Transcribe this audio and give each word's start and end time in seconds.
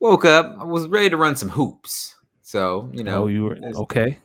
woke 0.00 0.24
up. 0.24 0.56
I 0.58 0.64
was 0.64 0.88
ready 0.88 1.10
to 1.10 1.16
run 1.16 1.36
some 1.36 1.48
hoops. 1.48 2.16
So 2.42 2.90
you 2.92 3.04
know, 3.04 3.24
Oh, 3.24 3.26
you 3.28 3.44
were 3.44 3.58
okay. 3.62 4.18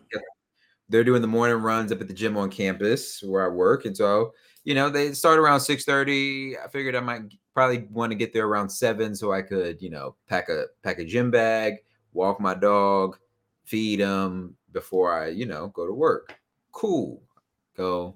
they're 0.89 1.03
doing 1.03 1.21
the 1.21 1.27
morning 1.27 1.57
runs 1.57 1.91
up 1.91 2.01
at 2.01 2.07
the 2.07 2.13
gym 2.13 2.37
on 2.37 2.49
campus 2.49 3.21
where 3.23 3.45
I 3.45 3.49
work, 3.49 3.85
and 3.85 3.95
so 3.95 4.33
you 4.63 4.73
know 4.73 4.89
they 4.89 5.11
start 5.13 5.37
around 5.37 5.59
six 5.59 5.85
thirty. 5.85 6.57
I 6.57 6.67
figured 6.67 6.95
I 6.95 7.01
might 7.01 7.21
probably 7.53 7.87
want 7.91 8.11
to 8.11 8.15
get 8.15 8.33
there 8.33 8.47
around 8.47 8.69
seven 8.69 9.15
so 9.15 9.31
I 9.31 9.41
could 9.41 9.81
you 9.81 9.89
know 9.91 10.15
pack 10.27 10.49
a 10.49 10.65
pack 10.83 10.97
a 10.99 11.05
gym 11.05 11.29
bag, 11.29 11.75
walk 12.13 12.39
my 12.39 12.55
dog, 12.55 13.17
feed 13.63 13.99
him 13.99 14.55
before 14.71 15.13
I 15.13 15.27
you 15.27 15.45
know 15.45 15.67
go 15.67 15.85
to 15.85 15.93
work. 15.93 16.35
Cool, 16.71 17.21
go. 17.77 18.15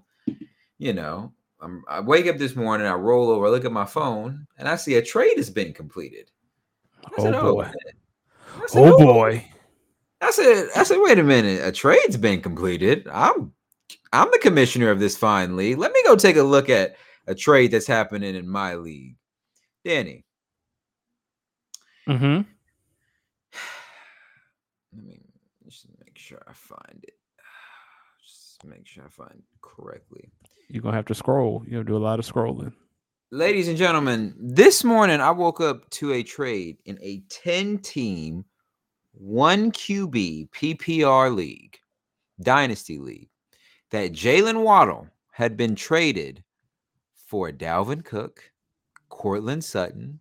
You 0.80 0.94
know, 0.94 1.34
I'm, 1.62 1.84
I 1.89 2.00
wake 2.00 2.26
up 2.28 2.38
this 2.38 2.55
morning, 2.55 2.88
I 2.88 2.94
roll 2.94 3.30
over, 3.30 3.48
I 3.48 3.50
look 3.50 3.66
at 3.66 3.71
my 3.71 3.86
phone, 3.86 4.48
and 4.57 4.68
I 4.68 4.76
see 4.78 4.96
a 4.96 5.02
trade 5.02 5.36
has 5.38 5.50
been 5.50 5.73
completed. 5.73 6.32
I 7.18 7.21
Oh 7.21 7.54
boy. 7.54 7.64
man." 7.64 7.73
I 8.62 8.68
said, 8.68 8.84
Oh 8.84 8.98
boy. 8.98 9.45
I 10.22 10.31
said, 10.31 10.68
I 10.76 10.84
said, 10.84 10.98
wait 10.99 11.18
a 11.18 11.23
minute, 11.23 11.66
a 11.66 11.72
trade's 11.72 12.18
been 12.18 12.41
completed. 12.41 13.08
I'm 13.12 13.54
I'm 14.12 14.30
the 14.32 14.40
commissioner 14.40 14.91
of 14.91 14.99
this 14.99 15.16
fine 15.18 15.55
league. 15.55 15.77
Let 15.77 15.94
me 15.94 16.02
go 16.04 16.16
take 16.16 16.35
a 16.35 16.44
look 16.44 16.70
at 16.70 16.95
a 17.27 17.35
trade 17.35 17.72
that's 17.72 17.88
happening 17.88 18.35
in 18.35 18.48
my 18.48 18.76
league. 18.76 19.16
Danny, 19.85 20.26
Mm-hmm. 22.08 22.23
let 24.94 25.04
me 25.05 25.20
just 25.66 25.85
make 26.04 26.18
sure 26.18 26.41
I 26.48 26.54
find 26.54 27.04
it. 27.04 27.13
Just 28.26 28.66
make 28.66 28.85
sure 28.88 29.05
I 29.05 29.10
find 29.10 29.35
it 29.40 29.62
correctly. 29.62 30.30
You're 30.68 30.82
gonna 30.84 30.98
have 30.98 31.05
to 31.05 31.16
scroll. 31.16 31.63
You'll 31.68 31.84
do 31.84 31.96
a 31.96 31.99
lot 31.99 32.20
of 32.20 32.26
scrolling. 32.26 32.73
Ladies 33.32 33.68
and 33.68 33.78
gentlemen, 33.78 34.34
this 34.40 34.84
morning 34.84 35.22
I 35.22 35.30
woke 35.30 35.62
up 35.62 35.88
to 35.92 36.14
a 36.14 36.24
trade 36.24 36.78
in 36.86 36.98
a 37.00 37.22
10 37.30 37.78
team, 37.78 38.44
1 39.12 39.72
QB 39.72 40.50
PPR 40.50 41.36
league, 41.36 41.77
Dynasty 42.41 42.98
League, 42.98 43.30
that 43.91 44.13
Jalen 44.13 44.63
Waddle 44.63 45.08
had 45.32 45.55
been 45.55 45.76
traded 45.76 46.44
for 47.27 47.52
Dalvin 47.52 48.04
Cook, 48.04 48.41
Courtland 49.10 49.64
Sutton, 49.64 50.20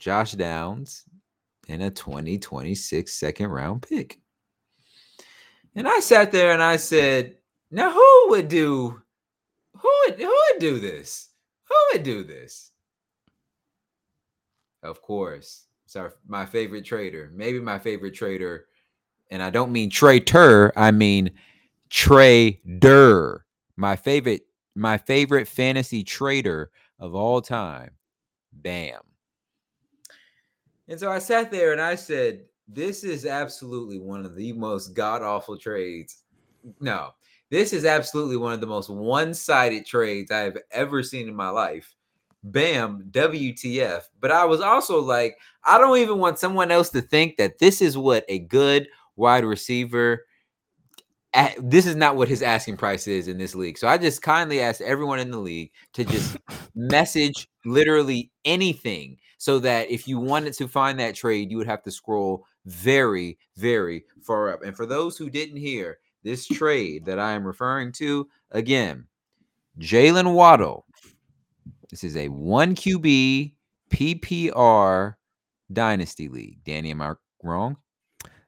Josh 0.00 0.32
Downs, 0.32 1.04
and 1.68 1.84
a 1.84 1.90
2026 1.90 3.12
second 3.12 3.46
round 3.46 3.82
pick. 3.82 4.18
And 5.76 5.86
I 5.86 6.00
sat 6.00 6.32
there 6.32 6.50
and 6.50 6.64
I 6.64 6.78
said, 6.78 7.36
now 7.70 7.92
who 7.92 8.30
would 8.30 8.48
do 8.48 9.00
who 9.76 9.92
would 10.08 10.18
who 10.18 10.26
would 10.26 10.58
do 10.58 10.80
this? 10.80 11.29
Who 11.70 11.76
would 11.92 12.02
do 12.02 12.24
this? 12.24 12.72
Of 14.82 15.00
course, 15.02 15.66
it's 15.84 15.96
our, 15.96 16.14
my 16.26 16.46
favorite 16.46 16.84
trader, 16.84 17.30
maybe 17.34 17.60
my 17.60 17.78
favorite 17.78 18.14
trader, 18.14 18.66
and 19.30 19.42
I 19.42 19.50
don't 19.50 19.72
mean 19.72 19.90
traitor, 19.90 20.72
I 20.76 20.90
mean 20.90 21.30
trader. 21.90 23.44
My 23.76 23.96
favorite, 23.96 24.42
my 24.74 24.98
favorite 24.98 25.48
fantasy 25.48 26.02
trader 26.02 26.70
of 26.98 27.14
all 27.14 27.40
time. 27.40 27.90
Bam. 28.52 29.00
And 30.88 30.98
so 30.98 31.10
I 31.10 31.18
sat 31.18 31.50
there 31.50 31.72
and 31.72 31.80
I 31.80 31.94
said, 31.94 32.46
This 32.66 33.04
is 33.04 33.24
absolutely 33.24 34.00
one 34.00 34.24
of 34.24 34.34
the 34.34 34.52
most 34.52 34.94
god 34.94 35.22
awful 35.22 35.56
trades. 35.56 36.24
No, 36.80 37.10
this 37.50 37.72
is 37.72 37.84
absolutely 37.84 38.36
one 38.36 38.52
of 38.52 38.60
the 38.60 38.66
most 38.66 38.88
one 38.90 39.34
sided 39.34 39.84
trades 39.86 40.30
I 40.30 40.40
have 40.40 40.58
ever 40.70 41.02
seen 41.02 41.28
in 41.28 41.34
my 41.34 41.48
life. 41.50 41.94
Bam, 42.42 43.04
WTF. 43.10 44.04
But 44.20 44.30
I 44.30 44.44
was 44.44 44.60
also 44.60 45.00
like, 45.00 45.36
I 45.64 45.76
don't 45.78 45.98
even 45.98 46.18
want 46.18 46.38
someone 46.38 46.70
else 46.70 46.88
to 46.90 47.02
think 47.02 47.36
that 47.36 47.58
this 47.58 47.82
is 47.82 47.98
what 47.98 48.24
a 48.28 48.38
good 48.40 48.88
wide 49.16 49.44
receiver. 49.44 50.24
a- 51.34 51.54
This 51.58 51.86
is 51.86 51.96
not 51.96 52.16
what 52.16 52.28
his 52.28 52.42
asking 52.42 52.76
price 52.76 53.06
is 53.06 53.28
in 53.28 53.38
this 53.38 53.54
league. 53.54 53.78
So 53.78 53.88
I 53.88 53.98
just 53.98 54.22
kindly 54.22 54.60
asked 54.60 54.80
everyone 54.80 55.18
in 55.20 55.30
the 55.30 55.38
league 55.38 55.70
to 55.94 56.04
just 56.04 56.36
message 56.74 57.48
literally 57.64 58.30
anything 58.44 59.18
so 59.38 59.58
that 59.60 59.90
if 59.90 60.06
you 60.08 60.18
wanted 60.18 60.52
to 60.54 60.68
find 60.68 60.98
that 61.00 61.14
trade, 61.14 61.50
you 61.50 61.56
would 61.56 61.66
have 61.66 61.82
to 61.84 61.90
scroll 61.90 62.44
very, 62.66 63.38
very 63.56 64.04
far 64.22 64.52
up. 64.52 64.62
And 64.62 64.76
for 64.76 64.86
those 64.86 65.16
who 65.16 65.30
didn't 65.30 65.56
hear, 65.56 65.98
this 66.22 66.46
trade 66.46 67.04
that 67.06 67.18
I 67.18 67.32
am 67.32 67.46
referring 67.46 67.92
to 67.92 68.28
again, 68.50 69.06
Jalen 69.78 70.34
Waddle. 70.34 70.86
This 71.90 72.04
is 72.04 72.16
a 72.16 72.28
one 72.28 72.74
QB 72.74 73.52
PPR 73.90 75.14
dynasty 75.72 76.28
league. 76.28 76.62
Danny, 76.64 76.90
am 76.90 77.02
I 77.02 77.14
wrong? 77.42 77.76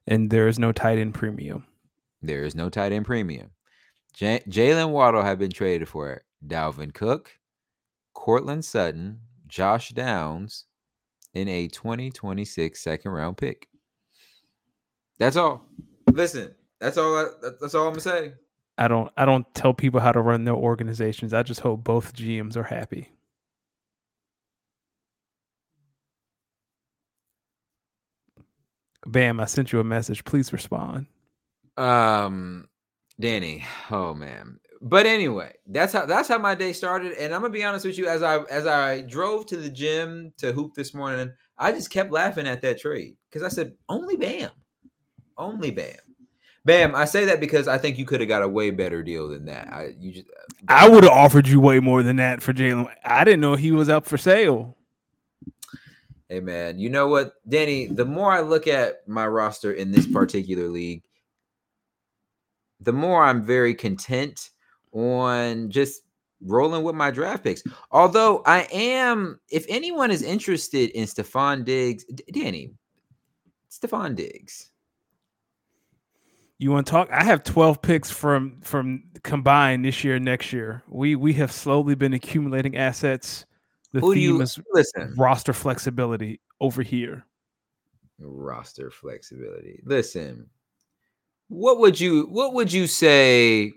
And 0.07 0.31
there 0.31 0.49
is 0.49 0.59
no 0.59 0.73
tight 0.73 0.99
end 0.99 1.15
premium. 1.15 1.67
There 2.23 2.45
is 2.45 2.55
no 2.55 2.69
tight 2.69 2.93
end 2.93 3.07
premium. 3.07 3.51
J- 4.15 4.43
Jalen 4.49 4.91
Waddle 4.91 5.23
have 5.23 5.39
been 5.39 5.51
traded 5.51 5.89
for 5.89 6.23
Dalvin 6.47 6.93
Cook, 6.93 7.33
Courtland 8.15 8.65
Sutton, 8.65 9.21
Josh 9.47 9.91
Downs, 9.91 10.67
in 11.35 11.49
a 11.49 11.69
2026 11.69 12.81
second 12.81 13.11
round 13.11 13.37
pick. 13.37 13.69
That's 15.19 15.37
all. 15.37 15.67
Listen, 16.11 16.55
that's 16.83 16.99
all. 16.99 17.17
I, 17.17 17.27
that's 17.61 17.75
all 17.75 17.87
I'm 17.87 17.93
gonna 17.93 18.01
say. 18.01 18.33
I 18.77 18.89
don't 18.89 19.11
I 19.17 19.25
don't 19.25 19.47
tell 19.55 19.73
people 19.73 20.01
how 20.01 20.13
to 20.13 20.21
run 20.21 20.45
their 20.45 20.55
organizations. 20.55 21.33
I 21.33 21.43
just 21.43 21.61
hope 21.61 21.85
both 21.85 22.15
GMs 22.15 22.57
are 22.57 22.65
happy. 22.65 23.09
Bam, 29.07 29.41
I 29.41 29.45
sent 29.47 29.73
you 29.73 29.81
a 29.81 29.85
message. 29.85 30.25
Please 30.25 30.53
respond. 30.53 31.07
Um, 31.77 32.69
Danny. 33.21 33.65
Oh 33.91 34.15
man. 34.15 34.59
But 34.81 35.07
anyway, 35.07 35.53
that's 35.67 35.93
how 35.93 36.07
that's 36.07 36.29
how 36.29 36.39
my 36.39 36.57
day 36.57 36.73
started. 36.73 37.13
And 37.13 37.33
I'm 37.33 37.43
gonna 37.43 37.53
be 37.53 37.63
honest 37.63 37.85
with 37.85 37.97
you, 37.97 38.09
as 38.09 38.25
I 38.25 38.39
as 38.45 38.67
I 38.67 39.03
drove 39.03 39.47
to 39.47 39.57
the 39.57 39.71
gym 39.71 40.33
to 40.39 40.53
hoop 40.53 40.75
this 40.75 40.95
morning, 40.95 41.33
I 41.59 41.71
just 41.71 41.91
kept 41.91 42.11
laughing 42.11 42.49
at 42.49 42.63
that 42.63 42.81
trade 42.81 43.17
because 43.31 43.45
I 43.45 43.49
said, 43.49 43.75
only 43.89 44.17
Bam, 44.17 44.51
only 45.39 45.71
Bam, 45.71 45.95
Bam. 46.65 46.95
I 46.95 47.07
say 47.07 47.25
that 47.25 47.41
because 47.41 47.67
I 47.67 47.77
think 47.77 47.99
you 47.99 48.05
could 48.05 48.21
have 48.21 48.29
got 48.29 48.43
a 48.43 48.49
way 48.49 48.71
better 48.71 49.03
deal 49.03 49.29
than 49.29 49.47
that. 49.47 49.69
I 49.73 49.95
you 49.99 50.13
just 50.13 50.27
uh, 50.29 50.53
I 50.69 50.89
would 50.89 51.03
have 51.05 51.13
offered 51.13 51.49
you 51.49 51.61
way 51.61 51.81
more 51.81 52.03
than 52.03 52.17
that 52.17 52.43
for 52.43 52.53
Jalen. 52.53 52.89
I 53.05 53.25
didn't 53.25 53.41
know 53.41 53.57
he 53.57 53.73
was 53.73 53.89
up 53.89 54.07
for 54.07 54.17
sale. 54.17 54.77
Hey 56.29 56.41
man, 56.41 56.79
you 56.79 56.89
know 56.89 57.09
what, 57.09 57.35
Danny? 57.49 57.87
The 57.87 58.05
more 58.05 58.33
I 58.33 58.41
look 58.41 58.67
at 58.67 59.07
my 59.07 59.27
roster 59.27 59.73
in 59.73 59.91
this 59.91 60.07
particular 60.07 60.69
league, 60.69 61.03
the 62.81 62.93
more 62.93 63.23
I'm 63.23 63.43
very 63.43 63.75
content 63.75 64.51
on 64.93 65.71
just 65.71 66.03
rolling 66.41 66.83
with 66.85 66.95
my 66.95 67.11
draft 67.11 67.45
picks. 67.45 67.63
Although 67.91 68.43
I 68.47 68.67
am, 68.73 69.41
if 69.51 69.67
anyone 69.69 70.11
is 70.11 70.23
interested 70.23 70.91
in 70.91 71.05
Stefon 71.05 71.65
Diggs, 71.65 72.05
D- 72.05 72.25
Danny, 72.33 72.73
Stefon 73.71 74.17
Diggs. 74.17 74.72
You 76.59 76.71
want 76.71 76.87
to 76.87 76.91
talk? 76.91 77.11
I 77.11 77.25
have 77.25 77.43
12 77.43 77.83
picks 77.83 78.11
from 78.11 78.61
from 78.63 79.05
combined 79.25 79.85
this 79.85 80.05
year, 80.05 80.17
and 80.17 80.25
next 80.25 80.53
year. 80.53 80.83
We 80.89 81.17
we 81.17 81.33
have 81.35 81.51
slowly 81.51 81.95
been 81.95 82.13
accumulating 82.13 82.77
assets. 82.77 83.47
The 83.93 84.01
Who 84.01 84.15
do 84.15 84.21
theme 84.21 84.31
you 84.37 84.41
is 84.43 84.59
listen? 84.73 85.15
roster 85.19 85.53
flexibility 85.53 86.41
over 86.61 86.83
here. 86.83 87.27
Roster 88.21 88.91
flexibility. 88.91 89.81
Listen, 89.85 90.49
what 91.49 91.79
would 91.81 92.01
you 92.01 92.27
what 92.27 92.55
would 92.55 92.73
you 92.73 92.87
say? 92.87 93.73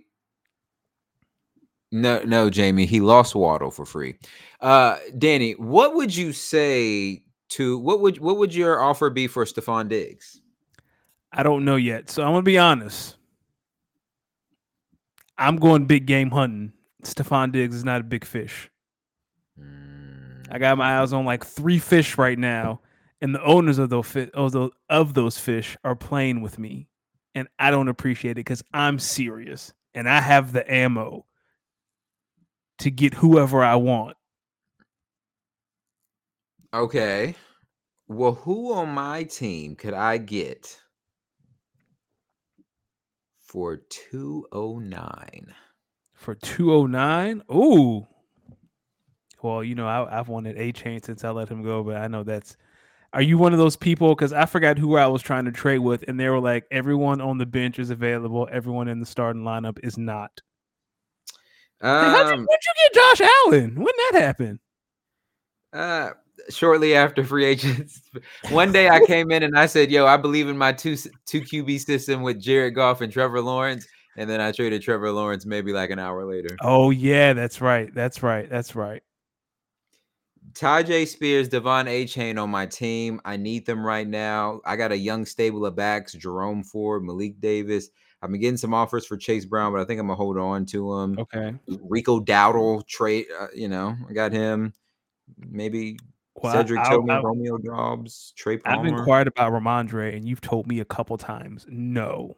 No, 1.91 2.21
no, 2.23 2.49
Jamie, 2.49 2.85
he 2.85 2.99
lost 2.99 3.35
Waddle 3.35 3.71
for 3.71 3.85
free. 3.85 4.15
Uh 4.61 4.97
Danny, 5.17 5.53
what 5.53 5.95
would 5.95 6.15
you 6.15 6.33
say 6.33 7.23
to 7.49 7.77
what 7.79 7.99
would 8.01 8.19
what 8.19 8.37
would 8.37 8.53
your 8.53 8.79
offer 8.81 9.09
be 9.09 9.27
for 9.27 9.45
Stefon 9.45 9.87
Diggs? 9.89 10.41
I 11.35 11.43
don't 11.43 11.65
know 11.65 11.75
yet. 11.75 12.09
So 12.09 12.23
I'm 12.23 12.31
gonna 12.31 12.43
be 12.43 12.57
honest. 12.57 13.17
I'm 15.37 15.57
going 15.57 15.85
big 15.85 16.05
game 16.05 16.31
hunting. 16.31 16.71
Stefon 17.03 17.51
Diggs 17.51 17.75
is 17.75 17.83
not 17.83 17.99
a 17.99 18.05
big 18.05 18.23
fish. 18.23 18.69
Mm, 19.59 20.47
I 20.49 20.57
got 20.57 20.77
my 20.77 21.01
eyes 21.01 21.11
on 21.11 21.25
like 21.25 21.45
three 21.45 21.77
fish 21.77 22.17
right 22.17 22.39
now, 22.39 22.79
and 23.21 23.35
the 23.35 23.43
owners 23.43 23.77
of 23.77 23.89
those 23.89 24.07
fi- 24.07 24.31
of 24.33 24.53
those, 24.53 24.71
of 24.89 25.13
those 25.13 25.37
fish 25.37 25.75
are 25.83 25.95
playing 25.95 26.41
with 26.41 26.57
me, 26.57 26.87
and 27.35 27.49
I 27.59 27.69
don't 27.69 27.89
appreciate 27.89 28.31
it 28.31 28.35
because 28.35 28.63
I'm 28.73 28.97
serious 28.97 29.73
and 29.93 30.09
I 30.09 30.21
have 30.21 30.53
the 30.53 30.71
ammo 30.71 31.25
to 32.79 32.91
get 32.91 33.13
whoever 33.13 33.63
I 33.63 33.75
want. 33.75 34.17
Okay. 36.73 37.35
Well, 38.07 38.33
who 38.33 38.73
on 38.73 38.89
my 38.89 39.23
team 39.23 39.75
could 39.75 39.93
I 39.93 40.17
get 40.17 40.77
for 43.55 43.77
209? 43.77 45.55
For 46.13 46.35
209? 46.35 47.41
Ooh. 47.53 48.05
Well, 49.41 49.63
you 49.63 49.75
know, 49.75 49.87
I, 49.87 50.19
I've 50.19 50.27
wanted 50.27 50.57
Achane 50.57 51.05
since 51.05 51.23
I 51.23 51.29
let 51.29 51.47
him 51.47 51.63
go, 51.63 51.81
but 51.81 51.95
I 51.95 52.07
know 52.07 52.23
that's 52.23 52.57
Are 53.13 53.21
you 53.21 53.37
one 53.37 53.53
of 53.53 53.59
those 53.59 53.77
people? 53.77 54.13
Because 54.13 54.33
I 54.33 54.45
forgot 54.45 54.77
who 54.77 54.97
I 54.97 55.07
was 55.07 55.21
trying 55.21 55.45
to 55.45 55.53
trade 55.53 55.79
with, 55.79 56.03
and 56.09 56.19
they 56.19 56.27
were 56.27 56.41
like, 56.41 56.65
everyone 56.69 57.21
on 57.21 57.37
the 57.37 57.45
bench 57.45 57.79
is 57.79 57.91
available, 57.91 58.45
everyone 58.51 58.89
in 58.89 58.99
the 58.99 59.05
starting 59.05 59.43
lineup 59.43 59.79
is 59.83 59.97
not. 59.97 60.41
Um, 61.79 62.11
how'd, 62.11 62.25
you, 62.25 62.31
how'd 62.31 62.39
you 62.39 62.73
get 62.77 62.93
Josh 62.93 63.21
Allen? 63.45 63.75
When 63.75 63.85
that 63.85 64.21
happen? 64.21 64.59
Uh, 65.71 66.09
shortly 66.49 66.95
after 66.95 67.23
free 67.23 67.45
agents. 67.45 68.01
One 68.49 68.71
day 68.71 68.89
I 68.89 69.05
came 69.05 69.31
in 69.31 69.43
and 69.43 69.57
I 69.57 69.65
said, 69.65 69.91
"Yo, 69.91 70.05
I 70.05 70.17
believe 70.17 70.47
in 70.47 70.57
my 70.57 70.71
two 70.71 70.95
two 71.25 71.41
QB 71.41 71.79
system 71.79 72.21
with 72.21 72.39
Jared 72.39 72.75
Goff 72.75 73.01
and 73.01 73.11
Trevor 73.11 73.41
Lawrence." 73.41 73.87
And 74.17 74.29
then 74.29 74.39
I 74.39 74.51
traded 74.51 74.81
Trevor 74.81 75.11
Lawrence 75.11 75.45
maybe 75.45 75.73
like 75.73 75.89
an 75.89 75.99
hour 75.99 76.25
later. 76.25 76.55
Oh 76.61 76.89
yeah, 76.89 77.33
that's 77.33 77.61
right. 77.61 77.93
That's 77.93 78.23
right. 78.23 78.49
That's 78.49 78.75
right. 78.75 79.03
Tyjae 80.53 81.05
Spears, 81.05 81.49
De'Von 81.49 81.85
Achane 81.85 82.41
on 82.41 82.49
my 82.49 82.65
team. 82.65 83.19
I 83.25 83.35
need 83.35 83.65
them 83.65 83.85
right 83.85 84.07
now. 84.07 84.61
I 84.65 84.77
got 84.77 84.93
a 84.93 84.97
young 84.97 85.25
stable 85.25 85.65
of 85.65 85.75
backs: 85.75 86.13
Jerome 86.13 86.63
Ford, 86.63 87.03
Malik 87.03 87.41
Davis. 87.41 87.89
I've 88.21 88.31
been 88.31 88.39
getting 88.39 88.57
some 88.57 88.73
offers 88.73 89.05
for 89.05 89.17
Chase 89.17 89.45
Brown, 89.45 89.71
but 89.73 89.81
I 89.81 89.85
think 89.85 89.99
I'm 89.99 90.07
gonna 90.07 90.15
hold 90.15 90.37
on 90.37 90.65
to 90.67 90.93
him. 90.93 91.19
Okay. 91.19 91.53
Rico 91.67 92.19
Dowdle 92.19 92.87
trade. 92.87 93.25
Uh, 93.39 93.47
you 93.53 93.67
know, 93.67 93.95
I 94.09 94.13
got 94.13 94.31
him. 94.31 94.73
Maybe 95.37 95.97
well, 96.41 96.53
Cedric 96.53 96.79
I, 96.79 96.89
Tillman, 96.89 97.17
I, 97.17 97.21
Romeo 97.21 97.57
Doubs, 97.57 98.33
Trey 98.35 98.57
Palmer. 98.57 98.79
I've 98.79 98.85
inquired 98.87 99.27
about 99.27 99.51
Rhamondre, 99.51 100.15
and 100.15 100.27
you've 100.27 100.41
told 100.41 100.67
me 100.67 100.79
a 100.79 100.85
couple 100.85 101.17
times 101.17 101.65
no. 101.69 102.35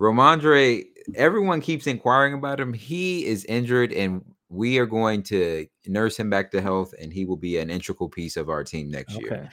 Rhamondre, 0.00 0.84
everyone 1.14 1.60
keeps 1.60 1.86
inquiring 1.86 2.34
about 2.34 2.60
him. 2.60 2.72
He 2.72 3.24
is 3.24 3.44
injured, 3.46 3.92
and 3.92 4.22
we 4.48 4.78
are 4.78 4.86
going 4.86 5.22
to 5.24 5.66
nurse 5.86 6.18
him 6.18 6.30
back 6.30 6.50
to 6.52 6.60
health, 6.60 6.94
and 7.00 7.12
he 7.12 7.24
will 7.24 7.36
be 7.36 7.58
an 7.58 7.70
integral 7.70 8.08
piece 8.08 8.36
of 8.36 8.48
our 8.48 8.62
team 8.62 8.90
next 8.90 9.16
okay. 9.16 9.24
year. 9.24 9.50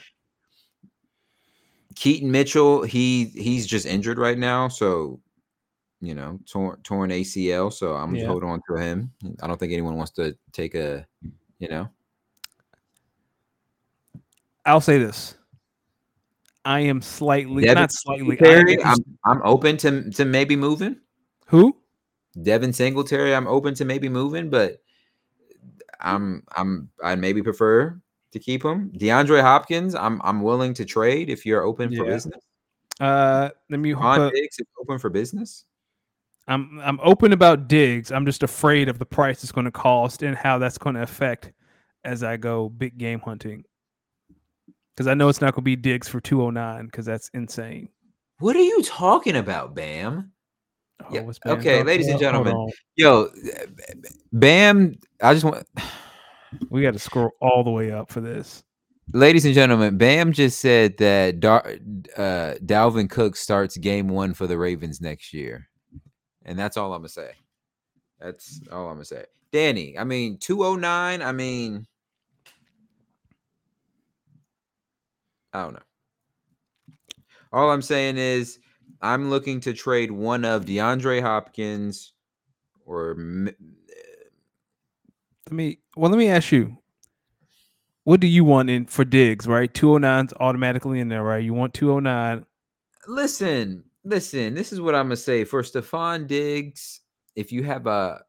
Keaton 1.95 2.31
Mitchell, 2.31 2.83
he 2.83 3.25
he's 3.25 3.67
just 3.67 3.85
injured 3.85 4.17
right 4.17 4.37
now, 4.37 4.67
so 4.67 5.19
you 6.01 6.13
know, 6.13 6.39
torn 6.45 6.77
torn 6.83 7.11
ACL. 7.11 7.71
So 7.71 7.93
I'm 7.93 8.13
just 8.13 8.27
holding 8.27 8.49
on 8.49 8.61
to 8.69 8.75
him. 8.75 9.11
I 9.41 9.47
don't 9.47 9.59
think 9.59 9.71
anyone 9.71 9.95
wants 9.95 10.11
to 10.13 10.35
take 10.51 10.75
a, 10.75 11.07
you 11.59 11.69
know. 11.69 11.89
I'll 14.65 14.81
say 14.81 14.97
this. 14.97 15.35
I 16.65 16.81
am 16.81 17.01
slightly 17.01 17.63
Devin 17.63 17.81
not 17.81 17.91
slightly. 17.91 18.37
I'm, 18.83 18.97
I'm 19.25 19.41
open 19.43 19.77
to 19.77 20.09
to 20.11 20.25
maybe 20.25 20.55
moving. 20.55 20.97
Who? 21.47 21.75
Devin 22.41 22.73
Singletary. 22.73 23.35
I'm 23.35 23.47
open 23.47 23.73
to 23.75 23.85
maybe 23.85 24.09
moving, 24.09 24.49
but 24.49 24.81
I'm 25.99 26.43
I'm 26.55 26.89
I 27.03 27.15
maybe 27.15 27.41
prefer 27.41 27.99
to 28.31 28.39
keep 28.39 28.63
him. 28.63 28.91
DeAndre 28.97 29.41
Hopkins. 29.41 29.93
I'm 29.93 30.21
I'm 30.23 30.41
willing 30.41 30.73
to 30.75 30.85
trade 30.85 31.29
if 31.29 31.45
you're 31.45 31.63
open 31.63 31.91
yeah. 31.91 31.99
for 31.99 32.05
business. 32.05 32.43
Uh, 32.99 33.49
let 33.69 33.79
me. 33.79 33.93
On 33.93 34.31
Diggs 34.31 34.59
is 34.59 34.67
open 34.79 34.99
for 34.99 35.09
business. 35.09 35.65
I'm 36.47 36.79
I'm 36.81 36.99
open 37.03 37.33
about 37.33 37.67
Diggs. 37.67 38.11
I'm 38.11 38.25
just 38.25 38.43
afraid 38.43 38.87
of 38.87 38.99
the 38.99 39.05
price 39.05 39.43
it's 39.43 39.51
going 39.51 39.65
to 39.65 39.71
cost 39.71 40.23
and 40.23 40.35
how 40.35 40.57
that's 40.59 40.77
going 40.77 40.95
to 40.95 41.01
affect 41.01 41.51
as 42.03 42.23
I 42.23 42.37
go 42.37 42.69
big 42.69 42.97
game 42.97 43.19
hunting 43.19 43.63
because 44.95 45.07
I 45.07 45.13
know 45.13 45.29
it's 45.29 45.41
not 45.41 45.53
going 45.53 45.61
to 45.61 45.65
be 45.65 45.75
Diggs 45.75 46.07
for 46.07 46.19
209 46.21 46.85
because 46.85 47.05
that's 47.05 47.29
insane. 47.33 47.89
What 48.39 48.55
are 48.55 48.61
you 48.61 48.83
talking 48.83 49.35
about, 49.35 49.75
Bam? 49.75 50.31
Oh, 51.01 51.07
yeah. 51.11 51.21
Bam 51.21 51.57
okay, 51.59 51.83
ladies 51.83 52.07
and 52.07 52.19
gentlemen, 52.19 52.69
yo, 52.95 53.29
Bam. 54.31 54.95
I 55.21 55.33
just 55.33 55.45
want. 55.45 55.67
we 56.69 56.81
got 56.81 56.93
to 56.93 56.99
scroll 56.99 57.31
all 57.41 57.63
the 57.63 57.71
way 57.71 57.91
up 57.91 58.11
for 58.11 58.21
this. 58.21 58.63
Ladies 59.11 59.43
and 59.45 59.53
gentlemen, 59.53 59.97
Bam 59.97 60.31
just 60.31 60.59
said 60.59 60.97
that 60.97 61.39
Dar- 61.39 61.75
uh, 62.15 62.55
Dalvin 62.63 63.09
Cook 63.09 63.35
starts 63.35 63.75
game 63.77 64.07
one 64.07 64.33
for 64.33 64.47
the 64.47 64.57
Ravens 64.57 65.01
next 65.01 65.33
year. 65.33 65.67
And 66.45 66.57
that's 66.57 66.77
all 66.77 66.93
I'm 66.93 67.01
going 67.01 67.07
to 67.07 67.13
say. 67.13 67.31
That's 68.19 68.61
all 68.71 68.87
I'm 68.87 68.95
going 68.95 68.99
to 68.99 69.05
say. 69.05 69.25
Danny, 69.51 69.97
I 69.97 70.03
mean, 70.03 70.37
209, 70.37 71.21
I 71.21 71.31
mean, 71.31 71.85
I 75.53 75.63
don't 75.63 75.73
know. 75.73 75.79
All 77.51 77.69
I'm 77.69 77.81
saying 77.81 78.17
is 78.17 78.59
I'm 79.01 79.29
looking 79.29 79.59
to 79.61 79.73
trade 79.73 80.11
one 80.11 80.43
of 80.43 80.65
DeAndre 80.65 81.21
Hopkins 81.21 82.13
or 82.85 83.15
let 83.17 83.55
me 85.51 85.79
well 85.95 86.09
let 86.09 86.17
me 86.17 86.29
ask 86.29 86.51
you 86.51 86.77
what 88.05 88.19
do 88.19 88.27
you 88.27 88.43
want 88.43 88.69
in 88.69 88.85
for 88.85 89.05
Diggs, 89.05 89.47
right? 89.47 89.73
209's 89.73 90.33
automatically 90.39 90.99
in 90.99 91.07
there, 91.07 91.23
right? 91.23 91.41
You 91.41 91.53
want 91.53 91.73
209. 91.73 92.45
Listen, 93.07 93.83
listen, 94.03 94.53
this 94.53 94.73
is 94.73 94.81
what 94.81 94.95
I'm 94.95 95.05
gonna 95.05 95.15
say. 95.15 95.45
For 95.45 95.61
Stefon 95.61 96.27
Diggs, 96.27 97.01
if 97.35 97.51
you 97.51 97.63
have 97.63 97.87
a 97.87 98.23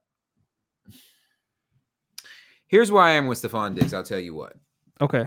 here's 2.67 2.93
why 2.93 3.11
I 3.11 3.13
am 3.13 3.27
with 3.27 3.41
Stefon 3.41 3.75
Diggs, 3.75 3.95
I'll 3.95 4.03
tell 4.03 4.19
you 4.19 4.35
what. 4.35 4.55
Okay. 5.01 5.27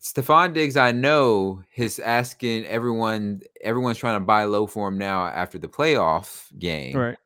Stefon 0.00 0.54
Diggs, 0.54 0.76
I 0.76 0.92
know, 0.92 1.62
is 1.76 1.98
asking 1.98 2.66
everyone. 2.66 3.42
Everyone's 3.62 3.98
trying 3.98 4.20
to 4.20 4.24
buy 4.24 4.44
low 4.44 4.66
for 4.66 4.88
him 4.88 4.98
now 4.98 5.26
after 5.26 5.58
the 5.58 5.68
playoff 5.68 6.46
game. 6.58 6.96
Right. 6.96 7.16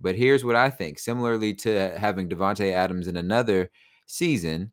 But 0.00 0.16
here's 0.16 0.44
what 0.44 0.56
I 0.56 0.70
think. 0.70 0.98
Similarly 0.98 1.54
to 1.54 1.96
having 1.96 2.28
Davante 2.28 2.72
Adams 2.72 3.06
in 3.06 3.16
another 3.16 3.70
season, 4.06 4.72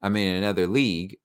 I 0.00 0.08
mean, 0.08 0.28
in 0.28 0.36
another 0.36 0.68
league, 0.68 1.18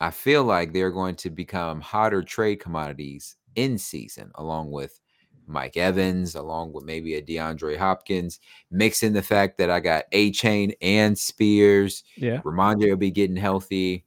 I 0.00 0.10
feel 0.10 0.44
like 0.44 0.72
they're 0.72 0.90
going 0.90 1.16
to 1.16 1.30
become 1.30 1.82
hotter 1.82 2.22
trade 2.22 2.56
commodities 2.56 3.36
in 3.54 3.76
season, 3.76 4.30
along 4.36 4.70
with 4.70 4.98
Mike 5.46 5.76
Evans, 5.76 6.34
along 6.34 6.72
with 6.72 6.84
maybe 6.84 7.14
a 7.14 7.22
DeAndre 7.22 7.76
Hopkins, 7.76 8.40
mixing 8.70 9.12
the 9.12 9.22
fact 9.22 9.58
that 9.58 9.70
I 9.70 9.80
got 9.80 10.10
Achane 10.12 10.74
and 10.80 11.16
Spears. 11.16 12.04
Yeah. 12.16 12.40
Rhamondre 12.40 12.88
will 12.88 12.96
be 12.96 13.10
getting 13.10 13.36
healthy. 13.36 14.05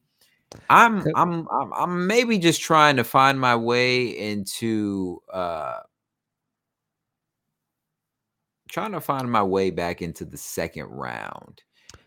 I'm 0.70 1.06
I'm 1.16 1.48
I'm 1.52 1.74
I'm 1.74 2.08
maybe 2.08 2.38
just 2.40 2.62
trying 2.62 2.96
to 2.96 3.04
find 3.04 3.40
my 3.40 3.56
way 3.56 4.08
into 4.08 5.22
uh 5.32 5.80
trying 8.70 8.92
to 8.92 9.02
find 9.02 9.32
my 9.32 9.44
way 9.44 9.70
back 9.72 10.02
into 10.02 10.26
the 10.26 10.38
second 10.38 10.86
round. 10.86 11.62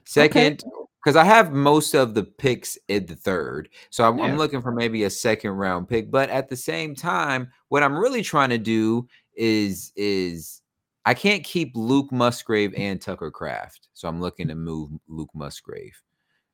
Second, 0.05 0.63
because 1.03 1.17
okay. 1.17 1.29
I 1.29 1.35
have 1.35 1.53
most 1.53 1.95
of 1.95 2.15
the 2.15 2.25
picks 2.25 2.79
in 2.89 3.07
the 3.07 3.17
third. 3.17 3.69
So 3.91 4.05
I'm, 4.05 4.19
yeah. 4.19 4.25
I'm, 4.25 4.37
looking 4.37 4.63
for 4.63 4.73
maybe 4.73 5.05
a 5.05 5.11
second 5.11 5.53
round 5.53 5.89
pick. 5.89 6.11
But 6.11 6.31
at 6.31 6.49
the 6.49 6.57
same 6.57 6.95
time, 6.95 7.51
what 7.69 7.83
I'm 7.83 7.97
really 7.97 8.23
trying 8.23 8.51
to 8.51 8.59
do 8.59 9.09
is 9.35 9.93
is 9.97 10.63
I 11.05 11.15
can't 11.15 11.43
keep 11.43 11.73
Luke 11.75 12.13
Musgrave 12.13 12.75
and 12.77 13.01
Tucker 13.01 13.31
Kraft. 13.31 13.89
So 13.95 14.09
I'm 14.09 14.21
looking 14.21 14.49
to 14.49 14.55
move 14.55 14.91
Luke 15.09 15.31
Musgrave. 15.35 16.01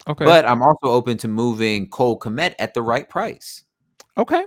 Okay. 0.06 0.24
But 0.24 0.46
I'm 0.46 0.62
also 0.62 0.86
open 0.86 1.18
to 1.18 1.28
moving 1.28 1.88
Cole 1.88 2.18
Kmet 2.18 2.54
at 2.58 2.74
the 2.74 2.82
right 2.82 3.08
price. 3.08 3.64
Okay. 4.16 4.44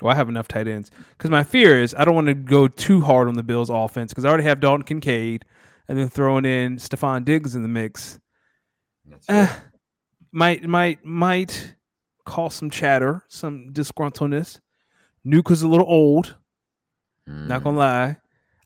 Well, 0.00 0.12
I 0.12 0.16
have 0.16 0.28
enough 0.28 0.48
tight 0.48 0.66
ends 0.66 0.90
because 1.16 1.30
my 1.30 1.44
fear 1.44 1.82
is 1.82 1.94
I 1.94 2.04
don't 2.04 2.14
want 2.14 2.28
to 2.28 2.34
go 2.34 2.68
too 2.68 3.00
hard 3.00 3.28
on 3.28 3.34
the 3.34 3.42
Bills' 3.42 3.70
offense 3.70 4.12
because 4.12 4.24
I 4.24 4.28
already 4.28 4.44
have 4.44 4.60
Dalton 4.60 4.84
Kincaid 4.84 5.44
and 5.88 5.98
then 5.98 6.08
throwing 6.08 6.44
in 6.44 6.76
Stefon 6.76 7.24
Diggs 7.24 7.54
in 7.54 7.62
the 7.62 7.68
mix. 7.68 8.18
Uh, 9.28 9.48
might 10.32 10.64
might 10.64 11.04
might 11.04 11.74
cause 12.24 12.54
some 12.54 12.70
chatter, 12.70 13.22
some 13.28 13.72
disgruntledness. 13.72 14.60
Nuke 15.26 15.50
is 15.50 15.62
a 15.62 15.68
little 15.68 15.86
old. 15.86 16.36
Mm. 17.28 17.48
Not 17.48 17.64
gonna 17.64 17.76
mm. 17.76 17.80
lie. 17.80 18.16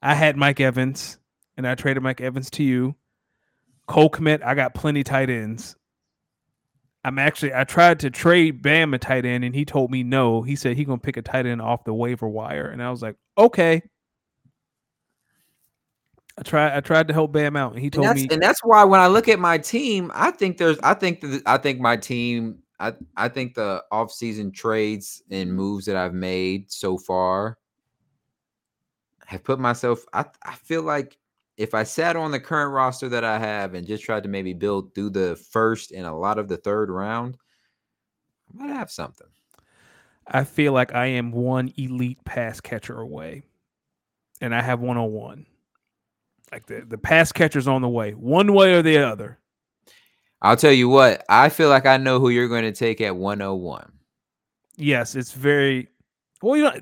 I 0.03 0.15
had 0.15 0.37
Mike 0.37 0.61
Evans 0.61 1.19
and 1.57 1.67
I 1.67 1.75
traded 1.75 2.03
Mike 2.03 2.21
Evans 2.21 2.51
to 2.51 2.63
you. 2.63 2.95
Cole 3.87 4.11
Kmet, 4.11 4.45
I 4.45 4.55
got 4.55 4.75
plenty 4.75 5.03
tight 5.03 5.31
ends. 5.31 5.77
I'm 7.05 7.19
actually 7.19 7.53
I 7.55 7.65
tried 7.65 8.01
to 8.01 8.11
trade 8.11 8.63
Bam 8.63 8.95
a 8.95 8.99
tight 8.99 9.27
end 9.27 9.45
and 9.45 9.55
he 9.55 9.65
told 9.65 9.91
me 9.91 10.03
no. 10.03 10.43
He 10.43 10.57
said 10.57 10.77
he 10.77 10.85
gonna 10.85 10.99
pick 10.99 11.17
a 11.17 11.23
tight 11.23 11.45
end 11.47 11.61
off 11.61 11.85
the 11.85 11.93
waiver 11.93 12.29
wire, 12.29 12.69
and 12.69 12.83
I 12.83 12.91
was 12.91 13.03
like, 13.03 13.17
okay. 13.37 13.83
I 16.39 16.43
tried 16.43 16.77
I 16.77 16.81
tried 16.81 17.09
to 17.09 17.15
help 17.15 17.33
Bam 17.33 17.57
out, 17.57 17.73
and 17.73 17.81
he 17.81 17.91
told 17.91 18.07
and 18.07 18.17
me, 18.17 18.29
and 18.31 18.43
that's 18.43 18.61
why 18.65 18.85
when 18.85 19.01
I 19.01 19.07
look 19.07 19.29
at 19.29 19.39
my 19.39 19.59
team, 19.59 20.11
I 20.15 20.31
think 20.31 20.57
there's 20.57 20.79
I 20.83 20.95
think 20.95 21.21
that 21.21 21.43
I 21.47 21.59
think 21.59 21.79
my 21.79 21.97
team 21.97 22.61
I 22.81 22.95
I 23.17 23.29
think 23.29 23.55
the 23.55 23.85
offseason 23.93 24.53
trades 24.53 25.23
and 25.31 25.55
moves 25.55 25.85
that 25.87 25.97
I've 25.97 26.15
made 26.15 26.73
so 26.73 26.99
far 26.99 27.59
have 29.27 29.45
put 29.45 29.61
myself. 29.61 30.05
I 30.13 30.25
I 30.43 30.55
feel 30.55 30.83
like 30.83 31.19
if 31.57 31.75
I 31.75 31.85
sat 31.85 32.17
on 32.17 32.31
the 32.31 32.41
current 32.41 32.73
roster 32.73 33.09
that 33.09 33.25
I 33.25 33.39
have 33.39 33.75
and 33.75 33.87
just 33.87 34.05
tried 34.05 34.25
to 34.25 34.29
maybe 34.29 34.53
build 34.53 34.95
through 34.95 35.11
the 35.11 35.37
first 35.51 35.93
and 35.93 36.07
a 36.07 36.15
lot 36.15 36.39
of 36.39 36.49
the 36.49 36.57
third 36.57 36.91
round, 36.91 37.37
I 38.51 38.63
might 38.65 38.75
have 38.75 38.91
something. 38.91 39.29
I 40.27 40.45
feel 40.45 40.73
like 40.73 40.95
I 40.95 41.07
am 41.07 41.33
one 41.33 41.73
elite 41.77 42.25
pass 42.25 42.61
catcher 42.61 42.99
away, 42.99 43.43
and 44.41 44.55
I 44.55 44.63
have 44.63 44.81
one 44.81 44.97
on 44.97 45.13
one. 45.13 45.47
Like 46.51 46.67
the, 46.67 46.85
the 46.87 46.99
pass 46.99 47.31
catcher's 47.31 47.69
on 47.69 47.83
the 47.83 47.89
way, 47.89 48.13
one 48.13 48.53
way 48.53 48.75
or 48.75 48.83
the 48.83 48.99
other. 48.99 49.39
I'll 50.43 50.57
tell 50.57 50.73
you 50.73 50.89
what, 50.89 51.25
I 51.29 51.49
feel 51.49 51.69
like 51.69 51.87
I 51.87 51.97
know 51.97 52.21
who 52.21 52.31
you're 52.31 52.49
going 52.49 52.65
to 52.65 52.73
take 52.73 53.01
at 53.01 53.17
101. 53.17 53.93
Yes, 54.77 55.15
it's 55.15 55.33
very 55.33 55.89
well, 56.43 56.57
you 56.57 56.65
know 56.65 56.81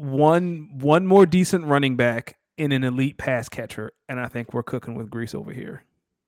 one 0.00 0.70
one 0.72 1.06
more 1.06 1.26
decent 1.26 1.66
running 1.66 1.96
back 1.96 2.36
in 2.56 2.72
an 2.72 2.84
elite 2.84 3.18
pass 3.18 3.48
catcher, 3.48 3.92
and 4.08 4.18
I 4.18 4.28
think 4.28 4.54
we're 4.54 4.62
cooking 4.62 4.94
with 4.94 5.10
grease 5.10 5.34
over 5.34 5.52
here. 5.52 5.84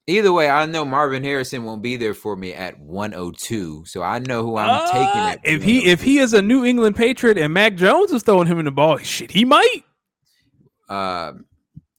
Either 0.06 0.32
way, 0.32 0.50
I 0.50 0.66
know 0.66 0.84
Marvin 0.84 1.22
Harrison 1.22 1.64
won't 1.64 1.80
be 1.80 1.96
there 1.96 2.12
for 2.12 2.34
me 2.34 2.52
at 2.52 2.78
102, 2.80 3.84
so 3.86 4.02
I 4.02 4.18
know 4.18 4.42
who 4.42 4.56
I'm 4.56 4.68
uh, 4.68 4.90
taking. 4.90 5.42
If 5.44 5.62
he 5.62 5.86
if 5.86 6.02
he 6.02 6.18
is 6.18 6.34
a 6.34 6.42
New 6.42 6.64
England 6.64 6.96
Patriot 6.96 7.38
and 7.38 7.54
Mac 7.54 7.76
Jones 7.76 8.12
is 8.12 8.22
throwing 8.22 8.46
him 8.46 8.58
in 8.58 8.64
the 8.64 8.72
ball, 8.72 8.98
shit, 8.98 9.30
he 9.30 9.44
might. 9.44 9.82
Uh, 10.88 11.34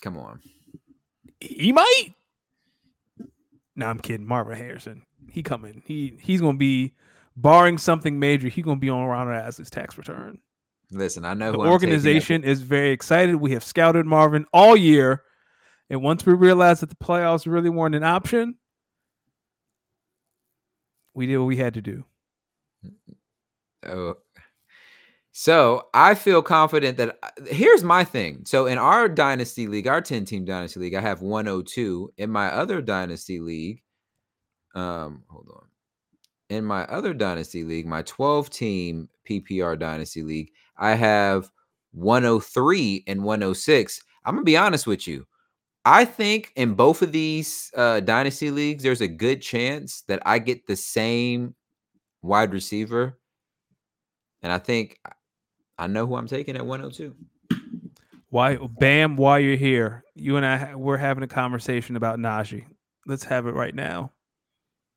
come 0.02 0.18
on, 0.18 0.42
he 1.40 1.72
might. 1.72 2.14
No, 3.76 3.88
I'm 3.88 4.00
kidding. 4.00 4.28
Marvin 4.28 4.58
Harrison, 4.58 5.04
he 5.32 5.42
coming. 5.42 5.82
He 5.86 6.20
he's 6.22 6.42
gonna 6.42 6.58
be, 6.58 6.94
barring 7.36 7.78
something 7.78 8.20
major, 8.20 8.50
he's 8.50 8.66
gonna 8.66 8.80
be 8.80 8.90
on 8.90 9.06
Ron 9.06 9.34
Isley's 9.34 9.70
tax 9.70 9.98
return. 9.98 10.40
Listen, 10.94 11.26
I 11.26 11.34
know 11.34 11.52
the 11.52 11.58
organization 11.60 12.44
is 12.44 12.62
very 12.62 12.92
excited. 12.92 13.36
We 13.36 13.52
have 13.52 13.64
scouted 13.64 14.06
Marvin 14.06 14.46
all 14.54 14.78
year 14.78 15.24
and 15.90 16.02
once 16.02 16.26
we 16.26 16.34
realized 16.34 16.82
that 16.82 16.90
the 16.90 16.96
playoffs 16.96 17.46
really 17.46 17.70
weren't 17.70 17.94
an 17.94 18.04
option, 18.04 18.56
we 21.14 21.28
did 21.28 21.38
what 21.38 21.46
we 21.46 21.58
had 21.58 21.76
to 21.76 21.82
do. 21.82 22.06
Oh. 23.86 24.16
So 25.34 25.88
I 25.94 26.16
feel 26.16 26.42
confident 26.42 26.98
that 26.98 27.18
uh, 27.22 27.30
here's 27.48 27.84
my 27.84 28.04
thing. 28.04 28.44
So 28.46 28.66
in 28.66 28.78
our 28.78 29.10
dynasty 29.10 29.68
league, 29.68 29.88
our 29.88 30.02
10 30.02 30.26
team 30.26 30.46
dynasty 30.46 30.80
league, 30.80 30.96
I 30.96 31.02
have 31.02 31.22
102. 31.22 32.14
In 32.18 32.30
my 32.30 32.48
other 32.48 32.82
dynasty 32.82 33.40
league, 33.40 33.82
um, 34.76 35.24
hold 35.28 35.50
on. 35.54 35.68
In 36.50 36.66
my 36.66 36.86
other 36.86 37.14
dynasty 37.14 37.64
league, 37.64 37.86
my 37.86 38.04
12 38.04 38.50
team 38.50 39.10
PPR 39.30 39.78
dynasty 39.78 40.24
league, 40.24 40.52
I 40.84 40.96
have 40.96 41.50
103 41.94 43.06
and 43.08 43.24
106. 43.24 44.02
I'm 44.26 44.36
gonna 44.36 44.44
be 44.44 44.58
honest 44.58 44.86
with 44.86 45.08
you. 45.08 45.26
I 45.86 46.04
think 46.04 46.52
in 46.58 46.74
both 46.74 47.02
of 47.02 47.14
these 47.14 47.72
uh, 47.78 48.02
dynasty 48.02 48.52
leagues, 48.52 48.84
there's 48.84 49.00
a 49.00 49.08
good 49.08 49.42
chance 49.42 50.02
that 50.10 50.22
I 50.26 50.40
get 50.40 50.68
the 50.68 50.76
same 50.76 51.56
wide 52.22 52.52
receiver, 52.52 53.18
and 54.42 54.52
I 54.52 54.58
think 54.58 55.00
I 55.78 55.88
know 55.88 56.06
who 56.06 56.16
I'm 56.16 56.28
taking 56.28 56.58
at 56.58 56.66
102. 56.66 57.16
Why, 58.30 58.58
Bam? 58.58 59.16
While 59.16 59.40
you're 59.40 59.56
here, 59.56 60.04
you 60.16 60.36
and 60.36 60.46
I 60.46 60.76
we're 60.76 60.98
having 60.98 61.24
a 61.24 61.28
conversation 61.28 61.96
about 61.96 62.20
Najee. 62.20 62.66
Let's 63.06 63.24
have 63.24 63.48
it 63.48 63.54
right 63.54 63.74
now. 63.74 64.12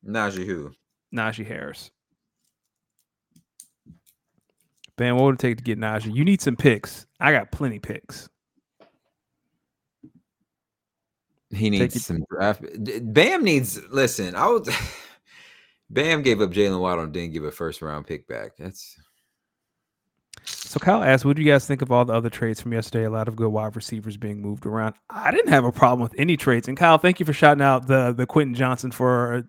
Najee 0.05 0.45
who? 0.45 0.73
Najee 1.15 1.47
Harris. 1.47 1.91
Bam, 4.97 5.15
what 5.15 5.25
would 5.25 5.35
it 5.35 5.39
take 5.39 5.57
to 5.57 5.63
get 5.63 5.79
Najee? 5.79 6.13
You 6.13 6.25
need 6.25 6.41
some 6.41 6.55
picks. 6.55 7.05
I 7.19 7.31
got 7.31 7.51
plenty 7.51 7.79
picks. 7.79 8.29
He 11.51 11.69
needs 11.69 12.05
some 12.05 12.25
draft. 12.29 12.61
Bam 13.13 13.43
needs. 13.43 13.79
Listen, 13.89 14.35
I 14.35 14.47
was. 14.47 14.69
Bam 15.89 16.21
gave 16.21 16.41
up 16.41 16.51
Jalen 16.51 16.81
Waddle 16.81 17.05
and 17.05 17.13
didn't 17.13 17.31
give 17.31 17.45
a 17.45 17.51
first 17.51 17.81
round 17.81 18.05
pick 18.05 18.27
back. 18.27 18.57
That's. 18.57 18.99
So 20.43 20.79
Kyle 20.79 21.03
asked, 21.03 21.23
"What 21.23 21.37
do 21.37 21.41
you 21.41 21.49
guys 21.49 21.65
think 21.65 21.81
of 21.81 21.91
all 21.91 22.03
the 22.03 22.13
other 22.13 22.29
trades 22.29 22.59
from 22.59 22.73
yesterday? 22.73 23.05
A 23.05 23.09
lot 23.09 23.29
of 23.29 23.37
good 23.37 23.49
wide 23.49 23.75
receivers 23.75 24.17
being 24.17 24.41
moved 24.41 24.65
around. 24.65 24.95
I 25.09 25.31
didn't 25.31 25.51
have 25.51 25.63
a 25.63 25.71
problem 25.71 26.01
with 26.01 26.13
any 26.17 26.35
trades. 26.35 26.67
And 26.67 26.75
Kyle, 26.75 26.97
thank 26.97 27.19
you 27.21 27.25
for 27.25 27.33
shouting 27.33 27.63
out 27.63 27.87
the 27.87 28.11
the 28.11 28.25
Quentin 28.25 28.55
Johnson 28.55 28.91
for 28.91 29.35
a 29.35 29.43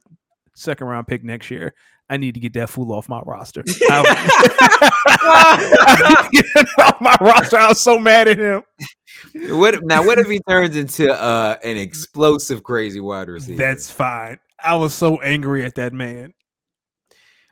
second 0.54 0.86
round 0.86 1.08
pick 1.08 1.24
next 1.24 1.50
year. 1.50 1.74
I 2.10 2.16
need 2.16 2.34
to 2.34 2.40
get 2.40 2.54
that 2.54 2.70
fool 2.70 2.92
off 2.92 3.08
my 3.08 3.20
roster. 3.20 3.62
I, 3.90 4.00
off 6.78 7.00
my 7.00 7.16
roster. 7.20 7.58
I 7.58 7.68
was 7.68 7.80
so 7.80 7.98
mad 7.98 8.28
at 8.28 8.38
him. 8.38 8.62
What 9.58 9.84
now? 9.84 10.04
What 10.04 10.18
if 10.18 10.28
he 10.28 10.40
turns 10.48 10.76
into 10.76 11.12
uh, 11.12 11.56
an 11.62 11.76
explosive, 11.76 12.62
crazy 12.62 13.00
wide 13.00 13.28
receiver? 13.28 13.58
That's 13.58 13.90
fine. 13.90 14.38
I 14.62 14.76
was 14.76 14.94
so 14.94 15.20
angry 15.20 15.64
at 15.64 15.74
that 15.74 15.92
man. 15.92 16.32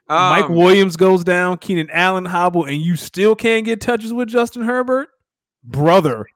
Um, 0.09 0.31
Mike 0.31 0.49
Williams 0.49 0.97
goes 0.97 1.25
down, 1.25 1.59
Keenan 1.59 1.91
Allen 1.91 2.25
hobble, 2.25 2.65
and 2.65 2.81
you 2.81 2.97
still 2.97 3.35
can't 3.35 3.65
get 3.65 3.81
touches 3.81 4.13
with 4.13 4.29
Justin 4.29 4.63
Herbert, 4.63 5.09
brother, 5.65 6.27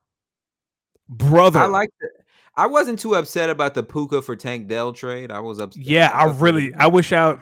brother. 1.09 1.61
I 1.61 1.67
like 1.67 1.91
it. 2.01 2.11
I 2.57 2.67
wasn't 2.67 2.99
too 2.99 3.15
upset 3.15 3.49
about 3.49 3.75
the 3.75 3.85
Puka 3.85 4.23
for 4.23 4.35
Tank 4.35 4.67
Dell 4.67 4.93
trade. 4.93 5.31
I 5.31 5.39
was 5.39 5.61
upset. 5.61 5.83
Yeah, 5.83 6.11
I 6.13 6.25
really. 6.25 6.75
I 6.75 6.89
wish 6.89 7.13
I. 7.13 7.39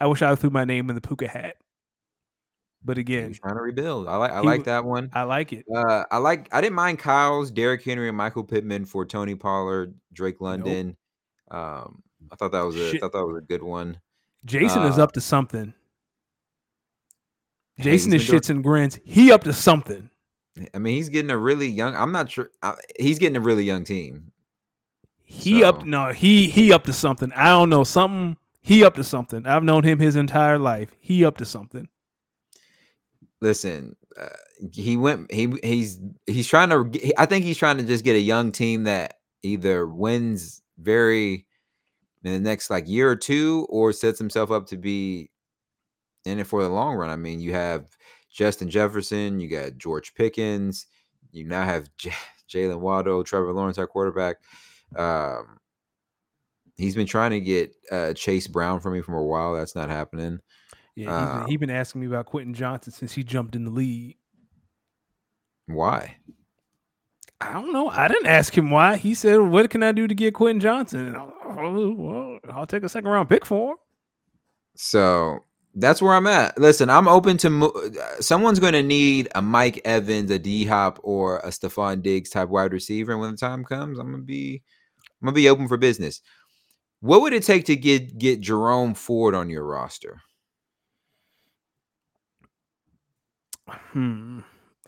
I 0.00 0.06
wish 0.06 0.22
I 0.22 0.34
threw 0.34 0.50
my 0.50 0.64
name 0.64 0.88
in 0.88 0.94
the 0.94 1.00
Puka 1.00 1.28
hat. 1.28 1.56
But 2.84 2.98
again, 2.98 3.28
He's 3.28 3.40
trying 3.40 3.54
to 3.54 3.62
rebuild. 3.62 4.08
I 4.08 4.16
like 4.16 4.32
I 4.32 4.40
like 4.40 4.64
that 4.64 4.84
one. 4.84 5.10
I 5.14 5.22
like 5.22 5.54
it. 5.54 5.64
Uh, 5.74 6.04
I 6.10 6.18
like 6.18 6.48
I 6.52 6.60
didn't 6.60 6.74
mind 6.74 6.98
Kyle's 6.98 7.50
Derrick 7.50 7.82
Henry 7.82 8.08
and 8.08 8.16
Michael 8.16 8.44
Pittman 8.44 8.84
for 8.84 9.06
Tony 9.06 9.34
Pollard, 9.34 9.94
Drake 10.12 10.40
London. 10.40 10.96
Nope. 11.50 11.60
Um, 11.60 12.02
I 12.30 12.36
thought 12.36 12.52
that 12.52 12.60
was 12.60 12.76
a 12.76 12.90
Shit. 12.90 12.96
I 12.96 12.98
thought 13.00 13.12
that 13.12 13.24
was 13.24 13.38
a 13.38 13.46
good 13.46 13.62
one. 13.62 13.98
Jason 14.44 14.82
uh, 14.82 14.88
is 14.88 14.98
up 14.98 15.12
to 15.12 15.20
something. 15.22 15.72
Jason 17.80 18.12
is 18.12 18.22
shits 18.22 18.46
doing, 18.46 18.58
and 18.58 18.64
grins. 18.64 18.98
He 19.04 19.32
up 19.32 19.44
to 19.44 19.52
something. 19.52 20.10
I 20.72 20.78
mean, 20.78 20.96
he's 20.96 21.08
getting 21.08 21.30
a 21.30 21.38
really 21.38 21.66
young. 21.66 21.96
I'm 21.96 22.12
not 22.12 22.30
sure. 22.30 22.50
Uh, 22.62 22.76
he's 22.98 23.18
getting 23.18 23.36
a 23.36 23.40
really 23.40 23.64
young 23.64 23.84
team. 23.84 24.30
He 25.24 25.60
so. 25.60 25.68
up 25.68 25.84
no. 25.84 26.12
He 26.12 26.48
he 26.48 26.72
up 26.72 26.84
to 26.84 26.92
something. 26.92 27.32
I 27.32 27.48
don't 27.48 27.70
know 27.70 27.82
something. 27.82 28.36
He 28.64 28.82
up 28.82 28.94
to 28.94 29.04
something. 29.04 29.46
I've 29.46 29.62
known 29.62 29.84
him 29.84 30.00
his 30.00 30.16
entire 30.16 30.58
life. 30.58 30.90
He 30.98 31.24
up 31.24 31.36
to 31.36 31.44
something 31.44 31.88
listen, 33.44 33.94
uh, 34.18 34.28
he 34.72 34.96
went. 34.96 35.30
He 35.30 35.52
he's 35.62 36.00
he's 36.26 36.48
trying 36.48 36.70
to. 36.70 37.12
I 37.18 37.26
think 37.26 37.44
he's 37.44 37.58
trying 37.58 37.76
to 37.76 37.84
just 37.84 38.02
get 38.02 38.16
a 38.16 38.20
young 38.20 38.50
team 38.50 38.84
that 38.84 39.14
either 39.42 39.86
wins 39.86 40.62
very 40.78 41.46
in 42.24 42.32
the 42.32 42.40
next 42.40 42.70
like 42.70 42.88
year 42.88 43.08
or 43.10 43.16
two, 43.16 43.66
or 43.68 43.92
sets 43.92 44.18
himself 44.18 44.50
up 44.50 44.66
to 44.68 44.76
be 44.76 45.30
in 46.24 46.40
it 46.40 46.46
for 46.46 46.62
the 46.62 46.68
long 46.68 46.96
run. 46.96 47.10
I 47.10 47.16
mean, 47.16 47.38
you 47.40 47.52
have 47.52 47.86
Justin 48.32 48.70
Jefferson, 48.70 49.38
you 49.38 49.48
got 49.48 49.76
George 49.76 50.14
Pickens, 50.14 50.86
you 51.30 51.44
now 51.44 51.64
have 51.64 51.88
J- 51.98 52.12
Jalen 52.50 52.80
Waddle, 52.80 53.22
Trevor 53.22 53.52
Lawrence, 53.52 53.78
our 53.78 53.86
quarterback. 53.86 54.36
Um, 54.96 55.58
he's 56.76 56.94
been 56.94 57.06
trying 57.06 57.30
to 57.32 57.40
get 57.40 57.74
uh, 57.90 58.12
Chase 58.14 58.46
Brown 58.46 58.80
for 58.80 58.90
me 58.90 59.00
for 59.00 59.16
a 59.16 59.24
while. 59.24 59.54
That's 59.54 59.74
not 59.74 59.90
happening. 59.90 60.40
Yeah, 60.96 61.04
he's 61.04 61.06
been, 61.06 61.42
uh 61.42 61.46
he 61.46 61.56
been 61.56 61.70
asking 61.70 62.00
me 62.02 62.06
about 62.06 62.26
Quentin 62.26 62.54
Johnson 62.54 62.92
since 62.92 63.12
he 63.12 63.24
jumped 63.24 63.56
in 63.56 63.64
the 63.64 63.70
league. 63.70 64.16
Why? 65.66 66.16
I 67.40 67.52
don't 67.52 67.72
know. 67.72 67.88
I 67.88 68.08
didn't 68.08 68.28
ask 68.28 68.56
him 68.56 68.70
why. 68.70 68.96
He 68.96 69.14
said, 69.14 69.38
"What 69.38 69.68
can 69.70 69.82
I 69.82 69.92
do 69.92 70.06
to 70.06 70.14
get 70.14 70.34
Quentin 70.34 70.60
Johnson?" 70.60 71.08
And 71.08 71.16
I'll, 71.16 71.32
oh, 71.44 71.94
well, 71.96 72.38
I'll 72.50 72.66
take 72.66 72.84
a 72.84 72.88
second 72.88 73.10
round 73.10 73.28
pick 73.28 73.44
for 73.44 73.72
him. 73.72 73.76
So 74.76 75.40
that's 75.74 76.00
where 76.00 76.14
I'm 76.14 76.26
at. 76.26 76.58
Listen, 76.58 76.88
I'm 76.88 77.08
open 77.08 77.36
to 77.38 77.50
mo- 77.50 77.72
uh, 77.74 78.20
someone's 78.20 78.60
going 78.60 78.72
to 78.74 78.82
need 78.82 79.28
a 79.34 79.42
Mike 79.42 79.80
Evans, 79.84 80.30
a 80.30 80.38
D 80.38 80.64
Hop, 80.64 81.00
or 81.02 81.38
a 81.38 81.48
Stefon 81.48 82.02
Diggs 82.02 82.30
type 82.30 82.48
wide 82.48 82.72
receiver. 82.72 83.12
And 83.12 83.20
when 83.20 83.32
the 83.32 83.36
time 83.36 83.64
comes, 83.64 83.98
I'm 83.98 84.10
gonna 84.10 84.22
be, 84.22 84.62
I'm 85.20 85.26
gonna 85.26 85.34
be 85.34 85.48
open 85.48 85.66
for 85.68 85.76
business. 85.76 86.20
What 87.04 87.20
would 87.20 87.34
it 87.34 87.42
take 87.42 87.66
to 87.66 87.76
get 87.76 88.16
get 88.16 88.40
Jerome 88.40 88.94
Ford 88.94 89.34
on 89.34 89.50
your 89.50 89.62
roster? 89.62 90.22
Hmm. 93.68 94.40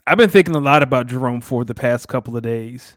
I've 0.06 0.16
been 0.16 0.30
thinking 0.30 0.54
a 0.54 0.60
lot 0.60 0.82
about 0.82 1.08
Jerome 1.08 1.42
Ford 1.42 1.66
the 1.66 1.74
past 1.74 2.08
couple 2.08 2.34
of 2.34 2.42
days. 2.42 2.96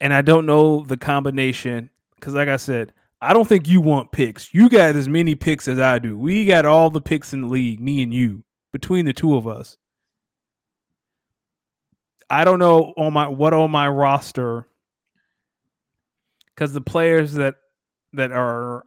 And 0.00 0.14
I 0.14 0.22
don't 0.22 0.46
know 0.46 0.84
the 0.84 0.96
combination 0.96 1.90
because, 2.14 2.34
like 2.34 2.46
I 2.46 2.56
said, 2.56 2.92
I 3.20 3.32
don't 3.32 3.48
think 3.48 3.66
you 3.66 3.80
want 3.80 4.12
picks. 4.12 4.54
You 4.54 4.68
got 4.68 4.94
as 4.94 5.08
many 5.08 5.34
picks 5.34 5.66
as 5.66 5.80
I 5.80 5.98
do. 5.98 6.16
We 6.16 6.46
got 6.46 6.66
all 6.66 6.90
the 6.90 7.00
picks 7.00 7.32
in 7.32 7.40
the 7.40 7.48
league, 7.48 7.80
me 7.80 8.00
and 8.00 8.14
you, 8.14 8.44
between 8.72 9.06
the 9.06 9.12
two 9.12 9.34
of 9.34 9.48
us. 9.48 9.76
I 12.30 12.44
don't 12.44 12.60
know 12.60 12.94
on 12.96 13.12
my 13.12 13.26
what 13.26 13.54
on 13.54 13.72
my 13.72 13.88
roster 13.88 14.68
because 16.54 16.72
the 16.72 16.80
players 16.80 17.32
that 17.32 17.56
that 18.14 18.32
are 18.32 18.84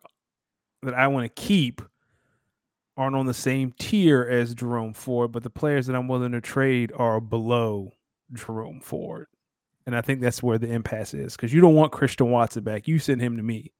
that 0.84 0.93
I 0.93 1.07
want 1.07 1.24
to 1.25 1.41
keep 1.41 1.81
aren't 2.96 3.15
on 3.15 3.27
the 3.27 3.34
same 3.34 3.74
tier 3.79 4.24
as 4.24 4.55
Jerome 4.55 4.93
Ford, 4.93 5.31
but 5.31 5.43
the 5.43 5.50
players 5.50 5.86
that 5.86 5.96
I'm 5.96 6.07
willing 6.07 6.31
to 6.31 6.41
trade 6.41 6.91
are 6.96 7.22
below 7.22 7.91
Jerome 8.34 8.81
Ford. 8.81 9.27
And 9.86 9.96
I 9.96 10.01
think 10.01 10.19
that's 10.19 10.43
where 10.43 10.57
the 10.57 10.72
impasse 10.72 11.13
is 11.13 11.36
because 11.36 11.53
you 11.53 11.62
don't 11.62 11.75
want 11.75 11.91
Christian 11.91 12.29
Watson 12.29 12.63
back. 12.63 12.88
You 12.88 13.00
send 13.00 13.22
him 13.22 13.38
to 13.38 13.43
me. 13.43 13.72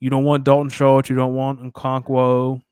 You 0.00 0.08
don't 0.08 0.24
want 0.24 0.44
Dalton 0.44 0.70
Schultz. 0.70 1.10
You 1.10 1.16
don't 1.16 1.34
want 1.34 1.60
Okonkwo. 1.60 2.62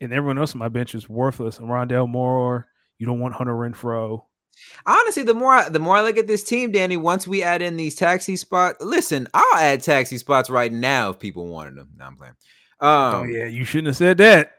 And 0.00 0.12
everyone 0.12 0.38
else 0.38 0.54
on 0.54 0.58
my 0.58 0.68
bench 0.68 0.94
is 0.94 1.08
worthless. 1.08 1.58
And 1.58 1.68
Rondale 1.68 2.08
Moore. 2.08 2.66
You 2.98 3.06
don't 3.06 3.20
want 3.20 3.34
Hunter 3.34 3.52
Renfrow. 3.52 4.24
Honestly, 4.86 5.22
the 5.22 5.34
more 5.34 5.52
I, 5.52 5.68
the 5.68 5.78
more 5.78 5.96
I 5.96 6.02
look 6.02 6.16
at 6.16 6.26
this 6.26 6.42
team, 6.42 6.72
Danny, 6.72 6.96
once 6.96 7.26
we 7.26 7.42
add 7.42 7.62
in 7.62 7.76
these 7.76 7.94
taxi 7.94 8.36
spots, 8.36 8.82
listen, 8.82 9.28
I'll 9.34 9.58
add 9.58 9.82
taxi 9.82 10.18
spots 10.18 10.50
right 10.50 10.72
now 10.72 11.10
if 11.10 11.18
people 11.18 11.46
wanted 11.46 11.76
them. 11.76 11.88
No, 11.96 12.04
I'm 12.06 12.16
playing. 12.16 12.34
oh 12.80 13.20
Um, 13.20 13.30
yeah, 13.30 13.46
you 13.46 13.64
shouldn't 13.64 13.88
have 13.88 13.96
said 13.96 14.18
that. 14.18 14.52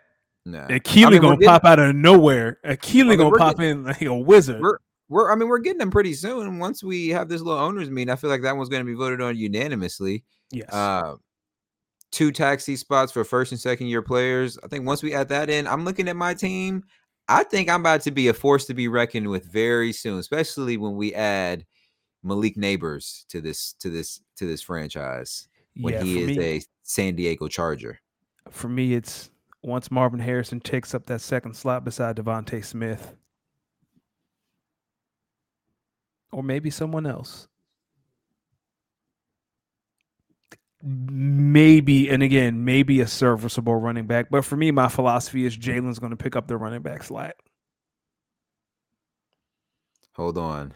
nah. 0.46 0.68
Akili 0.68 1.06
I 1.06 1.10
mean, 1.12 1.22
gonna 1.22 1.38
pop 1.38 1.66
out 1.66 1.80
of 1.80 1.96
nowhere. 1.96 2.60
Akili 2.66 3.10
mean, 3.10 3.18
gonna 3.18 3.38
pop 3.38 3.60
in 3.60 3.84
like 3.86 4.02
a 4.02 4.14
wizard. 4.16 4.62
We're 4.62 4.78
we're 5.10 5.32
I 5.32 5.36
mean 5.36 5.50
we're 5.50 5.60
getting 5.60 5.80
them 5.80 5.92
pretty 5.92 6.14
soon. 6.14 6.58
Once 6.60 6.84
we 6.84 7.10
have 7.10 7.28
this 7.28 7.42
little 7.42 7.62
owners 7.62 7.90
meeting, 7.90 8.12
I 8.12 8.16
feel 8.16 8.30
like 8.30 8.42
that 8.44 8.56
one's 8.56 8.70
going 8.70 8.84
to 8.84 8.90
be 8.90 8.96
voted 8.96 9.22
on 9.22 9.36
unanimously. 9.36 10.24
Yes. 10.52 10.70
Uh, 10.72 11.16
two 12.12 12.32
taxi 12.32 12.76
spots 12.76 13.12
for 13.12 13.24
first 13.24 13.52
and 13.52 13.60
second 13.60 13.88
year 13.88 14.02
players. 14.02 14.58
I 14.64 14.68
think 14.68 14.86
once 14.86 15.04
we 15.04 15.14
add 15.14 15.30
that 15.30 15.50
in, 15.50 15.68
I'm 15.68 15.86
looking 15.86 16.08
at 16.08 16.16
my 16.16 16.34
team. 16.34 16.84
I 17.32 17.46
think 17.46 17.70
I'm 17.70 17.80
about 17.80 18.02
to 18.02 18.12
be 18.12 18.28
a 18.28 18.34
force 18.34 18.66
to 18.66 18.74
be 18.74 18.90
reckoned 18.90 19.30
with 19.30 19.46
very 19.46 19.94
soon, 19.94 20.20
especially 20.20 20.76
when 20.76 20.98
we 20.98 21.14
add 21.14 21.66
Malik 22.24 22.58
Nabers 22.58 23.26
to 23.28 23.40
this 23.40 23.74
to 23.80 23.90
this 23.90 24.20
to 24.36 24.46
this 24.46 24.62
franchise 24.62 25.48
when 25.78 25.94
yeah, 25.94 26.04
he 26.04 26.22
is 26.22 26.38
me, 26.38 26.44
a 26.44 26.62
San 26.84 27.16
Diego 27.16 27.48
Charger. 27.48 28.00
for 28.50 28.68
me, 28.68 28.94
it's 28.94 29.30
once 29.64 29.90
Marvin 29.90 30.20
Harrison 30.20 30.60
takes 30.60 30.94
up 30.94 31.06
that 31.06 31.22
second 31.22 31.56
slot 31.56 31.86
beside 31.86 32.18
DeVonta 32.18 32.66
Smith, 32.66 33.16
or 36.34 36.44
maybe 36.44 36.70
someone 36.70 37.06
else. 37.06 37.48
Maybe, 40.84 42.10
and 42.10 42.24
again, 42.24 42.66
maybe 42.66 43.02
a 43.02 43.08
serviceable 43.08 43.76
running 43.76 44.08
back. 44.08 44.30
But 44.32 44.46
for 44.46 44.56
me, 44.56 44.72
my 44.72 44.88
philosophy 44.88 45.46
is 45.46 45.56
Jalen's 45.56 46.00
going 46.00 46.12
to 46.12 46.18
pick 46.18 46.36
up 46.36 46.48
the 46.48 46.58
running 46.58 46.82
back 46.82 47.04
slot. 47.04 47.36
Hold 50.16 50.38
on. 50.38 50.74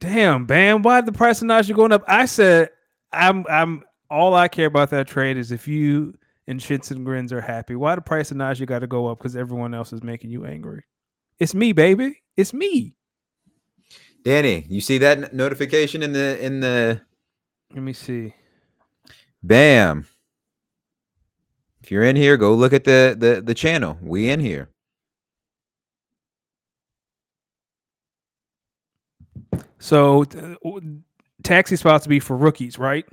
Damn, 0.00 0.46
Bam, 0.46 0.82
why 0.82 1.00
the 1.00 1.12
price 1.12 1.40
of 1.40 1.48
Najee 1.48 1.74
going 1.74 1.92
up? 1.92 2.04
I 2.06 2.26
said 2.26 2.68
I'm 3.12 3.44
I'm 3.48 3.82
all 4.10 4.34
I 4.34 4.48
care 4.48 4.66
about 4.66 4.90
that 4.90 5.08
trade 5.08 5.36
is 5.36 5.50
if 5.52 5.66
you 5.66 6.14
and 6.46 6.60
shits 6.60 6.90
and 6.90 7.04
grins 7.04 7.32
are 7.32 7.40
happy. 7.40 7.74
Why 7.74 7.94
the 7.94 8.00
price 8.02 8.30
of 8.30 8.36
Najee 8.36 8.66
got 8.66 8.80
to 8.80 8.86
go 8.86 9.06
up 9.08 9.18
because 9.18 9.36
everyone 9.36 9.74
else 9.74 9.92
is 9.92 10.02
making 10.02 10.30
you 10.30 10.44
angry? 10.44 10.84
It's 11.38 11.54
me, 11.54 11.72
baby. 11.72 12.22
It's 12.36 12.52
me. 12.52 12.94
Danny, 14.26 14.66
you 14.68 14.80
see 14.80 14.98
that 14.98 15.32
notification 15.34 16.02
in 16.02 16.12
the 16.12 16.44
in 16.44 16.58
the 16.58 17.00
Let 17.72 17.80
me 17.84 17.92
see. 17.92 18.34
Bam. 19.40 20.08
If 21.80 21.92
you're 21.92 22.02
in 22.02 22.16
here, 22.16 22.36
go 22.36 22.52
look 22.52 22.72
at 22.72 22.82
the 22.82 23.14
the 23.16 23.40
the 23.40 23.54
channel. 23.54 23.96
We 24.02 24.28
in 24.28 24.40
here. 24.40 24.68
So 29.78 30.24
taxi 31.44 31.76
spots 31.76 32.02
to 32.02 32.08
be 32.08 32.18
for 32.18 32.36
rookies, 32.36 32.80
right? 32.80 33.06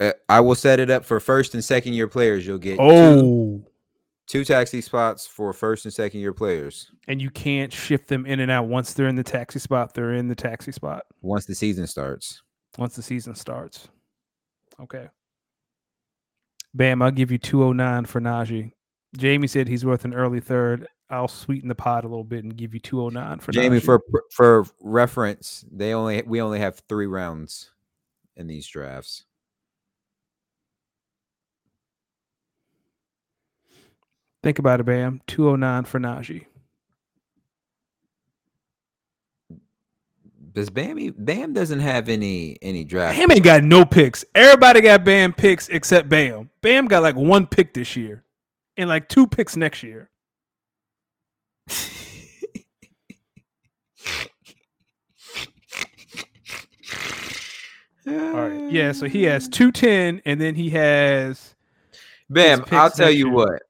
Uh, 0.00 0.14
I 0.28 0.40
will 0.40 0.56
set 0.56 0.80
it 0.80 0.90
up 0.90 1.04
for 1.04 1.20
first 1.20 1.54
and 1.54 1.64
second 1.64 1.92
year 1.92 2.08
players. 2.08 2.44
You'll 2.44 2.58
get 2.58 2.80
Oh, 2.80 3.20
two 3.20 3.66
taxi 4.26 4.80
spots 4.80 5.26
for 5.26 5.52
first 5.52 5.84
and 5.84 5.94
second 5.94 6.20
year 6.20 6.32
players 6.32 6.90
and 7.08 7.20
you 7.20 7.30
can't 7.30 7.72
shift 7.72 8.08
them 8.08 8.26
in 8.26 8.40
and 8.40 8.50
out 8.50 8.66
once 8.66 8.92
they're 8.94 9.08
in 9.08 9.16
the 9.16 9.22
taxi 9.22 9.58
spot. 9.58 9.94
They're 9.94 10.14
in 10.14 10.28
the 10.28 10.34
taxi 10.34 10.72
spot 10.72 11.04
once 11.22 11.46
the 11.46 11.54
season 11.54 11.86
starts. 11.86 12.42
once 12.78 12.96
the 12.96 13.02
season 13.02 13.34
starts. 13.34 13.88
Okay. 14.80 15.08
Bam, 16.74 17.02
I'll 17.02 17.12
give 17.12 17.30
you 17.30 17.38
209 17.38 18.04
for 18.06 18.20
Najee. 18.20 18.72
Jamie 19.16 19.46
said 19.46 19.68
he's 19.68 19.84
worth 19.84 20.04
an 20.04 20.14
early 20.14 20.40
third. 20.40 20.88
I'll 21.10 21.28
sweeten 21.28 21.68
the 21.68 21.74
pot 21.74 22.04
a 22.04 22.08
little 22.08 22.24
bit 22.24 22.42
and 22.42 22.56
give 22.56 22.74
you 22.74 22.80
209 22.80 23.38
for 23.38 23.52
Jamie, 23.52 23.78
Najee. 23.78 23.84
for 23.84 24.02
for 24.32 24.64
reference, 24.80 25.64
they 25.70 25.94
only 25.94 26.22
we 26.26 26.40
only 26.40 26.58
have 26.58 26.82
three 26.88 27.06
rounds 27.06 27.70
in 28.36 28.46
these 28.48 28.66
drafts. 28.66 29.24
Think 34.44 34.58
about 34.58 34.78
it, 34.78 34.84
Bam. 34.84 35.22
209 35.26 35.84
for 35.84 35.98
Najee. 35.98 36.44
Does 40.52 40.68
Bam 40.68 41.14
Bam 41.16 41.54
doesn't 41.54 41.80
have 41.80 42.10
any 42.10 42.58
any 42.60 42.84
draft? 42.84 43.16
Bam 43.16 43.32
ain't 43.32 43.42
got 43.42 43.64
no 43.64 43.86
picks. 43.86 44.22
Everybody 44.34 44.82
got 44.82 45.02
Bam 45.02 45.32
picks 45.32 45.68
except 45.70 46.10
Bam. 46.10 46.50
Bam 46.60 46.86
got 46.88 47.02
like 47.02 47.16
one 47.16 47.46
pick 47.46 47.72
this 47.72 47.96
year 47.96 48.22
and 48.76 48.86
like 48.88 49.08
two 49.08 49.26
picks 49.26 49.56
next 49.56 49.82
year. 49.82 50.10
All 58.06 58.12
right. 58.12 58.70
Yeah, 58.70 58.92
so 58.92 59.06
he 59.08 59.22
has 59.22 59.48
210 59.52 60.20
and 60.26 60.38
then 60.38 60.54
he 60.54 60.68
has 60.70 61.54
Bam, 62.28 62.62
I'll 62.70 62.90
tell 62.90 63.10
you 63.10 63.26
year. 63.28 63.34
what. 63.34 63.62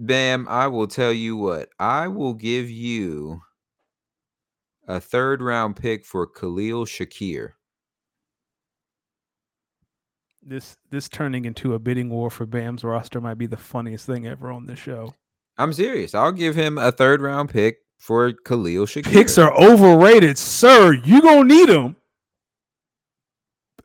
Bam, 0.00 0.46
I 0.48 0.66
will 0.66 0.86
tell 0.86 1.12
you 1.12 1.36
what. 1.36 1.68
I 1.78 2.08
will 2.08 2.34
give 2.34 2.70
you 2.70 3.42
a 4.88 4.98
third 4.98 5.42
round 5.42 5.76
pick 5.76 6.04
for 6.04 6.26
Khalil 6.26 6.86
Shakir. 6.86 7.50
this 10.42 10.76
this 10.90 11.08
turning 11.08 11.44
into 11.44 11.74
a 11.74 11.78
bidding 11.78 12.08
war 12.08 12.30
for 12.30 12.46
Bam's 12.46 12.82
roster 12.82 13.20
might 13.20 13.38
be 13.38 13.46
the 13.46 13.56
funniest 13.56 14.06
thing 14.06 14.26
ever 14.26 14.50
on 14.50 14.66
this 14.66 14.78
show. 14.78 15.14
I'm 15.58 15.72
serious. 15.72 16.14
I'll 16.14 16.32
give 16.32 16.54
him 16.54 16.78
a 16.78 16.90
third 16.90 17.20
round 17.20 17.50
pick 17.50 17.78
for 17.98 18.32
Khalil 18.32 18.86
Shakir. 18.86 19.12
Picks 19.12 19.36
are 19.36 19.54
overrated, 19.54 20.38
sir. 20.38 20.94
You 20.94 21.20
gonna 21.20 21.44
need 21.44 21.68
them, 21.68 21.96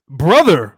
brother. 0.10 0.74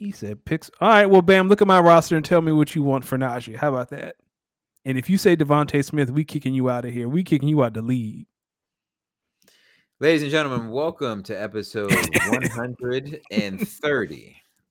He 0.00 0.12
said 0.12 0.42
picks. 0.46 0.70
All 0.80 0.88
right, 0.88 1.04
well, 1.04 1.20
Bam, 1.20 1.50
look 1.50 1.60
at 1.60 1.68
my 1.68 1.78
roster 1.78 2.16
and 2.16 2.24
tell 2.24 2.40
me 2.40 2.52
what 2.52 2.74
you 2.74 2.82
want 2.82 3.04
for 3.04 3.18
Najee. 3.18 3.54
How 3.54 3.68
about 3.68 3.90
that? 3.90 4.16
And 4.86 4.96
if 4.96 5.10
you 5.10 5.18
say 5.18 5.36
DeVonta 5.36 5.84
Smith, 5.84 6.08
we 6.10 6.24
kicking 6.24 6.54
you 6.54 6.70
out 6.70 6.86
of 6.86 6.94
here. 6.94 7.06
We 7.06 7.22
kicking 7.22 7.50
you 7.50 7.62
out 7.62 7.74
the 7.74 7.82
league. 7.82 8.26
Ladies 9.98 10.22
and 10.22 10.30
gentlemen, 10.30 10.70
welcome 10.70 11.22
to 11.24 11.34
episode 11.34 11.92
130 12.24 13.16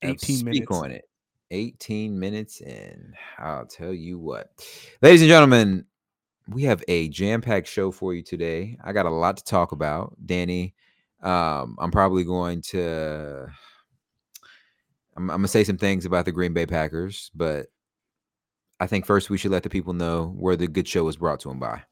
of 0.02 0.10
18 0.10 0.18
Speak 0.18 0.44
minutes. 0.44 0.66
on 0.72 0.90
it. 0.90 1.08
18 1.52 2.18
minutes 2.18 2.60
in. 2.60 3.14
I'll 3.38 3.66
tell 3.66 3.94
you 3.94 4.18
what. 4.18 4.50
Ladies 5.00 5.22
and 5.22 5.28
gentlemen, 5.28 5.84
we 6.48 6.64
have 6.64 6.82
a 6.88 7.08
jam-packed 7.08 7.68
show 7.68 7.92
for 7.92 8.14
you 8.14 8.24
today. 8.24 8.76
I 8.82 8.92
got 8.92 9.06
a 9.06 9.10
lot 9.10 9.36
to 9.36 9.44
talk 9.44 9.70
about. 9.70 10.16
Danny, 10.26 10.74
um, 11.22 11.76
I'm 11.78 11.92
probably 11.92 12.24
going 12.24 12.62
to 12.62 13.46
I'm, 15.20 15.30
I'm 15.30 15.36
gonna 15.38 15.48
say 15.48 15.64
some 15.64 15.76
things 15.76 16.06
about 16.06 16.24
the 16.24 16.32
Green 16.32 16.52
Bay 16.54 16.66
Packers, 16.66 17.30
but 17.34 17.66
I 18.80 18.86
think 18.86 19.04
first 19.04 19.28
we 19.28 19.36
should 19.36 19.50
let 19.50 19.62
the 19.62 19.68
people 19.70 19.92
know 19.92 20.34
where 20.38 20.56
the 20.56 20.66
good 20.66 20.88
show 20.88 21.04
was 21.04 21.16
brought 21.16 21.40
to 21.40 21.48
them 21.48 21.58
by. 21.58 21.82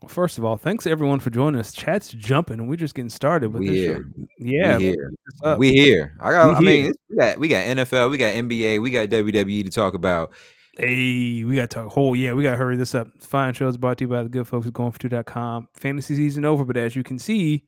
Well, 0.00 0.08
first 0.08 0.38
of 0.38 0.44
all, 0.44 0.56
thanks 0.56 0.86
everyone 0.86 1.20
for 1.20 1.30
joining 1.30 1.60
us. 1.60 1.72
Chat's 1.72 2.08
jumping, 2.08 2.58
and 2.60 2.68
we're 2.68 2.76
just 2.76 2.94
getting 2.94 3.10
started 3.10 3.52
with 3.52 3.60
We 3.60 3.68
this. 3.68 3.76
here. 3.76 4.04
show. 4.18 4.26
Yeah, 4.38 4.76
we 4.78 4.84
here. 4.84 5.12
We 5.58 5.72
here. 5.72 6.16
I 6.20 6.30
got. 6.30 6.48
We 6.48 6.54
I 6.54 6.60
mean, 6.60 6.94
we 7.10 7.16
got 7.16 7.38
we 7.38 7.48
got 7.48 7.64
NFL, 7.64 8.10
we 8.10 8.16
got 8.18 8.34
NBA, 8.34 8.80
we 8.80 8.90
got 8.90 9.08
WWE 9.08 9.64
to 9.64 9.70
talk 9.70 9.94
about. 9.94 10.32
Hey, 10.78 11.44
we 11.44 11.56
got 11.56 11.70
to 11.70 11.74
talk 11.74 11.88
whole. 11.92 12.14
Yeah, 12.14 12.34
we 12.34 12.42
got 12.42 12.50
to 12.52 12.56
hurry 12.58 12.76
this 12.76 12.94
up. 12.94 13.08
Fine 13.20 13.54
shows 13.54 13.78
brought 13.78 13.96
to 13.98 14.04
you 14.04 14.08
by 14.08 14.22
the 14.22 14.28
good 14.28 14.46
folks 14.46 14.66
at 14.66 14.74
goingfor2.com. 14.74 15.68
Fantasy 15.72 16.16
season 16.16 16.44
over, 16.44 16.66
but 16.66 16.76
as 16.76 16.94
you 16.94 17.02
can 17.02 17.18
see, 17.18 17.64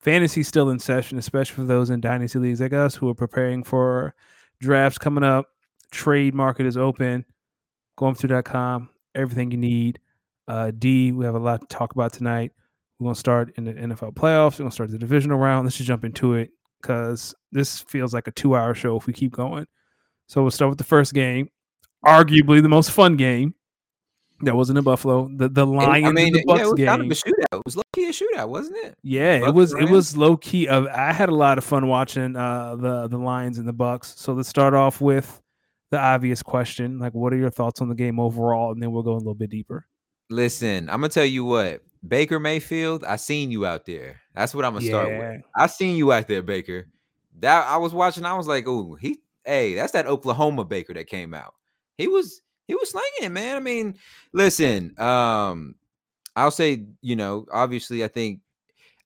fantasy's 0.00 0.48
still 0.48 0.70
in 0.70 0.78
session, 0.78 1.18
especially 1.18 1.56
for 1.56 1.64
those 1.64 1.90
in 1.90 2.00
dynasty 2.00 2.38
leagues 2.38 2.60
like 2.60 2.72
us 2.72 2.94
who 2.94 3.08
are 3.08 3.14
preparing 3.14 3.64
for 3.64 4.14
drafts 4.60 4.98
coming 4.98 5.24
up. 5.24 5.46
Trade 5.90 6.34
market 6.34 6.66
is 6.66 6.76
open. 6.76 7.24
Goingfor2.com. 7.98 8.90
Everything 9.14 9.50
you 9.50 9.58
need. 9.58 9.98
Uh, 10.46 10.70
D, 10.70 11.12
we 11.12 11.24
have 11.24 11.34
a 11.34 11.38
lot 11.38 11.60
to 11.60 11.66
talk 11.66 11.92
about 11.92 12.12
tonight. 12.12 12.52
We're 12.98 13.06
gonna 13.06 13.14
start 13.14 13.52
in 13.56 13.64
the 13.64 13.74
NFL 13.74 14.14
playoffs. 14.14 14.52
We're 14.52 14.64
gonna 14.64 14.72
start 14.72 14.90
the 14.90 14.98
divisional 14.98 15.38
round. 15.38 15.66
Let's 15.66 15.76
just 15.76 15.86
jump 15.86 16.04
into 16.04 16.34
it 16.34 16.50
because 16.80 17.34
this 17.52 17.80
feels 17.80 18.14
like 18.14 18.28
a 18.28 18.32
two-hour 18.32 18.74
show 18.74 18.96
if 18.96 19.06
we 19.06 19.12
keep 19.12 19.32
going. 19.32 19.66
So 20.26 20.42
we'll 20.42 20.50
start 20.50 20.70
with 20.70 20.78
the 20.78 20.84
first 20.84 21.14
game, 21.14 21.48
arguably 22.04 22.62
the 22.62 22.68
most 22.68 22.90
fun 22.90 23.16
game 23.16 23.54
that 24.42 24.54
wasn't 24.54 24.78
in 24.78 24.84
Buffalo. 24.84 25.28
The 25.34 25.48
the 25.48 25.66
Lions 25.66 26.06
I 26.06 26.12
mean, 26.12 26.26
and 26.28 26.34
the 26.36 26.44
yeah, 26.46 26.54
Bucs 26.54 26.60
it 26.60 26.64
was 26.64 26.74
game. 26.74 26.86
kind 26.86 27.02
of 27.02 27.10
a 27.10 27.14
shootout. 27.14 27.58
It 27.58 27.64
was 27.64 27.76
low 27.76 27.82
key 27.92 28.04
a 28.06 28.12
shootout, 28.12 28.48
wasn't 28.48 28.76
it? 28.78 28.96
yeah, 29.02 29.46
it 29.46 29.54
was 29.54 29.72
it 29.74 29.90
was 29.90 30.16
low 30.16 30.36
key. 30.36 30.68
Of 30.68 30.86
I 30.86 31.12
had 31.12 31.28
a 31.28 31.34
lot 31.34 31.58
of 31.58 31.64
fun 31.64 31.88
watching 31.88 32.36
uh, 32.36 32.76
the 32.76 33.08
the 33.08 33.18
Lions 33.18 33.58
and 33.58 33.66
the 33.66 33.74
Bucs. 33.74 34.16
So 34.16 34.32
let's 34.32 34.48
start 34.48 34.74
off 34.74 35.00
with 35.00 35.40
the 35.90 35.98
obvious 35.98 36.42
question: 36.42 36.98
like, 36.98 37.14
what 37.14 37.32
are 37.32 37.36
your 37.36 37.50
thoughts 37.50 37.80
on 37.80 37.88
the 37.88 37.94
game 37.94 38.20
overall? 38.20 38.72
And 38.72 38.82
then 38.82 38.92
we'll 38.92 39.02
go 39.02 39.12
a 39.12 39.18
little 39.18 39.34
bit 39.34 39.50
deeper. 39.50 39.86
Listen, 40.30 40.88
I'm 40.88 41.00
gonna 41.00 41.08
tell 41.08 41.24
you 41.24 41.44
what, 41.44 41.82
Baker 42.06 42.38
Mayfield. 42.38 43.04
I 43.04 43.16
seen 43.16 43.50
you 43.50 43.66
out 43.66 43.86
there. 43.86 44.20
That's 44.34 44.54
what 44.54 44.64
I'm 44.64 44.74
gonna 44.74 44.86
start 44.86 45.08
with. 45.08 45.42
I 45.56 45.66
seen 45.66 45.96
you 45.96 46.12
out 46.12 46.28
there, 46.28 46.42
Baker. 46.42 46.86
That 47.40 47.66
I 47.66 47.76
was 47.76 47.92
watching. 47.92 48.24
I 48.24 48.34
was 48.34 48.46
like, 48.46 48.68
oh, 48.68 48.96
he. 49.00 49.18
hey, 49.44 49.74
that's 49.74 49.92
that 49.92 50.06
Oklahoma 50.06 50.64
Baker 50.64 50.94
that 50.94 51.06
came 51.06 51.34
out. 51.34 51.54
He 51.96 52.06
was 52.06 52.42
he 52.68 52.74
was 52.74 52.90
slinging 52.90 53.22
it, 53.22 53.30
man. 53.30 53.56
I 53.56 53.60
mean, 53.60 53.96
listen, 54.32 54.94
um, 55.00 55.74
I'll 56.36 56.52
say, 56.52 56.84
you 57.02 57.16
know, 57.16 57.46
obviously, 57.52 58.04
I 58.04 58.08
think, 58.08 58.40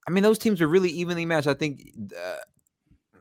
I 0.07 0.11
mean, 0.11 0.22
those 0.22 0.38
teams 0.38 0.61
are 0.61 0.68
really 0.68 0.90
evenly 0.90 1.25
matched. 1.25 1.46
I 1.46 1.55
think 1.55 1.90
the, 1.96 2.40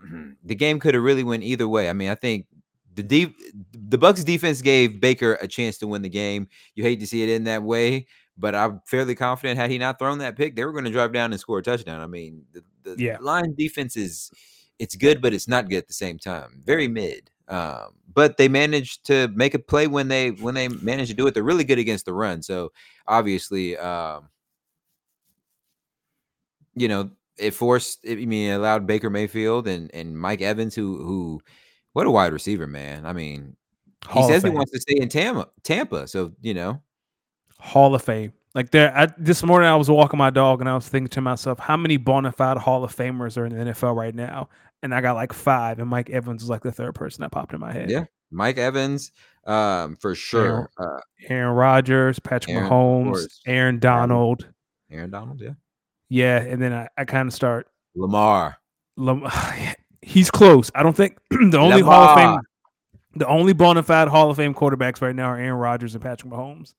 the 0.43 0.55
game 0.55 0.79
could 0.79 0.95
have 0.95 1.03
really 1.03 1.23
went 1.23 1.43
either 1.43 1.67
way. 1.67 1.89
I 1.89 1.93
mean, 1.93 2.09
I 2.09 2.15
think 2.15 2.47
the 2.95 3.03
deep 3.03 3.37
the 3.71 3.97
Bucs 3.97 4.25
defense 4.25 4.61
gave 4.61 4.99
Baker 4.99 5.35
a 5.35 5.47
chance 5.47 5.77
to 5.77 5.87
win 5.87 6.01
the 6.01 6.09
game. 6.09 6.47
You 6.75 6.83
hate 6.83 6.99
to 6.99 7.07
see 7.07 7.23
it 7.23 7.29
in 7.29 7.45
that 7.45 7.63
way, 7.63 8.07
but 8.37 8.53
I'm 8.55 8.81
fairly 8.85 9.15
confident 9.15 9.57
had 9.59 9.69
he 9.71 9.77
not 9.77 9.97
thrown 9.99 10.17
that 10.17 10.35
pick, 10.35 10.55
they 10.55 10.65
were 10.65 10.73
going 10.73 10.83
to 10.85 10.91
drive 10.91 11.13
down 11.13 11.31
and 11.31 11.39
score 11.39 11.59
a 11.59 11.63
touchdown. 11.63 12.01
I 12.01 12.07
mean, 12.07 12.43
the, 12.51 12.63
the 12.83 13.01
Yeah. 13.01 13.17
line 13.21 13.53
defense 13.55 13.95
is 13.95 14.31
it's 14.79 14.95
good, 14.95 15.21
but 15.21 15.33
it's 15.33 15.47
not 15.47 15.69
good 15.69 15.77
at 15.77 15.87
the 15.87 15.93
same 15.93 16.17
time. 16.17 16.61
Very 16.65 16.87
mid. 16.87 17.29
Um, 17.51 17.93
but 18.13 18.37
they 18.37 18.47
managed 18.47 19.05
to 19.07 19.27
make 19.29 19.53
a 19.53 19.59
play 19.59 19.87
when 19.87 20.07
they 20.07 20.31
when 20.31 20.55
they 20.55 20.69
managed 20.69 21.11
to 21.11 21.15
do 21.15 21.27
it. 21.27 21.33
They're 21.33 21.43
really 21.43 21.65
good 21.65 21.79
against 21.79 22.05
the 22.05 22.13
run. 22.13 22.41
So 22.41 22.71
obviously, 23.07 23.77
um, 23.77 24.29
you 26.75 26.87
know, 26.87 27.11
it 27.37 27.51
forced. 27.51 27.99
I 28.09 28.15
mean, 28.15 28.51
it 28.51 28.55
allowed 28.55 28.87
Baker 28.87 29.09
Mayfield 29.09 29.67
and 29.67 29.93
and 29.93 30.17
Mike 30.17 30.41
Evans, 30.41 30.73
who 30.75 31.03
who, 31.03 31.41
what 31.93 32.07
a 32.07 32.11
wide 32.11 32.33
receiver, 32.33 32.67
man. 32.67 33.05
I 33.05 33.11
mean, 33.11 33.57
he 34.11 34.19
of 34.19 34.25
says 34.25 34.43
he 34.43 34.49
wants 34.49 34.71
to 34.71 34.79
stay 34.79 34.95
in 34.95 35.09
Tampa. 35.09 35.49
Tampa. 35.63 36.07
So 36.07 36.31
you 36.41 36.53
know, 36.53 36.81
Hall 37.59 37.93
of 37.93 38.01
Fame. 38.01 38.31
Like 38.53 38.71
there, 38.71 38.95
I, 38.97 39.07
this 39.17 39.43
morning 39.43 39.69
I 39.69 39.75
was 39.75 39.89
walking 39.89 40.17
my 40.17 40.29
dog 40.29 40.59
and 40.59 40.69
I 40.69 40.75
was 40.75 40.87
thinking 40.87 41.07
to 41.09 41.21
myself, 41.21 41.57
how 41.57 41.77
many 41.77 41.95
bona 41.95 42.33
fide 42.33 42.57
Hall 42.57 42.83
of 42.83 42.93
Famers 42.93 43.37
are 43.37 43.45
in 43.45 43.57
the 43.57 43.71
NFL 43.71 43.95
right 43.95 44.13
now? 44.13 44.49
And 44.83 44.93
I 44.95 45.01
got 45.01 45.15
like 45.15 45.31
five, 45.33 45.79
and 45.79 45.87
Mike 45.89 46.09
Evans 46.09 46.41
was 46.41 46.49
like 46.49 46.63
the 46.63 46.71
third 46.71 46.95
person 46.95 47.21
that 47.21 47.31
popped 47.31 47.53
in 47.53 47.59
my 47.59 47.71
head. 47.71 47.89
yeah, 47.91 48.05
Mike 48.31 48.57
Evans, 48.57 49.11
um, 49.45 49.95
for 49.97 50.15
sure. 50.15 50.69
Uh, 50.77 50.99
Aaron 51.29 51.53
Rodgers, 51.55 52.17
Patrick 52.19 52.55
Aaron, 52.55 52.69
Mahomes. 52.69 53.27
Aaron 53.45 53.79
Donald. 53.79 54.47
Aaron 54.89 55.11
Donald, 55.11 55.39
yeah, 55.39 55.51
Yeah, 56.09 56.37
and 56.37 56.61
then 56.61 56.73
I, 56.73 56.87
I 56.97 57.05
kind 57.05 57.27
of 57.27 57.33
start. 57.33 57.67
Lamar. 57.95 58.57
Lam- 58.97 59.27
He's 60.01 60.31
close. 60.31 60.71
I 60.73 60.81
don't 60.81 60.95
think 60.95 61.17
the 61.29 61.59
only 61.59 61.81
Hall 61.81 62.09
of 62.09 62.17
Fame, 62.17 62.39
the 63.15 63.27
only 63.27 63.53
bona 63.53 63.83
fide 63.83 64.07
Hall 64.07 64.31
of 64.31 64.37
Fame 64.37 64.53
quarterbacks 64.55 64.99
right 65.01 65.15
now 65.15 65.25
are 65.25 65.37
Aaron 65.37 65.59
Rodgers 65.59 65.93
and 65.93 66.03
Patrick 66.03 66.33
Mahomes 66.33 66.73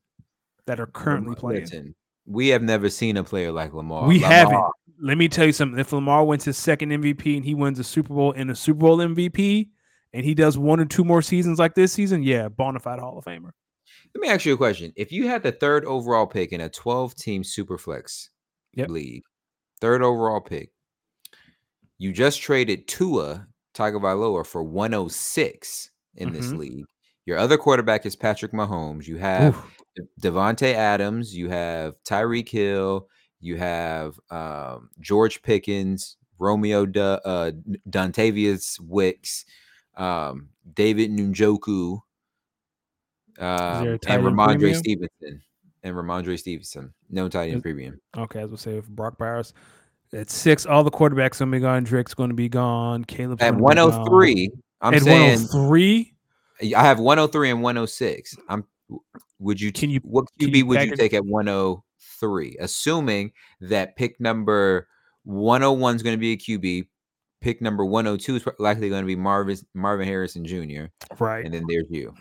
that 0.67 0.81
are 0.81 0.87
currently 0.87 1.29
Lamar- 1.37 1.37
playing. 1.41 1.61
Listen, 1.63 1.95
we 2.27 2.49
have 2.49 2.63
never 2.63 2.91
seen 2.91 3.17
a 3.17 3.23
player 3.25 3.53
like 3.53 3.73
Lamar. 3.73 4.09
We 4.09 4.17
Lamar, 4.17 4.31
haven't. 4.31 4.65
Let 5.05 5.19
me 5.19 5.29
tell 5.29 5.47
you 5.47 5.53
something. 5.53 5.79
If 5.81 5.93
Lamar 5.93 6.25
wins 6.25 6.45
his 6.45 6.57
second 6.57 6.91
MVP 6.91 7.37
and 7.37 7.45
he 7.45 7.55
wins 7.55 7.79
a 7.81 7.85
Super 7.85 8.15
Bowl 8.15 8.33
and 8.33 8.51
a 8.51 8.55
Super 8.55 8.79
Bowl 8.81 8.99
MVP, 8.99 9.69
and 10.13 10.25
he 10.25 10.33
does 10.35 10.57
one 10.57 10.79
or 10.79 10.85
two 10.85 11.05
more 11.05 11.23
seasons 11.23 11.59
like 11.59 11.75
this 11.75 11.93
season, 11.93 12.23
yeah, 12.23 12.49
bona 12.49 12.79
fide 12.79 13.01
Hall 13.01 13.19
of 13.19 13.25
Famer. 13.25 13.51
Let 14.15 14.21
me 14.21 14.29
ask 14.29 14.45
you 14.47 14.55
a 14.55 14.57
question. 14.57 14.93
If 14.95 15.11
you 15.11 15.27
had 15.27 15.43
the 15.43 15.51
third 15.53 15.85
overall 15.87 16.27
pick 16.27 16.53
in 16.53 16.61
a 16.61 16.69
12 16.69 17.15
team 17.17 17.43
Superflex 17.43 18.29
Yep. 18.75 18.91
league, 18.91 19.23
third 19.81 20.03
overall 20.03 20.41
pick, 20.41 20.71
you 21.99 22.13
just 22.13 22.41
traded 22.41 22.87
Tua 22.87 23.47
Tagovailoa 23.75 24.47
for 24.47 24.63
106 24.63 25.91
in 26.15 26.33
this 26.33 26.53
Mhm. 26.53 26.59
league. 26.59 26.85
Your 27.27 27.39
other 27.39 27.57
quarterback 27.57 28.05
is 28.07 28.15
Patrick 28.17 28.53
Mahomes. 28.53 29.07
You 29.07 29.17
have 29.17 29.57
Oof. 29.57 29.79
Davante 30.21 30.75
Adams, 30.75 31.35
you 31.35 31.49
have 31.49 31.95
Tyreek 32.05 32.49
Hill, 32.49 33.09
you 33.43 33.57
have 33.57 34.19
um, 34.31 34.89
George 35.01 35.43
Pickens, 35.43 36.17
Romeo 36.39 36.87
du- 36.87 37.01
uh, 37.27 37.51
Dontayvion 37.91 38.81
Wicks, 38.81 39.45
um, 39.97 40.49
David 40.75 41.11
Njoku, 41.11 42.01
um, 43.39 43.85
there 43.85 43.95
a 43.95 43.99
tight 43.99 44.15
and 44.21 44.25
Rhamondre 44.25 44.47
premium? 44.59 44.75
Stevenson. 44.79 45.43
And 45.83 45.97
Rhamondre 45.97 46.39
Stevenson. 46.39 46.95
No 47.11 47.29
tight 47.29 47.51
end 47.51 47.63
premium. 47.63 48.01
Okay, 48.17 48.41
as 48.43 48.51
we 48.51 48.57
say, 48.57 48.75
with 48.77 48.89
Brock 48.89 49.19
Bowers. 49.19 49.53
At 50.13 50.31
six, 50.31 50.65
all 50.67 50.85
the 50.85 50.91
quarterbacks 50.91 51.39
going 51.39 51.51
to 51.51 51.57
be 51.57 51.61
gone. 51.61 51.83
Drake's 51.85 52.15
going 52.15 52.31
to 52.31 52.37
be 52.37 52.49
gone. 52.49 53.05
Caleb 53.05 53.43
At 53.43 53.53
gonna 53.53 53.57
be 53.57 53.75
gone. 53.75 53.91
103, 53.91 54.51
I'm 54.81 54.95
At 54.95 55.03
saying 55.03 55.41
103, 55.41 56.15
I 56.77 56.83
have 56.85 57.01
103 57.01 57.51
and 57.51 57.63
106. 57.63 58.37
I'm 58.49 58.65
would 59.41 59.61
you 59.61 59.73
Can 59.73 59.91
you- 59.91 60.01
what 60.05 60.27
QB 60.41 60.63
would 60.65 60.83
you 60.83 60.95
take 60.95 61.15
at 61.15 61.25
103? 62.23 62.57
Assuming 62.61 63.33
that 63.61 63.97
pick 63.97 64.21
number 64.21 64.89
101 65.25 65.97
is 65.97 66.03
going 66.03 66.17
to 66.17 66.21
be 66.21 66.33
a 66.33 66.37
QB, 66.37 66.87
pick 67.41 67.61
number 67.61 67.85
102 67.85 68.37
is 68.37 68.45
likely 68.59 68.89
going 68.89 69.03
to 69.03 69.07
be 69.07 69.17
Marvin 69.17 69.59
Marvin 69.75 70.07
Harrison 70.07 70.45
Jr. 70.45 70.85
right? 71.19 71.45
And 71.45 71.53
then 71.53 71.65
there's 71.69 71.87
you. 71.91 72.15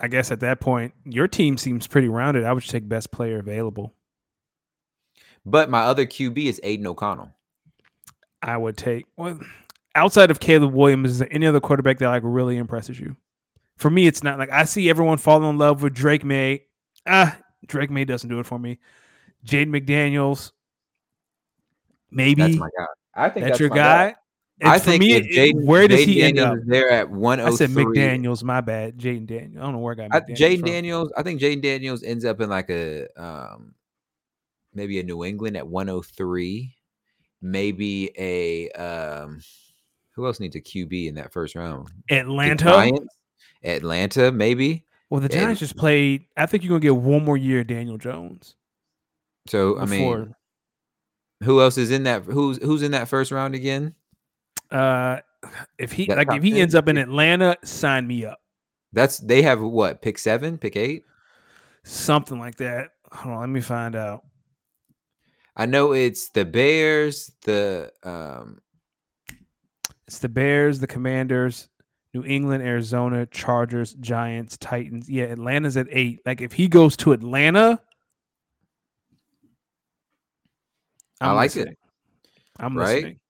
I 0.00 0.08
guess 0.08 0.32
at 0.32 0.40
that 0.40 0.60
point, 0.60 0.92
your 1.04 1.28
team 1.28 1.56
seems 1.56 1.86
pretty 1.86 2.08
rounded. 2.08 2.44
I 2.44 2.52
would 2.52 2.64
take 2.64 2.88
best 2.88 3.12
player 3.12 3.38
available. 3.38 3.94
But 5.46 5.70
my 5.70 5.82
other 5.82 6.06
QB 6.06 6.46
is 6.46 6.60
Aidan 6.64 6.86
O'Connell. 6.86 7.30
I 8.42 8.56
would 8.56 8.76
take 8.76 9.06
well, 9.16 9.38
outside 9.94 10.30
of 10.30 10.40
Caleb 10.40 10.74
Williams. 10.74 11.12
Is 11.12 11.18
there 11.20 11.28
any 11.30 11.46
other 11.46 11.60
quarterback 11.60 11.98
that 11.98 12.08
like 12.08 12.22
really 12.24 12.56
impresses 12.56 12.98
you? 12.98 13.16
For 13.76 13.90
me, 13.90 14.06
it's 14.06 14.22
not 14.22 14.38
like 14.38 14.50
I 14.50 14.64
see 14.64 14.90
everyone 14.90 15.18
falling 15.18 15.48
in 15.48 15.58
love 15.58 15.82
with 15.82 15.94
Drake 15.94 16.24
Maye. 16.24 16.62
Ah, 17.06 17.36
Drake 17.66 17.90
Maye 17.90 18.04
doesn't 18.04 18.28
do 18.28 18.38
it 18.40 18.46
for 18.46 18.58
me. 18.58 18.78
Jaden 19.46 19.68
McDaniels, 19.68 20.52
maybe 22.10 22.42
That's 22.42 22.56
my 22.56 22.68
guy. 22.76 22.86
I 23.14 23.28
think 23.28 23.44
that's, 23.46 23.52
that's 23.52 23.60
your 23.60 23.68
my 23.70 23.76
guy. 23.76 24.14
I 24.62 24.78
for 24.78 24.84
think 24.84 25.00
me, 25.00 25.14
if 25.14 25.26
it- 25.26 25.56
where 25.56 25.88
does 25.88 26.00
Jaden 26.00 26.06
he 26.06 26.22
end 26.22 26.36
Daniels 26.36 26.60
up? 26.60 26.66
there 26.66 26.90
at 26.90 27.08
I 27.10 27.50
said 27.50 27.70
McDaniels. 27.70 28.42
My 28.44 28.60
bad, 28.60 28.98
Jayden 28.98 29.26
Daniels. 29.26 29.56
I 29.58 29.60
don't 29.62 29.72
know 29.72 29.78
where 29.78 29.92
I 29.92 30.08
got 30.08 30.10
McDaniels 30.10 30.36
Jaden 30.36 30.60
from. 30.60 30.68
Daniels, 30.70 31.12
I 31.16 31.22
think 31.22 31.40
Jayden 31.40 31.62
Daniels 31.62 32.02
ends 32.02 32.24
up 32.24 32.40
in 32.40 32.48
like 32.48 32.70
a 32.70 33.06
um 33.20 33.74
maybe 34.72 35.00
a 35.00 35.02
New 35.02 35.24
England 35.24 35.56
at 35.56 35.66
103. 35.66 36.74
Maybe 37.42 38.10
a 38.16 38.70
um 38.70 39.40
who 40.12 40.26
else 40.26 40.38
needs 40.40 40.54
a 40.56 40.60
QB 40.60 41.08
in 41.08 41.16
that 41.16 41.32
first 41.32 41.56
round? 41.56 41.88
Atlanta. 42.08 42.92
Atlanta, 43.64 44.30
maybe. 44.30 44.83
Well, 45.10 45.20
the 45.20 45.26
and- 45.26 45.32
Giants 45.32 45.60
just 45.60 45.76
played. 45.76 46.24
I 46.36 46.46
think 46.46 46.62
you're 46.64 46.70
gonna 46.70 46.80
get 46.80 46.96
one 46.96 47.24
more 47.24 47.36
year, 47.36 47.60
of 47.60 47.66
Daniel 47.66 47.98
Jones. 47.98 48.56
So 49.46 49.78
I 49.78 49.84
mean, 49.84 50.34
who 51.42 51.60
else 51.60 51.76
is 51.76 51.90
in 51.90 52.04
that? 52.04 52.24
Who's 52.24 52.58
who's 52.58 52.82
in 52.82 52.92
that 52.92 53.08
first 53.08 53.30
round 53.30 53.54
again? 53.54 53.94
uh, 54.70 55.20
if 55.78 55.92
he 55.92 56.06
That 56.06 56.16
like 56.16 56.32
if 56.32 56.42
he 56.42 56.50
10, 56.52 56.60
ends 56.60 56.74
up 56.74 56.88
in 56.88 56.96
Atlanta, 56.96 57.56
sign 57.64 58.06
me 58.06 58.24
up. 58.24 58.40
That's 58.92 59.18
they 59.18 59.42
have 59.42 59.60
what 59.60 60.00
pick 60.02 60.18
seven, 60.18 60.56
pick 60.56 60.76
eight. 60.76 61.04
Something 61.84 62.38
like 62.38 62.56
that. 62.56 62.90
Hold 63.12 63.34
on, 63.34 63.40
let 63.40 63.48
me 63.50 63.60
find 63.60 63.94
out. 63.94 64.24
I 65.56 65.66
know 65.66 65.92
it's 65.92 66.30
the 66.30 66.44
Bears, 66.44 67.30
the 67.42 67.92
um 68.02 68.60
It's 70.06 70.18
the 70.18 70.28
Bears, 70.30 70.80
the 70.80 70.86
Commanders, 70.86 71.68
New 72.14 72.24
England, 72.24 72.62
Arizona, 72.62 73.26
Chargers, 73.26 73.94
Giants, 73.94 74.56
Titans. 74.56 75.10
Yeah, 75.10 75.24
Atlanta's 75.24 75.76
at 75.76 75.88
eight. 75.90 76.20
Like 76.24 76.40
if 76.40 76.52
he 76.52 76.68
goes 76.68 76.96
to 76.98 77.12
Atlanta, 77.12 77.80
I 81.20 81.32
like 81.32 81.56
it. 81.56 81.76
I'm 82.58 82.76
Right? 82.78 82.94
listening. 82.94 83.20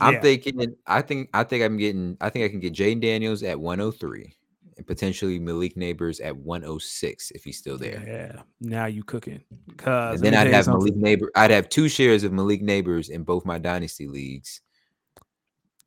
I'm 0.00 0.14
Yeah. 0.14 0.20
thinking. 0.20 0.76
I 0.86 1.02
think. 1.02 1.30
I 1.32 1.44
think 1.44 1.62
I'm 1.62 1.76
getting. 1.76 2.16
I 2.20 2.28
think 2.30 2.44
I 2.44 2.48
can 2.48 2.58
get 2.58 2.72
Jayden 2.72 3.00
Daniels 3.00 3.44
at 3.44 3.60
103, 3.60 4.34
and 4.76 4.84
potentially 4.84 5.38
Malik 5.38 5.76
Nabers 5.76 6.20
at 6.24 6.36
106 6.36 7.30
if 7.30 7.44
he's 7.44 7.58
still 7.58 7.78
there. 7.78 8.02
Yeah, 8.04 8.42
now 8.60 8.86
you 8.86 9.04
cooking. 9.04 9.40
Cause 9.76 10.16
And 10.16 10.24
then 10.24 10.34
I'd 10.34 10.52
have 10.52 10.64
something. 10.64 11.00
Malik 11.00 11.20
Naber. 11.20 11.28
I'd 11.36 11.52
have 11.52 11.68
two 11.68 11.88
shares 11.88 12.24
of 12.24 12.32
Malik 12.32 12.62
Nabers 12.62 13.08
in 13.10 13.22
both 13.22 13.44
my 13.44 13.58
dynasty 13.58 14.08
leagues. 14.08 14.60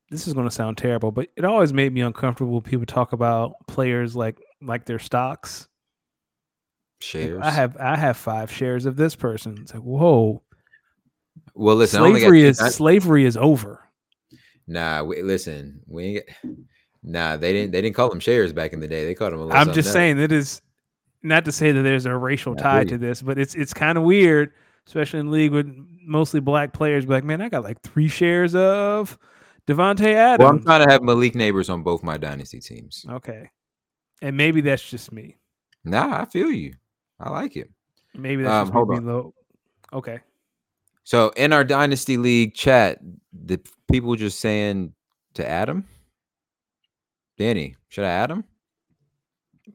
This 0.09 0.27
is 0.27 0.33
going 0.33 0.47
to 0.47 0.53
sound 0.53 0.77
terrible, 0.77 1.11
but 1.11 1.29
it 1.35 1.45
always 1.45 1.73
made 1.73 1.93
me 1.93 2.01
uncomfortable 2.01 2.53
when 2.53 2.61
people 2.61 2.85
talk 2.85 3.13
about 3.13 3.55
players 3.67 4.15
like 4.15 4.39
like 4.61 4.85
their 4.85 4.99
stocks. 4.99 5.67
Shares. 7.01 7.41
I 7.43 7.51
have 7.51 7.77
I 7.77 7.95
have 7.95 8.17
five 8.17 8.51
shares 8.51 8.85
of 8.85 8.95
this 8.95 9.15
person. 9.15 9.57
It's 9.61 9.73
like 9.73 9.83
whoa, 9.83 10.41
Well, 11.53 11.75
listen. 11.75 12.01
I 12.01 12.05
only 12.05 12.19
got 12.19 12.25
slavery 12.25 12.43
is 12.43 12.57
dy- 12.59 12.69
slavery 12.69 13.25
is 13.25 13.37
over. 13.37 13.81
Nah, 14.67 15.03
we, 15.03 15.21
listen. 15.21 15.81
We 15.87 16.03
ain't 16.17 16.25
Nah, 17.07 17.37
they 17.37 17.53
didn't. 17.53 17.71
They 17.71 17.81
didn't 17.81 17.95
call 17.95 18.09
them 18.09 18.19
shares 18.19 18.51
back 18.51 18.73
in 18.73 18.79
the 18.79 18.87
day. 18.87 19.05
They 19.05 19.13
called 19.13 19.33
them. 19.33 19.39
A 19.39 19.45
little 19.45 19.57
I'm 19.57 19.73
just 19.73 19.93
saying 19.93 20.19
it 20.19 20.31
is 20.31 20.61
not 21.21 21.45
to 21.45 21.51
say 21.51 21.71
that 21.71 21.81
there's 21.83 22.07
a 22.07 22.15
racial 22.15 22.53
I 22.53 22.61
tie 22.61 22.83
to 22.85 22.97
this, 22.97 23.21
but 23.21 23.37
it's 23.37 23.53
it's 23.53 23.73
kind 23.73 23.97
of 23.97 24.03
weird, 24.03 24.51
especially 24.87 25.19
in 25.19 25.31
league 25.31 25.51
with 25.51 25.71
mostly 26.03 26.39
black 26.39 26.73
players. 26.73 27.05
Be 27.05 27.13
like, 27.13 27.23
man, 27.23 27.41
I 27.41 27.49
got 27.49 27.63
like 27.63 27.81
three 27.81 28.07
shares 28.07 28.55
of 28.55 29.19
Davante 29.67 30.13
Adams. 30.13 30.39
Well, 30.39 30.49
I'm 30.49 30.63
trying 30.63 30.86
to 30.86 30.91
have 30.91 31.01
Malik 31.01 31.34
Nabers 31.34 31.69
on 31.71 31.82
both 31.84 32.04
my 32.04 32.17
dynasty 32.17 32.60
teams. 32.60 33.06
okay, 33.10 33.49
and 34.21 34.38
maybe 34.38 34.62
that's 34.62 34.88
just 34.89 35.12
me. 35.12 35.38
Nah, 35.84 36.21
I 36.21 36.25
feel 36.25 36.51
you. 36.51 36.73
I 37.19 37.30
like 37.30 37.56
it. 37.58 37.69
Maybe 38.13 38.43
that's 38.43 38.54
Um, 38.54 38.67
just 38.67 38.89
me 38.89 38.95
hold 38.95 39.04
low. 39.06 39.34
Okay. 39.93 40.19
So 41.04 41.30
in 41.38 41.54
our 41.54 41.63
dynasty 41.63 42.17
league 42.17 42.54
chat, 42.56 42.99
the 43.32 43.60
people 43.91 44.15
just 44.15 44.39
saying 44.39 44.93
to 45.36 45.47
Adam. 45.47 45.86
Danny, 47.38 47.75
should 47.89 48.06
I 48.06 48.10
add 48.10 48.32
him? 48.32 48.43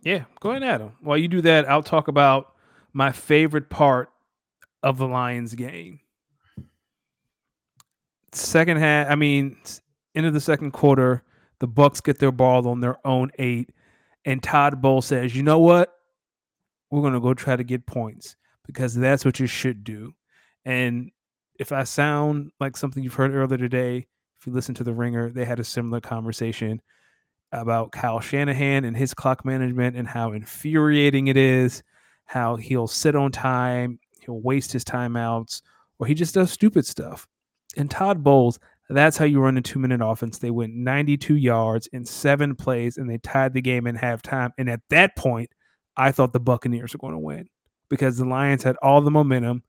Yeah, 0.02 0.24
go 0.40 0.50
ahead 0.50 0.62
and 0.62 0.70
add 0.70 0.80
him. 0.80 0.92
While 1.00 1.18
you 1.18 1.28
do 1.28 1.40
that, 1.42 1.68
I'll 1.68 1.82
talk 1.82 2.08
about 2.08 2.54
my 2.92 3.12
favorite 3.12 3.68
part 3.68 4.10
of 4.82 4.98
the 4.98 5.06
Lions 5.06 5.54
game. 5.54 6.00
Second 8.32 8.78
half, 8.78 9.10
I 9.10 9.14
mean, 9.16 9.56
end 10.14 10.26
of 10.26 10.34
the 10.34 10.40
second 10.40 10.72
quarter, 10.72 11.22
the 11.58 11.68
Bucs 11.68 12.02
get 12.02 12.18
their 12.18 12.32
ball 12.32 12.66
on 12.68 12.80
their 12.80 13.04
own 13.06 13.30
eight, 13.38 13.70
and 14.24 14.42
Todd 14.42 14.80
Bowles 14.80 15.06
says, 15.06 15.34
"You 15.34 15.42
know 15.42 15.58
what? 15.58 15.92
We're 16.90 17.02
going 17.02 17.14
to 17.14 17.20
go 17.20 17.34
try 17.34 17.56
to 17.56 17.64
get 17.64 17.86
points 17.86 18.36
because 18.66 18.94
that's 18.94 19.24
what 19.24 19.40
you 19.40 19.46
should 19.46 19.84
do." 19.84 20.14
And 20.64 21.10
if 21.58 21.72
I 21.72 21.84
sound 21.84 22.52
like 22.60 22.76
something 22.76 23.02
you've 23.02 23.14
heard 23.14 23.34
earlier 23.34 23.58
today, 23.58 24.06
if 24.38 24.46
you 24.46 24.52
listen 24.52 24.74
to 24.76 24.84
the 24.84 24.94
Ringer, 24.94 25.30
they 25.30 25.44
had 25.44 25.60
a 25.60 25.64
similar 25.64 26.00
conversation 26.00 26.80
about 27.52 27.92
Kyle 27.92 28.20
Shanahan 28.20 28.84
and 28.84 28.96
his 28.96 29.12
clock 29.12 29.44
management 29.44 29.96
and 29.96 30.06
how 30.08 30.32
infuriating 30.32 31.26
it 31.26 31.36
is, 31.36 31.82
how 32.26 32.56
he'll 32.56 32.86
sit 32.86 33.16
on 33.16 33.32
time, 33.32 33.98
he'll 34.20 34.40
waste 34.40 34.72
his 34.72 34.84
timeouts, 34.84 35.62
or 35.98 36.06
he 36.06 36.14
just 36.14 36.34
does 36.34 36.50
stupid 36.50 36.86
stuff. 36.86 37.26
And 37.76 37.90
Todd 37.90 38.22
Bowles, 38.22 38.58
that's 38.88 39.16
how 39.16 39.24
you 39.24 39.40
run 39.40 39.56
a 39.56 39.62
two 39.62 39.78
minute 39.78 40.00
offense. 40.04 40.38
They 40.38 40.50
went 40.50 40.74
92 40.74 41.36
yards 41.36 41.86
in 41.88 42.04
seven 42.04 42.54
plays 42.54 42.96
and 42.96 43.08
they 43.08 43.18
tied 43.18 43.54
the 43.54 43.62
game 43.62 43.86
in 43.86 43.96
halftime. 43.96 44.50
And 44.58 44.68
at 44.68 44.80
that 44.90 45.16
point, 45.16 45.50
I 45.96 46.12
thought 46.12 46.32
the 46.32 46.40
Buccaneers 46.40 46.92
were 46.92 46.98
going 46.98 47.12
to 47.12 47.18
win 47.18 47.48
because 47.88 48.16
the 48.16 48.24
Lions 48.24 48.62
had 48.62 48.76
all 48.82 49.00
the 49.00 49.10
momentum. 49.10 49.62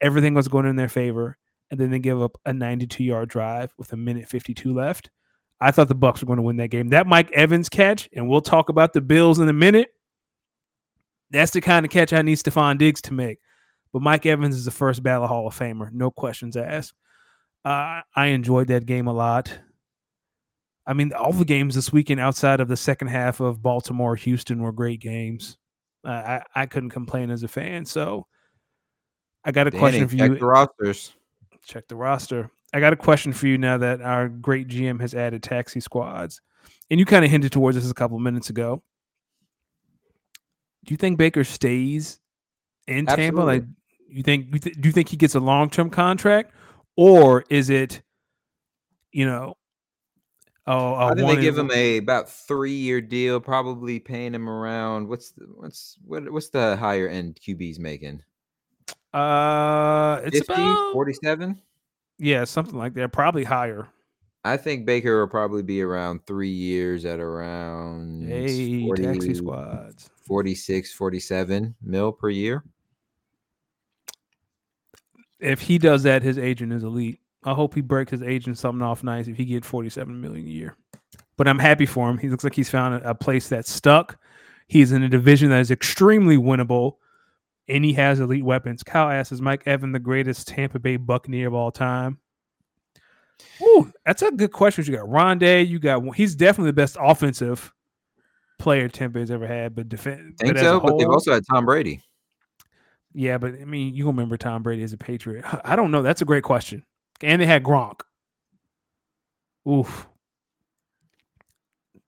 Everything 0.00 0.34
was 0.34 0.48
going 0.48 0.66
in 0.66 0.76
their 0.76 0.88
favor. 0.88 1.38
And 1.70 1.80
then 1.80 1.90
they 1.90 1.98
give 1.98 2.20
up 2.20 2.38
a 2.44 2.52
92 2.52 3.02
yard 3.02 3.30
drive 3.30 3.72
with 3.78 3.92
a 3.94 3.96
minute 3.96 4.28
52 4.28 4.74
left. 4.74 5.08
I 5.62 5.70
thought 5.70 5.88
the 5.88 5.94
Bucs 5.94 6.20
were 6.20 6.26
going 6.26 6.38
to 6.38 6.42
win 6.42 6.56
that 6.56 6.68
game. 6.68 6.88
That 6.88 7.06
Mike 7.06 7.30
Evans 7.32 7.68
catch, 7.68 8.08
and 8.12 8.28
we'll 8.28 8.42
talk 8.42 8.68
about 8.68 8.92
the 8.92 9.00
Bills 9.00 9.38
in 9.38 9.48
a 9.48 9.52
minute. 9.52 9.88
That's 11.30 11.52
the 11.52 11.60
kind 11.60 11.86
of 11.86 11.92
catch 11.92 12.12
I 12.12 12.20
need 12.20 12.38
Stefon 12.38 12.78
Diggs 12.78 13.00
to 13.02 13.14
make. 13.14 13.38
But 13.92 14.02
Mike 14.02 14.26
Evans 14.26 14.56
is 14.56 14.64
the 14.64 14.70
first 14.70 15.02
Battle 15.02 15.28
Hall 15.28 15.46
of 15.46 15.56
Famer, 15.56 15.90
no 15.92 16.10
questions 16.10 16.56
asked. 16.56 16.94
Uh, 17.64 18.00
I 18.16 18.26
enjoyed 18.26 18.68
that 18.68 18.86
game 18.86 19.06
a 19.06 19.12
lot. 19.12 19.56
I 20.86 20.94
mean, 20.94 21.12
all 21.12 21.32
the 21.32 21.44
games 21.44 21.74
this 21.76 21.92
weekend 21.92 22.18
outside 22.20 22.60
of 22.60 22.68
the 22.68 22.76
second 22.76 23.08
half 23.08 23.38
of 23.40 23.62
Baltimore, 23.62 24.16
Houston 24.16 24.62
were 24.62 24.72
great 24.72 25.00
games. 25.00 25.56
Uh, 26.04 26.10
I 26.10 26.42
I 26.62 26.66
couldn't 26.66 26.90
complain 26.90 27.30
as 27.30 27.44
a 27.44 27.48
fan. 27.48 27.84
So 27.84 28.26
I 29.44 29.52
got 29.52 29.68
a 29.68 29.70
Danny, 29.70 29.78
question 29.80 30.08
for 30.08 30.16
check 30.16 30.30
you. 30.30 30.38
the 30.38 30.46
rosters. 30.46 31.12
Check 31.64 31.86
the 31.86 31.94
roster. 31.94 32.50
I 32.74 32.80
got 32.80 32.92
a 32.92 32.96
question 32.96 33.32
for 33.32 33.46
you 33.46 33.58
now 33.58 33.78
that 33.78 34.00
our 34.00 34.28
great 34.28 34.66
GM 34.66 35.00
has 35.00 35.14
added 35.14 35.42
taxi 35.42 35.78
squads, 35.78 36.40
and 36.90 36.98
you 36.98 37.06
kind 37.06 37.24
of 37.24 37.30
hinted 37.30 37.52
towards 37.52 37.76
this 37.76 37.88
a 37.88 37.94
couple 37.94 38.18
minutes 38.18 38.50
ago. 38.50 38.82
Do 40.84 40.92
you 40.92 40.96
think 40.96 41.18
Baker 41.18 41.44
stays 41.44 42.18
in 42.88 43.06
Tampa? 43.06 43.42
Like, 43.42 43.64
you 44.08 44.24
think? 44.24 44.46
you 44.52 44.58
th- 44.58 44.76
Do 44.80 44.88
you 44.88 44.92
think 44.92 45.08
he 45.08 45.16
gets 45.16 45.36
a 45.36 45.40
long 45.40 45.70
term 45.70 45.90
contract, 45.90 46.52
or 46.96 47.44
is 47.48 47.70
it, 47.70 48.02
you 49.12 49.26
know, 49.26 49.56
oh, 50.66 50.94
I 50.94 51.14
think 51.14 51.28
they 51.28 51.40
give 51.40 51.58
him 51.58 51.70
a 51.72 51.98
about 51.98 52.30
three 52.30 52.72
year 52.72 53.00
deal, 53.00 53.40
probably 53.40 53.98
paying 53.98 54.34
him 54.34 54.48
around 54.48 55.08
what's 55.08 55.30
the, 55.30 55.44
what's 55.56 55.96
what 56.04 56.30
what's 56.30 56.50
the 56.50 56.76
higher 56.76 57.08
end 57.08 57.38
QBs 57.46 57.78
making? 57.78 58.22
uh, 59.14 60.20
it's 60.24 60.38
50, 60.38 60.52
about 60.52 60.92
47? 60.92 61.60
yeah, 62.18 62.44
something 62.44 62.78
like 62.78 62.94
that. 62.94 63.12
Probably 63.12 63.44
higher. 63.44 63.88
I 64.44 64.56
think 64.56 64.86
Baker 64.86 65.20
will 65.20 65.28
probably 65.28 65.62
be 65.62 65.82
around 65.82 66.26
three 66.26 66.50
years 66.50 67.04
at 67.04 67.20
around 67.20 68.26
Hey, 68.26 68.82
40 68.82 69.02
taxi 69.02 69.34
squads. 69.34 70.10
46, 70.26 70.92
47 70.94 71.74
mil 71.82 72.10
per 72.10 72.28
year. 72.28 72.64
If 75.42 75.60
he 75.60 75.78
does 75.78 76.04
that, 76.04 76.22
his 76.22 76.38
agent 76.38 76.72
is 76.72 76.84
elite. 76.84 77.20
I 77.44 77.54
hope 77.54 77.74
he 77.74 77.80
breaks 77.80 78.12
his 78.12 78.22
agent 78.22 78.58
something 78.58 78.82
off 78.82 79.02
nice 79.02 79.26
if 79.26 79.36
he 79.36 79.44
get 79.44 79.64
47 79.64 80.20
million 80.20 80.46
a 80.46 80.50
year. 80.50 80.76
But 81.36 81.48
I'm 81.48 81.58
happy 81.58 81.86
for 81.86 82.08
him. 82.08 82.18
He 82.18 82.28
looks 82.28 82.44
like 82.44 82.54
he's 82.54 82.70
found 82.70 83.02
a, 83.02 83.10
a 83.10 83.14
place 83.14 83.48
that's 83.48 83.70
stuck. 83.70 84.18
He's 84.68 84.92
in 84.92 85.02
a 85.02 85.08
division 85.08 85.50
that 85.50 85.60
is 85.60 85.70
extremely 85.70 86.36
winnable, 86.36 86.96
and 87.68 87.84
he 87.84 87.92
has 87.94 88.20
elite 88.20 88.44
weapons. 88.44 88.82
Kyle 88.82 89.10
asks, 89.10 89.32
"Is 89.32 89.42
Mike 89.42 89.62
Evan 89.66 89.92
the 89.92 89.98
greatest 89.98 90.48
Tampa 90.48 90.78
Bay 90.78 90.96
Buccaneer 90.96 91.48
of 91.48 91.54
all 91.54 91.72
time?" 91.72 92.18
Ooh, 93.60 93.92
that's 94.06 94.22
a 94.22 94.30
good 94.30 94.52
question. 94.52 94.84
You 94.84 94.92
got 94.92 95.06
Rondé. 95.06 95.66
You 95.66 95.78
got 95.78 96.14
he's 96.14 96.34
definitely 96.34 96.70
the 96.70 96.74
best 96.74 96.96
offensive 97.00 97.72
player 98.58 98.88
Tampa 98.88 99.18
Bay's 99.18 99.30
ever 99.30 99.46
had. 99.46 99.74
But 99.74 99.88
defense, 99.88 100.36
Think 100.38 100.54
but 100.54 100.60
so, 100.60 100.80
but 100.80 100.98
they've 100.98 101.08
also 101.08 101.32
had 101.34 101.44
Tom 101.50 101.64
Brady. 101.64 102.00
Yeah, 103.14 103.38
but 103.38 103.54
I 103.60 103.64
mean, 103.64 103.94
you 103.94 104.06
remember 104.06 104.36
Tom 104.36 104.62
Brady 104.62 104.82
as 104.82 104.92
a 104.92 104.96
Patriot? 104.96 105.44
I 105.64 105.76
don't 105.76 105.90
know. 105.90 106.02
That's 106.02 106.22
a 106.22 106.24
great 106.24 106.44
question. 106.44 106.84
And 107.20 107.40
they 107.40 107.46
had 107.46 107.62
Gronk. 107.62 108.00
Oof. 109.68 110.08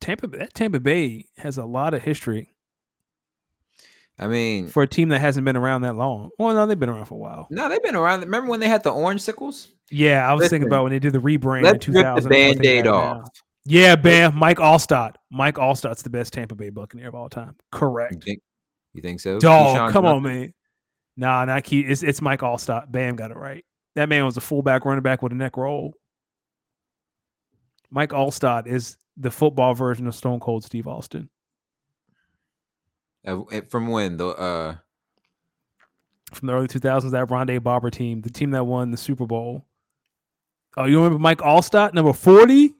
Tampa 0.01 0.27
that 0.29 0.55
Tampa 0.55 0.81
Bay 0.81 1.27
has 1.39 1.57
a 1.57 1.65
lot 1.65 1.95
of 1.95 2.03
history 2.03 2.51
I 4.19 4.27
mean, 4.29 4.69
for 4.69 4.83
a 4.83 4.87
team 4.87 5.09
that 5.09 5.21
hasn't 5.21 5.45
been 5.45 5.57
around 5.57 5.83
that 5.83 5.95
long. 5.97 6.31
Well, 6.39 6.55
no, 6.55 6.67
they've 6.67 6.79
been 6.79 6.89
around 6.89 7.07
for 7.07 7.15
a 7.15 7.19
while. 7.19 7.47
no, 7.51 7.69
they've 7.69 7.83
been 7.83 7.97
around. 7.97 8.21
Remember 8.21 8.49
when 8.51 8.61
they 8.61 8.69
had 8.69 8.83
the 8.83 8.91
orange 8.91 9.23
sickles? 9.23 9.71
Yeah, 9.91 10.29
I 10.29 10.35
was 10.35 10.49
thinking 10.49 10.69
about 10.69 10.85
when 10.85 10.93
they 10.93 10.99
did 10.99 11.13
the 11.13 11.19
rebrand 11.21 11.59
in 11.59 11.65
Let's 11.65 11.89
rip 11.89 11.97
2000. 11.97 12.29
the 12.31 12.37
and 12.37 12.59
band-aid 12.59 12.87
off. 12.87 13.17
now. 13.19 13.25
Yeah, 13.67 13.97
Bam, 13.97 14.37
Mike 14.37 14.59
Alstott. 14.59 15.15
Mike 15.31 15.57
Alstott's 15.57 16.03
the 16.03 16.11
best 16.11 16.33
Tampa 16.33 16.55
Bay 16.55 16.71
Buccaneer 16.71 17.09
of 17.09 17.15
all 17.15 17.29
time. 17.29 17.57
You 17.59 17.79
Correct. 17.79 18.23
think, 18.25 18.41
you 18.93 19.01
think 19.03 19.21
so? 19.21 19.41
Dog, 19.41 19.77
Keyshawn 19.77 19.91
come 19.91 20.05
on, 20.07 20.23
man. 20.23 20.53
Nah, 21.17 21.45
not 21.45 21.65
key. 21.65 21.81
It's 21.81 22.03
it's 22.03 22.21
Mike 22.21 22.41
Alstott. 22.41 22.91
Bam 22.91 23.17
got 23.17 23.31
it 23.31 23.37
right. 23.37 23.65
That 23.95 24.09
man 24.09 24.25
was 24.25 24.37
a 24.37 24.41
fullback 24.41 24.85
running 24.85 25.03
back 25.03 25.23
with 25.23 25.33
a 25.33 25.37
neck 25.37 25.57
roll. 25.57 25.95
Mike 27.91 28.11
Alstott 28.11 28.67
is 28.67 28.97
the 29.17 29.31
football 29.31 29.75
version 29.75 30.07
of 30.09 30.15
Stone 30.15 30.41
Cold 30.41 30.65
Steve 30.65 30.89
Austin. 30.89 31.29
Uh, 33.25 33.43
from 33.71 33.87
when 33.89 34.17
the 34.17 34.29
uh 34.29 34.77
from 36.33 36.49
the 36.49 36.53
early 36.53 36.67
2000s, 36.67 37.13
that 37.13 37.29
Rondé 37.29 37.63
Barber 37.63 37.91
team, 37.91 38.21
the 38.21 38.31
team 38.31 38.51
that 38.51 38.65
won 38.65 38.91
the 38.91 38.97
Super 38.97 39.27
Bowl. 39.27 39.65
Oh, 40.77 40.87
you 40.87 40.97
remember 40.97 41.21
Mike 41.21 41.39
Alstott, 41.39 41.95
number 41.95 42.13
40? 42.13 42.75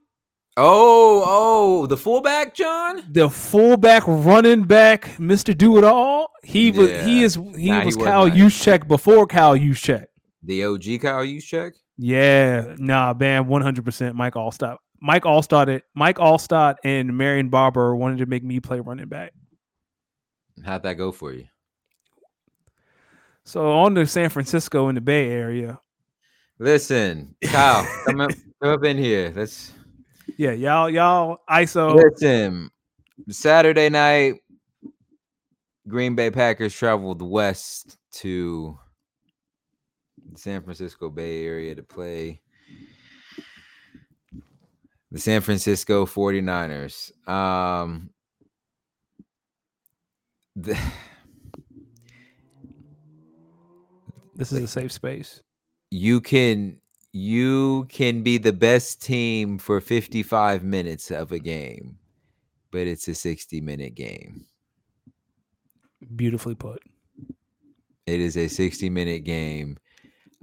Oh 0.57 1.25
oh 1.27 1.87
the 1.87 1.97
fullback 1.97 2.55
John. 2.55 3.03
The 3.11 3.29
fullback 3.29 4.05
running 4.07 4.63
back, 4.65 5.07
Mr. 5.19 5.57
Do 5.57 5.79
It 5.79 5.85
All. 5.85 6.31
He 6.45 6.71
was 6.71 6.91
he 7.05 7.23
is 7.25 7.35
he 7.57 7.71
Nah, 7.71 7.85
was 7.85 7.97
was 7.97 8.05
Kyle. 8.07 8.31
Juszczyk 8.31 8.87
before 8.87 9.27
Kyle 9.27 9.57
Juszczyk. 9.57 10.07
The 10.45 10.65
OG 10.65 11.01
Kyle 11.01 11.25
Juszczyk. 11.25 11.73
Yeah, 11.97 12.75
nah, 12.79 13.15
man, 13.15 13.45
100% 13.45 14.15
Mike 14.15 14.35
Alstott. 14.35 14.79
Mike 15.01 15.23
Alstott, 15.25 15.69
it- 15.69 15.85
Mike 15.95 16.19
Alstott 16.19 16.77
and 16.85 17.17
Marion 17.17 17.49
Barber 17.51 17.95
wanted 17.95 18.19
to 18.19 18.27
make 18.27 18.43
me 18.43 18.59
play 18.61 18.81
running 18.81 19.07
back. 19.09 19.33
How'd 20.65 20.83
that 20.85 20.95
go 20.95 21.13
for 21.13 21.33
you? 21.33 21.45
So 23.45 23.71
on 23.73 23.95
to 23.97 24.07
San 24.07 24.29
Francisco 24.31 24.89
in 24.89 24.95
the 24.95 25.01
Bay 25.01 25.31
Area. 25.31 25.79
Listen, 26.59 27.35
Kyle, 27.45 27.87
come 28.07 28.21
up, 28.21 28.31
come 28.63 28.73
up 28.73 28.85
in 28.85 28.97
here. 28.99 29.33
Let's 29.35 29.73
Yeah, 30.37 30.53
y'all, 30.53 30.91
y'all, 30.91 31.39
ISO. 31.49 31.95
listen. 31.95 32.71
Saturday 33.31 33.89
night, 33.89 34.35
Green 35.87 36.15
Bay 36.15 36.31
Packers 36.31 36.75
traveled 36.75 37.23
west 37.23 37.97
to 38.13 38.79
the 40.33 40.39
San 40.39 40.63
Francisco 40.63 41.11
Bay 41.11 41.45
Area 41.47 41.75
to 41.75 41.83
play 41.83 42.41
the 45.13 45.21
San 45.21 45.41
Francisco 45.43 46.07
49ers. 46.07 47.13
Um, 47.29 48.11
the, 50.57 50.77
This 54.37 54.51
is 54.51 54.63
a 54.65 54.67
safe 54.67 54.91
space. 54.91 55.41
you 55.91 56.21
can 56.21 56.81
you 57.17 57.87
can 57.91 58.23
be 58.23 58.39
the 58.39 58.53
best 58.53 59.01
team 59.01 59.57
for 59.57 59.81
55 59.81 60.65
minutes 60.65 61.11
of 61.11 61.31
a 61.33 61.39
game 61.39 61.97
but 62.75 62.89
it's 62.89 63.07
a 63.07 63.15
60 63.15 63.61
minute 63.61 63.95
game. 63.95 64.47
Beautifully 66.17 66.57
put. 66.57 66.83
it 68.05 68.19
is 68.21 68.37
a 68.37 68.49
60 68.49 68.91
minute 68.91 69.23
game. 69.23 69.79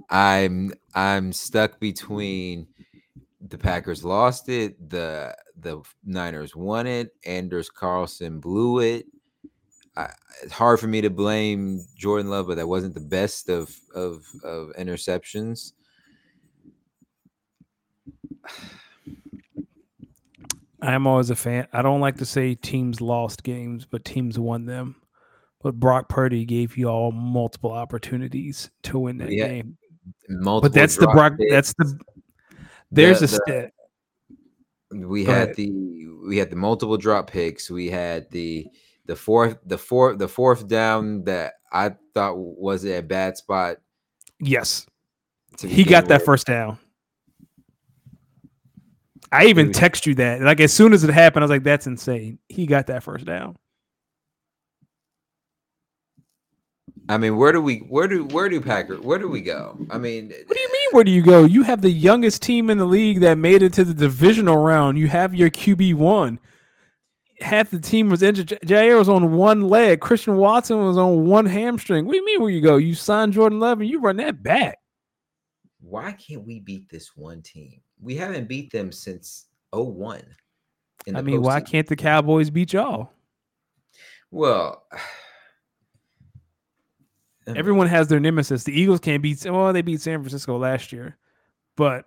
I'm 0.08 0.72
i'm 0.94 1.32
stuck 1.32 1.78
between 1.78 2.66
the 3.48 3.58
packers 3.58 4.02
lost 4.02 4.48
it 4.48 4.88
the 4.90 5.36
the 5.58 5.82
niners 6.04 6.56
won 6.56 6.86
it 6.86 7.14
anders 7.26 7.68
carlson 7.68 8.40
blew 8.40 8.80
it. 8.80 9.04
I, 9.94 10.08
it's 10.42 10.52
hard 10.52 10.80
for 10.80 10.86
me 10.86 11.02
to 11.02 11.10
blame 11.10 11.84
jordan 11.96 12.30
love 12.30 12.46
but 12.46 12.56
that 12.56 12.66
wasn't 12.66 12.94
the 12.94 13.00
best 13.00 13.50
of 13.50 13.74
of 13.94 14.24
of 14.42 14.72
interceptions 14.78 15.72
I'm 20.80 21.06
always 21.06 21.30
a 21.30 21.36
fan. 21.36 21.68
I 21.72 21.82
don't 21.82 22.00
like 22.00 22.16
to 22.18 22.24
say 22.24 22.54
teams 22.54 23.00
lost 23.00 23.44
games, 23.44 23.86
but 23.88 24.04
teams 24.04 24.38
won 24.38 24.66
them. 24.66 24.96
But 25.62 25.78
Brock 25.78 26.08
Purdy 26.08 26.44
gave 26.44 26.76
you 26.76 26.88
all 26.88 27.12
multiple 27.12 27.70
opportunities 27.70 28.70
to 28.84 28.98
win 28.98 29.18
that 29.18 29.30
Yeah. 29.30 29.46
game. 29.48 29.76
Multiple 30.28 30.70
But 30.70 30.74
that's 30.74 30.96
the 30.96 31.06
Brock. 31.06 31.34
That's 31.50 31.72
the. 31.74 31.98
There's 32.90 33.20
The- 33.20 33.70
a 34.90 34.96
the- 34.96 35.06
we 35.06 35.24
Go 35.24 35.32
had 35.32 35.42
ahead. 35.50 35.56
the 35.56 35.72
we 36.26 36.36
had 36.36 36.50
the 36.50 36.56
multiple 36.56 36.96
drop 36.96 37.30
picks. 37.30 37.70
We 37.70 37.88
had 37.88 38.28
the 38.30 38.66
the 39.06 39.14
fourth 39.16 39.58
the 39.64 39.78
fourth 39.78 40.18
the 40.18 40.28
fourth 40.28 40.66
down 40.66 41.22
that 41.24 41.54
I 41.72 41.94
thought 42.14 42.36
was 42.36 42.84
a 42.84 43.00
bad 43.00 43.36
spot. 43.36 43.76
Yes, 44.40 44.84
he 45.60 45.84
got 45.84 46.06
that 46.08 46.24
first 46.24 46.46
down. 46.48 46.78
I 49.32 49.46
even 49.46 49.66
Dude. 49.66 49.74
text 49.74 50.06
you 50.06 50.14
that. 50.16 50.42
Like 50.42 50.60
as 50.60 50.72
soon 50.72 50.92
as 50.92 51.04
it 51.04 51.10
happened, 51.10 51.42
I 51.42 51.46
was 51.46 51.50
like, 51.50 51.62
"That's 51.64 51.86
insane." 51.86 52.38
He 52.48 52.66
got 52.66 52.86
that 52.88 53.02
first 53.02 53.24
down. 53.24 53.56
I 57.08 57.18
mean, 57.18 57.36
where 57.36 57.52
do 57.52 57.60
we 57.60 57.78
where 57.78 58.06
do 58.06 58.24
where 58.26 58.48
do 58.48 58.60
Packer 58.60 58.96
where 59.00 59.18
do 59.18 59.28
we 59.28 59.40
go? 59.40 59.76
I 59.90 59.98
mean, 59.98 60.28
What 60.28 60.56
do 60.56 60.60
you 60.60 60.72
mean? 60.72 60.88
Where 60.92 61.04
do 61.04 61.10
you 61.10 61.22
go? 61.22 61.44
You 61.44 61.62
have 61.62 61.80
the 61.82 61.90
youngest 61.90 62.42
team 62.42 62.70
in 62.70 62.78
the 62.78 62.84
league 62.84 63.20
that 63.20 63.38
made 63.38 63.62
it 63.62 63.72
to 63.74 63.84
the 63.84 63.94
divisional 63.94 64.56
round. 64.58 64.98
You 64.98 65.08
have 65.08 65.34
your 65.34 65.50
QB 65.50 65.94
one. 65.94 66.38
Half 67.40 67.70
the 67.70 67.80
team 67.80 68.08
was 68.08 68.22
injured. 68.22 68.56
Jaire 68.64 68.98
was 68.98 69.08
on 69.08 69.32
one 69.32 69.62
leg. 69.62 70.00
Christian 70.00 70.36
Watson 70.36 70.78
was 70.78 70.96
on 70.96 71.26
one 71.26 71.46
hamstring. 71.46 72.04
What 72.06 72.12
do 72.12 72.18
you 72.18 72.24
mean? 72.26 72.40
Where 72.40 72.50
you 72.50 72.60
go? 72.60 72.76
You 72.76 72.94
signed 72.94 73.32
Jordan 73.32 73.58
Love 73.58 73.80
and 73.80 73.90
you 73.90 73.98
run 74.00 74.18
that 74.18 74.42
back. 74.42 74.78
why 75.80 76.12
can't 76.12 76.46
we 76.46 76.60
beat 76.60 76.88
this 76.88 77.16
one 77.16 77.42
team? 77.42 77.80
We 78.02 78.16
haven't 78.16 78.48
beat 78.48 78.72
them 78.72 78.92
since 78.92 79.46
01. 79.72 80.22
in 81.06 81.16
I 81.16 81.22
mean, 81.22 81.40
why 81.40 81.60
can't 81.60 81.86
the 81.86 81.96
Cowboys 81.96 82.50
beat 82.50 82.72
y'all? 82.72 83.12
Well, 84.30 84.84
um, 87.46 87.56
Everyone 87.56 87.86
has 87.86 88.08
their 88.08 88.20
nemesis. 88.20 88.64
The 88.64 88.78
Eagles 88.78 89.00
can't 89.00 89.22
beat. 89.22 89.44
Well, 89.44 89.72
they 89.72 89.82
beat 89.82 90.00
San 90.00 90.20
Francisco 90.20 90.58
last 90.58 90.92
year, 90.92 91.16
but 91.76 92.06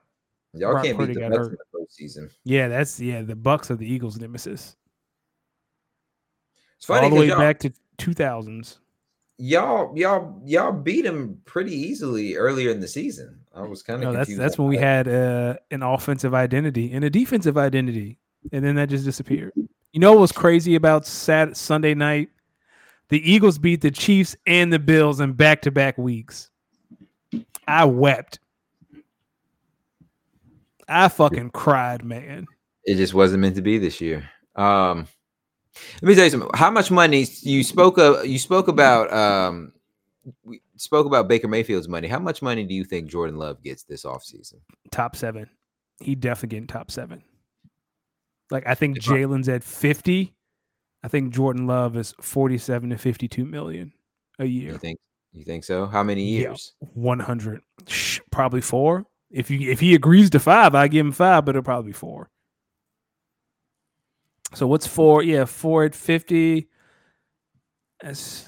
y'all 0.54 0.74
Brock 0.74 0.86
can't 0.86 0.98
Purdy 0.98 1.14
beat 1.14 1.22
the 1.22 1.30
got 1.30 1.32
Bucs 1.32 1.36
in 1.36 1.50
hurt. 1.50 1.60
the 1.72 1.80
postseason. 1.80 2.32
yeah, 2.44 2.68
that's 2.68 3.00
yeah. 3.00 3.22
The 3.22 3.36
Bucs 3.36 3.72
are 3.72 3.76
the 3.76 3.92
Eagles' 3.92 4.20
nemesis. 4.20 4.76
It's 6.78 6.86
funny 6.86 7.06
All 7.06 7.10
the 7.10 7.16
way 7.22 7.30
back 7.30 7.60
to 7.60 7.72
two 7.98 8.14
thousands. 8.14 8.80
Y'all 9.38 9.98
y'all 9.98 10.42
y'all 10.46 10.72
beat 10.72 11.04
them 11.04 11.40
pretty 11.46 11.74
easily 11.74 12.36
earlier 12.36 12.72
in 12.72 12.80
the 12.80 12.88
season. 12.88 13.40
I 13.54 13.62
was 13.62 13.82
kind 13.82 14.04
of 14.04 14.12
No, 14.12 14.18
that's 14.18 14.36
that's 14.36 14.58
when 14.58 14.68
we 14.68 14.78
had 14.78 15.08
uh, 15.08 15.56
an 15.72 15.84
offensive 15.84 16.34
identity 16.34 16.92
and 16.92 17.04
a 17.06 17.10
defensive 17.10 17.58
identity, 17.58 18.18
and 18.52 18.64
then 18.64 18.76
that 18.76 18.90
just 18.90 19.06
disappeared. 19.06 19.54
You 19.56 20.00
know 20.00 20.12
what 20.12 20.22
was 20.22 20.32
crazy 20.32 20.76
about 20.76 21.06
Sat 21.06 21.56
Sunday 21.56 21.94
night? 21.94 22.30
The 23.10 23.32
Eagles 23.32 23.58
beat 23.58 23.82
the 23.82 23.92
Chiefs 23.92 24.36
and 24.46 24.74
the 24.74 24.80
Bills 24.80 25.20
in 25.20 25.34
back 25.34 25.62
to 25.62 25.72
back 25.72 25.98
weeks. 25.98 26.50
I 27.68 27.86
wept. 27.86 28.40
I 30.88 31.08
fucking 31.08 31.52
cried, 31.52 32.04
man. 32.04 32.46
it 32.84 32.96
just 32.96 33.14
wasn't 33.14 33.42
meant 33.42 33.56
to 33.56 33.62
be 33.62 33.78
this 33.78 34.02
year. 34.02 34.30
Um, 34.56 35.08
let 36.02 36.04
me 36.04 36.16
tell 36.16 36.24
you 36.26 36.30
something. 36.30 36.50
How 36.54 36.72
much 36.72 36.92
money 36.92 37.26
you 37.42 37.64
spoke 37.64 37.98
of? 37.98 38.26
You 38.26 38.40
spoke 38.40 38.68
about 38.68 39.12
um, 39.14 39.74
we 40.44 40.62
spoke 40.76 41.06
about 41.06 41.28
Baker 41.28 41.48
Mayfield's 41.48 41.88
money. 41.88 42.08
How 42.08 42.20
much 42.20 42.42
money 42.42 42.64
do 42.64 42.74
you 42.74 42.84
think 42.84 43.10
Jordan 43.10 43.38
Love 43.38 43.62
gets 43.64 43.84
this 43.84 44.04
offseason? 44.06 44.56
Top 44.92 45.16
seven. 45.16 45.50
He 46.00 46.16
definitely 46.16 46.50
getting 46.56 46.68
top 46.68 46.92
seven. 46.92 47.24
Like 48.52 48.68
I 48.68 48.76
think 48.76 49.00
Jalen's 49.00 49.50
at 49.50 49.64
fifty. 49.64 50.34
I 51.04 51.08
think 51.08 51.34
Jordan 51.34 51.68
Love 51.68 51.96
is 51.98 52.14
forty-seven 52.22 52.90
to 52.90 52.98
fifty-two 52.98 53.46
million 53.46 53.94
a 54.40 54.46
year. 54.46 54.72
You 54.74 54.78
think? 54.78 55.00
You 55.34 55.44
think 55.44 55.64
so? 55.64 55.86
How 55.86 56.02
many 56.04 56.24
Yeah. 56.24 56.40
years? 56.50 56.74
100 56.94 57.62
probably 58.32 58.62
four 58.62 59.06
if 59.32 59.50
you 59.52 59.70
if 59.72 59.80
he 59.80 59.96
agrees 59.96 60.30
to 60.30 60.40
five 60.40 60.74
i 60.76 60.88
give 60.88 61.06
him 61.06 61.12
five 61.12 61.44
but 61.44 61.56
it'll 61.56 61.64
probably 61.64 61.90
be 61.90 61.94
four 61.94 62.30
so 64.56 64.66
what's 64.68 64.88
four 64.88 65.22
yeah 65.24 65.46
four 65.46 65.84
at 65.84 65.94
50 65.94 66.68
that's 68.02 68.48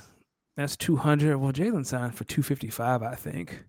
that's 0.56 0.76
200 0.78 1.38
well 1.38 1.52
jalen 1.54 1.86
signed 1.86 2.16
for 2.16 2.24
255 2.24 3.04
i 3.04 3.16
think 3.16 3.64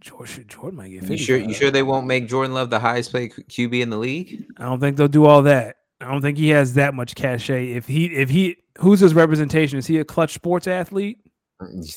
george 0.00 0.44
jordan 0.46 0.76
might 0.76 0.88
get 0.90 1.00
50 1.00 1.12
You 1.14 1.18
sure? 1.18 1.36
You 1.38 1.54
sure 1.54 1.70
they 1.70 1.82
won't 1.82 2.06
make 2.06 2.28
Jordan 2.28 2.52
Love 2.54 2.68
the 2.70 2.78
highest 2.80 3.12
paid 3.12 3.32
QB 3.32 3.80
in 3.80 3.90
the 3.90 3.96
league? 3.98 4.44
i 4.58 4.64
don't 4.64 4.80
think 4.80 4.96
they'll 4.96 5.08
do 5.08 5.24
all 5.24 5.42
that 5.42 5.76
i 6.00 6.10
don't 6.10 6.20
think 6.22 6.36
he 6.38 6.48
has 6.50 6.74
that 6.74 6.94
much 6.94 7.14
cachet 7.14 7.72
if 7.72 7.86
he 7.86 8.06
if 8.06 8.28
he 8.30 8.56
who's 8.78 9.00
his 9.00 9.14
representation 9.14 9.78
is 9.78 9.86
he 9.86 9.98
a 9.98 10.04
clutch 10.04 10.34
sports 10.34 10.66
athlete 10.66 11.18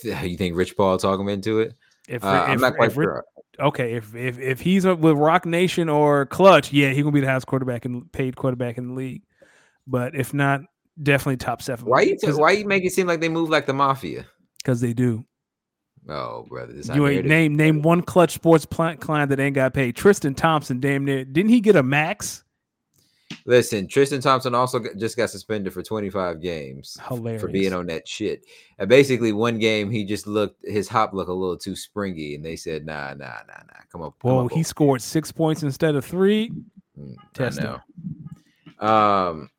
You 0.04 0.38
think 0.38 0.56
Rich 0.56 0.78
Paul 0.78 0.98
talk 0.98 1.20
him 1.20 1.28
into 1.28 1.60
it? 1.60 1.74
if, 2.08 2.24
Uh, 2.24 2.46
I'm 2.48 2.62
not 2.62 2.76
quite 2.76 2.90
if 2.90 2.94
sure. 2.94 3.26
Okay, 3.60 3.94
if 3.94 4.14
if 4.16 4.40
if 4.40 4.60
he's 4.60 4.86
with 4.86 5.18
Roc 5.18 5.46
Nation 5.46 5.90
or 5.90 6.26
Clutch, 6.28 6.72
yeah, 6.72 6.92
he 6.92 7.02
gonna 7.02 7.12
be 7.12 7.22
the 7.22 7.28
highest 7.28 7.48
quarterback 7.48 7.86
and 7.86 8.12
paid 8.12 8.36
quarterback 8.36 8.78
in 8.78 8.90
the 8.90 8.94
league. 8.94 9.24
But 9.88 10.16
if 10.16 10.34
not, 10.34 10.62
definitely 11.02 11.38
top 11.38 11.62
seven. 11.62 11.86
Why 11.86 12.02
you 12.02 12.18
t- 12.18 12.32
why 12.32 12.52
you 12.52 12.66
make 12.66 12.86
it 12.86 12.92
seem 12.92 13.08
like 13.08 13.20
they 13.20 13.30
move 13.30 13.50
like 13.50 13.66
the 13.66 13.74
mafia? 13.74 14.26
Because 14.58 14.82
they 14.82 14.94
do. 14.94 15.26
Oh, 16.10 16.46
brother, 16.48 16.74
this 16.74 16.88
You 16.88 17.08
ain't 17.08 17.26
name 17.26 17.56
name 17.56 17.82
one 17.82 18.02
Clutch 18.02 18.34
Sports 18.34 18.66
client 18.66 19.30
that 19.30 19.40
ain't 19.40 19.56
got 19.56 19.74
paid. 19.74 19.96
Tristan 19.96 20.36
Thompson, 20.36 20.80
damn 20.80 21.04
near, 21.04 21.26
didn't 21.26 21.50
he 21.50 21.60
get 21.60 21.76
a 21.76 21.84
max? 21.84 22.44
Listen, 23.46 23.88
Tristan 23.88 24.22
Thompson 24.22 24.54
also 24.54 24.84
just 24.98 25.16
got 25.16 25.30
suspended 25.30 25.74
for 25.74 25.82
25 25.82 26.42
games 26.42 26.98
Hilarious. 27.08 27.42
for 27.42 27.48
being 27.48 27.74
on 27.74 27.86
that 27.88 28.08
shit. 28.08 28.46
And 28.78 28.90
basically, 28.90 29.32
one 29.32 29.58
game 29.58 29.90
he 29.90 30.04
just 30.04 30.28
looked 30.28 30.66
his 30.66 30.88
hop 30.90 31.14
looked 31.14 31.30
a 31.30 31.34
little 31.34 31.58
too 31.58 31.76
springy, 31.76 32.36
and 32.36 32.44
they 32.44 32.56
said, 32.56 32.86
"Nah, 32.86 33.14
nah, 33.14 33.40
nah, 33.48 33.64
nah, 33.68 33.80
come 33.92 34.02
up." 34.02 34.16
come 34.22 34.32
Whoa, 34.32 34.46
up 34.46 34.52
he 34.52 34.60
over 34.60 34.64
scored 34.64 35.02
six 35.02 35.32
points 35.32 35.64
instead 35.64 35.96
of 35.96 36.06
three. 36.06 36.52
Mm, 37.00 37.16
Test. 37.34 37.62
Um, 38.80 39.50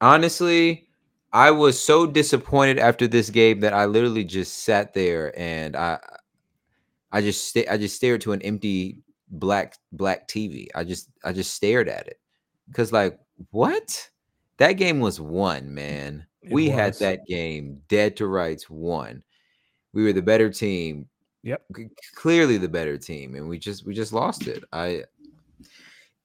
honestly, 0.00 0.88
I 1.32 1.50
was 1.50 1.80
so 1.80 2.06
disappointed 2.06 2.78
after 2.78 3.06
this 3.06 3.28
game 3.30 3.60
that 3.60 3.74
I 3.74 3.86
literally 3.86 4.24
just 4.24 4.64
sat 4.64 4.94
there 4.94 5.38
and 5.38 5.76
I, 5.76 5.98
I 7.12 7.20
just 7.22 7.48
sta- 7.48 7.68
I 7.68 7.76
just 7.76 7.96
stared 7.96 8.20
to 8.22 8.32
an 8.32 8.42
empty 8.42 9.00
black 9.30 9.76
black 9.92 10.28
TV. 10.28 10.68
I 10.74 10.84
just 10.84 11.08
I 11.24 11.32
just 11.32 11.54
stared 11.54 11.88
at 11.88 12.06
it 12.06 12.20
because 12.68 12.92
like 12.92 13.18
what? 13.50 14.08
That 14.58 14.72
game 14.72 15.00
was 15.00 15.20
won, 15.20 15.72
man. 15.72 16.26
It 16.42 16.52
we 16.52 16.68
had 16.68 16.94
that 16.94 17.26
game 17.26 17.80
dead 17.88 18.16
to 18.16 18.26
rights 18.26 18.68
won. 18.68 19.22
We 19.92 20.04
were 20.04 20.12
the 20.12 20.22
better 20.22 20.50
team. 20.50 21.08
Yep. 21.44 21.62
clearly 22.14 22.58
the 22.58 22.68
better 22.68 22.98
team, 22.98 23.34
and 23.36 23.48
we 23.48 23.58
just 23.58 23.86
we 23.86 23.94
just 23.94 24.12
lost 24.12 24.48
it. 24.48 24.64
I 24.72 25.04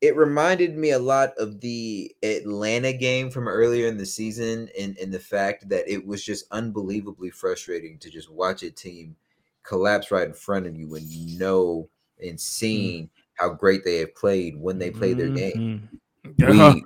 it 0.01 0.17
reminded 0.17 0.75
me 0.75 0.91
a 0.91 0.99
lot 0.99 1.33
of 1.37 1.61
the 1.61 2.13
Atlanta 2.23 2.91
game 2.91 3.31
from 3.31 3.47
earlier 3.47 3.87
in 3.87 3.95
the 3.95 4.05
season 4.05 4.67
and, 4.77 4.97
in 4.97 5.11
the 5.11 5.19
fact 5.19 5.69
that 5.69 5.87
it 5.87 6.05
was 6.05 6.25
just 6.25 6.45
unbelievably 6.51 7.29
frustrating 7.29 7.97
to 7.99 8.09
just 8.09 8.29
watch 8.29 8.63
a 8.63 8.71
team 8.71 9.15
collapse 9.61 10.11
right 10.11 10.27
in 10.27 10.33
front 10.33 10.67
of 10.67 10.75
you 10.75 10.89
when 10.89 11.03
you 11.07 11.39
know 11.39 11.87
Mm. 12.21 12.29
and 12.29 12.39
seeing 12.39 13.09
how 13.35 13.49
great 13.49 13.83
they 13.83 13.97
have 13.97 14.15
played 14.15 14.55
when 14.57 14.77
they 14.77 14.91
play 14.91 15.13
their 15.13 15.29
game. 15.29 15.89
We 16.37 16.83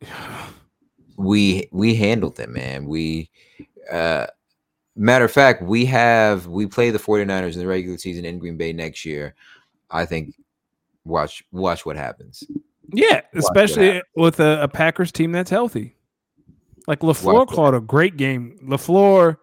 we 1.16 1.68
we 1.72 1.94
handled 1.94 2.36
them, 2.36 2.52
man. 2.52 2.86
We 2.86 3.30
uh 3.90 4.26
matter 4.96 5.24
of 5.24 5.32
fact, 5.32 5.62
we 5.62 5.84
have 5.86 6.46
we 6.46 6.66
play 6.66 6.90
the 6.90 6.98
49ers 6.98 7.54
in 7.54 7.60
the 7.60 7.66
regular 7.66 7.98
season 7.98 8.24
in 8.24 8.38
Green 8.38 8.56
Bay 8.56 8.72
next 8.72 9.04
year. 9.04 9.34
I 9.90 10.04
think 10.06 10.34
watch 11.04 11.44
watch 11.52 11.84
what 11.84 11.96
happens. 11.96 12.44
Yeah, 12.92 13.20
what 13.32 13.44
especially 13.44 14.02
with 14.16 14.40
a, 14.40 14.62
a 14.62 14.68
Packers 14.68 15.12
team 15.12 15.32
that's 15.32 15.50
healthy. 15.50 15.96
Like 16.86 17.00
LaFleur 17.00 17.46
called 17.46 17.74
a 17.74 17.80
great 17.80 18.16
game. 18.16 18.58
LaFleur, 18.64 19.36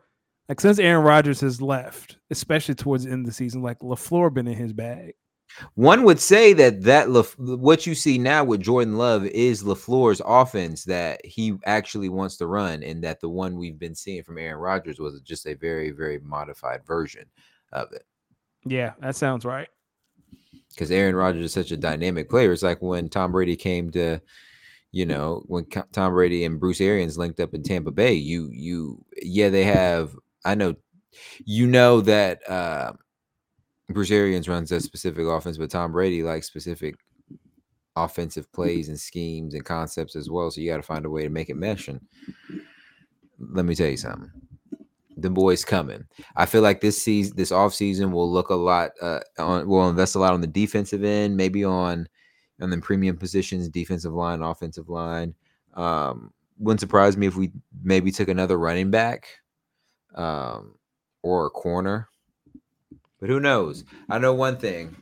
like 0.49 0.59
since 0.59 0.79
Aaron 0.79 1.03
Rodgers 1.03 1.39
has 1.41 1.61
left, 1.61 2.17
especially 2.29 2.75
towards 2.75 3.05
the 3.05 3.11
end 3.11 3.21
of 3.21 3.25
the 3.27 3.33
season, 3.33 3.61
like 3.61 3.79
LaFleur 3.79 4.33
been 4.33 4.47
in 4.47 4.57
his 4.57 4.73
bag. 4.73 5.13
One 5.73 6.03
would 6.03 6.19
say 6.19 6.53
that 6.53 6.83
that 6.83 7.07
what 7.37 7.87
you 7.87 7.95
see 7.95 8.17
now 8.17 8.43
with 8.43 8.61
Jordan 8.61 8.97
Love 8.97 9.25
is 9.25 9.63
LaFleur's 9.63 10.21
offense 10.23 10.83
that 10.83 11.25
he 11.25 11.55
actually 11.65 12.09
wants 12.09 12.37
to 12.37 12.47
run, 12.47 12.83
and 12.83 13.03
that 13.03 13.21
the 13.21 13.29
one 13.29 13.57
we've 13.57 13.79
been 13.79 13.95
seeing 13.95 14.21
from 14.23 14.37
Aaron 14.37 14.59
Rodgers 14.59 14.99
was 14.99 15.19
just 15.21 15.47
a 15.47 15.55
very, 15.55 15.89
very 15.91 16.19
modified 16.19 16.85
version 16.85 17.25
of 17.73 17.91
it. 17.91 18.03
Yeah, 18.65 18.93
that 18.99 19.15
sounds 19.15 19.45
right. 19.45 19.67
Because 20.69 20.91
Aaron 20.91 21.15
Rodgers 21.15 21.45
is 21.45 21.53
such 21.53 21.71
a 21.71 21.77
dynamic 21.77 22.29
player. 22.29 22.51
It's 22.51 22.61
like 22.61 22.81
when 22.81 23.09
Tom 23.09 23.31
Brady 23.31 23.55
came 23.55 23.89
to, 23.91 24.19
you 24.91 25.07
know, 25.07 25.43
when 25.47 25.65
Tom 25.65 26.13
Brady 26.13 26.45
and 26.45 26.59
Bruce 26.59 26.81
Arians 26.81 27.17
linked 27.17 27.39
up 27.39 27.55
in 27.55 27.63
Tampa 27.63 27.89
Bay. 27.89 28.13
You, 28.13 28.49
you, 28.51 29.03
yeah, 29.23 29.49
they 29.49 29.63
have. 29.63 30.15
I 30.45 30.53
know, 30.53 30.75
you 31.45 31.65
know 31.65 32.01
that. 32.01 32.47
uh 32.47 32.93
Bruce 33.89 34.11
Arians 34.11 34.49
runs 34.49 34.71
a 34.71 34.81
specific 34.81 35.25
offense, 35.25 35.57
but 35.57 35.69
Tom 35.69 35.91
Brady 35.91 36.23
likes 36.23 36.47
specific 36.47 36.95
offensive 37.95 38.51
plays 38.51 38.89
and 38.89 38.99
schemes 38.99 39.53
and 39.53 39.65
concepts 39.65 40.15
as 40.15 40.29
well. 40.29 40.51
So 40.51 40.61
you 40.61 40.69
got 40.69 40.77
to 40.77 40.83
find 40.83 41.05
a 41.05 41.09
way 41.09 41.23
to 41.23 41.29
make 41.29 41.49
it 41.49 41.55
mesh. 41.55 41.87
And 41.87 42.01
let 43.39 43.65
me 43.65 43.75
tell 43.75 43.87
you 43.87 43.97
something. 43.97 44.31
The 45.17 45.29
boys 45.29 45.65
coming. 45.65 46.05
I 46.35 46.45
feel 46.45 46.61
like 46.61 46.79
this 46.79 47.01
season, 47.01 47.35
this 47.35 47.51
off 47.51 47.73
season 47.73 48.11
will 48.11 48.31
look 48.31 48.49
a 48.49 48.55
lot. 48.55 48.91
Uh, 49.01 49.21
on 49.39 49.67
will 49.67 49.89
invest 49.89 50.15
a 50.15 50.19
lot 50.19 50.33
on 50.33 50.41
the 50.41 50.47
defensive 50.47 51.03
end, 51.03 51.35
maybe 51.35 51.63
on 51.63 52.07
on 52.61 52.69
the 52.69 52.77
premium 52.77 53.17
positions, 53.17 53.67
defensive 53.69 54.13
line, 54.13 54.41
offensive 54.41 54.89
line. 54.89 55.33
Um, 55.73 56.31
wouldn't 56.59 56.81
surprise 56.81 57.17
me 57.17 57.25
if 57.25 57.35
we 57.35 57.51
maybe 57.83 58.11
took 58.11 58.27
another 58.27 58.59
running 58.59 58.91
back, 58.91 59.27
um, 60.13 60.75
or 61.23 61.47
a 61.47 61.49
corner. 61.49 62.09
But 63.19 63.29
who 63.29 63.39
knows? 63.39 63.83
I 64.09 64.19
know 64.19 64.33
one 64.33 64.57
thing. 64.57 64.95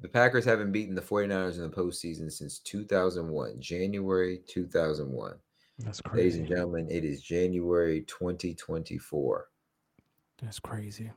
The 0.00 0.08
Packers 0.08 0.46
haven't 0.46 0.72
beaten 0.72 0.94
the 0.94 1.02
49ers 1.02 1.56
in 1.56 1.62
the 1.62 1.68
postseason 1.68 2.32
since 2.32 2.58
2001, 2.60 3.60
January 3.60 4.40
2001. 4.48 5.34
That's 5.78 6.00
crazy. 6.00 6.22
Ladies 6.22 6.38
and 6.38 6.48
gentlemen, 6.48 6.88
it 6.90 7.04
is 7.04 7.20
January 7.22 8.02
2024. 8.02 9.48
That's 10.42 10.60
crazy. 10.60 11.10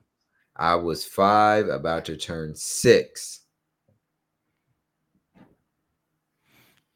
I 0.55 0.75
was 0.75 1.05
five, 1.05 1.67
about 1.67 2.05
to 2.05 2.17
turn 2.17 2.55
six. 2.55 3.41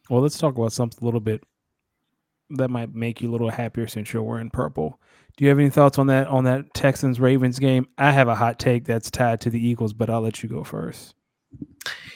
Well, 0.10 0.22
let's 0.22 0.38
talk 0.38 0.58
about 0.58 0.74
something 0.74 1.00
a 1.02 1.06
little 1.06 1.20
bit 1.20 1.44
that 2.52 2.70
might 2.70 2.94
make 2.94 3.22
you 3.22 3.30
a 3.30 3.32
little 3.32 3.50
happier 3.50 3.88
since 3.88 4.14
you're 4.14 4.24
wearing 4.24 4.50
purple. 4.50 5.00
Do 5.38 5.44
you 5.46 5.50
have 5.50 5.60
any 5.60 5.70
thoughts 5.70 6.00
on 6.00 6.08
that 6.08 6.28
on 6.28 6.46
that 6.46 6.74
Texans 6.74 7.20
Ravens 7.20 7.60
game? 7.60 7.88
I 7.98 8.12
have 8.12 8.28
a 8.28 8.34
hot 8.34 8.58
take 8.58 8.86
that's 8.86 9.12
tied 9.12 9.40
to 9.42 9.52
the 9.52 9.66
Eagles, 9.66 9.94
but 9.94 10.10
I'll 10.10 10.22
let 10.22 10.42
you 10.42 10.50
go 10.50 10.64
first. 10.64 11.14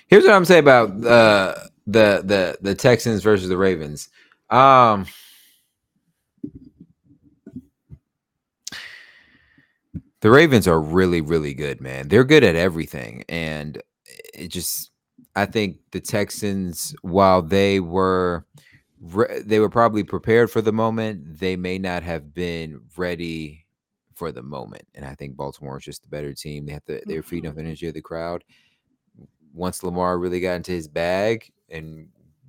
Here's 0.08 0.24
what 0.26 0.34
I'm 0.34 0.44
saying 0.44 0.64
about 0.64 0.90
uh, 1.06 1.56
the 1.86 2.24
the 2.26 2.58
the 2.62 2.74
Texans 2.74 3.22
versus 3.22 3.48
the 3.48 3.58
Ravens. 3.58 4.10
Um, 4.50 5.06
the 10.22 10.32
Ravens 10.32 10.68
are 10.68 10.82
really 10.82 11.22
really 11.22 11.54
good, 11.54 11.80
man. 11.80 12.08
They're 12.08 12.24
good 12.24 12.44
at 12.44 12.56
everything, 12.56 13.24
and 13.30 13.80
it 14.34 14.48
just 14.48 14.90
I 15.36 15.46
think 15.46 15.78
the 15.92 16.02
Texans, 16.02 16.96
while 17.04 17.44
they 17.44 17.80
were 17.80 18.46
they 19.46 19.60
were 19.60 19.70
probably 19.70 20.04
prepared 20.04 20.52
for 20.52 20.62
the 20.62 20.72
moment, 20.72 21.40
they 21.40 21.56
may 21.56 21.78
not 21.78 22.04
have 22.04 22.34
been 22.34 22.82
ready 22.96 23.66
for 24.14 24.32
the 24.32 24.44
moment. 24.44 24.84
And 24.94 25.04
I 25.04 25.16
think 25.16 25.36
Baltimore 25.36 25.78
is 25.78 25.86
just 25.86 26.04
the 26.04 26.10
better 26.10 26.34
team. 26.34 26.66
They 26.66 26.74
have 26.74 26.86
to 26.86 27.02
they're 27.06 27.24
feeding 27.24 27.48
off 27.48 27.56
mm-hmm. 27.56 27.64
the 27.64 27.68
energy 27.70 27.88
of 27.88 27.96
the 27.96 28.02
crowd 28.02 28.44
once 29.54 29.84
Lamar 29.84 30.18
really 30.18 30.40
got 30.40 30.56
into 30.56 30.72
his 30.72 30.88
bag 30.88 31.52
and 31.70 32.08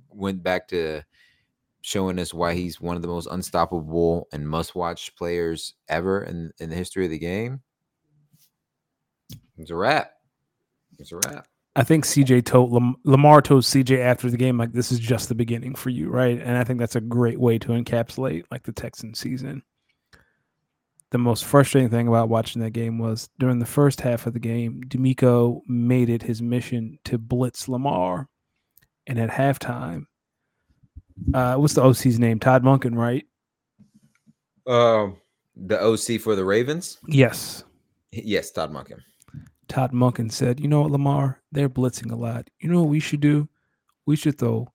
went 0.09 0.43
back 0.43 0.67
to 0.69 1.01
showing 1.81 2.19
us 2.19 2.33
why 2.33 2.53
he's 2.53 2.79
one 2.79 2.95
of 2.95 3.01
the 3.01 3.07
most 3.07 3.27
unstoppable 3.31 4.27
and 4.31 4.47
must-watch 4.47 5.15
players 5.15 5.73
ever 5.89 6.23
in, 6.23 6.51
in 6.59 6.69
the 6.69 6.75
history 6.75 7.05
of 7.05 7.11
the 7.11 7.19
game, 7.19 7.61
it's 9.57 9.69
a 9.69 9.75
wrap. 9.75 10.13
It's 10.97 11.11
a 11.11 11.17
wrap. 11.17 11.47
I 11.75 11.83
think 11.83 12.05
CJ 12.05 12.45
told 12.45 12.71
Lam- 12.71 12.97
Lamar 13.03 13.41
told 13.41 13.63
CJ 13.63 13.99
after 13.99 14.29
the 14.29 14.37
game 14.37 14.57
like 14.57 14.73
this 14.73 14.91
is 14.91 14.99
just 14.99 15.27
the 15.29 15.35
beginning 15.35 15.73
for 15.73 15.89
you, 15.89 16.09
right? 16.09 16.39
And 16.39 16.57
I 16.57 16.63
think 16.63 16.79
that's 16.79 16.95
a 16.95 17.01
great 17.01 17.39
way 17.39 17.57
to 17.59 17.69
encapsulate 17.69 18.43
like 18.51 18.63
the 18.63 18.71
Texan 18.71 19.15
season 19.15 19.63
the 21.13 21.19
most 21.19 21.45
frustrating 21.45 21.91
thing 21.91 22.07
about 22.07 22.27
watching 22.27 22.59
that 22.63 22.71
game 22.71 22.97
was 22.97 23.29
during 23.37 23.59
the 23.59 23.67
first 23.67 24.01
half 24.01 24.25
of 24.25 24.33
the 24.33 24.39
game, 24.39 24.81
DeMeco 24.87 25.61
made 25.67 26.09
it 26.09 26.23
his 26.23 26.41
mission 26.41 26.97
to 27.05 27.19
blitz 27.19 27.69
Lamar. 27.69 28.27
And 29.05 29.19
at 29.19 29.29
halftime, 29.29 30.07
uh, 31.35 31.55
what's 31.55 31.75
the 31.75 31.83
OC's 31.83 32.17
name? 32.17 32.39
Todd 32.39 32.63
Monken, 32.63 32.97
right? 32.97 33.27
Um, 34.65 35.17
the 35.55 35.79
OC 35.79 36.19
for 36.19 36.35
the 36.35 36.43
Ravens? 36.43 36.97
Yes. 37.07 37.63
Yes, 38.11 38.49
Todd 38.49 38.73
Monken. 38.73 38.97
Todd 39.73 39.91
Monken 39.91 40.31
said, 40.31 40.59
You 40.59 40.67
know 40.67 40.81
what, 40.81 40.91
Lamar? 40.91 41.41
They're 41.51 41.67
blitzing 41.67 42.11
a 42.11 42.15
lot. 42.15 42.47
You 42.59 42.69
know 42.69 42.81
what 42.81 42.91
we 42.91 42.99
should 42.99 43.21
do? 43.21 43.49
We 44.05 44.15
should 44.15 44.37
throw 44.37 44.71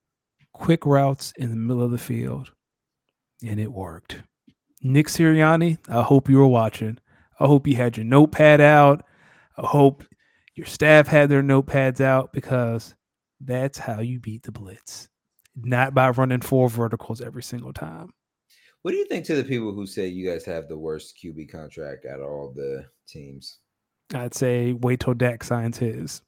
quick 0.51 0.85
routes 0.85 1.31
in 1.37 1.51
the 1.51 1.55
middle 1.55 1.81
of 1.81 1.91
the 1.91 1.97
field. 1.97 2.51
And 3.41 3.61
it 3.61 3.71
worked. 3.71 4.21
Nick 4.81 5.07
Sirianni, 5.07 5.77
I 5.87 6.01
hope 6.01 6.27
you 6.27 6.37
were 6.37 6.47
watching. 6.47 6.97
I 7.39 7.45
hope 7.45 7.65
you 7.65 7.77
had 7.77 7.95
your 7.95 8.03
notepad 8.03 8.59
out. 8.59 9.05
I 9.57 9.65
hope 9.65 10.03
your 10.55 10.65
staff 10.65 11.07
had 11.07 11.29
their 11.29 11.43
notepads 11.43 12.01
out 12.01 12.33
because 12.33 12.93
that's 13.39 13.77
how 13.77 14.01
you 14.01 14.19
beat 14.19 14.43
the 14.43 14.51
blitz, 14.51 15.07
not 15.55 15.93
by 15.93 16.09
running 16.09 16.41
four 16.41 16.69
verticals 16.69 17.21
every 17.21 17.43
single 17.43 17.71
time. 17.71 18.09
What 18.81 18.91
do 18.91 18.97
you 18.97 19.05
think 19.05 19.23
to 19.27 19.35
the 19.35 19.45
people 19.45 19.71
who 19.73 19.85
say 19.85 20.07
you 20.07 20.29
guys 20.29 20.43
have 20.43 20.67
the 20.67 20.77
worst 20.77 21.17
QB 21.23 21.49
contract 21.49 22.05
out 22.05 22.19
of 22.19 22.27
all 22.27 22.51
the 22.53 22.85
teams? 23.07 23.59
I'd 24.13 24.33
say 24.33 24.73
wait 24.73 24.99
till 24.99 25.13
Dak 25.13 25.43
signs 25.43 25.77
his. 25.77 26.21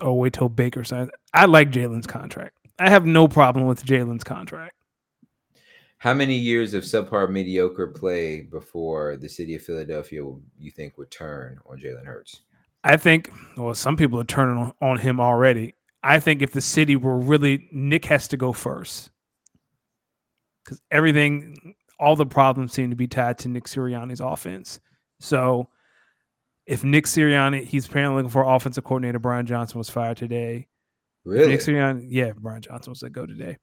Or 0.00 0.18
wait 0.18 0.32
till 0.32 0.48
Baker 0.48 0.84
signs. 0.84 1.10
I 1.32 1.46
like 1.46 1.70
Jalen's 1.70 2.06
contract. 2.06 2.56
I 2.78 2.90
have 2.90 3.06
no 3.06 3.28
problem 3.28 3.66
with 3.66 3.84
Jalen's 3.84 4.24
contract. 4.24 4.74
How 5.98 6.12
many 6.12 6.34
years 6.36 6.74
of 6.74 6.82
subpar 6.82 7.30
mediocre 7.30 7.86
play 7.86 8.42
before 8.42 9.16
the 9.16 9.28
city 9.28 9.54
of 9.54 9.62
Philadelphia 9.62 10.22
will, 10.24 10.42
you 10.58 10.70
think 10.70 10.98
would 10.98 11.10
turn 11.10 11.58
on 11.66 11.78
Jalen 11.78 12.04
Hurts? 12.04 12.42
I 12.82 12.98
think, 12.98 13.32
well, 13.56 13.74
some 13.74 13.96
people 13.96 14.20
are 14.20 14.24
turning 14.24 14.58
on, 14.58 14.72
on 14.82 14.98
him 14.98 15.20
already. 15.20 15.74
I 16.02 16.20
think 16.20 16.42
if 16.42 16.52
the 16.52 16.60
city 16.60 16.96
were 16.96 17.18
really, 17.18 17.68
Nick 17.72 18.04
has 18.06 18.28
to 18.28 18.36
go 18.36 18.52
first 18.52 19.10
because 20.62 20.82
everything, 20.90 21.74
all 21.98 22.16
the 22.16 22.26
problems 22.26 22.72
seem 22.72 22.90
to 22.90 22.96
be 22.96 23.06
tied 23.06 23.38
to 23.38 23.48
Nick 23.48 23.64
Sirianni's 23.64 24.20
offense. 24.20 24.80
So 25.20 25.68
if 26.66 26.84
Nick 26.84 27.06
Sirianni, 27.06 27.64
he's 27.64 27.86
apparently 27.86 28.16
looking 28.16 28.30
for 28.30 28.44
offensive 28.44 28.84
coordinator. 28.84 29.18
Brian 29.18 29.46
Johnson 29.46 29.78
was 29.78 29.90
fired 29.90 30.16
today. 30.16 30.66
Really? 31.24 31.48
Nick 31.48 31.60
Sirianni, 31.60 32.06
yeah, 32.08 32.32
Brian 32.36 32.62
Johnson 32.62 32.90
was 32.90 33.02
let 33.02 33.12
go 33.12 33.26
today 33.26 33.58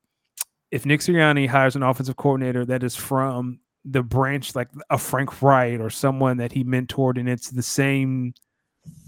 if 0.72 0.86
Nick 0.86 1.02
Sirianni 1.02 1.48
hires 1.48 1.76
an 1.76 1.84
offensive 1.84 2.16
coordinator 2.16 2.66
that 2.66 2.82
is 2.82 2.96
from 2.96 3.60
the 3.84 4.02
branch 4.02 4.56
like 4.56 4.70
a 4.90 4.98
Frank 4.98 5.42
Reich 5.42 5.80
or 5.80 5.90
someone 5.90 6.38
that 6.38 6.52
he 6.52 6.64
mentored 6.64 7.20
and 7.20 7.28
it's 7.28 7.50
the 7.50 7.62
same 7.62 8.34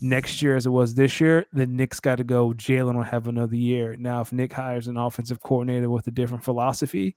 next 0.01 0.41
year 0.41 0.55
as 0.55 0.65
it 0.65 0.69
was 0.69 0.93
this 0.93 1.19
year, 1.21 1.45
then 1.53 1.76
Nick's 1.76 1.99
got 1.99 2.17
to 2.17 2.24
go. 2.24 2.49
Jalen 2.53 2.95
will 2.95 3.03
have 3.03 3.28
another 3.28 3.55
year. 3.55 3.95
Now, 3.97 4.21
if 4.21 4.34
Nick 4.34 4.51
hires 4.51 4.88
an 4.88 4.97
offensive 4.97 5.41
coordinator 5.41 5.89
with 5.89 6.05
a 6.07 6.11
different 6.11 6.43
philosophy 6.43 7.15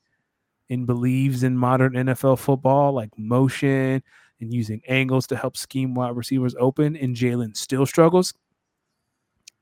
and 0.70 0.86
believes 0.86 1.42
in 1.42 1.56
modern 1.56 1.92
NFL 1.92 2.38
football, 2.38 2.92
like 2.92 3.10
motion 3.18 4.02
and 4.40 4.52
using 4.52 4.82
angles 4.88 5.26
to 5.28 5.36
help 5.36 5.56
scheme 5.56 5.94
wide 5.94 6.16
receivers 6.16 6.54
open, 6.58 6.96
and 6.96 7.16
Jalen 7.16 7.56
still 7.56 7.86
struggles, 7.86 8.34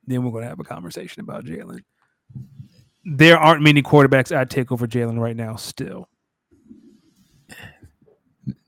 then 0.07 0.25
we're 0.25 0.33
going 0.33 0.43
to 0.43 0.49
have 0.49 0.61
a 0.61 0.65
conversation 0.65 1.21
about 1.21 1.45
Jalen 1.45 1.83
there 3.05 3.39
aren't 3.39 3.63
many 3.63 3.83
quarterbacks 3.83 4.35
I'd 4.35 4.51
take 4.51 4.73
over 4.73 4.87
Jalen 4.87 5.19
right 5.19 5.37
now. 5.37 5.57
Still, 5.57 6.09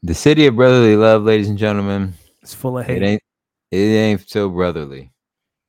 the 0.03 0.15
city 0.15 0.47
of 0.47 0.57
brotherly 0.57 0.97
love, 0.97 1.23
ladies 1.23 1.49
and 1.49 1.59
gentlemen, 1.59 2.15
it's 2.43 2.55
full 2.55 2.79
of 2.79 2.87
hate. 2.87 3.03
It 3.03 3.07
ain't. 3.07 3.23
It 3.73 3.77
ain't 3.77 4.29
so 4.29 4.49
brotherly, 4.49 5.11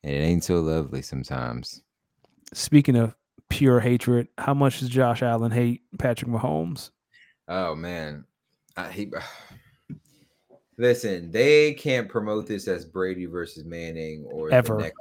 and 0.03 0.13
it 0.13 0.20
ain't 0.20 0.43
so 0.43 0.59
lovely 0.59 1.01
sometimes. 1.01 1.82
Speaking 2.53 2.95
of 2.95 3.15
pure 3.50 3.80
hatred, 3.80 4.28
how 4.38 4.54
much 4.54 4.80
does 4.80 4.89
Josh 4.89 5.22
Allen 5.22 5.52
hate 5.52 5.82
Patrick 5.98 6.30
Mahomes? 6.30 6.91
Oh 7.48 7.76
man, 7.76 8.26
I, 8.76 8.91
he. 8.91 9.12
Listen, 10.80 11.32
they 11.32 11.74
can't 11.74 12.08
promote 12.08 12.45
this 12.45 12.68
as 12.68 12.86
Brady 12.86 13.26
versus 13.26 13.66
Manning 13.66 14.26
or 14.32 14.52
ever 14.52 14.91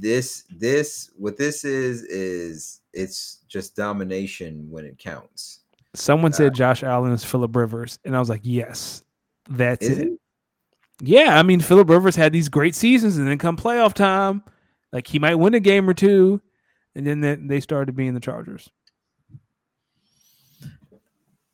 this 0.00 0.44
this 0.50 1.10
what 1.16 1.36
this 1.36 1.64
is 1.64 2.02
is 2.04 2.80
it's 2.92 3.38
just 3.48 3.76
domination 3.76 4.66
when 4.70 4.84
it 4.84 4.98
counts. 4.98 5.60
Someone 5.94 6.32
uh, 6.32 6.36
said 6.36 6.54
Josh 6.54 6.82
Allen 6.82 7.12
is 7.12 7.24
Philip 7.24 7.54
Rivers, 7.54 7.98
and 8.04 8.14
I 8.14 8.18
was 8.18 8.28
like, 8.28 8.42
yes, 8.42 9.02
that's 9.48 9.86
it. 9.86 9.98
it. 9.98 10.20
Yeah, 11.00 11.38
I 11.38 11.42
mean 11.42 11.60
Philip 11.60 11.88
Rivers 11.88 12.16
had 12.16 12.32
these 12.32 12.48
great 12.48 12.74
seasons, 12.74 13.16
and 13.16 13.28
then 13.28 13.38
come 13.38 13.56
playoff 13.56 13.94
time, 13.94 14.42
like 14.92 15.06
he 15.06 15.18
might 15.18 15.36
win 15.36 15.54
a 15.54 15.60
game 15.60 15.88
or 15.88 15.94
two, 15.94 16.40
and 16.96 17.06
then 17.06 17.20
they, 17.20 17.34
they 17.36 17.60
started 17.60 17.94
being 17.94 18.14
the 18.14 18.20
Chargers. 18.20 18.70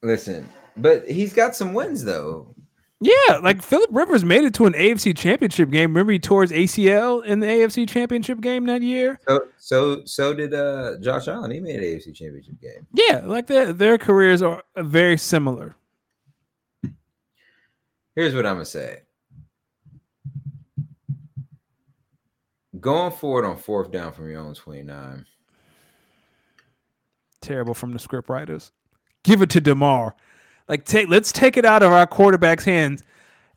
Listen, 0.03 0.49
but 0.77 1.07
he's 1.09 1.33
got 1.33 1.55
some 1.55 1.75
wins 1.75 2.05
though. 2.05 2.55
Yeah, 3.01 3.39
like 3.43 3.63
Philip 3.63 3.91
Rivers 3.93 4.25
made 4.25 4.45
it 4.45 4.55
to 4.55 4.67
an 4.67 4.75
AFC 4.75 5.17
Championship 5.17 5.71
game. 5.71 5.91
Remember, 5.91 6.13
he 6.13 6.21
tore 6.21 6.43
his 6.43 6.53
ACL 6.53 7.25
in 7.25 7.41
the 7.41 7.49
AFC 7.49 7.89
Championship 7.89 8.41
game 8.41 8.65
that 8.67 8.81
year. 8.81 9.19
So, 9.27 9.41
so, 9.59 10.05
so 10.05 10.33
did 10.33 10.55
uh, 10.55 10.99
Josh 11.01 11.27
Allen. 11.27 11.51
He 11.51 11.59
made 11.59 11.77
an 11.77 11.83
AFC 11.83 12.15
Championship 12.15 12.61
game. 12.61 12.87
Yeah, 12.95 13.23
like 13.25 13.49
their 13.49 13.73
their 13.73 13.99
careers 13.99 14.41
are 14.41 14.63
very 14.77 15.19
similar. 15.19 15.75
Here's 18.15 18.35
what 18.35 18.47
I'm 18.47 18.55
gonna 18.55 18.67
say. 18.67 19.01
Going 22.79 23.13
forward 23.13 23.45
on 23.45 23.57
fourth 23.57 23.91
down 23.91 24.13
from 24.13 24.31
your 24.31 24.41
own 24.41 24.55
29. 24.55 25.27
Terrible 27.43 27.75
from 27.75 27.93
the 27.93 27.99
script 27.99 28.29
writers. 28.31 28.73
Give 29.25 29.43
it 29.43 29.51
to 29.51 29.61
Damar. 29.61 30.15
Like 30.69 30.85
take 30.85 31.09
let's 31.09 31.33
take 31.33 31.57
it 31.57 31.65
out 31.65 31.83
of 31.83 31.93
our 31.93 32.07
quarterback's 32.07 32.65
hands. 32.65 33.03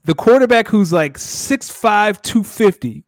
The 0.03 0.13
quarterback 0.15 0.67
who's 0.67 0.91
like 0.91 1.17
6'5, 1.17 2.21
250. 2.21 3.03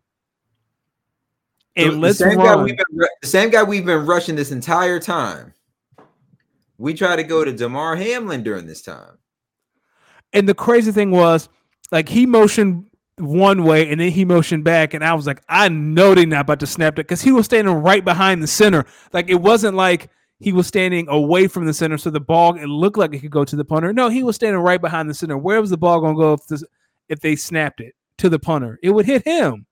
And 1.75 1.93
The- 1.93 1.97
let's 1.97 2.17
the 2.19 2.29
same, 2.29 2.37
run. 2.39 2.45
guy 2.45 2.63
we've 2.63 2.77
been, 2.77 3.07
the 3.21 3.27
same 3.27 3.49
guy 3.49 3.63
we've 3.63 3.85
been 3.85 4.05
rushing 4.05 4.35
this 4.35 4.51
entire 4.51 4.99
time. 4.99 5.53
We 6.79 6.93
try 6.93 7.15
to 7.15 7.23
go 7.23 7.43
to 7.43 7.51
Damar 7.51 7.95
Hamlin 7.95 8.43
during 8.43 8.65
this 8.67 8.81
time. 8.81 9.17
And 10.33 10.47
the 10.47 10.53
crazy 10.55 10.91
thing 10.91 11.11
was, 11.11 11.49
like 11.91 12.09
he 12.09 12.25
motioned 12.25 12.85
one 13.17 13.63
way 13.63 13.89
and 13.89 13.99
then 13.99 14.11
he 14.11 14.25
motioned 14.25 14.63
back, 14.63 14.93
and 14.93 15.03
I 15.03 15.13
was 15.13 15.25
like, 15.25 15.41
I 15.49 15.69
know 15.69 16.13
they're 16.15 16.25
not 16.25 16.41
about 16.41 16.59
to 16.61 16.67
snap 16.67 16.93
it 16.93 17.07
because 17.07 17.21
he 17.21 17.31
was 17.31 17.45
standing 17.45 17.73
right 17.75 18.03
behind 18.05 18.43
the 18.43 18.47
center. 18.47 18.85
Like 19.13 19.29
it 19.29 19.41
wasn't 19.41 19.75
like 19.75 20.09
he 20.39 20.53
was 20.53 20.67
standing 20.67 21.07
away 21.09 21.47
from 21.47 21.65
the 21.65 21.73
center, 21.73 21.97
so 21.97 22.09
the 22.09 22.19
ball 22.19 22.55
it 22.55 22.67
looked 22.67 22.97
like 22.97 23.13
it 23.13 23.19
could 23.19 23.31
go 23.31 23.43
to 23.45 23.55
the 23.55 23.65
punter. 23.65 23.91
No, 23.93 24.09
he 24.09 24.23
was 24.23 24.35
standing 24.35 24.61
right 24.61 24.79
behind 24.81 25.09
the 25.09 25.13
center. 25.13 25.37
Where 25.37 25.59
was 25.61 25.69
the 25.71 25.77
ball 25.77 25.99
going 25.99 26.15
to 26.15 26.19
go 26.19 26.33
if 26.33 26.45
this, 26.47 26.63
if 27.09 27.19
they 27.21 27.35
snapped 27.35 27.79
it 27.81 27.95
to 28.19 28.29
the 28.29 28.37
punter? 28.39 28.79
It 28.83 28.91
would 28.91 29.05
hit 29.05 29.25
him. 29.25 29.65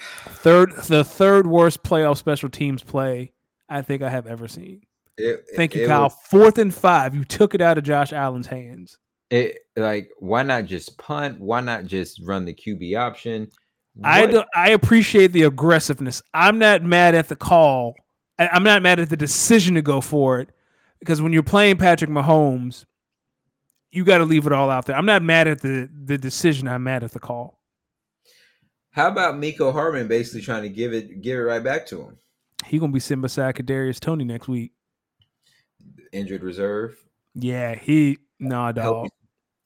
Third, 0.00 0.72
the 0.88 1.04
third 1.04 1.46
worst 1.46 1.82
playoff 1.84 2.16
special 2.16 2.48
teams 2.48 2.82
play 2.82 3.32
I 3.68 3.82
think 3.82 4.02
I 4.02 4.10
have 4.10 4.26
ever 4.26 4.48
seen. 4.48 4.82
It- 5.16 5.44
Thank 5.54 5.74
you, 5.74 5.86
Kyle. 5.86 6.04
was- 6.04 6.16
Fourth 6.28 6.58
and 6.58 6.74
five. 6.74 7.14
You 7.14 7.24
took 7.24 7.54
it 7.54 7.60
out 7.60 7.78
of 7.78 7.84
Josh 7.84 8.12
Allen's 8.12 8.46
hands. 8.48 8.98
it 9.30 9.60
like 9.76 10.10
why 10.18 10.42
not 10.42 10.66
just 10.66 10.98
punt? 10.98 11.40
Why 11.40 11.60
not 11.60 11.86
just 11.86 12.20
run 12.24 12.44
the 12.44 12.52
QB 12.52 12.96
option? 12.98 13.48
I 14.02 14.26
do, 14.26 14.42
I 14.54 14.70
appreciate 14.70 15.32
the 15.32 15.42
aggressiveness. 15.42 16.22
I'm 16.32 16.58
not 16.58 16.82
mad 16.82 17.14
at 17.14 17.28
the 17.28 17.36
call. 17.36 17.94
I, 18.38 18.48
I'm 18.48 18.62
not 18.64 18.82
mad 18.82 18.98
at 19.00 19.10
the 19.10 19.16
decision 19.16 19.74
to 19.74 19.82
go 19.82 20.00
for 20.00 20.40
it 20.40 20.50
because 20.98 21.20
when 21.20 21.32
you're 21.32 21.42
playing 21.42 21.76
Patrick 21.76 22.10
Mahomes, 22.10 22.84
you 23.90 24.04
got 24.04 24.18
to 24.18 24.24
leave 24.24 24.46
it 24.46 24.52
all 24.52 24.70
out 24.70 24.86
there. 24.86 24.96
I'm 24.96 25.04
not 25.04 25.22
mad 25.22 25.46
at 25.46 25.60
the 25.60 25.90
the 26.04 26.16
decision. 26.16 26.66
I'm 26.68 26.82
mad 26.82 27.04
at 27.04 27.12
the 27.12 27.20
call. 27.20 27.58
How 28.92 29.08
about 29.08 29.34
Mecole 29.34 29.72
Hardman 29.72 30.08
basically 30.08 30.40
trying 30.40 30.62
to 30.62 30.68
give 30.70 30.94
it 30.94 31.20
give 31.20 31.38
it 31.38 31.42
right 31.42 31.62
back 31.62 31.86
to 31.88 32.00
him? 32.00 32.16
He 32.64 32.78
gonna 32.78 32.92
be 32.92 33.00
sitting 33.00 33.20
beside 33.22 33.54
Kadarius 33.54 34.00
Toney 34.00 34.24
next 34.24 34.48
week. 34.48 34.72
Injured 36.12 36.42
reserve, 36.42 36.96
Yeah, 37.34 37.74
he 37.74 38.18
nah 38.38 38.72
dog. 38.72 38.84
healthy, 38.84 39.10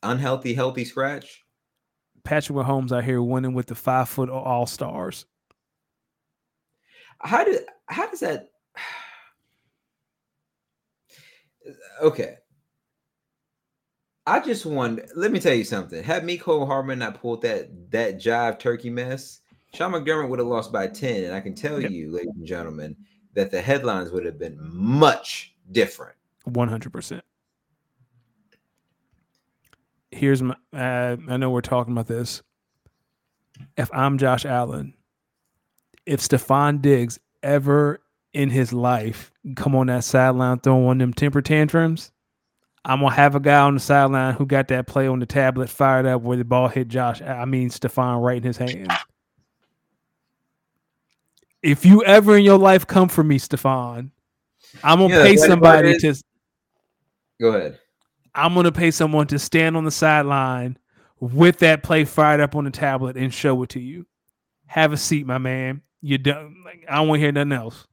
unhealthy, 0.02 0.54
healthy 0.54 0.84
scratch. 0.84 1.42
Patrick 2.26 2.58
Mahomes 2.58 2.92
out 2.92 3.04
here 3.04 3.22
winning 3.22 3.54
with 3.54 3.66
the 3.66 3.74
five 3.74 4.08
foot 4.08 4.28
all 4.28 4.66
stars. 4.66 5.24
How 7.20 7.44
do 7.44 7.58
how 7.86 8.10
does 8.10 8.20
that 8.20 8.50
okay. 12.02 12.36
I 14.26 14.40
just 14.40 14.66
want 14.66 15.00
let 15.16 15.30
me 15.30 15.38
tell 15.38 15.54
you 15.54 15.64
something. 15.64 16.02
Had 16.02 16.24
Mecole 16.24 16.66
Hardman 16.66 16.98
not 16.98 17.20
pulled 17.20 17.42
that 17.42 17.90
that 17.92 18.18
jive 18.18 18.58
turkey 18.58 18.90
mess, 18.90 19.40
Sean 19.74 19.92
McDermott 19.92 20.28
would 20.28 20.40
have 20.40 20.48
lost 20.48 20.72
by 20.72 20.88
10. 20.88 21.24
And 21.24 21.34
I 21.34 21.40
can 21.40 21.54
tell 21.54 21.80
Yep. 21.80 21.90
you, 21.90 22.10
ladies 22.10 22.34
and 22.36 22.46
gentlemen, 22.46 22.96
that 23.34 23.52
the 23.52 23.62
headlines 23.62 24.10
would 24.10 24.26
have 24.26 24.38
been 24.38 24.58
much 24.60 25.54
different. 25.70 26.16
One 26.44 26.68
hundred 26.68 26.92
percent. 26.92 27.22
Here's 30.10 30.42
my. 30.42 30.56
Uh, 30.72 31.16
I 31.28 31.36
know 31.36 31.50
we're 31.50 31.60
talking 31.60 31.92
about 31.92 32.06
this. 32.06 32.42
If 33.76 33.90
I'm 33.92 34.18
Josh 34.18 34.44
Allen, 34.44 34.94
if 36.04 36.20
Stefon 36.20 36.80
Diggs 36.80 37.18
ever 37.42 38.00
in 38.32 38.50
his 38.50 38.72
life 38.72 39.32
come 39.56 39.74
on 39.74 39.86
that 39.86 40.04
sideline 40.04 40.60
throwing 40.60 40.84
one 40.84 41.00
of 41.00 41.06
them 41.06 41.12
temper 41.14 41.40
tantrums, 41.40 42.12
I'm 42.84 43.00
gonna 43.00 43.14
have 43.14 43.34
a 43.34 43.40
guy 43.40 43.60
on 43.60 43.74
the 43.74 43.80
sideline 43.80 44.34
who 44.34 44.46
got 44.46 44.68
that 44.68 44.86
play 44.86 45.08
on 45.08 45.18
the 45.18 45.26
tablet 45.26 45.68
fired 45.68 46.06
up 46.06 46.22
where 46.22 46.36
the 46.36 46.44
ball 46.44 46.68
hit 46.68 46.88
Josh. 46.88 47.20
I 47.20 47.44
mean 47.44 47.70
Stefon 47.70 48.22
right 48.22 48.36
in 48.36 48.42
his 48.44 48.56
hand. 48.56 48.92
If 51.62 51.84
you 51.84 52.04
ever 52.04 52.36
in 52.36 52.44
your 52.44 52.58
life 52.58 52.86
come 52.86 53.08
for 53.08 53.24
me, 53.24 53.38
Stefon, 53.38 54.10
I'm 54.84 54.98
gonna 54.98 55.14
Yeah, 55.14 55.22
pay 55.22 55.36
somebody 55.36 55.98
to 55.98 56.14
Go 57.40 57.48
ahead. 57.48 57.80
I'm 58.36 58.54
gonna 58.54 58.70
pay 58.70 58.90
someone 58.90 59.26
to 59.28 59.38
stand 59.38 59.76
on 59.76 59.84
the 59.84 59.90
sideline 59.90 60.78
with 61.18 61.58
that 61.60 61.82
play 61.82 62.04
fired 62.04 62.40
up 62.40 62.54
on 62.54 62.64
the 62.64 62.70
tablet 62.70 63.16
and 63.16 63.32
show 63.32 63.62
it 63.62 63.70
to 63.70 63.80
you. 63.80 64.06
Have 64.66 64.92
a 64.92 64.96
seat, 64.96 65.26
my 65.26 65.38
man. 65.38 65.82
You 66.02 66.18
done. 66.18 66.62
Like 66.64 66.84
I 66.88 66.96
don't 66.96 67.08
want 67.08 67.18
to 67.18 67.22
hear 67.22 67.32
nothing 67.32 67.52
else. 67.52 67.86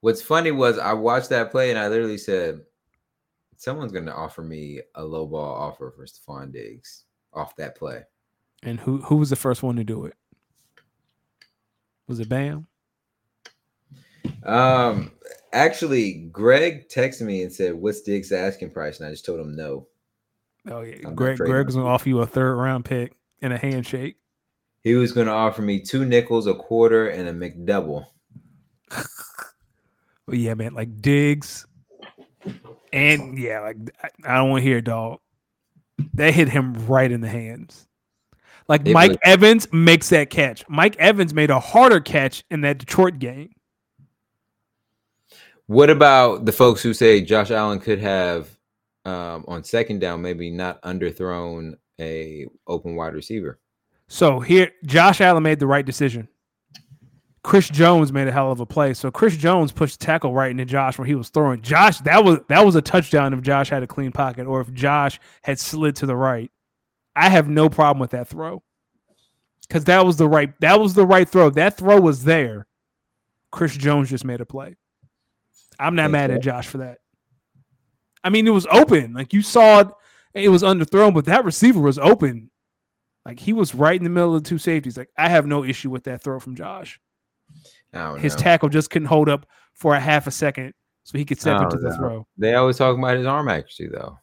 What's 0.00 0.22
funny 0.22 0.50
was 0.50 0.78
I 0.78 0.94
watched 0.94 1.28
that 1.28 1.50
play 1.50 1.70
and 1.70 1.78
I 1.78 1.88
literally 1.88 2.16
said, 2.16 2.62
someone's 3.58 3.92
gonna 3.92 4.12
offer 4.12 4.42
me 4.42 4.80
a 4.94 5.04
low 5.04 5.26
ball 5.26 5.54
offer 5.54 5.92
for 5.94 6.06
Stefon 6.06 6.50
Diggs 6.50 7.04
off 7.34 7.54
that 7.56 7.76
play. 7.76 8.02
And 8.62 8.80
who 8.80 9.02
who 9.02 9.16
was 9.16 9.30
the 9.30 9.36
first 9.36 9.62
one 9.62 9.76
to 9.76 9.84
do 9.84 10.06
it? 10.06 10.14
Was 12.08 12.18
it 12.18 12.28
Bam? 12.28 12.66
Um, 14.42 15.12
actually, 15.52 16.28
Greg 16.32 16.88
texted 16.88 17.22
me 17.22 17.42
and 17.42 17.52
said, 17.52 17.74
"What's 17.74 18.02
Diggs' 18.02 18.32
asking 18.32 18.70
price?" 18.70 18.98
And 18.98 19.08
I 19.08 19.10
just 19.10 19.24
told 19.24 19.40
him 19.40 19.54
no. 19.54 19.86
Oh 20.70 20.82
yeah, 20.82 21.06
I'm 21.06 21.14
Greg. 21.14 21.38
Greg's 21.38 21.74
gonna 21.74 21.86
offer 21.86 22.08
you 22.08 22.20
a 22.20 22.26
third 22.26 22.56
round 22.56 22.84
pick 22.84 23.14
and 23.42 23.52
a 23.52 23.58
handshake. 23.58 24.16
He 24.82 24.94
was 24.94 25.12
to 25.12 25.28
offer 25.28 25.62
me 25.62 25.80
two 25.80 26.04
nickels, 26.06 26.46
a 26.46 26.54
quarter, 26.54 27.08
and 27.08 27.28
a 27.28 27.32
McDouble. 27.32 28.06
But 30.30 30.38
yeah, 30.38 30.54
man, 30.54 30.74
like 30.74 31.02
Diggs, 31.02 31.66
and 32.92 33.36
yeah, 33.36 33.60
like 33.62 33.76
I, 34.00 34.08
I 34.24 34.36
don't 34.36 34.50
want 34.50 34.62
to 34.62 34.68
hear 34.68 34.78
it, 34.78 34.84
dog. 34.84 35.18
That 36.14 36.34
hit 36.34 36.48
him 36.48 36.86
right 36.86 37.10
in 37.10 37.20
the 37.20 37.28
hands. 37.28 37.88
Like 38.68 38.86
It 38.86 38.92
Mike 38.94 39.18
Evans 39.24 39.66
makes 39.72 40.10
that 40.10 40.30
catch. 40.30 40.64
Mike 40.68 40.94
Evans 40.98 41.34
made 41.34 41.50
a 41.50 41.58
harder 41.58 41.98
catch 41.98 42.44
in 42.48 42.60
that 42.60 42.78
Detroit 42.78 43.18
game. 43.18 43.52
What 45.70 45.88
about 45.88 46.46
the 46.46 46.52
folks 46.52 46.82
who 46.82 46.92
say 46.92 47.20
Josh 47.20 47.52
Allen 47.52 47.78
could 47.78 48.00
have 48.00 48.50
um, 49.04 49.44
on 49.46 49.62
second 49.62 50.00
down 50.00 50.20
maybe 50.20 50.50
not 50.50 50.82
underthrown 50.82 51.74
a 52.00 52.48
open 52.66 52.96
wide 52.96 53.14
receiver? 53.14 53.60
So 54.08 54.40
here, 54.40 54.72
Josh 54.84 55.20
Allen 55.20 55.44
made 55.44 55.60
the 55.60 55.68
right 55.68 55.86
decision. 55.86 56.26
Chris 57.44 57.68
Jones 57.68 58.12
made 58.12 58.26
a 58.26 58.32
hell 58.32 58.50
of 58.50 58.58
a 58.58 58.66
play. 58.66 58.94
So 58.94 59.12
Chris 59.12 59.36
Jones 59.36 59.70
pushed 59.70 60.00
tackle 60.00 60.34
right 60.34 60.50
into 60.50 60.64
Josh 60.64 60.98
where 60.98 61.06
he 61.06 61.14
was 61.14 61.28
throwing. 61.28 61.62
Josh, 61.62 61.98
that 61.98 62.24
was 62.24 62.40
that 62.48 62.66
was 62.66 62.74
a 62.74 62.82
touchdown 62.82 63.32
if 63.32 63.40
Josh 63.40 63.70
had 63.70 63.84
a 63.84 63.86
clean 63.86 64.10
pocket 64.10 64.48
or 64.48 64.60
if 64.60 64.72
Josh 64.72 65.20
had 65.44 65.60
slid 65.60 65.94
to 65.96 66.06
the 66.06 66.16
right. 66.16 66.50
I 67.14 67.28
have 67.28 67.48
no 67.48 67.68
problem 67.68 68.00
with 68.00 68.10
that 68.10 68.26
throw. 68.26 68.64
Cause 69.68 69.84
that 69.84 70.04
was 70.04 70.16
the 70.16 70.28
right 70.28 70.52
that 70.62 70.80
was 70.80 70.94
the 70.94 71.06
right 71.06 71.28
throw. 71.28 71.48
That 71.48 71.76
throw 71.76 72.00
was 72.00 72.24
there. 72.24 72.66
Chris 73.52 73.76
Jones 73.76 74.10
just 74.10 74.24
made 74.24 74.40
a 74.40 74.46
play. 74.46 74.74
I'm 75.80 75.94
not 75.94 76.10
mad 76.10 76.30
at 76.30 76.42
Josh 76.42 76.66
for 76.66 76.78
that. 76.78 76.98
I 78.22 78.28
mean, 78.28 78.46
it 78.46 78.50
was 78.50 78.66
open. 78.70 79.14
Like 79.14 79.32
you 79.32 79.42
saw 79.42 79.80
it, 79.80 79.88
it 80.34 80.48
was 80.50 80.62
underthrown, 80.62 81.14
but 81.14 81.24
that 81.24 81.44
receiver 81.44 81.80
was 81.80 81.98
open. 81.98 82.50
Like 83.24 83.40
he 83.40 83.52
was 83.52 83.74
right 83.74 83.96
in 83.98 84.04
the 84.04 84.10
middle 84.10 84.36
of 84.36 84.42
the 84.42 84.48
two 84.48 84.58
safeties. 84.58 84.96
Like 84.96 85.10
I 85.16 85.28
have 85.28 85.46
no 85.46 85.64
issue 85.64 85.90
with 85.90 86.04
that 86.04 86.22
throw 86.22 86.38
from 86.38 86.54
Josh. 86.54 87.00
His 88.18 88.36
know. 88.36 88.42
tackle 88.42 88.68
just 88.68 88.90
couldn't 88.90 89.08
hold 89.08 89.28
up 89.28 89.46
for 89.74 89.94
a 89.94 90.00
half 90.00 90.26
a 90.26 90.30
second, 90.30 90.74
so 91.02 91.18
he 91.18 91.24
could 91.24 91.40
step 91.40 91.60
into 91.62 91.76
don't 91.76 91.90
the 91.90 91.96
throw. 91.96 92.26
They 92.38 92.54
always 92.54 92.76
talk 92.76 92.96
about 92.96 93.16
his 93.16 93.26
arm 93.26 93.48
accuracy 93.48 93.88
though. 93.88 94.18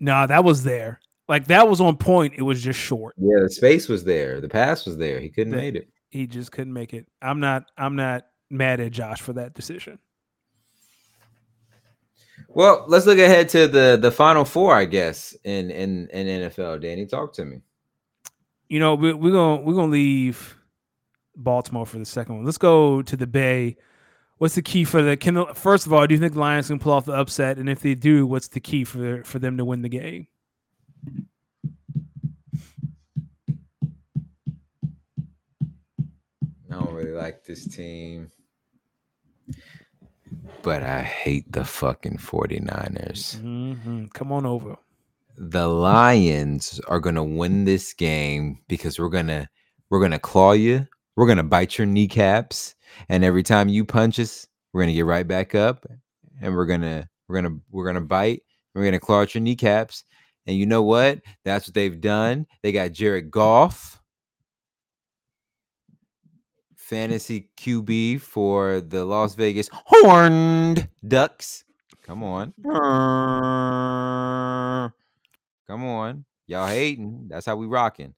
Nah, 0.00 0.26
that 0.26 0.42
was 0.42 0.64
there. 0.64 1.00
Like 1.28 1.46
that 1.46 1.68
was 1.68 1.80
on 1.80 1.96
point. 1.96 2.34
It 2.36 2.42
was 2.42 2.60
just 2.60 2.80
short. 2.80 3.14
Yeah, 3.16 3.40
the 3.40 3.50
space 3.50 3.88
was 3.88 4.02
there. 4.02 4.40
The 4.40 4.48
pass 4.48 4.84
was 4.84 4.96
there. 4.96 5.20
He 5.20 5.28
couldn't 5.28 5.52
The- 5.52 5.56
made 5.56 5.76
it. 5.76 5.88
He 6.10 6.26
just 6.26 6.52
couldn't 6.52 6.72
make 6.74 6.92
it. 6.92 7.06
I'm 7.22 7.40
not. 7.40 7.64
I'm 7.78 7.96
not 7.96 8.26
mad 8.50 8.80
at 8.80 8.92
Josh 8.92 9.20
for 9.20 9.32
that 9.34 9.54
decision. 9.54 9.98
Well, 12.54 12.84
let's 12.86 13.06
look 13.06 13.18
ahead 13.18 13.48
to 13.50 13.66
the 13.66 13.98
the 14.00 14.10
final 14.10 14.44
four, 14.44 14.74
I 14.74 14.84
guess, 14.84 15.34
in 15.44 15.70
in 15.70 16.08
in 16.08 16.26
NFL. 16.26 16.82
Danny, 16.82 17.06
talk 17.06 17.32
to 17.34 17.44
me. 17.44 17.60
You 18.68 18.78
know, 18.78 18.94
we, 18.94 19.12
we're 19.12 19.32
gonna 19.32 19.62
we're 19.62 19.74
gonna 19.74 19.92
leave 19.92 20.56
Baltimore 21.34 21.86
for 21.86 21.98
the 21.98 22.04
second 22.04 22.36
one. 22.36 22.44
Let's 22.44 22.58
go 22.58 23.02
to 23.02 23.16
the 23.16 23.26
Bay. 23.26 23.76
What's 24.36 24.54
the 24.54 24.62
key 24.62 24.84
for 24.84 25.02
the? 25.02 25.16
Can 25.16 25.34
the, 25.34 25.46
first 25.54 25.86
of 25.86 25.92
all, 25.92 26.06
do 26.06 26.14
you 26.14 26.20
think 26.20 26.34
the 26.34 26.40
Lions 26.40 26.66
can 26.66 26.78
pull 26.78 26.92
off 26.92 27.06
the 27.06 27.12
upset? 27.12 27.58
And 27.58 27.68
if 27.68 27.80
they 27.80 27.94
do, 27.94 28.26
what's 28.26 28.48
the 28.48 28.60
key 28.60 28.84
for 28.84 29.24
for 29.24 29.38
them 29.38 29.56
to 29.56 29.64
win 29.64 29.82
the 29.82 29.88
game? 29.88 30.26
I 36.70 36.74
don't 36.74 36.92
really 36.92 37.12
like 37.12 37.44
this 37.44 37.66
team. 37.66 38.30
But 40.62 40.82
I 40.82 41.02
hate 41.02 41.50
the 41.52 41.64
fucking 41.64 42.18
49ers. 42.18 43.36
Mhm. 43.40 44.12
Come 44.12 44.32
on 44.32 44.46
over. 44.46 44.76
the 45.38 45.66
Lions 45.66 46.78
are 46.88 47.00
gonna 47.00 47.24
win 47.24 47.64
this 47.64 47.94
game 47.94 48.58
because 48.68 48.98
we're 48.98 49.08
gonna 49.08 49.48
we're 49.88 50.00
gonna 50.00 50.18
claw 50.18 50.52
you, 50.52 50.86
we're 51.16 51.26
gonna 51.26 51.42
bite 51.42 51.78
your 51.78 51.86
kneecaps, 51.86 52.74
and 53.08 53.24
every 53.24 53.42
time 53.42 53.68
you 53.68 53.84
punch 53.84 54.18
us, 54.20 54.46
we're 54.72 54.82
gonna 54.82 54.92
get 54.92 55.06
right 55.06 55.26
back 55.26 55.54
up, 55.54 55.86
and 56.42 56.54
we're 56.54 56.66
gonna 56.66 57.08
we're 57.28 57.40
gonna 57.40 57.56
we're 57.70 57.86
gonna 57.86 58.00
bite, 58.02 58.42
we're 58.74 58.84
gonna 58.84 59.00
claw 59.00 59.22
at 59.22 59.34
your 59.34 59.40
kneecaps, 59.42 60.04
and 60.46 60.56
you 60.56 60.66
know 60.66 60.82
what? 60.82 61.20
That's 61.46 61.66
what 61.66 61.74
they've 61.74 62.00
done. 62.00 62.46
They 62.62 62.70
got 62.70 62.92
Jared 62.92 63.30
Goff, 63.30 64.01
fantasy 66.92 67.48
QB 67.56 68.20
for 68.20 68.82
the 68.82 69.02
Las 69.06 69.34
Vegas 69.34 69.70
Horned 69.72 70.90
Ducks. 71.08 71.64
Come 72.02 72.22
on. 72.22 72.52
Come 75.66 75.84
on. 75.86 76.26
Y'all 76.46 76.66
hating. 76.66 77.28
That's 77.28 77.46
how 77.46 77.56
we 77.56 77.64
rocking. 77.66 78.12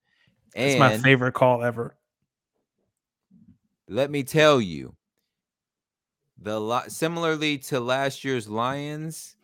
And 0.57 0.71
It's 0.73 0.79
my 0.81 0.99
favorite 0.99 1.35
call 1.35 1.63
ever. 1.63 1.95
let 3.89 4.11
me 4.11 4.25
tell 4.25 4.61
you, 4.61 4.97
the 6.37 6.81
similarly 6.89 7.59
to 7.59 7.79
last 7.79 8.25
year's 8.25 8.49
Lions, 8.49 9.37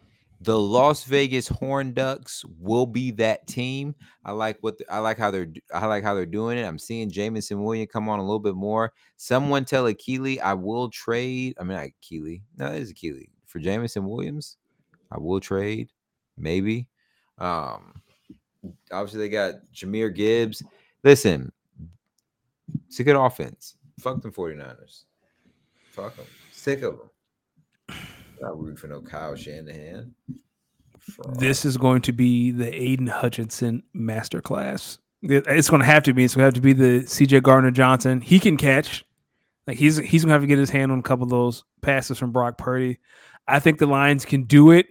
the 0.42 0.58
Las 0.58 1.04
Vegas 1.04 1.48
Horn 1.48 1.92
Ducks 1.92 2.44
will 2.58 2.86
be 2.86 3.10
that 3.12 3.46
team. 3.46 3.94
I 4.24 4.32
like 4.32 4.56
what 4.62 4.78
the- 4.78 4.90
I 4.92 4.98
like 4.98 5.18
how 5.18 5.30
they're 5.30 5.48
I 5.74 5.84
like 5.86 6.02
how 6.02 6.14
they're 6.14 6.24
doing 6.24 6.56
it. 6.56 6.64
I'm 6.64 6.78
seeing 6.78 7.10
Jameson 7.10 7.62
Williams 7.62 7.90
come 7.92 8.08
on 8.08 8.18
a 8.18 8.22
little 8.22 8.38
bit 8.38 8.54
more. 8.54 8.92
Someone 9.16 9.64
tell 9.66 9.84
Akili 9.84 10.40
I 10.40 10.54
will 10.54 10.88
trade. 10.88 11.54
I 11.60 11.64
mean, 11.64 11.76
not 11.76 11.86
Akili. 11.86 12.42
No, 12.56 12.66
it 12.72 12.80
is 12.80 12.92
Akili 12.92 13.28
for 13.46 13.58
Jameson 13.58 14.06
Williams. 14.08 14.56
I 15.12 15.18
will 15.18 15.40
trade, 15.40 15.90
maybe. 16.38 16.88
Um, 17.38 18.00
obviously 18.92 19.20
they 19.20 19.28
got 19.28 19.54
Jahmyr 19.74 20.14
Gibbs. 20.14 20.62
Listen, 21.04 21.52
it's 22.86 23.00
a 23.00 23.04
good 23.04 23.16
offense. 23.16 23.76
Fuck 23.98 24.22
them 24.22 24.32
49ers. 24.32 25.04
Fuck 25.90 26.16
them. 26.16 26.26
Sick 26.52 26.82
of 26.82 26.98
them. 26.98 27.09
Not 28.40 28.58
root 28.58 28.78
for 28.78 28.86
no 28.88 29.00
Kyle 29.00 29.36
Shanahan. 29.36 30.14
Fraud. 30.98 31.38
This 31.38 31.64
is 31.64 31.76
going 31.76 32.02
to 32.02 32.12
be 32.12 32.50
the 32.50 32.72
Aidan 32.74 33.06
Hutchinson 33.06 33.82
masterclass. 33.94 34.98
It's 35.22 35.68
going 35.68 35.80
to 35.80 35.86
have 35.86 36.02
to 36.04 36.14
be. 36.14 36.24
It's 36.24 36.34
going 36.34 36.42
to 36.42 36.46
have 36.46 36.54
to 36.54 36.60
be 36.60 36.72
the 36.72 37.04
CJ 37.04 37.42
Gardner 37.42 37.70
Johnson. 37.70 38.20
He 38.20 38.38
can 38.38 38.56
catch. 38.56 39.04
Like 39.66 39.76
he's 39.76 39.98
he's 39.98 40.24
going 40.24 40.30
to 40.30 40.34
have 40.34 40.42
to 40.42 40.46
get 40.46 40.58
his 40.58 40.70
hand 40.70 40.90
on 40.90 40.98
a 40.98 41.02
couple 41.02 41.24
of 41.24 41.30
those 41.30 41.64
passes 41.82 42.18
from 42.18 42.32
Brock 42.32 42.56
Purdy. 42.56 42.98
I 43.46 43.58
think 43.58 43.78
the 43.78 43.86
Lions 43.86 44.24
can 44.24 44.44
do 44.44 44.70
it. 44.70 44.86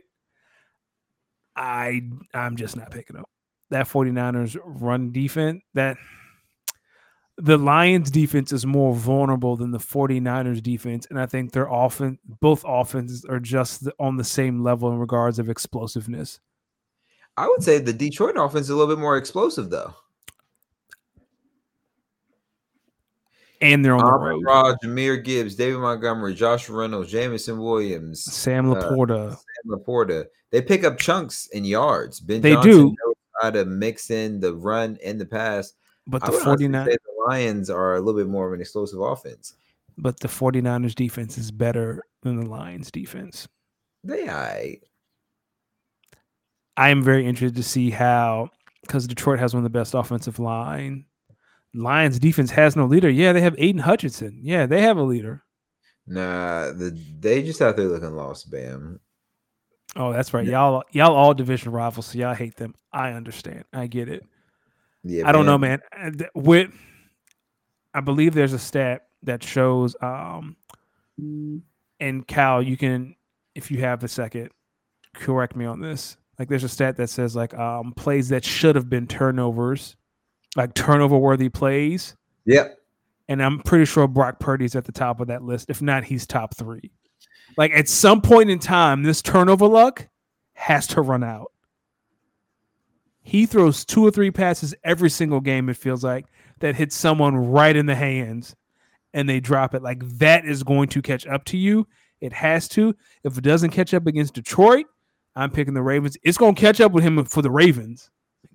I 1.55 2.01
I'm 2.33 2.55
just 2.55 2.77
not 2.77 2.91
picking 2.91 3.17
up 3.17 3.29
that 3.69 3.87
49ers 3.87 4.57
run 4.63 5.11
defense. 5.11 5.61
That 5.73 5.97
the 7.41 7.57
Lions 7.57 8.11
defense 8.11 8.51
is 8.51 8.65
more 8.65 8.93
vulnerable 8.93 9.55
than 9.55 9.71
the 9.71 9.77
49ers 9.77 10.61
defense 10.61 11.07
and 11.09 11.19
I 11.19 11.25
think 11.25 11.51
their 11.51 11.67
offense 11.69 12.19
both 12.41 12.63
offenses 12.67 13.25
are 13.25 13.39
just 13.39 13.87
on 13.99 14.17
the 14.17 14.23
same 14.23 14.61
level 14.61 14.91
in 14.91 14.99
regards 14.99 15.39
of 15.39 15.49
explosiveness. 15.49 16.39
I 17.37 17.47
would 17.47 17.63
say 17.63 17.79
the 17.79 17.93
Detroit 17.93 18.35
offense 18.37 18.65
is 18.65 18.69
a 18.69 18.75
little 18.75 18.93
bit 18.93 19.01
more 19.01 19.17
explosive 19.17 19.69
though. 19.69 19.95
And 23.61 23.83
they're 23.83 23.95
on 23.95 24.05
the 24.05 24.11
road. 24.11 24.43
Ra, 24.45 24.75
Jahmyr 24.83 25.23
Gibbs, 25.23 25.55
David 25.55 25.79
Montgomery, 25.79 26.33
Josh 26.33 26.69
Reynolds, 26.69 27.11
Jameson 27.11 27.57
Williams, 27.59 28.23
Sam 28.23 28.71
uh, 28.71 28.75
Laporta. 28.75 29.31
Sam 29.31 29.67
Laporta. 29.67 30.25
They 30.51 30.61
pick 30.61 30.83
up 30.83 30.97
chunks 30.97 31.47
in 31.47 31.65
yards. 31.65 32.19
Ben 32.21 32.41
They 32.41 32.53
Johnson 32.53 32.71
do. 32.71 32.95
knows 33.05 33.15
how 33.41 33.51
to 33.51 33.65
mix 33.65 34.11
in 34.11 34.39
the 34.39 34.55
run 34.55 34.97
and 35.03 35.19
the 35.19 35.25
pass. 35.25 35.73
But 36.09 36.25
the 36.25 36.31
would 36.31 36.41
honestly 36.47 36.67
49 36.67 36.85
say 36.85 36.91
the 36.91 37.25
Lions 37.27 37.69
are 37.69 37.95
a 37.95 37.99
little 38.01 38.19
bit 38.19 38.27
more 38.27 38.47
of 38.47 38.53
an 38.53 38.61
explosive 38.61 38.99
offense. 38.99 39.53
but 39.97 40.19
the 40.19 40.27
49ers 40.27 40.95
defense 40.95 41.37
is 41.37 41.51
better 41.51 42.01
than 42.23 42.37
the 42.39 42.45
Lions 42.49 42.89
defense. 42.91 43.47
They 44.03 44.27
I 44.29 44.79
I 46.77 46.89
am 46.89 47.03
very 47.03 47.25
interested 47.27 47.57
to 47.57 47.63
see 47.63 47.89
how 47.89 48.49
because 48.81 49.05
Detroit 49.07 49.39
has 49.39 49.53
one 49.53 49.59
of 49.59 49.71
the 49.71 49.77
best 49.77 49.93
offensive 49.93 50.39
line. 50.39 51.05
Lions 51.75 52.17
defense 52.17 52.49
has 52.51 52.75
no 52.75 52.85
leader. 52.85 53.09
Yeah, 53.09 53.33
they 53.33 53.41
have 53.41 53.55
Aidan 53.57 53.81
Hutchinson. 53.81 54.39
Yeah, 54.41 54.65
they 54.65 54.81
have 54.81 54.97
a 54.97 55.03
leader. 55.03 55.43
nah 56.07 56.71
the 56.71 56.97
they 57.19 57.43
just 57.43 57.61
out 57.61 57.75
there 57.77 57.85
looking 57.87 58.15
lost, 58.15 58.49
Bam. 58.49 58.99
Oh, 59.95 60.13
that's 60.13 60.33
right. 60.33 60.45
Y'all 60.45 60.83
y'all 60.91 61.15
all 61.15 61.33
division 61.33 61.71
rivals, 61.71 62.07
so 62.07 62.17
y'all 62.17 62.33
hate 62.33 62.55
them. 62.55 62.73
I 62.93 63.11
understand. 63.11 63.65
I 63.73 63.87
get 63.87 64.07
it. 64.09 64.23
Yeah, 65.03 65.27
I 65.27 65.31
don't 65.31 65.45
know, 65.45 65.57
man. 65.57 65.81
With 66.35 66.71
I 67.93 68.01
believe 68.01 68.33
there's 68.33 68.53
a 68.53 68.59
stat 68.59 69.07
that 69.23 69.43
shows 69.43 69.95
um 70.01 70.55
and 71.99 72.27
Cal, 72.27 72.61
you 72.61 72.77
can 72.77 73.15
if 73.55 73.71
you 73.71 73.79
have 73.79 74.03
a 74.03 74.07
second, 74.07 74.49
correct 75.13 75.55
me 75.55 75.65
on 75.65 75.81
this. 75.81 76.17
Like 76.37 76.47
there's 76.47 76.63
a 76.63 76.69
stat 76.69 76.97
that 76.97 77.09
says 77.09 77.35
like 77.35 77.53
um 77.53 77.93
plays 77.93 78.29
that 78.29 78.45
should 78.45 78.75
have 78.75 78.89
been 78.89 79.07
turnovers, 79.07 79.95
like 80.55 80.73
turnover 80.73 81.17
worthy 81.17 81.49
plays. 81.49 82.15
Yep. 82.45 82.77
And 83.27 83.43
I'm 83.43 83.59
pretty 83.59 83.85
sure 83.85 84.07
Brock 84.07 84.39
Purdy's 84.39 84.75
at 84.75 84.85
the 84.85 84.91
top 84.91 85.19
of 85.19 85.27
that 85.27 85.43
list. 85.43 85.69
If 85.69 85.81
not, 85.81 86.03
he's 86.03 86.25
top 86.25 86.55
three. 86.55 86.91
Like 87.57 87.71
at 87.71 87.87
some 87.87 88.21
point 88.21 88.49
in 88.49 88.59
time, 88.59 89.03
this 89.03 89.21
turnover 89.21 89.67
luck 89.67 90.07
has 90.53 90.87
to 90.87 91.01
run 91.01 91.23
out. 91.23 91.51
He 93.29 93.45
throws 93.45 93.85
two 93.85 94.03
or 94.03 94.09
three 94.09 94.31
passes 94.31 94.73
every 94.83 95.11
single 95.11 95.39
game, 95.39 95.69
it 95.69 95.77
feels 95.77 96.03
like, 96.03 96.25
that 96.61 96.73
hits 96.73 96.95
someone 96.95 97.35
right 97.35 97.75
in 97.75 97.85
the 97.85 97.93
hands 97.93 98.55
and 99.13 99.29
they 99.29 99.39
drop 99.39 99.75
it. 99.75 99.83
Like 99.83 100.01
that 100.17 100.45
is 100.45 100.63
going 100.63 100.89
to 100.89 101.01
catch 101.03 101.27
up 101.27 101.45
to 101.45 101.57
you. 101.57 101.87
It 102.21 102.33
has 102.33 102.67
to. 102.69 102.95
If 103.23 103.37
it 103.37 103.43
doesn't 103.43 103.69
catch 103.69 103.93
up 103.93 104.07
against 104.07 104.33
Detroit, 104.33 104.87
I'm 105.35 105.51
picking 105.51 105.75
the 105.75 105.81
Ravens. 105.83 106.17
It's 106.23 106.39
going 106.39 106.55
to 106.55 106.61
catch 106.61 106.81
up 106.81 106.91
with 106.91 107.03
him 107.03 107.23
for 107.23 107.43
the 107.43 107.51
Ravens. 107.51 108.09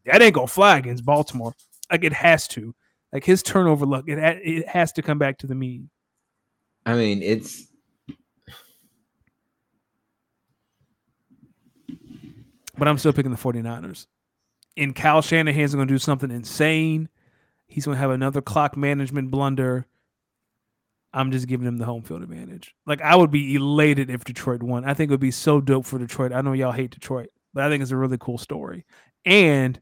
That 0.07 0.21
ain't 0.21 0.35
going 0.35 0.49
to 0.49 0.53
fly 0.53 0.79
against 0.79 1.05
Baltimore. 1.05 1.55
Like 1.89 2.03
it 2.03 2.13
has 2.13 2.49
to. 2.49 2.75
Like 3.13 3.25
his 3.25 3.45
turnover 3.45 3.87
luck, 3.87 4.09
it, 4.09 4.19
it 4.19 4.69
has 4.69 4.91
to 4.95 5.03
come 5.03 5.19
back 5.19 5.39
to 5.39 5.47
the 5.47 5.55
mean. 5.55 5.89
I 6.85 6.95
mean, 6.95 7.23
it's 7.23 7.69
but 12.77 12.89
I'm 12.89 12.99
still 12.99 13.13
picking 13.13 13.31
the 13.31 13.39
49ers. 13.39 14.07
And 14.77 14.95
Kyle 14.95 15.23
Shanahan's 15.23 15.75
going 15.75 15.87
to 15.87 15.95
do 15.95 15.99
something 15.99 16.31
insane. 16.31 17.09
He's 17.67 17.85
going 17.85 17.97
to 17.97 18.01
have 18.01 18.11
another 18.11 18.41
clock 18.41 18.77
management 18.77 19.31
blunder. 19.31 19.87
I'm 21.13 21.31
just 21.31 21.47
giving 21.47 21.67
him 21.67 21.79
the 21.79 21.85
home 21.85 22.03
field 22.03 22.23
advantage. 22.23 22.75
Like 22.87 23.01
I 23.01 23.15
would 23.15 23.31
be 23.31 23.55
elated 23.55 24.11
if 24.11 24.25
Detroit 24.25 24.63
won. 24.63 24.85
I 24.85 24.95
think 24.95 25.11
it 25.11 25.13
would 25.13 25.21
be 25.21 25.31
so 25.31 25.61
dope 25.61 25.87
for 25.87 25.99
Detroit. 25.99 26.33
I 26.33 26.41
know 26.41 26.53
y'all 26.53 26.73
hate 26.73 26.91
Detroit, 26.91 27.29
but 27.53 27.63
I 27.63 27.69
think 27.69 27.83
it's 27.83 27.93
a 27.93 27.97
really 27.97 28.19
cool 28.19 28.37
story. 28.37 28.85
And 29.25 29.81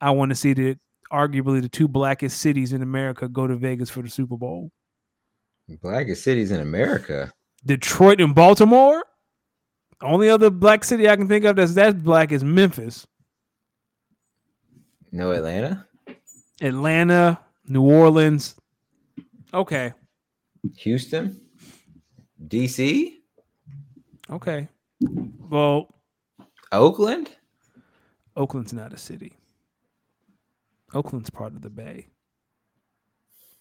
I 0.00 0.10
want 0.12 0.30
to 0.30 0.34
see 0.34 0.54
the 0.54 0.78
arguably 1.12 1.60
the 1.60 1.68
two 1.68 1.86
blackest 1.86 2.38
cities 2.38 2.72
in 2.72 2.82
America 2.82 3.28
go 3.28 3.46
to 3.46 3.56
Vegas 3.56 3.90
for 3.90 4.02
the 4.02 4.08
Super 4.08 4.36
Bowl. 4.36 4.70
blackest 5.82 6.24
cities 6.24 6.50
in 6.50 6.60
America. 6.60 7.30
Detroit 7.66 8.20
and 8.20 8.34
Baltimore. 8.34 9.04
Only 10.02 10.30
other 10.30 10.48
black 10.48 10.82
city 10.82 11.08
I 11.10 11.16
can 11.16 11.28
think 11.28 11.44
of 11.44 11.56
that's 11.56 11.74
that 11.74 12.02
black 12.02 12.32
is 12.32 12.42
Memphis. 12.42 13.06
No 15.12 15.32
Atlanta, 15.32 15.86
Atlanta, 16.60 17.40
New 17.66 17.82
Orleans. 17.82 18.54
Okay. 19.52 19.92
Houston, 20.76 21.40
DC, 22.46 23.20
Okay. 24.30 24.68
Well, 25.50 25.92
Oakland. 26.72 27.30
Oakland's 28.36 28.72
not 28.72 28.92
a 28.92 28.96
city. 28.96 29.32
Oakland's 30.94 31.30
part 31.30 31.52
of 31.54 31.62
the 31.62 31.70
Bay. 31.70 32.06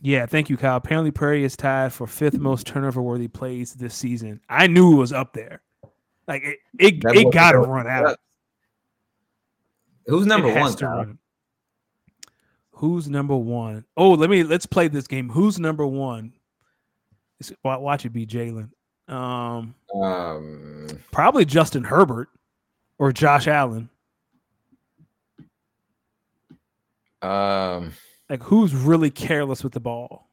Yeah, 0.01 0.25
thank 0.25 0.49
you, 0.49 0.57
Kyle. 0.57 0.77
Apparently, 0.77 1.11
Purdy 1.11 1.43
is 1.43 1.57
tied 1.57 1.91
for 1.91 2.07
fifth 2.07 2.37
most 2.37 2.65
turnover 2.65 3.01
worthy 3.01 3.27
plays 3.27 3.73
this 3.73 3.95
season. 3.95 4.39
I 4.47 4.67
knew 4.67 4.93
it 4.93 4.97
was 4.97 5.11
up 5.11 5.33
there. 5.33 5.61
Like 6.27 6.43
it, 6.43 6.59
it, 6.77 7.03
it 7.03 7.33
got 7.33 7.53
to 7.53 7.59
run 7.59 7.87
out. 7.87 8.17
Who's 10.05 10.25
number 10.25 10.53
one? 10.53 11.17
To 12.80 12.86
Kyle? 12.86 12.88
run. 12.88 12.91
Who's 12.95 13.09
number 13.09 13.36
one? 13.36 13.86
Oh, 13.97 14.11
let 14.11 14.30
me 14.30 14.43
let's 14.43 14.65
play 14.65 14.88
this 14.88 15.07
game. 15.07 15.30
Who's 15.30 15.59
number 15.59 15.86
one? 15.86 16.34
It's- 17.39 17.57
Watch 17.63 18.05
it 18.05 18.09
be 18.09 18.25
Jalen. 18.25 18.69
Um, 19.07 19.73
Um, 19.93 20.88
probably 21.11 21.45
Justin 21.45 21.84
Herbert 21.84 22.30
or 22.97 23.11
Josh 23.11 23.47
Allen. 23.47 23.89
um, 27.21 27.91
Like 28.30 28.43
who's 28.43 28.73
really 28.75 29.09
careless 29.09 29.63
with 29.63 29.73
the 29.73 29.80
ball? 29.80 30.30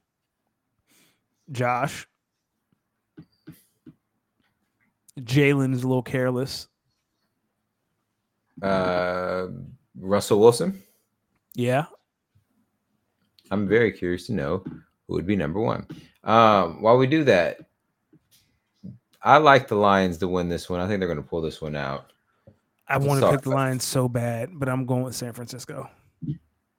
Josh. 1.51 2.07
Jalen 5.18 5.72
is 5.72 5.82
a 5.82 5.88
little 5.88 6.03
careless. 6.03 6.68
uh, 8.62 9.47
Russell 9.99 10.40
Wilson. 10.40 10.82
Yeah. 11.55 11.86
I'm 13.51 13.68
very 13.68 13.92
curious 13.92 14.26
to 14.26 14.32
know 14.32 14.62
who 15.07 15.14
would 15.14 15.26
be 15.26 15.36
number 15.36 15.61
one. 15.61 15.86
Um, 16.24 16.82
while 16.82 16.99
we 16.99 17.07
do 17.07 17.24
that, 17.24 17.59
I 19.22 19.38
like 19.38 19.68
the 19.68 19.76
Lions 19.76 20.18
to 20.18 20.28
win 20.28 20.49
this 20.49 20.68
one. 20.68 20.80
I 20.80 20.86
think 20.86 21.01
they're 21.01 21.09
going 21.09 21.22
to 21.22 21.28
pull 21.28 21.40
this 21.40 21.61
one 21.61 21.76
out. 21.76 22.12
I 22.88 22.99
want 22.99 23.20
to 23.20 23.30
pick 23.30 23.42
the 23.42 23.51
Lions 23.51 23.84
so 23.84 24.09
bad, 24.09 24.51
but 24.53 24.68
I'm 24.68 24.86
going 24.86 25.03
with 25.03 25.16
San 25.16 25.32
Francisco. 25.32 25.90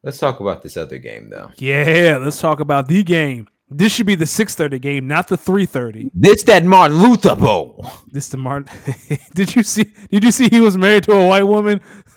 Let's 0.04 0.20
talk 0.20 0.40
about 0.40 0.64
this 0.64 0.78
other 0.78 0.98
game, 0.98 1.30
though. 1.30 1.52
Yeah, 1.58 2.20
let's 2.22 2.40
talk 2.40 2.62
about 2.62 2.88
the 2.88 3.04
game. 3.04 3.50
This 3.70 3.92
should 3.92 4.06
be 4.06 4.16
the 4.16 4.26
6:30 4.26 4.80
game, 4.80 5.08
not 5.08 5.28
the 5.28 5.38
3:30. 5.38 6.10
This 6.14 6.44
that 6.44 6.64
Martin 6.64 7.02
Luther 7.02 7.36
Bowl. 7.36 7.86
This 8.08 8.30
the 8.30 8.38
Martin. 8.38 8.70
did 9.34 9.56
you 9.56 9.64
see? 9.64 9.92
Did 10.10 10.24
you 10.24 10.32
see 10.32 10.48
he 10.48 10.62
was 10.62 10.78
married 10.78 11.04
to 11.04 11.12
a 11.14 11.28
white 11.28 11.44
woman? 11.44 11.82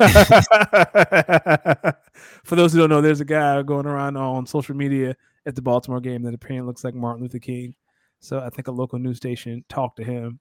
For 2.45 2.55
those 2.57 2.73
who 2.73 2.79
don't 2.79 2.91
know, 2.91 3.01
there's 3.01 3.21
a 3.21 3.25
guy 3.25 3.63
going 3.63 3.87
around 3.87 4.17
on 4.17 4.47
social 4.47 4.77
media 4.77 5.17
at 5.45 5.57
the 5.57 5.63
Baltimore 5.63 6.01
game 6.01 6.23
that 6.23 6.35
apparently 6.35 6.67
looks 6.67 6.85
like 6.85 6.95
Martin 6.95 7.23
Luther 7.23 7.41
King. 7.41 7.75
So 8.21 8.39
I 8.39 8.51
think 8.51 8.69
a 8.69 8.73
local 8.73 9.01
news 9.01 9.17
station 9.17 9.65
talked 9.69 9.97
to 9.97 10.05
him, 10.05 10.39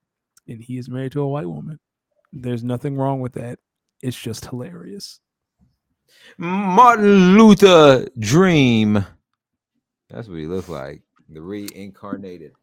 and 0.48 0.62
he 0.62 0.78
is 0.78 0.90
married 0.90 1.14
to 1.14 1.22
a 1.22 1.28
white 1.28 1.48
woman. 1.48 1.80
There's 2.32 2.64
nothing 2.64 2.96
wrong 2.98 3.20
with 3.20 3.34
that. 3.34 3.58
It's 4.04 4.20
just 4.20 4.46
hilarious. 4.46 5.20
Martin 6.38 7.38
Luther 7.38 8.08
Dream. 8.20 9.06
That's 10.10 10.28
what 10.28 10.40
he 10.40 10.46
looks 10.46 10.70
like. 10.70 11.02
The 11.30 11.42
reincarnated. 11.42 12.54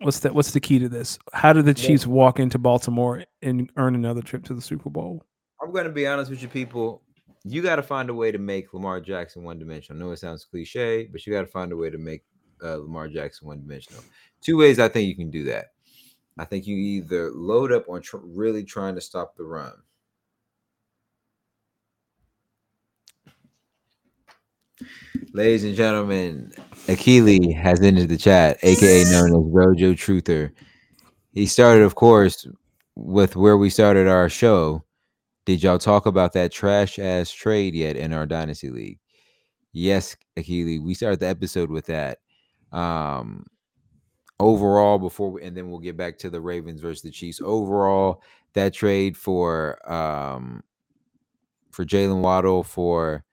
What's 0.00 0.20
that? 0.20 0.34
What's 0.34 0.52
the 0.52 0.60
key 0.60 0.78
to 0.80 0.88
this? 0.88 1.18
How 1.32 1.52
did 1.52 1.66
the 1.66 1.74
Chiefs 1.74 2.06
walk 2.06 2.40
into 2.40 2.58
Baltimore 2.58 3.24
and 3.42 3.70
earn 3.76 3.94
another 3.94 4.22
trip 4.22 4.44
to 4.44 4.54
the 4.54 4.60
Super 4.60 4.90
Bowl? 4.90 5.24
I'm 5.62 5.72
going 5.72 5.84
to 5.84 5.92
be 5.92 6.06
honest 6.06 6.30
with 6.30 6.42
you, 6.42 6.48
people. 6.48 7.02
You 7.44 7.62
got 7.62 7.76
to 7.76 7.82
find 7.82 8.10
a 8.10 8.14
way 8.14 8.32
to 8.32 8.38
make 8.38 8.72
Lamar 8.72 9.00
Jackson 9.00 9.42
one 9.42 9.58
dimensional. 9.58 10.00
I 10.00 10.04
know 10.04 10.12
it 10.12 10.18
sounds 10.18 10.44
cliche, 10.44 11.06
but 11.10 11.26
you 11.26 11.32
got 11.32 11.42
to 11.42 11.46
find 11.46 11.72
a 11.72 11.76
way 11.76 11.90
to 11.90 11.98
make 11.98 12.24
uh, 12.62 12.76
Lamar 12.76 13.08
Jackson 13.08 13.46
one 13.46 13.60
dimensional. 13.60 14.02
Two 14.40 14.56
ways 14.56 14.78
I 14.78 14.88
think 14.88 15.08
you 15.08 15.16
can 15.16 15.30
do 15.30 15.44
that. 15.44 15.72
I 16.38 16.44
think 16.44 16.66
you 16.66 16.76
either 16.76 17.30
load 17.30 17.70
up 17.70 17.88
on 17.88 18.02
tr- 18.02 18.16
really 18.22 18.64
trying 18.64 18.94
to 18.96 19.00
stop 19.00 19.36
the 19.36 19.44
run. 19.44 19.72
Ladies 25.32 25.64
and 25.64 25.76
gentlemen, 25.76 26.52
Akili 26.86 27.54
has 27.54 27.80
entered 27.80 28.08
the 28.08 28.16
chat, 28.16 28.58
aka 28.62 29.04
known 29.04 29.30
as 29.30 29.52
Rojo 29.52 29.92
Truther. 29.94 30.52
He 31.32 31.46
started, 31.46 31.82
of 31.82 31.94
course, 31.94 32.46
with 32.94 33.36
where 33.36 33.56
we 33.56 33.70
started 33.70 34.08
our 34.08 34.28
show. 34.28 34.84
Did 35.44 35.62
y'all 35.62 35.78
talk 35.78 36.06
about 36.06 36.32
that 36.32 36.52
trash 36.52 36.98
ass 36.98 37.30
trade 37.30 37.74
yet 37.74 37.96
in 37.96 38.12
our 38.12 38.26
dynasty 38.26 38.70
league? 38.70 38.98
Yes, 39.72 40.16
Akili, 40.36 40.82
we 40.82 40.94
started 40.94 41.20
the 41.20 41.26
episode 41.26 41.70
with 41.70 41.86
that. 41.86 42.18
Um, 42.72 43.46
overall, 44.40 44.98
before 44.98 45.32
we, 45.32 45.42
and 45.42 45.56
then 45.56 45.68
we'll 45.68 45.80
get 45.80 45.96
back 45.96 46.18
to 46.18 46.30
the 46.30 46.40
Ravens 46.40 46.80
versus 46.80 47.02
the 47.02 47.10
Chiefs. 47.10 47.40
Overall, 47.42 48.22
that 48.54 48.72
trade 48.72 49.16
for 49.16 49.78
um 49.90 50.62
for 51.70 51.84
Jaylen 51.84 52.20
Waddle 52.20 52.62
for 52.62 53.24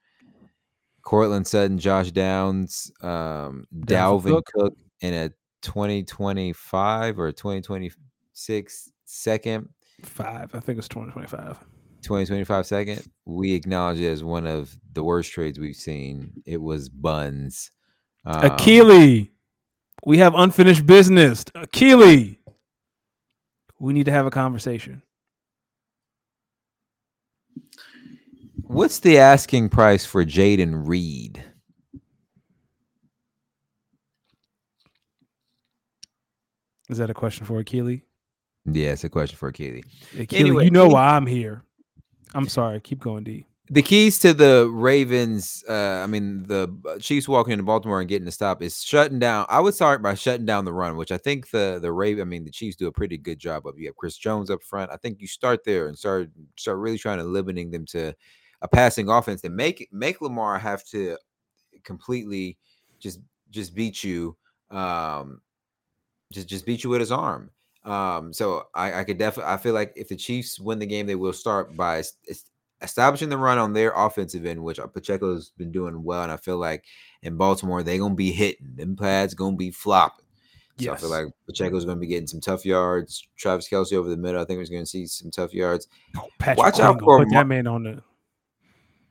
Courtland 1.02 1.46
Sutton, 1.46 1.78
Josh 1.78 2.10
Downs, 2.12 2.90
um, 3.02 3.66
Dalvin 3.74 4.30
Cook. 4.30 4.46
Cook 4.54 4.74
in 5.00 5.14
a 5.14 5.30
2025 5.62 7.18
or 7.18 7.32
2026 7.32 8.90
second. 9.04 9.68
Five. 10.02 10.54
I 10.54 10.60
think 10.60 10.78
it's 10.78 10.88
2025. 10.88 11.58
2025 12.02 12.66
second. 12.66 13.02
We 13.24 13.52
acknowledge 13.54 14.00
it 14.00 14.08
as 14.08 14.24
one 14.24 14.46
of 14.46 14.76
the 14.92 15.04
worst 15.04 15.32
trades 15.32 15.58
we've 15.58 15.76
seen. 15.76 16.42
It 16.44 16.60
was 16.60 16.88
buns. 16.88 17.70
Um, 18.24 18.42
Akili. 18.42 19.30
We 20.04 20.18
have 20.18 20.34
unfinished 20.34 20.84
business. 20.86 21.44
Akili. 21.44 22.38
We 23.78 23.92
need 23.92 24.06
to 24.06 24.12
have 24.12 24.26
a 24.26 24.30
conversation. 24.30 25.02
What's 28.72 29.00
the 29.00 29.18
asking 29.18 29.68
price 29.68 30.06
for 30.06 30.24
Jayden 30.24 30.88
Reed? 30.88 31.44
Is 36.88 36.96
that 36.96 37.10
a 37.10 37.14
question 37.14 37.44
for 37.44 37.62
Akili? 37.62 38.00
Yeah, 38.64 38.92
it's 38.92 39.04
a 39.04 39.10
question 39.10 39.36
for 39.36 39.52
Akili. 39.52 39.84
Akili, 40.14 40.40
anyway, 40.40 40.64
you 40.64 40.70
know 40.70 40.88
why 40.88 41.08
I'm 41.08 41.26
here. 41.26 41.62
I'm 42.34 42.48
sorry. 42.48 42.80
Keep 42.80 43.00
going, 43.00 43.24
D 43.24 43.46
the 43.72 43.82
keys 43.82 44.18
to 44.18 44.34
the 44.34 44.68
Ravens, 44.70 45.64
uh, 45.66 46.02
I 46.04 46.06
mean, 46.06 46.42
the 46.42 46.98
Chiefs 47.00 47.26
walking 47.26 47.52
into 47.52 47.64
Baltimore 47.64 48.00
and 48.00 48.08
getting 48.08 48.26
the 48.26 48.32
stop 48.32 48.60
is 48.62 48.82
shutting 48.82 49.18
down. 49.18 49.46
I 49.48 49.60
would 49.60 49.74
start 49.74 50.02
by 50.02 50.14
shutting 50.14 50.44
down 50.44 50.66
the 50.66 50.72
run, 50.74 50.98
which 50.98 51.10
I 51.10 51.16
think 51.16 51.48
the 51.50 51.78
the 51.80 51.90
Raven, 51.90 52.20
I 52.20 52.24
mean, 52.24 52.44
the 52.44 52.50
Chiefs 52.50 52.76
do 52.76 52.88
a 52.88 52.92
pretty 52.92 53.16
good 53.16 53.38
job 53.38 53.66
of. 53.66 53.78
You 53.78 53.86
have 53.86 53.96
Chris 53.96 54.18
Jones 54.18 54.50
up 54.50 54.62
front. 54.62 54.90
I 54.90 54.96
think 54.96 55.20
you 55.20 55.26
start 55.26 55.64
there 55.64 55.88
and 55.88 55.96
start 55.98 56.28
start 56.58 56.78
really 56.78 56.98
trying 56.98 57.18
to 57.18 57.24
limiting 57.24 57.70
them 57.70 57.86
to 57.86 58.14
a 58.62 58.68
passing 58.68 59.08
offense 59.08 59.44
and 59.44 59.54
make 59.54 59.88
make 59.92 60.22
Lamar 60.22 60.58
have 60.58 60.84
to 60.86 61.18
completely 61.84 62.56
just 62.98 63.20
just 63.50 63.74
beat 63.74 64.02
you, 64.02 64.36
um, 64.70 65.42
just 66.32 66.48
just 66.48 66.64
beat 66.64 66.82
you 66.84 66.90
with 66.90 67.00
his 67.00 67.12
arm. 67.12 67.50
Um, 67.84 68.32
so 68.32 68.68
I, 68.74 69.00
I 69.00 69.04
could 69.04 69.18
definitely 69.18 69.52
I 69.52 69.56
feel 69.56 69.74
like 69.74 69.92
if 69.96 70.08
the 70.08 70.16
Chiefs 70.16 70.60
win 70.60 70.78
the 70.78 70.86
game, 70.86 71.06
they 71.06 71.16
will 71.16 71.32
start 71.32 71.76
by 71.76 72.04
establishing 72.80 73.28
the 73.28 73.36
run 73.36 73.58
on 73.58 73.72
their 73.72 73.92
offensive 73.92 74.46
end, 74.46 74.62
which 74.62 74.78
uh, 74.78 74.86
Pacheco's 74.86 75.52
been 75.58 75.72
doing 75.72 76.02
well, 76.02 76.22
and 76.22 76.32
I 76.32 76.36
feel 76.36 76.58
like 76.58 76.84
in 77.22 77.36
Baltimore 77.36 77.82
they're 77.82 77.98
gonna 77.98 78.14
be 78.14 78.32
hitting 78.32 78.76
them 78.76 78.96
pads, 78.96 79.34
gonna 79.34 79.56
be 79.56 79.72
flopping. 79.72 80.24
So 80.78 80.86
yes. 80.86 80.98
I 80.98 81.00
feel 81.00 81.10
like 81.10 81.26
Pacheco's 81.48 81.84
gonna 81.84 82.00
be 82.00 82.06
getting 82.06 82.28
some 82.28 82.40
tough 82.40 82.64
yards. 82.64 83.26
Travis 83.36 83.68
Kelce 83.68 83.94
over 83.94 84.08
the 84.08 84.16
middle, 84.16 84.40
I 84.40 84.44
think 84.44 84.58
we're 84.58 84.66
gonna 84.66 84.86
see 84.86 85.06
some 85.06 85.32
tough 85.32 85.52
yards. 85.52 85.88
Oh, 86.16 86.28
Watch 86.56 86.78
out 86.78 87.00
for 87.00 87.18
put 87.18 87.28
Mar- 87.28 87.42
that 87.42 87.46
man 87.48 87.66
on 87.66 87.82
the. 87.82 88.02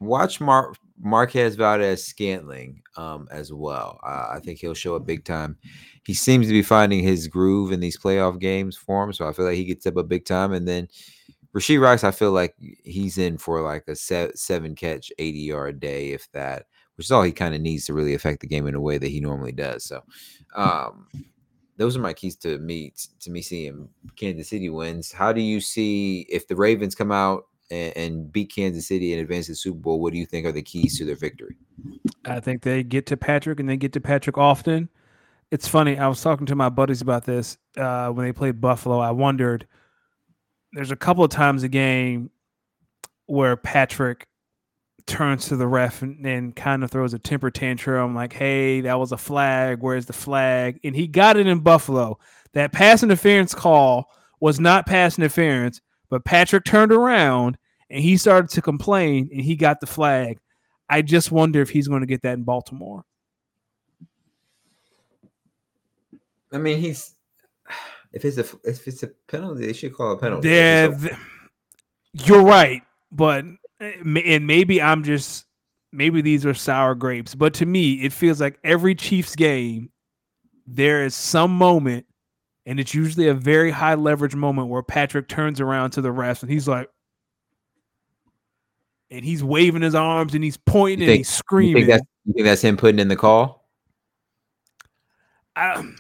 Watch 0.02 0.41
Mar- 0.41 0.74
Marquez 0.99 1.56
Valdes-Scantling 1.56 2.82
um, 2.97 3.28
as 3.32 3.54
well. 3.54 3.99
Uh, 4.04 4.30
I 4.32 4.39
think 4.43 4.60
he'll 4.60 4.74
show 4.74 4.95
up 4.95 5.06
big 5.06 5.24
time. 5.24 5.58
He 6.04 6.16
seems 6.16 6.47
to 6.47 6.54
be 6.54 6.64
finding 6.64 7.04
his 7.04 7.28
groove 7.28 7.72
in 7.72 7.80
these 7.80 7.97
playoff 7.97 8.39
games 8.39 8.76
for 8.76 9.04
him, 9.04 9.14
so 9.14 9.28
I 9.28 9.32
feel 9.32 9.45
like 9.45 9.56
he 9.56 9.64
gets 9.64 9.86
up 9.86 9.97
a 9.97 10.04
big 10.04 10.26
time, 10.26 10.54
and 10.54 10.68
then 10.68 10.88
Rashee 11.54 11.80
Rice, 11.80 12.04
I 12.04 12.12
feel 12.12 12.32
like 12.32 12.56
he's 12.84 13.18
in 13.18 13.38
for 13.38 13.62
like 13.62 13.88
a 13.88 13.95
seven 13.95 14.76
catch, 14.76 15.12
80 15.20 15.39
yard 15.39 15.80
day, 15.80 16.12
if 16.12 16.32
that, 16.32 16.66
which 16.95 17.08
is 17.08 17.12
all 17.12 17.24
he 17.24 17.32
kind 17.32 17.54
of 17.54 17.62
needs 17.62 17.86
to 17.86 17.93
really 17.93 18.14
affect 18.14 18.41
the 18.41 18.47
game 18.47 18.68
in 18.68 18.76
a 18.76 18.82
way 18.82 18.97
that 18.97 19.10
he 19.10 19.20
normally 19.20 19.52
does. 19.52 19.84
So, 19.86 20.02
um, 20.56 21.08
those 21.78 21.95
are 21.97 22.02
my 22.02 22.14
keys 22.14 22.36
to 22.38 22.58
me 22.60 22.93
to 23.20 23.32
me 23.32 23.41
seeing 23.41 23.89
Kansas 24.16 24.49
City 24.49 24.70
wins. 24.70 25.12
How 25.12 25.34
do 25.34 25.41
you 25.41 25.60
see 25.60 26.26
if 26.30 26.47
the 26.47 26.56
Ravens 26.56 26.95
come 26.95 27.12
out 27.12 27.45
and, 27.72 27.97
and 27.97 28.32
beat 28.32 28.53
Kansas 28.53 28.88
City 28.88 29.13
and 29.13 29.22
advance 29.22 29.47
to 29.47 29.53
the 29.53 29.55
Super 29.55 29.80
Bowl? 29.80 29.99
What 29.99 30.13
do 30.13 30.19
you 30.19 30.26
think 30.26 30.45
are 30.45 30.51
the 30.51 30.61
keys 30.61 30.97
to 30.97 31.05
their 31.05 31.15
victory? 31.15 31.55
I 32.26 32.39
think 32.39 32.61
they 32.61 32.84
get 32.84 33.07
to 33.07 33.17
Patrick 33.17 33.59
and 33.59 33.67
they 33.67 33.78
get 33.78 33.93
to 33.93 34.01
Patrick 34.01 34.38
often. 34.38 34.89
It's 35.49 35.67
funny. 35.67 35.97
I 35.97 36.07
was 36.07 36.22
talking 36.22 36.45
to 36.47 36.55
my 36.55 36.69
buddies 36.69 37.01
about 37.01 37.26
this 37.26 37.57
uh, 37.78 38.09
when 38.09 38.26
they 38.26 38.32
played 38.32 38.61
Buffalo. 38.61 38.99
I 38.99 39.11
wondered 39.11 39.67
there's 40.74 40.91
a 40.91 40.95
couple 40.95 41.24
of 41.24 41.32
times 41.32 41.63
a 41.63 41.67
game 41.67 42.30
where 43.26 43.57
Patrick 43.57 44.28
turns 45.05 45.47
to 45.47 45.55
the 45.55 45.67
ref 45.67 46.01
and, 46.01 46.26
and, 46.26 46.55
kind 46.55 46.84
of 46.84 46.91
throws 46.91 47.13
a 47.13 47.19
temper 47.19 47.49
tantrum 47.49 48.15
like, 48.15 48.34
hey, 48.34 48.82
that 48.82 48.99
was 48.99 49.11
a 49.11 49.17
flag. 49.17 49.80
Where's 49.82 50.05
the 50.05 50.13
flag? 50.13 50.80
And 50.84 50.95
he 50.95 51.07
got 51.07 51.38
it 51.38 51.47
in 51.47 51.59
Buffalo. 51.59 52.19
That 52.53 52.72
pass 52.72 53.03
interference 53.03 53.55
call 53.55 54.11
was 54.39 54.59
not 54.59 54.86
pass 54.86 55.17
interference, 55.17 55.82
but 56.12 56.26
Patrick 56.26 56.66
turned 56.66 56.91
around 56.91 57.57
and 57.89 58.03
he 58.03 58.18
started 58.18 58.51
to 58.51 58.62
complain 58.62 59.30
and 59.32 59.41
he 59.41 59.55
got 59.55 59.80
the 59.80 59.88
flag. 59.88 60.38
I 60.89 61.01
just 61.01 61.32
wonder 61.32 61.62
if 61.62 61.70
he's 61.70 61.88
going 61.88 62.01
to 62.01 62.05
get 62.05 62.22
that 62.24 62.34
in 62.34 62.43
Baltimore. 62.43 63.05
I 66.51 66.57
mean, 66.57 66.80
he's 66.80 67.16
if 68.12 68.26
it's 68.26 68.38
a 68.38 68.45
if 68.66 68.86
it's 68.88 69.03
a 69.03 69.07
penalty, 69.28 69.66
they 69.66 69.74
should 69.74 69.93
call 69.93 70.12
a 70.12 70.18
penalty. 70.18 70.49
Yeah, 70.49 70.93
you're 72.14 72.43
right, 72.43 72.82
but 73.09 73.45
eh, 73.80 73.93
and 74.03 74.45
maybe 74.45 74.82
I'm 74.82 75.03
just 75.05 75.45
maybe 75.93 76.22
these 76.22 76.45
are 76.45 76.53
sour 76.53 76.93
grapes, 76.93 77.36
but 77.36 77.53
to 77.55 77.66
me, 77.66 77.93
it 78.03 78.12
feels 78.12 78.41
like 78.41 78.59
every 78.66 78.95
Chiefs 78.95 79.34
game 79.34 79.91
there 80.68 81.05
is 81.05 81.16
some 81.16 81.51
moment, 81.51 82.05
and 82.66 82.80
it's 82.80 82.93
usually 82.93 83.28
a 83.28 83.34
very 83.34 83.72
high 83.72 83.95
leverage 83.95 84.36
moment 84.36 84.70
where 84.70 84.84
Patrick 84.84 85.28
turns 85.28 85.59
around 85.59 85.91
to 85.91 86.01
the 86.01 86.09
refs 86.09 86.41
and 86.41 86.51
he's 86.51 86.68
like. 86.68 86.89
And 89.14 89.26
he's 89.26 89.43
waving 89.43 89.82
his 89.82 89.93
arms 89.93 90.36
and 90.36 90.41
he's 90.41 90.55
pointing 90.55 90.99
think, 90.99 91.09
and 91.09 91.18
he's 91.18 91.28
screaming. 91.28 91.82
You 91.82 91.86
think, 91.86 91.88
that's, 91.89 92.05
you 92.24 92.34
think 92.34 92.45
that's 92.45 92.62
him 92.62 92.78
putting 92.78 92.97
in 92.97 93.09
the 93.09 93.18
call? 93.18 93.68
Um, 95.57 95.97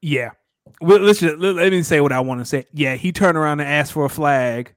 yeah, 0.00 0.30
let's 0.80 1.18
just, 1.18 1.38
let 1.38 1.72
me 1.72 1.82
say 1.82 2.00
what 2.00 2.12
I 2.12 2.20
want 2.20 2.40
to 2.40 2.44
say. 2.44 2.66
Yeah, 2.72 2.94
he 2.94 3.10
turned 3.10 3.36
around 3.36 3.58
and 3.58 3.68
asked 3.68 3.94
for 3.94 4.04
a 4.04 4.08
flag, 4.08 4.76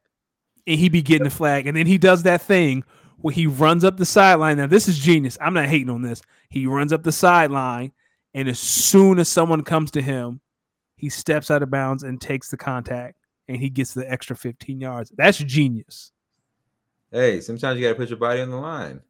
and 0.66 0.80
he 0.80 0.90
be 0.90 1.04
getting 1.04 1.26
the 1.26 1.30
flag, 1.30 1.68
and 1.68 1.78
then 1.78 1.86
he 1.86 2.00
does 2.00 2.24
that 2.24 2.42
thing 2.42 2.84
where 3.20 3.36
he 3.36 3.46
runs 3.46 3.84
up 3.84 3.98
the 3.98 4.06
sideline. 4.08 4.58
Now, 4.58 4.66
this 4.66 4.88
is 4.88 4.98
genius. 4.98 5.38
I'm 5.40 5.54
not 5.54 5.68
hating 5.68 5.92
on 5.92 6.02
this. 6.02 6.24
He 6.50 6.66
runs 6.66 6.92
up 6.92 7.04
the 7.04 7.12
sideline, 7.12 7.92
and 8.34 8.50
as 8.50 8.58
soon 8.58 9.20
as 9.20 9.30
someone 9.30 9.62
comes 9.64 9.92
to 9.92 10.02
him, 10.02 10.42
he 11.02 11.10
steps 11.10 11.50
out 11.50 11.64
of 11.64 11.72
bounds 11.72 12.04
and 12.04 12.22
takes 12.22 12.50
the 12.50 12.58
contact, 12.58 13.16
and 13.48 13.58
he 13.58 13.72
gets 13.72 13.96
the 13.96 14.10
extra 14.10 14.36
15 14.36 14.80
yards. 14.80 15.12
That's 15.18 15.40
genius. 15.40 16.12
Hey, 17.12 17.42
sometimes 17.42 17.80
you 17.80 17.88
got 17.88 17.94
to 17.94 17.96
put 17.96 18.10
your 18.10 18.20
body 18.20 18.40
on 18.40 18.52
the 18.52 18.58
line. 18.58 19.02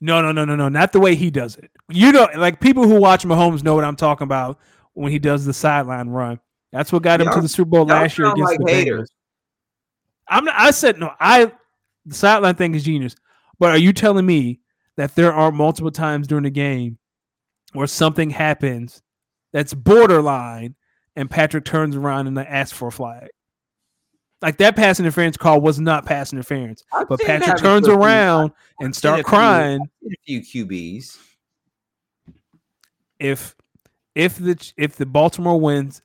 No, 0.00 0.20
no, 0.20 0.32
no, 0.32 0.44
no, 0.44 0.56
no. 0.56 0.68
Not 0.68 0.90
the 0.92 0.98
way 0.98 1.14
he 1.14 1.30
does 1.30 1.54
it. 1.56 1.70
You 1.88 2.10
know, 2.10 2.28
like 2.36 2.58
people 2.58 2.88
who 2.88 2.96
watch 3.00 3.22
Mahomes 3.24 3.62
know 3.62 3.76
what 3.76 3.84
I'm 3.84 3.94
talking 3.94 4.24
about 4.24 4.58
when 4.94 5.12
he 5.12 5.20
does 5.20 5.44
the 5.44 5.52
sideline 5.54 6.08
run. 6.08 6.40
That's 6.72 6.90
what 6.92 7.04
got 7.04 7.20
him 7.20 7.26
Y'all- 7.26 7.36
to 7.36 7.40
the 7.42 7.48
Super 7.48 7.70
Bowl 7.70 7.84
last 7.86 8.18
year 8.18 8.26
against 8.26 8.50
like 8.50 8.58
the 8.58 8.72
haters. 8.72 9.08
Bengals. 9.08 9.14
I'm 10.28 10.44
not, 10.44 10.54
I 10.58 10.72
said 10.72 10.98
no. 10.98 11.12
I 11.20 11.52
the 12.04 12.14
sideline 12.16 12.56
thing 12.56 12.74
is 12.74 12.82
genius. 12.82 13.14
But 13.60 13.70
are 13.70 13.78
you 13.78 13.92
telling 13.92 14.26
me 14.26 14.58
that 14.96 15.14
there 15.14 15.32
are 15.32 15.52
multiple 15.52 15.92
times 15.92 16.26
during 16.26 16.44
the 16.44 16.50
game 16.50 16.98
where 17.74 17.86
something 17.86 18.30
happens 18.30 19.02
that's 19.52 19.72
borderline 19.72 20.74
and 21.16 21.30
Patrick 21.30 21.64
turns 21.64 21.96
around 21.96 22.26
and 22.26 22.38
asks 22.38 22.76
for 22.76 22.88
a 22.88 22.92
flag? 22.92 23.28
Like 24.40 24.56
that 24.58 24.74
pass 24.74 24.98
interference 24.98 25.36
call 25.36 25.60
was 25.60 25.78
not 25.78 26.04
pass 26.04 26.32
interference. 26.32 26.84
I've 26.92 27.08
But 27.08 27.20
Patrick 27.20 27.58
turns 27.58 27.86
to 27.86 27.92
a 27.92 27.94
few- 27.94 28.02
around 28.02 28.52
and 28.80 28.94
start 28.94 29.24
crying 29.24 29.82
a 30.04 30.14
few 30.26 30.40
QBs. 30.40 31.16
if 33.18 33.54
if 34.14 34.36
the 34.36 34.72
if 34.76 34.96
the 34.96 35.06
Baltimore 35.06 35.60
wins, 35.60 36.02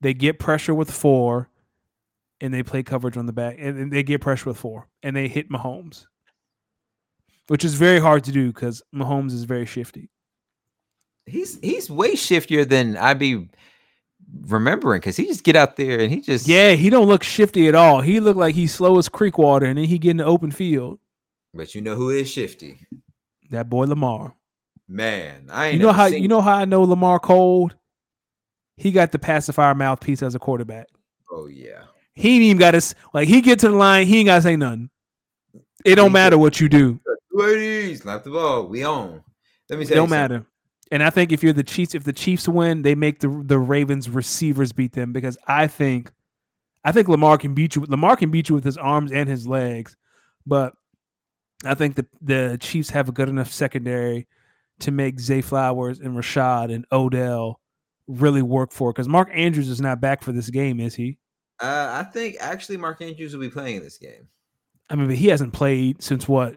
they 0.00 0.14
get 0.14 0.38
pressure 0.38 0.74
with 0.74 0.90
four, 0.90 1.48
and 2.40 2.52
they 2.52 2.62
play 2.62 2.82
coverage 2.82 3.16
on 3.16 3.26
the 3.26 3.32
back, 3.32 3.56
and, 3.58 3.78
and 3.78 3.92
they 3.92 4.02
get 4.02 4.20
pressure 4.20 4.50
with 4.50 4.58
four, 4.58 4.88
and 5.02 5.14
they 5.14 5.28
hit 5.28 5.48
Mahomes, 5.48 6.06
which 7.46 7.64
is 7.64 7.74
very 7.74 8.00
hard 8.00 8.24
to 8.24 8.32
do 8.32 8.48
because 8.48 8.82
Mahomes 8.94 9.32
is 9.32 9.44
very 9.44 9.64
shifty. 9.66 10.10
He's 11.26 11.58
he's 11.60 11.88
way 11.88 12.14
shiftier 12.14 12.68
than 12.68 12.96
I'd 12.96 13.18
be 13.20 13.48
remembering 14.46 15.00
because 15.00 15.16
he 15.16 15.26
just 15.26 15.44
get 15.44 15.56
out 15.56 15.76
there 15.76 16.00
and 16.00 16.10
he 16.10 16.20
just 16.20 16.46
Yeah, 16.48 16.72
he 16.72 16.90
don't 16.90 17.06
look 17.06 17.22
shifty 17.22 17.68
at 17.68 17.74
all. 17.74 18.00
He 18.00 18.20
look 18.20 18.36
like 18.36 18.54
he's 18.54 18.74
slow 18.74 18.98
as 18.98 19.08
creek 19.08 19.38
water, 19.38 19.66
and 19.66 19.78
then 19.78 19.84
he 19.86 19.98
get 19.98 20.10
in 20.12 20.16
the 20.18 20.24
open 20.24 20.50
field. 20.50 20.98
But 21.54 21.74
you 21.74 21.80
know 21.80 21.94
who 21.96 22.10
is 22.10 22.30
shifty? 22.30 22.86
That 23.50 23.68
boy 23.68 23.84
Lamar. 23.86 24.34
Man, 24.88 25.46
I 25.50 25.66
ain't 25.68 25.74
You 25.80 25.86
know 25.86 25.92
how 25.92 26.08
seen- 26.08 26.22
you 26.22 26.28
know 26.28 26.40
how 26.40 26.56
I 26.56 26.64
know 26.64 26.82
Lamar 26.82 27.18
cold. 27.18 27.74
He 28.76 28.92
got 28.92 29.12
the 29.12 29.18
pacifier 29.18 29.74
mouthpiece 29.74 30.22
as 30.22 30.34
a 30.34 30.38
quarterback. 30.38 30.86
Oh 31.30 31.46
yeah, 31.46 31.82
He 32.14 32.34
ain't 32.34 32.42
even 32.42 32.58
got 32.58 32.70
to 32.72 32.94
like 33.12 33.28
he 33.28 33.40
get 33.40 33.58
to 33.60 33.68
the 33.68 33.76
line. 33.76 34.06
He 34.06 34.18
ain't 34.18 34.26
got 34.26 34.36
to 34.36 34.42
say 34.42 34.56
nothing. 34.56 34.90
It 35.84 35.94
don't 35.96 36.12
matter 36.12 36.36
what 36.38 36.60
you 36.60 36.68
do. 36.68 37.00
ladies, 37.32 38.02
snap 38.02 38.24
the 38.24 38.30
ball. 38.30 38.66
We 38.66 38.84
on. 38.84 39.22
Let 39.68 39.78
me 39.78 39.84
It 39.84 39.88
say 39.88 39.94
don't 39.94 40.10
matter. 40.10 40.44
And 40.90 41.02
I 41.02 41.10
think 41.10 41.30
if 41.30 41.42
you're 41.42 41.52
the 41.52 41.62
Chiefs, 41.62 41.94
if 41.94 42.04
the 42.04 42.12
Chiefs 42.12 42.48
win, 42.48 42.82
they 42.82 42.94
make 42.94 43.20
the 43.20 43.42
the 43.44 43.58
Ravens 43.58 44.10
receivers 44.10 44.72
beat 44.72 44.92
them 44.92 45.12
because 45.12 45.38
I 45.46 45.66
think, 45.68 46.10
I 46.84 46.92
think 46.92 47.08
Lamar 47.08 47.38
can 47.38 47.54
beat 47.54 47.76
you. 47.76 47.84
Lamar 47.88 48.16
can 48.16 48.30
beat 48.30 48.48
you 48.48 48.54
with 48.54 48.64
his 48.64 48.76
arms 48.76 49.12
and 49.12 49.28
his 49.28 49.46
legs, 49.46 49.96
but 50.46 50.74
I 51.64 51.74
think 51.74 51.94
the 51.94 52.06
the 52.20 52.58
Chiefs 52.60 52.90
have 52.90 53.08
a 53.08 53.12
good 53.12 53.28
enough 53.28 53.52
secondary 53.52 54.26
to 54.80 54.90
make 54.90 55.20
Zay 55.20 55.42
Flowers 55.42 56.00
and 56.00 56.16
Rashod 56.16 56.70
and 56.70 56.84
Odell 56.90 57.60
really 58.08 58.42
work 58.42 58.72
for. 58.72 58.92
Because 58.92 59.08
Mark 59.08 59.28
Andrews 59.32 59.68
is 59.68 59.80
not 59.80 60.00
back 60.00 60.22
for 60.22 60.32
this 60.32 60.50
game, 60.50 60.80
is 60.80 60.94
he? 60.94 61.18
Uh, 61.60 61.90
I 61.92 62.10
think 62.10 62.36
actually 62.40 62.78
Mark 62.78 63.00
Andrews 63.02 63.34
will 63.34 63.42
be 63.42 63.50
playing 63.50 63.82
this 63.82 63.98
game. 63.98 64.28
I 64.88 64.96
mean, 64.96 65.06
but 65.06 65.16
he 65.16 65.28
hasn't 65.28 65.52
played 65.52 66.02
since 66.02 66.26
what? 66.26 66.56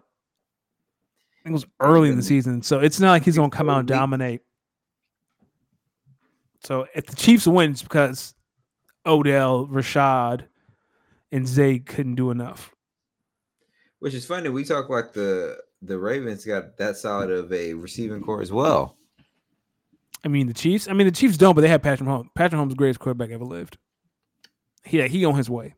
It 1.44 1.52
was 1.52 1.66
early 1.80 2.08
in 2.08 2.16
the 2.16 2.22
season, 2.22 2.62
so 2.62 2.80
it's 2.80 2.98
not 2.98 3.10
like 3.10 3.24
he's 3.24 3.36
gonna 3.36 3.50
come 3.50 3.68
out 3.68 3.80
and 3.80 3.88
dominate. 3.88 4.40
So 6.64 6.86
if 6.94 7.06
the 7.06 7.16
Chiefs 7.16 7.46
win, 7.46 7.72
it's 7.72 7.82
because 7.82 8.34
Odell, 9.04 9.66
Rashod, 9.66 10.48
and 11.30 11.46
Zay 11.46 11.78
couldn't 11.80 12.14
do 12.14 12.30
enough. 12.30 12.74
Which 13.98 14.14
is 14.14 14.24
funny. 14.24 14.48
We 14.48 14.64
talk 14.64 14.88
like 14.88 15.12
the 15.12 15.58
the 15.82 15.98
Ravens 15.98 16.44
got 16.44 16.78
that 16.78 16.96
solid 16.96 17.30
of 17.30 17.52
a 17.52 17.74
receiving 17.74 18.22
core 18.22 18.40
as 18.40 18.52
well. 18.52 18.96
I 20.24 20.28
mean, 20.28 20.46
the 20.46 20.54
Chiefs. 20.54 20.88
I 20.88 20.94
mean, 20.94 21.06
the 21.06 21.12
Chiefs 21.12 21.36
don't, 21.36 21.54
but 21.54 21.60
they 21.60 21.68
have 21.68 21.82
Patrick 21.82 22.08
Mahomes. 22.08 22.28
Patrick 22.34 22.58
Mahomes, 22.58 22.70
the 22.70 22.76
greatest 22.76 23.00
quarterback 23.00 23.30
ever 23.30 23.44
lived. 23.44 23.76
Yeah, 24.88 25.06
he 25.06 25.24
on 25.24 25.34
his 25.34 25.50
way. 25.50 25.74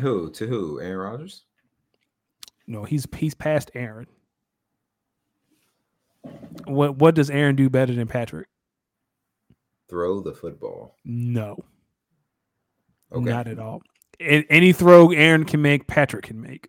Who 0.00 0.30
to 0.32 0.46
who? 0.46 0.80
Aaron 0.80 0.98
Rodgers. 0.98 1.45
No, 2.66 2.84
he's 2.84 3.06
he's 3.16 3.34
past 3.34 3.70
Aaron. 3.74 4.06
What 6.66 6.96
what 6.96 7.14
does 7.14 7.30
Aaron 7.30 7.56
do 7.56 7.70
better 7.70 7.94
than 7.94 8.08
Patrick? 8.08 8.48
Throw 9.88 10.20
the 10.20 10.32
football. 10.34 10.96
No. 11.04 11.56
Okay. 13.12 13.30
Not 13.30 13.46
at 13.46 13.58
all. 13.58 13.82
Any 14.18 14.72
throw 14.72 15.10
Aaron 15.12 15.44
can 15.44 15.62
make, 15.62 15.86
Patrick 15.86 16.24
can 16.24 16.40
make. 16.40 16.68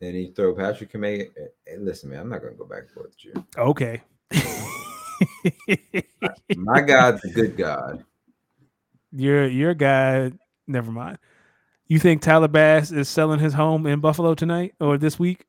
Any 0.00 0.30
throw 0.32 0.54
Patrick 0.54 0.90
can 0.90 1.00
make 1.00 1.20
it. 1.22 1.34
eh, 1.66 1.76
Listen, 1.78 2.10
man, 2.10 2.20
I'm 2.20 2.28
not 2.28 2.42
gonna 2.42 2.54
go 2.54 2.66
back 2.66 2.82
and 2.82 2.90
forth 2.90 3.14
with 3.16 3.24
you. 3.24 3.44
Okay. 3.58 4.02
My 6.56 6.80
God's 6.80 7.24
a 7.24 7.28
good 7.30 7.56
God. 7.56 8.04
your 9.12 9.46
your 9.48 9.74
guy. 9.74 10.30
Never 10.66 10.92
mind. 10.92 11.18
You 11.86 11.98
think 11.98 12.22
Tyler 12.22 12.48
Bass 12.48 12.90
is 12.90 13.08
selling 13.08 13.40
his 13.40 13.52
home 13.52 13.86
in 13.86 14.00
Buffalo 14.00 14.34
tonight 14.34 14.74
or 14.80 14.96
this 14.96 15.18
week? 15.18 15.46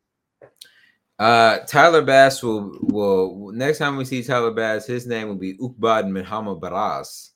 Uh, 1.17 1.59
Tyler 1.59 2.01
Bass 2.01 2.43
will 2.43 2.77
will 2.81 3.51
next 3.53 3.77
time 3.77 3.95
we 3.95 4.03
see 4.03 4.21
Tyler 4.21 4.51
Bass, 4.51 4.85
his 4.85 5.07
name 5.07 5.29
will 5.29 5.35
be 5.35 5.57
Ukbad 5.57 6.09
Muhammad 6.09 6.59
Baras. 6.59 7.31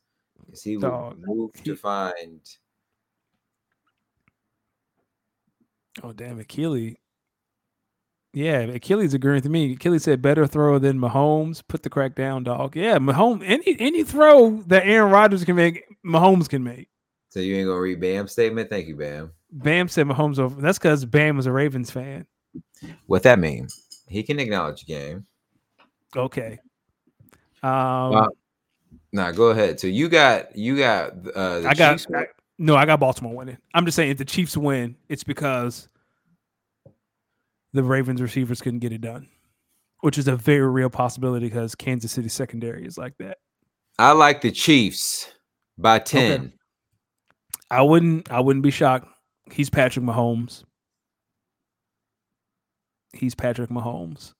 He 0.63 0.77
will 0.77 1.13
move 1.25 1.51
he- 1.55 1.63
to 1.63 1.75
find 1.75 2.41
Oh 6.03 6.13
damn, 6.13 6.39
Achilles. 6.39 6.95
Yeah, 8.31 8.59
Achilles 8.59 9.13
agreeing 9.13 9.41
with 9.41 9.49
me. 9.49 9.73
Achilles 9.73 10.03
said 10.03 10.21
better 10.21 10.45
throw 10.45 10.77
than 10.77 10.99
Mahomes. 10.99 11.63
Put 11.67 11.81
the 11.83 11.89
crack 11.89 12.15
down, 12.15 12.43
dog. 12.43 12.75
Yeah, 12.75 12.99
Mahomes. 12.99 13.43
Any 13.45 13.75
any 13.79 14.03
throw 14.03 14.61
that 14.67 14.85
Aaron 14.85 15.11
Rodgers 15.11 15.43
can 15.43 15.55
make, 15.55 15.83
Mahomes 16.05 16.47
can 16.47 16.63
make. 16.63 16.89
So 17.29 17.39
you 17.39 17.55
ain't 17.55 17.67
gonna 17.67 17.79
read 17.79 17.99
Bam's 17.99 18.31
statement. 18.31 18.69
Thank 18.69 18.87
you, 18.87 18.95
Bam. 18.95 19.31
Bam 19.51 19.87
said 19.87 20.07
Mahomes 20.07 20.39
over. 20.39 20.61
That's 20.61 20.77
because 20.77 21.05
Bam 21.05 21.37
was 21.37 21.45
a 21.45 21.51
Ravens 21.51 21.91
fan. 21.91 22.25
What 23.07 23.23
that 23.23 23.39
mean? 23.39 23.67
He 24.07 24.23
can 24.23 24.39
acknowledge 24.39 24.85
game. 24.85 25.25
Okay. 26.15 26.59
Um, 27.61 28.11
Wow. 28.11 28.29
Nah, 29.11 29.31
go 29.31 29.47
ahead. 29.49 29.79
So 29.79 29.87
you 29.87 30.07
got 30.09 30.55
you 30.55 30.77
got 30.77 31.11
uh 31.35 31.59
the 31.61 31.69
I 31.69 31.73
got 31.73 31.93
Chiefs 31.93 32.07
win? 32.09 32.19
I- 32.21 32.25
no, 32.61 32.75
I 32.75 32.85
got 32.85 32.99
Baltimore 32.99 33.33
winning. 33.33 33.57
I'm 33.73 33.85
just 33.85 33.95
saying 33.95 34.11
if 34.11 34.17
the 34.17 34.25
Chiefs 34.25 34.57
win, 34.57 34.97
it's 35.07 35.23
because 35.23 35.87
the 37.71 37.83
Ravens 37.83 38.21
receivers 38.21 38.61
couldn't 38.61 38.79
get 38.79 38.91
it 38.91 38.99
done, 38.99 39.29
which 40.01 40.17
is 40.17 40.27
a 40.27 40.35
very 40.35 40.67
real 40.69 40.89
possibility 40.89 41.45
because 41.45 41.73
Kansas 41.73 42.11
City 42.11 42.27
secondary 42.27 42.85
is 42.85 42.97
like 42.97 43.13
that. 43.19 43.37
I 43.97 44.11
like 44.11 44.41
the 44.41 44.51
Chiefs 44.51 45.31
by 45.77 45.99
10. 45.99 46.51
I 47.71 47.81
wouldn't 47.81 48.31
I 48.31 48.39
wouldn't 48.39 48.63
be 48.63 48.71
shocked. 48.71 49.07
He's 49.51 49.69
Patrick 49.69 50.05
Mahomes. 50.05 50.63
He's 53.13 53.35
Patrick 53.35 53.69
Mahomes. 53.69 54.33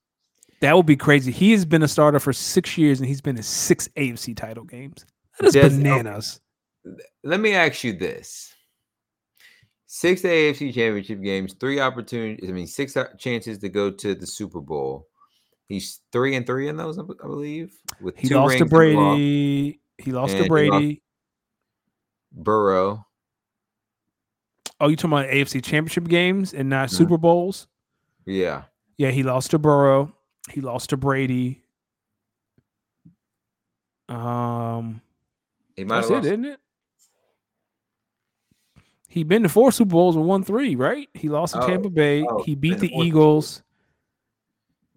That 0.60 0.76
would 0.76 0.86
be 0.86 0.96
crazy. 0.96 1.32
He 1.32 1.52
has 1.52 1.64
been 1.64 1.82
a 1.82 1.88
starter 1.88 2.20
for 2.20 2.32
six 2.32 2.76
years 2.76 3.00
and 3.00 3.08
he's 3.08 3.20
been 3.20 3.36
in 3.36 3.42
six 3.42 3.88
AFC 3.96 4.36
title 4.36 4.64
games. 4.64 5.04
That 5.38 5.46
is 5.48 5.54
Does- 5.54 5.76
bananas. 5.76 6.40
Let 7.24 7.40
me 7.40 7.52
ask 7.54 7.84
you 7.84 7.92
this. 7.92 8.52
Six 9.86 10.22
AFC 10.22 10.72
championship 10.72 11.20
games, 11.20 11.54
three 11.58 11.80
opportunities, 11.80 12.48
I 12.48 12.52
mean, 12.52 12.66
six 12.68 12.96
uh, 12.96 13.08
chances 13.18 13.58
to 13.58 13.68
go 13.68 13.90
to 13.90 14.14
the 14.14 14.26
Super 14.26 14.60
Bowl. 14.60 15.08
He's 15.68 16.00
three 16.12 16.36
and 16.36 16.46
three 16.46 16.68
in 16.68 16.76
those, 16.76 16.98
I 16.98 17.02
believe. 17.02 17.72
With 18.00 18.16
He 18.16 18.28
lost 18.28 18.58
to 18.58 18.64
rings 18.64 18.72
and 18.72 18.72
a 18.72 19.00
loss. 19.00 19.16
Brady. 19.16 19.80
He 19.98 20.12
lost 20.12 20.34
And 20.34 20.44
to 20.44 20.48
Brady. 20.48 21.02
Burrow. 22.32 23.04
Oh, 24.80 24.88
you 24.88 24.96
talking 24.96 25.12
about 25.18 25.26
AFC 25.30 25.62
championship 25.62 26.04
games 26.08 26.54
and 26.54 26.68
not 26.70 26.88
Mhm. 26.88 26.92
Super 26.96 27.18
Bowls? 27.18 27.66
Yeah. 28.26 28.64
Yeah, 28.96 29.10
he 29.10 29.22
lost 29.22 29.50
to 29.52 29.58
Burrow. 29.58 30.14
He 30.50 30.60
lost 30.60 30.90
to 30.90 30.96
Brady. 30.96 31.62
Um, 34.08 35.00
He 35.76 35.84
might 35.84 35.96
that's 36.00 36.08
have 36.10 36.24
it, 36.24 36.28
isn't 36.28 36.44
it? 36.44 36.60
He 39.08 39.22
been 39.24 39.42
to 39.42 39.48
four 39.48 39.72
Super 39.72 39.90
Bowls 39.90 40.16
and 40.16 40.24
won 40.26 40.44
three, 40.44 40.76
right? 40.76 41.08
He 41.14 41.28
lost 41.28 41.54
to 41.54 41.62
Oh, 41.62 41.66
Tampa 41.66 41.90
Bay. 41.90 42.24
oh, 42.28 42.42
he 42.42 42.54
beat 42.54 42.78
the 42.78 42.92
Eagles. 42.96 43.62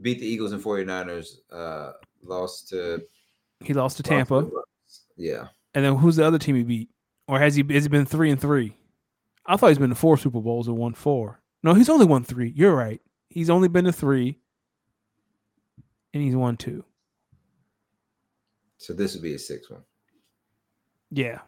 Beat 0.02 0.20
the 0.20 0.26
Eagles 0.28 0.52
and 0.52 0.62
49ers. 0.62 1.38
Uh, 1.52 1.94
lost 2.24 2.70
to 2.70 3.04
He 3.62 3.74
lost 3.74 3.98
to 3.98 4.04
Tampa. 4.04 4.44
Bucs. 4.44 5.06
Yeah. 5.16 5.48
And 5.74 5.84
then 5.86 5.96
who's 5.96 6.16
the 6.18 6.26
other 6.26 6.38
team 6.38 6.56
he 6.56 6.64
beat? 6.64 6.90
Or 7.28 7.40
has 7.40 7.56
he 7.56 7.64
has 7.70 7.84
he 7.84 7.90
been 7.90 8.06
three 8.06 8.30
and 8.30 8.40
three? 8.40 8.76
I 9.46 9.58
thought 9.58 9.70
he's 9.70 9.78
been 9.78 9.90
to 9.90 9.96
four 9.96 10.18
Super 10.18 10.40
Bowls 10.40 10.68
and 10.68 10.78
won 10.78 10.94
four. 10.94 11.42
No, 11.64 11.74
he's 11.74 11.90
only 11.90 12.06
won 12.06 12.24
three. 12.24 12.54
You're 12.56 12.76
right. 12.76 13.02
He's 13.30 13.50
only 13.50 13.68
been 13.68 13.86
to 13.86 13.92
three, 13.92 14.40
and 16.14 16.24
he's 16.24 16.36
won 16.36 16.58
two. 16.58 16.84
So 18.78 18.94
this 18.94 19.14
would 19.14 19.24
be 19.24 19.36
a 19.36 19.40
sixth 19.40 19.72
one. 19.72 19.84
Yeah. 21.12 21.40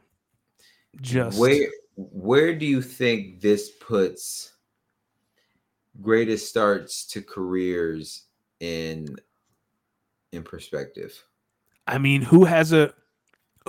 Just 1.02 1.38
where 1.38 1.68
where 1.96 2.56
do 2.56 2.66
you 2.66 2.82
think 2.82 3.42
this 3.42 3.72
puts 3.82 4.54
greatest 6.02 6.50
starts 6.50 7.06
to 7.08 7.22
careers 7.22 8.24
in 8.60 9.16
in 10.32 10.44
perspective? 10.44 11.22
I 11.88 11.98
mean, 11.98 12.22
who 12.22 12.46
has 12.46 12.74
a 12.74 12.94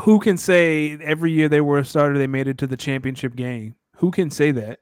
who 0.01 0.20
can 0.20 0.37
say 0.37 0.99
every 1.03 1.33
year 1.33 1.49
they 1.49 1.61
were 1.61 1.79
a 1.79 1.85
starter 1.85 2.18
they 2.18 2.27
made 2.27 2.49
it 2.49 2.59
to 2.59 2.66
the 2.66 2.77
championship 2.77 3.35
game? 3.35 3.74
Who 3.97 4.11
can 4.11 4.30
say 4.30 4.51
that? 4.53 4.80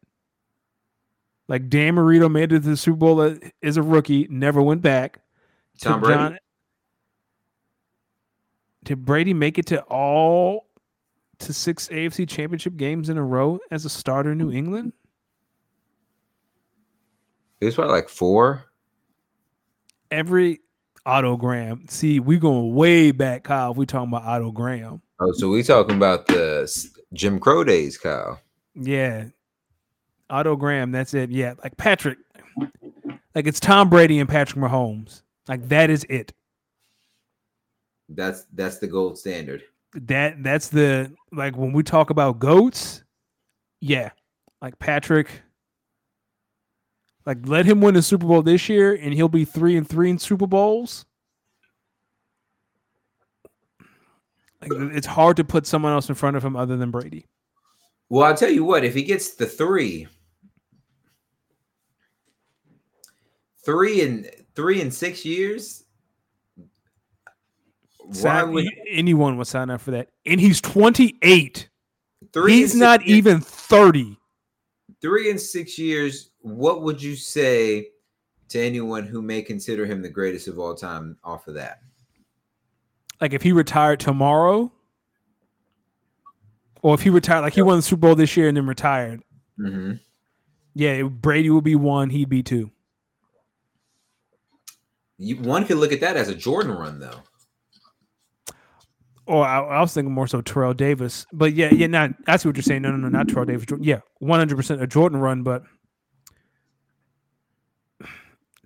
Like 1.48 1.68
Dan 1.68 1.94
Marino 1.94 2.28
made 2.28 2.52
it 2.52 2.60
to 2.62 2.70
the 2.70 2.76
Super 2.76 2.96
Bowl 2.96 3.36
as 3.62 3.76
a 3.76 3.82
rookie, 3.82 4.26
never 4.30 4.62
went 4.62 4.82
back. 4.82 5.20
Tom 5.80 6.00
Brady. 6.00 6.14
John, 6.14 6.38
did 8.84 9.04
Brady 9.04 9.34
make 9.34 9.58
it 9.58 9.66
to 9.66 9.82
all 9.82 10.68
to 11.40 11.52
six 11.52 11.88
AFC 11.88 12.28
championship 12.28 12.76
games 12.76 13.08
in 13.08 13.18
a 13.18 13.22
row 13.22 13.58
as 13.70 13.84
a 13.84 13.90
starter 13.90 14.32
in 14.32 14.38
New 14.38 14.50
England? 14.50 14.92
It 17.60 17.66
was 17.66 17.74
probably 17.74 17.94
like 17.94 18.08
four. 18.08 18.64
Every 20.10 20.60
Otto 21.06 21.36
Graham. 21.36 21.86
See, 21.88 22.20
we 22.20 22.38
going 22.38 22.74
way 22.74 23.10
back, 23.10 23.44
Kyle. 23.44 23.72
If 23.72 23.76
we 23.76 23.86
talking 23.86 24.08
about 24.08 24.24
Otto 24.24 24.50
Graham. 24.50 25.02
Oh, 25.20 25.32
so 25.32 25.48
we 25.48 25.62
talking 25.62 25.96
about 25.96 26.26
the 26.26 26.70
Jim 27.12 27.38
Crow 27.38 27.64
days, 27.64 27.98
Kyle. 27.98 28.40
Yeah. 28.74 29.26
Otto 30.30 30.56
Graham, 30.56 30.90
that's 30.92 31.14
it. 31.14 31.30
Yeah. 31.30 31.54
Like 31.62 31.76
Patrick. 31.76 32.18
Like 33.34 33.46
it's 33.46 33.60
Tom 33.60 33.90
Brady 33.90 34.20
and 34.20 34.28
Patrick 34.28 34.60
Mahomes. 34.62 35.22
Like 35.48 35.68
that 35.68 35.90
is 35.90 36.04
it. 36.08 36.32
That's 38.08 38.46
that's 38.52 38.78
the 38.78 38.86
gold 38.86 39.18
standard. 39.18 39.62
That 39.94 40.42
that's 40.42 40.68
the 40.68 41.12
like 41.32 41.56
when 41.56 41.72
we 41.72 41.82
talk 41.82 42.10
about 42.10 42.38
goats, 42.38 43.02
yeah. 43.80 44.10
Like 44.62 44.78
Patrick, 44.78 45.42
like 47.26 47.38
let 47.46 47.66
him 47.66 47.80
win 47.80 47.94
the 47.94 48.02
Super 48.02 48.26
Bowl 48.26 48.42
this 48.42 48.68
year 48.68 48.94
and 48.94 49.12
he'll 49.12 49.28
be 49.28 49.44
three 49.44 49.76
and 49.76 49.88
three 49.88 50.10
in 50.10 50.18
Super 50.18 50.46
Bowls. 50.46 51.04
Like 54.60 54.70
it's 54.94 55.06
hard 55.06 55.36
to 55.36 55.44
put 55.44 55.66
someone 55.66 55.92
else 55.92 56.08
in 56.08 56.14
front 56.14 56.36
of 56.36 56.44
him 56.44 56.56
other 56.56 56.76
than 56.76 56.90
Brady. 56.90 57.26
Well, 58.08 58.24
I'll 58.24 58.36
tell 58.36 58.50
you 58.50 58.64
what, 58.64 58.84
if 58.84 58.94
he 58.94 59.02
gets 59.02 59.34
the 59.34 59.46
three, 59.46 60.06
three 63.64 64.02
and 64.02 64.30
three 64.54 64.80
and 64.80 64.92
six 64.92 65.24
years, 65.24 65.84
why 68.20 68.42
would 68.42 68.66
anyone 68.90 69.36
would 69.38 69.46
sign 69.46 69.70
up 69.70 69.80
for 69.80 69.92
that? 69.92 70.10
And 70.26 70.40
he's 70.40 70.60
28. 70.60 71.68
Three 72.32 72.52
he's 72.52 72.74
not 72.74 73.06
years, 73.06 73.18
even 73.18 73.40
30. 73.40 74.18
Three 75.00 75.30
and 75.30 75.40
six 75.40 75.78
years. 75.78 76.30
What 76.40 76.82
would 76.82 77.02
you 77.02 77.16
say 77.16 77.88
to 78.50 78.60
anyone 78.60 79.04
who 79.04 79.22
may 79.22 79.40
consider 79.40 79.86
him 79.86 80.02
the 80.02 80.10
greatest 80.10 80.48
of 80.48 80.58
all 80.58 80.74
time 80.74 81.16
off 81.24 81.48
of 81.48 81.54
that? 81.54 81.80
Like 83.20 83.32
if 83.32 83.42
he 83.42 83.52
retired 83.52 84.00
tomorrow, 84.00 84.70
or 86.84 86.92
if 86.92 87.00
he 87.00 87.08
retired, 87.08 87.40
like 87.40 87.54
he 87.54 87.62
won 87.62 87.78
the 87.78 87.82
Super 87.82 88.00
Bowl 88.00 88.14
this 88.14 88.36
year 88.36 88.46
and 88.46 88.56
then 88.58 88.66
retired. 88.66 89.22
Mm-hmm. 89.58 89.94
Yeah, 90.74 91.04
Brady 91.04 91.48
would 91.48 91.64
be 91.64 91.76
one, 91.76 92.10
he'd 92.10 92.28
be 92.28 92.42
two. 92.42 92.70
You, 95.16 95.36
one 95.36 95.64
could 95.64 95.78
look 95.78 95.92
at 95.92 96.00
that 96.02 96.18
as 96.18 96.28
a 96.28 96.34
Jordan 96.34 96.72
run, 96.72 96.98
though. 96.98 97.22
Or 99.26 99.46
I, 99.46 99.60
I, 99.60 99.80
was 99.80 99.94
thinking 99.94 100.12
more 100.12 100.26
so 100.26 100.42
Terrell 100.42 100.74
Davis, 100.74 101.24
but 101.32 101.54
yeah, 101.54 101.72
yeah, 101.72 101.86
not 101.86 102.10
that's 102.26 102.44
what 102.44 102.54
you're 102.54 102.62
saying. 102.62 102.82
No, 102.82 102.90
no, 102.90 102.98
no, 102.98 103.08
not 103.08 103.28
Terrell 103.28 103.46
Davis. 103.46 103.64
Yeah, 103.80 104.00
100 104.18 104.54
percent 104.54 104.82
a 104.82 104.86
Jordan 104.86 105.18
run, 105.18 105.42
but 105.42 105.62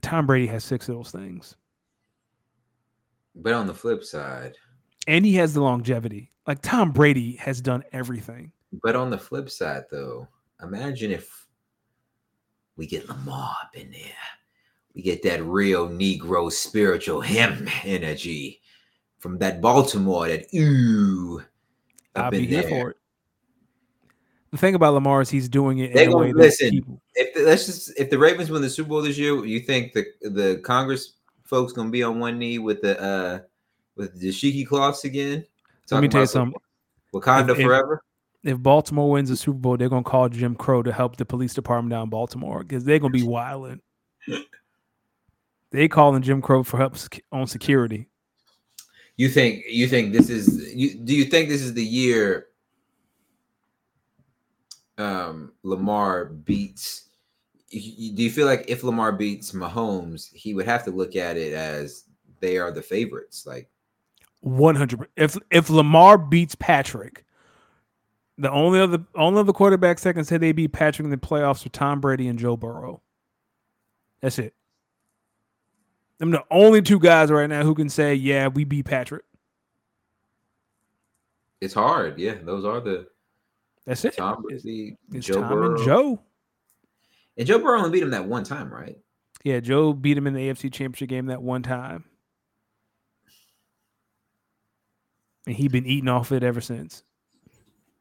Tom 0.02 0.26
Brady 0.26 0.48
has 0.48 0.64
six 0.64 0.88
of 0.88 0.96
those 0.96 1.12
things. 1.12 1.54
But 3.36 3.52
on 3.52 3.68
the 3.68 3.74
flip 3.74 4.02
side, 4.02 4.56
and 5.08 5.26
he 5.26 5.34
has 5.34 5.54
the 5.54 5.60
longevity. 5.60 6.30
Like 6.46 6.62
Tom 6.62 6.92
Brady 6.92 7.34
has 7.36 7.60
done 7.60 7.82
everything. 7.92 8.52
But 8.82 8.94
on 8.94 9.10
the 9.10 9.18
flip 9.18 9.50
side, 9.50 9.84
though, 9.90 10.28
imagine 10.62 11.10
if 11.10 11.46
we 12.76 12.86
get 12.86 13.08
Lamar 13.08 13.56
up 13.64 13.74
in 13.74 13.90
there 13.90 14.12
we 14.98 15.02
get 15.02 15.22
that 15.22 15.44
real 15.44 15.88
Negro 15.88 16.50
spiritual 16.50 17.20
hymn 17.20 17.68
energy 17.84 18.60
from 19.20 19.38
that 19.38 19.60
Baltimore, 19.60 20.26
that 20.26 20.52
ooh. 20.52 21.40
I'll 22.16 22.32
be 22.32 22.46
here 22.46 22.64
for 22.64 22.90
it. 22.90 22.96
The 24.50 24.56
thing 24.56 24.74
about 24.74 24.94
Lamar 24.94 25.20
is 25.20 25.30
he's 25.30 25.48
doing 25.48 25.78
it. 25.78 25.94
They 25.94 26.06
gonna 26.06 26.32
listen. 26.32 26.70
People... 26.70 27.00
If 27.14 27.32
the, 27.32 27.42
let's 27.42 27.66
just 27.66 27.92
if 27.96 28.10
the 28.10 28.18
Ravens 28.18 28.50
win 28.50 28.60
the 28.60 28.68
Super 28.68 28.88
Bowl 28.88 29.02
this 29.02 29.16
year, 29.16 29.44
you 29.44 29.60
think 29.60 29.92
the 29.92 30.06
the 30.22 30.60
Congress 30.64 31.12
folks 31.44 31.72
gonna 31.72 31.90
be 31.90 32.02
on 32.02 32.18
one 32.18 32.36
knee 32.36 32.58
with 32.58 32.82
the 32.82 33.00
uh 33.00 33.38
with 33.98 34.18
the 34.18 34.30
shiki 34.30 34.66
cloths 34.66 35.04
again? 35.04 35.44
Let 35.90 36.00
me 36.00 36.08
tell 36.08 36.22
you 36.22 36.26
something. 36.26 36.58
Wakanda 37.12 37.50
if, 37.50 37.58
forever. 37.58 38.02
If, 38.42 38.52
if 38.52 38.62
Baltimore 38.62 39.10
wins 39.10 39.28
the 39.28 39.36
Super 39.36 39.58
Bowl, 39.58 39.76
they're 39.76 39.88
gonna 39.88 40.02
call 40.02 40.28
Jim 40.30 40.54
Crow 40.54 40.82
to 40.82 40.92
help 40.92 41.16
the 41.16 41.26
police 41.26 41.52
department 41.52 41.90
down 41.90 42.04
in 42.04 42.10
Baltimore 42.10 42.62
because 42.62 42.84
they're 42.84 42.98
gonna 42.98 43.12
be 43.12 43.22
wilding. 43.22 43.80
They 45.70 45.88
calling 45.88 46.22
Jim 46.22 46.40
Crow 46.40 46.62
for 46.62 46.78
help 46.78 46.96
on 47.30 47.46
security. 47.46 48.08
You 49.16 49.28
think 49.28 49.64
you 49.68 49.88
think 49.88 50.12
this 50.12 50.30
is 50.30 50.72
you 50.74 50.94
do 50.94 51.14
you 51.14 51.24
think 51.24 51.48
this 51.48 51.60
is 51.62 51.74
the 51.74 51.84
year 51.84 52.46
um 54.96 55.52
Lamar 55.62 56.26
beats 56.26 57.08
do 57.70 57.78
you 57.78 58.30
feel 58.30 58.46
like 58.46 58.64
if 58.66 58.82
Lamar 58.82 59.12
beats 59.12 59.52
Mahomes, 59.52 60.32
he 60.32 60.54
would 60.54 60.64
have 60.64 60.84
to 60.84 60.90
look 60.90 61.16
at 61.16 61.36
it 61.36 61.52
as 61.52 62.04
they 62.40 62.56
are 62.56 62.70
the 62.70 62.80
favorites 62.80 63.44
like 63.44 63.68
100 64.40 65.08
if 65.16 65.36
if 65.50 65.68
Lamar 65.68 66.16
beats 66.16 66.54
Patrick 66.54 67.24
the 68.38 68.50
only 68.50 68.80
other 68.80 69.04
only 69.16 69.40
other 69.40 69.52
quarterbacks 69.52 70.02
that 70.02 70.14
can 70.14 70.24
say 70.24 70.38
they 70.38 70.52
beat 70.52 70.72
Patrick 70.72 71.04
in 71.04 71.10
the 71.10 71.16
playoffs 71.16 71.66
are 71.66 71.70
Tom 71.70 72.00
Brady 72.00 72.28
and 72.28 72.38
Joe 72.38 72.56
Burrow. 72.56 73.02
That's 74.22 74.38
it. 74.38 74.54
I'm 76.20 76.30
the 76.30 76.44
only 76.50 76.82
two 76.82 76.98
guys 76.98 77.30
right 77.30 77.48
now 77.48 77.62
who 77.62 77.74
can 77.74 77.88
say, 77.88 78.14
yeah, 78.14 78.48
we 78.48 78.64
beat 78.64 78.86
Patrick. 78.86 79.24
It's 81.60 81.74
hard. 81.74 82.18
Yeah, 82.18 82.34
those 82.42 82.64
are 82.64 82.80
the. 82.80 83.08
That's 83.84 84.04
it. 84.04 84.16
Tom 84.16 84.42
Brady, 84.42 84.96
it's, 85.12 85.26
Joe 85.26 85.40
Tom 85.40 85.48
Burrow. 85.48 85.74
and 85.74 85.84
Joe. 85.84 86.20
And 87.36 87.46
Joe 87.46 87.58
Burrow 87.58 87.78
only 87.78 87.90
beat 87.90 88.02
him 88.02 88.10
that 88.10 88.24
one 88.24 88.44
time, 88.44 88.72
right? 88.72 88.98
Yeah, 89.44 89.60
Joe 89.60 89.92
beat 89.92 90.18
him 90.18 90.26
in 90.26 90.34
the 90.34 90.48
AFC 90.48 90.72
Championship 90.72 91.08
game 91.08 91.26
that 91.26 91.42
one 91.42 91.62
time. 91.62 92.04
And 95.48 95.56
he 95.56 95.66
been 95.66 95.86
eating 95.86 96.10
off 96.10 96.30
it 96.30 96.42
ever 96.42 96.60
since. 96.60 97.04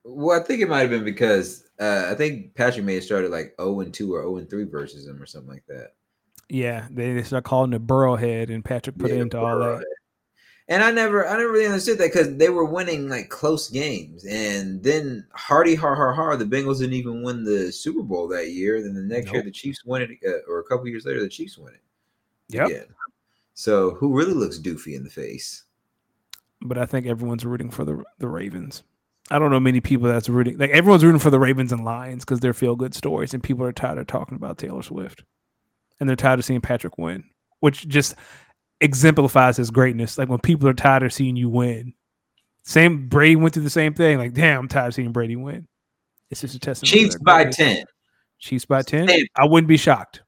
Well, 0.04 0.38
I 0.38 0.44
think 0.44 0.60
it 0.60 0.68
might 0.68 0.82
have 0.82 0.90
been 0.90 1.06
because 1.06 1.64
uh, 1.80 2.10
I 2.12 2.14
think 2.14 2.54
Patrick 2.56 2.84
may 2.84 2.96
have 2.96 3.06
started 3.06 3.32
like 3.32 3.56
0 3.58 3.80
and 3.80 3.94
2 3.94 4.14
or 4.14 4.24
0 4.24 4.36
and 4.36 4.50
3 4.50 4.66
versus 4.66 5.08
him 5.08 5.22
or 5.22 5.26
something 5.26 5.52
like 5.52 5.66
that. 5.70 5.94
Yeah, 6.50 6.88
they, 6.92 7.24
start 7.24 7.46
calling 7.46 7.72
it 7.72 7.88
Burrowhead, 7.88 8.54
and 8.54 8.66
Patrick 8.66 8.98
put 8.98 9.12
yeah, 9.12 9.20
it 9.20 9.22
into 9.22 9.40
all 9.40 9.60
that. 9.60 9.86
And 10.68 10.84
I 10.84 10.92
never, 10.92 11.26
I 11.26 11.38
never 11.38 11.50
really 11.50 11.68
understood 11.68 12.00
that 12.00 12.12
because 12.12 12.36
they 12.36 12.50
were 12.50 12.66
winning 12.66 13.08
like 13.08 13.30
close 13.30 13.70
games, 13.70 14.26
and 14.26 14.84
then 14.84 15.26
hardy 15.34 15.74
har 15.74 15.96
har 15.96 16.12
har, 16.12 16.36
the 16.36 16.44
Bengals 16.44 16.80
didn't 16.80 16.96
even 16.96 17.24
win 17.24 17.46
the 17.46 17.72
Super 17.72 18.04
Bowl 18.04 18.28
that 18.28 18.52
year. 18.52 18.82
Then 18.82 18.94
the 18.94 19.02
next 19.02 19.28
nope. 19.28 19.36
year, 19.36 19.44
the 19.44 19.52
Chiefs 19.52 19.86
win 19.86 20.02
it, 20.02 20.10
uh, 20.28 20.52
or 20.52 20.60
a 20.60 20.66
couple 20.66 20.86
years 20.90 21.06
later, 21.06 21.22
the 21.22 21.30
Chiefs 21.30 21.58
win 21.58 21.76
it. 21.76 21.82
Yeah. 22.50 22.68
So 23.54 23.92
who 23.92 24.14
really 24.14 24.34
looks 24.34 24.60
doofy 24.60 24.98
in 24.98 25.06
the 25.06 25.10
face? 25.10 25.64
But 26.62 26.78
I 26.78 26.86
think 26.86 27.06
everyone's 27.06 27.46
rooting 27.46 27.70
for 27.70 27.86
the 27.86 28.04
the 28.20 28.28
Ravens. 28.28 28.84
I 29.30 29.40
don't 29.40 29.52
know 29.52 29.60
many 29.60 29.82
people 29.82 30.08
that's 30.08 30.30
rooting. 30.30 30.58
Like 30.58 30.72
everyone's 30.72 31.04
rooting 31.04 31.20
for 31.20 31.30
the 31.30 31.40
Ravens 31.40 31.72
and 31.72 31.84
Lions 31.84 32.24
because 32.24 32.40
they're 32.40 32.54
feel 32.54 32.76
good 32.76 32.96
stories, 32.96 33.34
and 33.34 33.44
people 33.44 33.66
are 33.66 33.74
tired 33.74 33.98
of 33.98 34.08
talking 34.08 34.36
about 34.36 34.58
Taylor 34.58 34.82
Swift 34.82 35.24
and 36.00 36.08
they're 36.08 36.16
tired 36.16 36.40
of 36.40 36.46
seeing 36.46 36.62
Patrick 36.62 36.98
win, 36.98 37.24
which 37.60 37.88
just 37.88 38.16
exemplifies 38.82 39.58
his 39.58 39.72
greatness. 39.72 40.18
Like 40.18 40.30
when 40.30 40.40
people 40.40 40.68
are 40.68 40.74
tired 40.74 41.04
of 41.04 41.14
seeing 41.14 41.36
you 41.36 41.50
win. 41.50 41.94
Same 42.64 43.08
Brady 43.08 43.38
went 43.38 43.54
through 43.54 43.64
the 43.64 43.70
same 43.70 43.94
thing. 43.94 44.18
Like, 44.18 44.34
damn, 44.34 44.60
I'm 44.60 44.68
tired 44.68 44.90
of 44.90 44.94
seeing 44.96 45.14
Brady 45.14 45.38
win. 45.38 45.68
It's 46.30 46.42
just 46.42 46.56
a 46.56 46.60
testament. 46.60 46.92
Chiefs 46.92 47.18
by 47.18 47.46
ten. 47.46 47.86
Chiefs 48.40 48.66
by 48.66 48.82
ten. 48.82 49.10
I 49.38 49.46
wouldn't 49.46 49.70
be 49.70 49.78
shocked. 49.78 50.22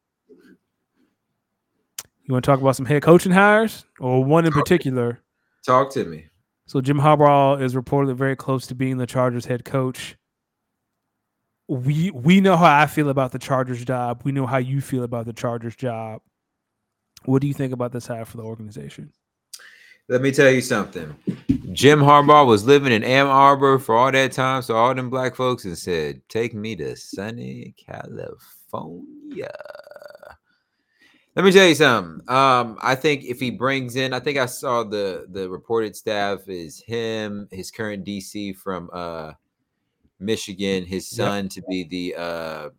You 2.24 2.34
want 2.34 2.46
to 2.46 2.50
talk 2.50 2.62
about 2.62 2.76
some 2.76 2.86
head 2.86 3.02
coaching 3.02 3.32
hires 3.32 3.86
or 4.00 4.24
one 4.24 4.46
in 4.46 4.54
particular? 4.54 5.20
Talk 5.66 5.92
to 5.94 6.06
me. 6.06 6.26
So 6.68 6.82
Jim 6.82 7.00
Harbaugh 7.00 7.62
is 7.62 7.74
reportedly 7.76 8.16
very 8.16 8.36
close 8.36 8.68
to 8.68 8.76
being 8.76 8.98
the 8.98 9.08
Chargers 9.08 9.46
head 9.46 9.66
coach. 9.66 10.16
we 11.68 12.10
we 12.12 12.42
know 12.42 12.58
how 12.58 12.80
I 12.80 12.88
feel 12.88 13.10
about 13.10 13.32
the 13.32 13.40
Chargers 13.40 13.86
job. 13.86 14.22
We 14.24 14.32
know 14.32 14.48
how 14.48 14.58
you 14.58 14.82
feel 14.82 15.04
about 15.04 15.26
the 15.28 15.34
Chargers 15.34 15.76
job. 15.76 16.22
What 17.26 17.42
do 17.42 17.48
you 17.48 17.54
think 17.54 17.74
about 17.74 17.92
this 17.92 18.08
hire 18.08 18.26
for 18.26 18.38
the 18.38 18.44
organization? 18.44 19.14
Let 20.08 20.22
me 20.22 20.32
tell 20.32 20.50
you 20.50 20.62
something. 20.62 21.16
Jim 21.72 22.00
Harbaugh 22.00 22.48
was 22.48 22.66
living 22.66 22.92
in 22.92 23.04
Ann 23.04 23.28
Arbor 23.28 23.78
for 23.78 23.96
all 23.96 24.12
that 24.12 24.32
time, 24.32 24.64
so 24.64 24.76
all 24.76 24.96
them 24.96 25.12
black 25.12 25.36
folks 25.36 25.66
and 25.66 25.78
said, 25.78 26.22
"Take 26.30 26.56
me 26.56 26.76
to 26.78 26.96
sunny 26.96 27.76
California." 27.78 29.52
Let 31.36 31.46
me 31.46 31.52
tell 31.52 31.68
you 31.68 31.76
something. 31.76 32.28
Um, 32.28 32.78
I 32.82 32.96
think 32.96 33.24
if 33.24 33.40
he 33.40 33.52
brings 33.52 33.96
in, 33.96 34.14
I 34.14 34.20
think 34.20 34.38
I 34.38 34.46
saw 34.48 34.84
the 34.84 35.28
the 35.30 35.50
reported 35.50 35.96
staff 35.96 36.50
is 36.50 36.82
him, 36.82 37.48
his 37.52 37.72
current 37.72 38.06
DC 38.06 38.56
from 38.58 38.90
uh 38.92 39.34
Michigan, 40.20 40.86
his 40.86 41.08
son 41.08 41.46
yep. 41.46 41.52
to 41.52 41.62
be 41.70 41.84
the 41.84 42.16
uh 42.20 42.70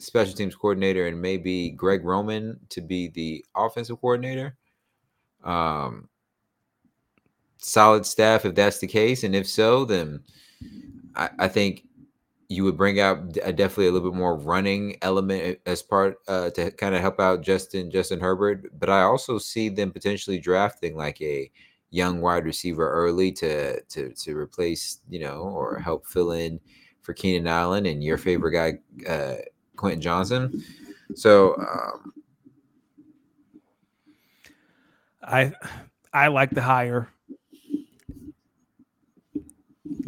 special 0.00 0.34
teams 0.34 0.56
coordinator, 0.56 1.06
and 1.06 1.20
maybe 1.20 1.70
Greg 1.70 2.04
Roman 2.04 2.58
to 2.70 2.80
be 2.80 3.08
the 3.08 3.44
offensive 3.54 4.00
coordinator. 4.00 4.56
Um, 5.44 6.08
solid 7.58 8.06
staff 8.06 8.44
if 8.44 8.54
that's 8.54 8.78
the 8.78 8.86
case, 8.86 9.22
and 9.22 9.34
if 9.34 9.46
so, 9.46 9.84
then 9.84 10.20
I, 11.14 11.30
I 11.38 11.48
think 11.48 11.84
you 12.48 12.64
would 12.64 12.76
bring 12.76 13.00
out 13.00 13.36
a, 13.42 13.52
definitely 13.52 13.88
a 13.88 13.92
little 13.92 14.10
bit 14.10 14.16
more 14.16 14.36
running 14.36 14.96
element 15.02 15.58
as 15.66 15.82
part 15.82 16.16
uh, 16.28 16.50
to 16.50 16.70
kind 16.72 16.94
of 16.94 17.00
help 17.00 17.20
out 17.20 17.42
Justin 17.42 17.90
Justin 17.90 18.20
Herbert. 18.20 18.78
But 18.78 18.90
I 18.90 19.02
also 19.02 19.38
see 19.38 19.68
them 19.68 19.90
potentially 19.90 20.38
drafting 20.38 20.96
like 20.96 21.20
a 21.22 21.50
young 21.90 22.20
wide 22.20 22.44
receiver 22.44 22.90
early 22.90 23.30
to 23.32 23.80
to 23.82 24.12
to 24.12 24.36
replace 24.36 25.00
you 25.08 25.20
know 25.20 25.42
or 25.42 25.78
help 25.78 26.06
fill 26.06 26.32
in 26.32 26.60
for 27.02 27.12
Keenan 27.12 27.46
Allen 27.46 27.86
and 27.86 28.02
your 28.02 28.18
favorite 28.18 28.52
guy 28.52 29.08
uh, 29.08 29.36
Quentin 29.76 30.00
Johnson. 30.00 30.62
So 31.14 31.54
um, 31.56 32.12
I 35.22 35.52
I 36.12 36.28
like 36.28 36.50
the 36.50 36.62
hire. 36.62 37.08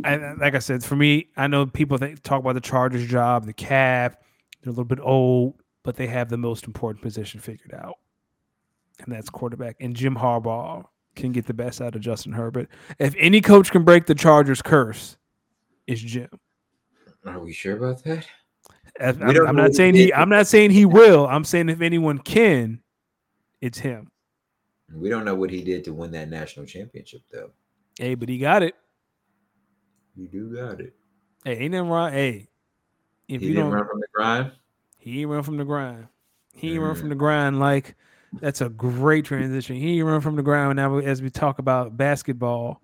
I, 0.05 0.35
like 0.35 0.55
I 0.55 0.59
said, 0.59 0.85
for 0.85 0.97
me, 0.97 1.29
I 1.37 1.47
know 1.47 1.67
people 1.67 1.99
think, 1.99 2.23
talk 2.23 2.41
about 2.41 2.55
the 2.55 2.61
Chargers 2.61 3.07
job, 3.07 3.47
the 3.47 3.53
cap. 3.53 4.23
They're 4.63 4.71
a 4.71 4.73
little 4.73 4.85
bit 4.85 5.01
old, 5.01 5.55
but 5.83 5.97
they 5.97 6.07
have 6.07 6.29
the 6.29 6.37
most 6.37 6.67
important 6.67 7.03
position 7.03 7.41
figured 7.41 7.75
out, 7.75 7.97
and 9.01 9.15
that's 9.15 9.31
quarterback. 9.31 9.77
And 9.81 9.95
Jim 9.95 10.17
Harbaugh 10.17 10.85
can 11.15 11.33
get 11.33 11.47
the 11.47 11.55
best 11.55 11.81
out 11.81 11.95
of 11.95 12.01
Justin 12.01 12.33
Herbert. 12.33 12.69
If 12.99 13.15
any 13.19 13.41
coach 13.41 13.71
can 13.71 13.85
break 13.85 14.07
the 14.07 14.15
Chargers 14.15 14.63
curse, 14.63 15.17
it's 15.87 16.01
Jim. 16.01 16.29
Are 17.25 17.41
we 17.41 17.53
sure 17.53 17.77
about 17.77 18.05
that? 18.05 18.27
I'm, 19.01 19.47
I'm 19.47 19.57
not 19.57 19.75
saying 19.75 19.95
he. 19.95 20.13
I'm 20.13 20.29
not 20.29 20.47
saying 20.47 20.71
he 20.71 20.85
will. 20.85 21.27
I'm 21.27 21.45
saying 21.45 21.69
if 21.69 21.81
anyone 21.81 22.19
can, 22.19 22.81
it's 23.61 23.79
him. 23.79 24.11
We 24.93 25.09
don't 25.09 25.25
know 25.25 25.35
what 25.35 25.51
he 25.51 25.63
did 25.63 25.85
to 25.85 25.93
win 25.93 26.13
that 26.13 26.29
national 26.31 26.67
championship, 26.67 27.23
though. 27.33 27.51
Hey, 27.99 28.15
but 28.15 28.29
he 28.29 28.39
got 28.39 28.63
it. 28.63 28.75
You 30.17 30.29
do 30.29 30.57
got 30.57 30.81
it. 30.81 30.95
Hey, 31.45 31.59
ain't 31.59 31.73
nothing 31.73 31.91
wrong. 31.91 32.13
Hey, 32.13 32.49
if 33.29 33.41
he 33.41 33.49
you 33.49 33.55
don't 33.55 33.71
run 33.71 33.87
from 33.87 34.01
the 34.01 34.07
grind, 34.15 34.53
he 34.99 35.21
ain't 35.21 35.31
run 35.31 35.43
from 35.43 35.57
the 35.59 35.65
grind. 35.65 36.09
He 36.55 36.73
ain't 36.73 36.81
mm. 36.81 36.87
run 36.87 36.95
from 36.97 37.09
the 37.11 37.15
grind 37.15 37.61
like 37.61 37.95
that's 38.41 38.61
a 38.61 38.69
great 38.69 39.25
transition. 39.25 39.77
He 39.77 39.99
ain't 39.99 40.07
run 40.07 40.21
from 40.21 40.37
the 40.37 40.43
ground 40.43 40.77
now 40.77 40.99
as 40.99 41.23
we 41.23 41.31
talk 41.31 41.59
about 41.59 41.97
basketball. 41.97 42.81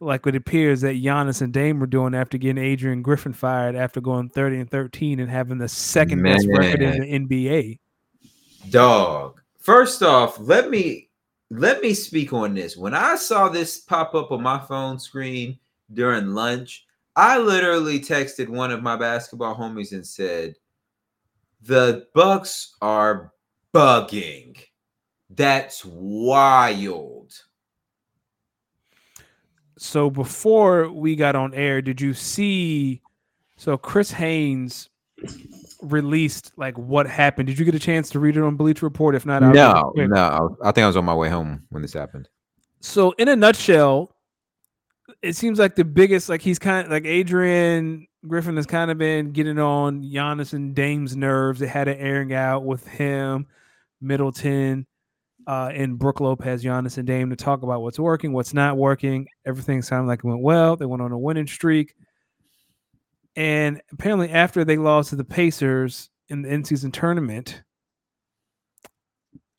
Like 0.00 0.26
it 0.26 0.36
appears 0.36 0.82
that 0.82 0.96
Giannis 0.96 1.40
and 1.40 1.52
Dame 1.52 1.80
were 1.80 1.86
doing 1.86 2.14
after 2.14 2.36
getting 2.36 2.62
Adrian 2.62 3.02
Griffin 3.02 3.32
fired 3.32 3.74
after 3.74 4.00
going 4.00 4.28
30 4.28 4.60
and 4.60 4.70
13 4.70 5.20
and 5.20 5.30
having 5.30 5.58
the 5.58 5.68
second 5.68 6.20
Man. 6.20 6.34
best 6.34 6.48
record 6.48 6.82
in 6.82 7.00
the 7.00 7.36
NBA. 7.46 7.78
Dog. 8.70 9.40
First 9.58 10.02
off, 10.02 10.38
let 10.38 10.68
me 10.68 11.08
let 11.50 11.80
me 11.80 11.94
speak 11.94 12.32
on 12.32 12.54
this. 12.54 12.76
When 12.76 12.94
I 12.94 13.16
saw 13.16 13.48
this 13.48 13.78
pop 13.78 14.14
up 14.14 14.30
on 14.32 14.42
my 14.42 14.58
phone 14.58 14.98
screen 14.98 15.58
during 15.94 16.28
lunch, 16.28 16.84
I 17.16 17.38
literally 17.38 18.00
texted 18.00 18.48
one 18.48 18.70
of 18.70 18.82
my 18.82 18.96
basketball 18.96 19.56
homies 19.56 19.92
and 19.92 20.06
said, 20.06 20.56
"The 21.62 22.06
Bucks 22.14 22.74
are 22.82 23.32
bugging. 23.72 24.58
That's 25.30 25.84
wild." 25.84 27.32
So 29.78 30.10
before 30.10 30.90
we 30.90 31.16
got 31.16 31.36
on 31.36 31.54
air, 31.54 31.82
did 31.82 32.00
you 32.00 32.14
see 32.14 33.02
so 33.56 33.76
Chris 33.76 34.10
Haynes 34.10 34.88
released 35.82 36.52
like 36.56 36.76
what 36.76 37.06
happened? 37.06 37.46
Did 37.46 37.58
you 37.58 37.64
get 37.64 37.74
a 37.74 37.80
chance 37.80 38.08
to 38.10 38.20
read 38.20 38.36
it 38.36 38.42
on 38.42 38.56
Bleacher 38.56 38.86
Report? 38.86 39.14
If 39.14 39.26
not, 39.26 39.42
I'll 39.42 39.52
no, 39.52 39.92
no. 39.96 40.56
I 40.62 40.72
think 40.72 40.84
I 40.84 40.86
was 40.86 40.96
on 40.96 41.04
my 41.04 41.14
way 41.14 41.28
home 41.28 41.62
when 41.70 41.82
this 41.82 41.92
happened. 41.92 42.28
So, 42.80 43.12
in 43.12 43.28
a 43.28 43.36
nutshell, 43.36 44.13
it 45.24 45.36
seems 45.36 45.58
like 45.58 45.74
the 45.74 45.84
biggest 45.84 46.28
like 46.28 46.42
he's 46.42 46.58
kind 46.58 46.84
of 46.86 46.92
like 46.92 47.06
Adrian 47.06 48.06
Griffin 48.28 48.56
has 48.56 48.66
kind 48.66 48.90
of 48.90 48.98
been 48.98 49.32
getting 49.32 49.58
on 49.58 50.02
Giannis 50.02 50.52
and 50.52 50.74
Dame's 50.74 51.16
nerves. 51.16 51.60
They 51.60 51.66
had 51.66 51.88
an 51.88 51.98
airing 51.98 52.34
out 52.34 52.64
with 52.64 52.86
him, 52.86 53.46
Middleton, 54.00 54.86
uh, 55.46 55.70
and 55.74 55.98
Brook 55.98 56.20
Lopez, 56.20 56.62
Giannis 56.62 56.98
and 56.98 57.06
Dame 57.06 57.30
to 57.30 57.36
talk 57.36 57.62
about 57.62 57.82
what's 57.82 57.98
working, 57.98 58.32
what's 58.32 58.54
not 58.54 58.76
working. 58.76 59.26
Everything 59.46 59.82
sounded 59.82 60.08
like 60.08 60.20
it 60.20 60.24
went 60.24 60.42
well. 60.42 60.76
They 60.76 60.86
went 60.86 61.02
on 61.02 61.12
a 61.12 61.18
winning 61.18 61.46
streak. 61.46 61.94
And 63.36 63.80
apparently, 63.92 64.30
after 64.30 64.64
they 64.64 64.76
lost 64.76 65.10
to 65.10 65.16
the 65.16 65.24
Pacers 65.24 66.10
in 66.28 66.42
the 66.42 66.48
in 66.50 66.64
season 66.64 66.92
tournament, 66.92 67.62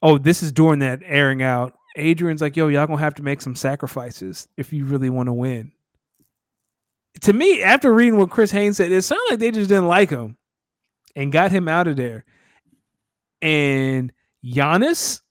oh, 0.02 0.18
this 0.18 0.42
is 0.44 0.52
during 0.52 0.80
that 0.80 1.02
airing 1.04 1.44
out. 1.44 1.74
Adrian's 1.96 2.42
like, 2.42 2.56
yo, 2.56 2.68
y'all 2.68 2.88
gonna 2.88 3.00
have 3.00 3.16
to 3.16 3.24
make 3.24 3.42
some 3.42 3.56
sacrifices 3.56 4.48
if 4.58 4.74
you 4.74 4.86
really 4.86 5.10
want 5.10 5.28
to 5.28 5.34
win. 5.34 5.72
To 7.22 7.34
me, 7.34 7.64
after 7.64 7.94
reading 7.94 8.18
what 8.18 8.30
Chris 8.30 8.52
Haynes 8.52 8.78
said, 8.78 8.92
it 8.92 9.02
sounded 9.04 9.26
like 9.30 9.40
they 9.40 9.52
just 9.52 9.70
didn't 9.70 9.88
like 9.88 10.10
him 10.10 10.38
and 11.16 11.32
got 11.32 11.52
him 11.52 11.68
out 11.68 11.88
of 11.88 11.96
there. 11.96 12.26
And 13.42 14.12
Giannis, 14.44 15.22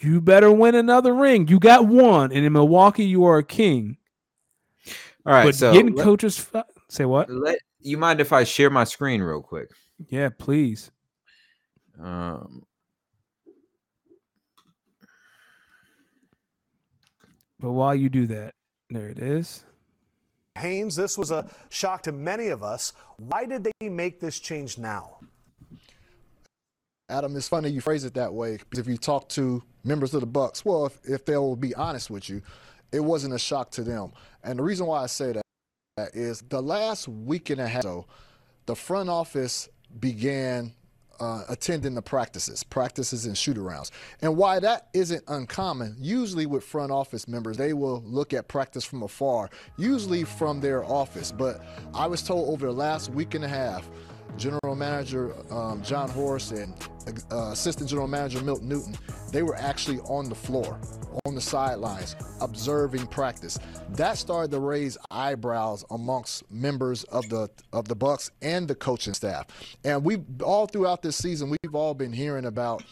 you 0.00 0.20
better 0.20 0.50
win 0.50 0.74
another 0.74 1.14
ring. 1.14 1.48
You 1.48 1.58
got 1.58 1.86
one, 1.86 2.32
and 2.32 2.44
in 2.44 2.52
Milwaukee, 2.52 3.04
you 3.04 3.24
are 3.24 3.38
a 3.38 3.44
king. 3.44 3.96
All 5.24 5.32
right, 5.32 5.44
but 5.44 5.54
so 5.54 5.72
getting 5.72 5.94
let, 5.94 6.04
coaches 6.04 6.46
say 6.88 7.04
what? 7.04 7.30
Let 7.30 7.58
you 7.80 7.96
mind 7.96 8.20
if 8.20 8.32
I 8.32 8.44
share 8.44 8.70
my 8.70 8.84
screen 8.84 9.22
real 9.22 9.42
quick? 9.42 9.70
Yeah, 10.08 10.30
please. 10.36 10.90
Um, 12.00 12.64
But 17.62 17.72
while 17.72 17.94
you 17.94 18.08
do 18.08 18.26
that, 18.26 18.54
there 18.90 19.08
it 19.08 19.20
is. 19.20 19.64
Haynes, 20.58 20.96
this 20.96 21.16
was 21.16 21.30
a 21.30 21.48
shock 21.70 22.02
to 22.02 22.12
many 22.12 22.48
of 22.48 22.62
us. 22.62 22.92
Why 23.16 23.46
did 23.46 23.64
they 23.64 23.88
make 23.88 24.20
this 24.20 24.40
change 24.40 24.76
now? 24.76 25.18
Adam, 27.08 27.36
it's 27.36 27.48
funny 27.48 27.68
you 27.70 27.80
phrase 27.80 28.04
it 28.04 28.14
that 28.14 28.34
way 28.34 28.56
because 28.56 28.80
if 28.80 28.86
you 28.86 28.96
talk 28.96 29.28
to 29.30 29.62
members 29.84 30.12
of 30.12 30.20
the 30.20 30.26
Bucks, 30.26 30.64
well, 30.64 30.86
if, 30.86 30.98
if 31.04 31.24
they'll 31.24 31.56
be 31.56 31.74
honest 31.74 32.10
with 32.10 32.28
you, 32.28 32.42
it 32.90 33.00
wasn't 33.00 33.32
a 33.32 33.38
shock 33.38 33.70
to 33.72 33.84
them. 33.84 34.12
And 34.42 34.58
the 34.58 34.62
reason 34.62 34.86
why 34.86 35.02
I 35.02 35.06
say 35.06 35.32
that 35.32 36.14
is 36.14 36.42
the 36.42 36.60
last 36.60 37.06
week 37.06 37.50
and 37.50 37.60
a 37.60 37.68
half, 37.68 37.84
so, 37.84 38.06
the 38.66 38.74
front 38.74 39.08
office 39.08 39.68
began 40.00 40.74
uh, 41.22 41.44
attending 41.48 41.94
the 41.94 42.02
practices, 42.02 42.64
practices 42.64 43.26
and 43.26 43.38
shoot 43.38 43.56
arounds. 43.56 43.90
And 44.20 44.36
why 44.36 44.58
that 44.58 44.88
isn't 44.92 45.22
uncommon, 45.28 45.96
usually 45.98 46.46
with 46.46 46.64
front 46.64 46.90
office 46.90 47.28
members, 47.28 47.56
they 47.56 47.72
will 47.72 48.02
look 48.04 48.32
at 48.32 48.48
practice 48.48 48.84
from 48.84 49.02
afar, 49.02 49.48
usually 49.76 50.24
from 50.24 50.60
their 50.60 50.84
office. 50.84 51.30
But 51.30 51.64
I 51.94 52.06
was 52.06 52.22
told 52.22 52.52
over 52.52 52.66
the 52.66 52.72
last 52.72 53.10
week 53.10 53.34
and 53.34 53.44
a 53.44 53.48
half, 53.48 53.88
General 54.36 54.74
Manager 54.74 55.34
um, 55.52 55.82
Jon 55.82 56.08
Horst 56.08 56.52
and 56.52 56.74
uh, 57.30 57.50
Assistant 57.52 57.88
General 57.88 58.08
Manager 58.08 58.42
Milt 58.42 58.62
Newton, 58.62 58.96
they 59.32 59.42
were 59.42 59.56
actually 59.56 59.98
on 60.00 60.28
the 60.28 60.34
floor, 60.34 60.78
on 61.24 61.34
the 61.34 61.40
sidelines, 61.40 62.16
observing 62.40 63.06
practice. 63.08 63.58
That 63.90 64.18
started 64.18 64.50
to 64.52 64.60
raise 64.60 64.96
eyebrows 65.10 65.84
amongst 65.90 66.50
members 66.50 67.04
of 67.04 67.28
the 67.28 67.48
of 67.72 67.88
the 67.88 67.94
Bucks 67.94 68.30
and 68.40 68.68
the 68.68 68.74
coaching 68.74 69.14
staff. 69.14 69.46
And 69.84 70.04
we 70.04 70.18
all 70.42 70.66
throughout 70.66 71.02
this 71.02 71.16
season, 71.16 71.50
we've 71.50 71.74
all 71.74 71.94
been 71.94 72.12
hearing 72.12 72.46
about 72.46 72.82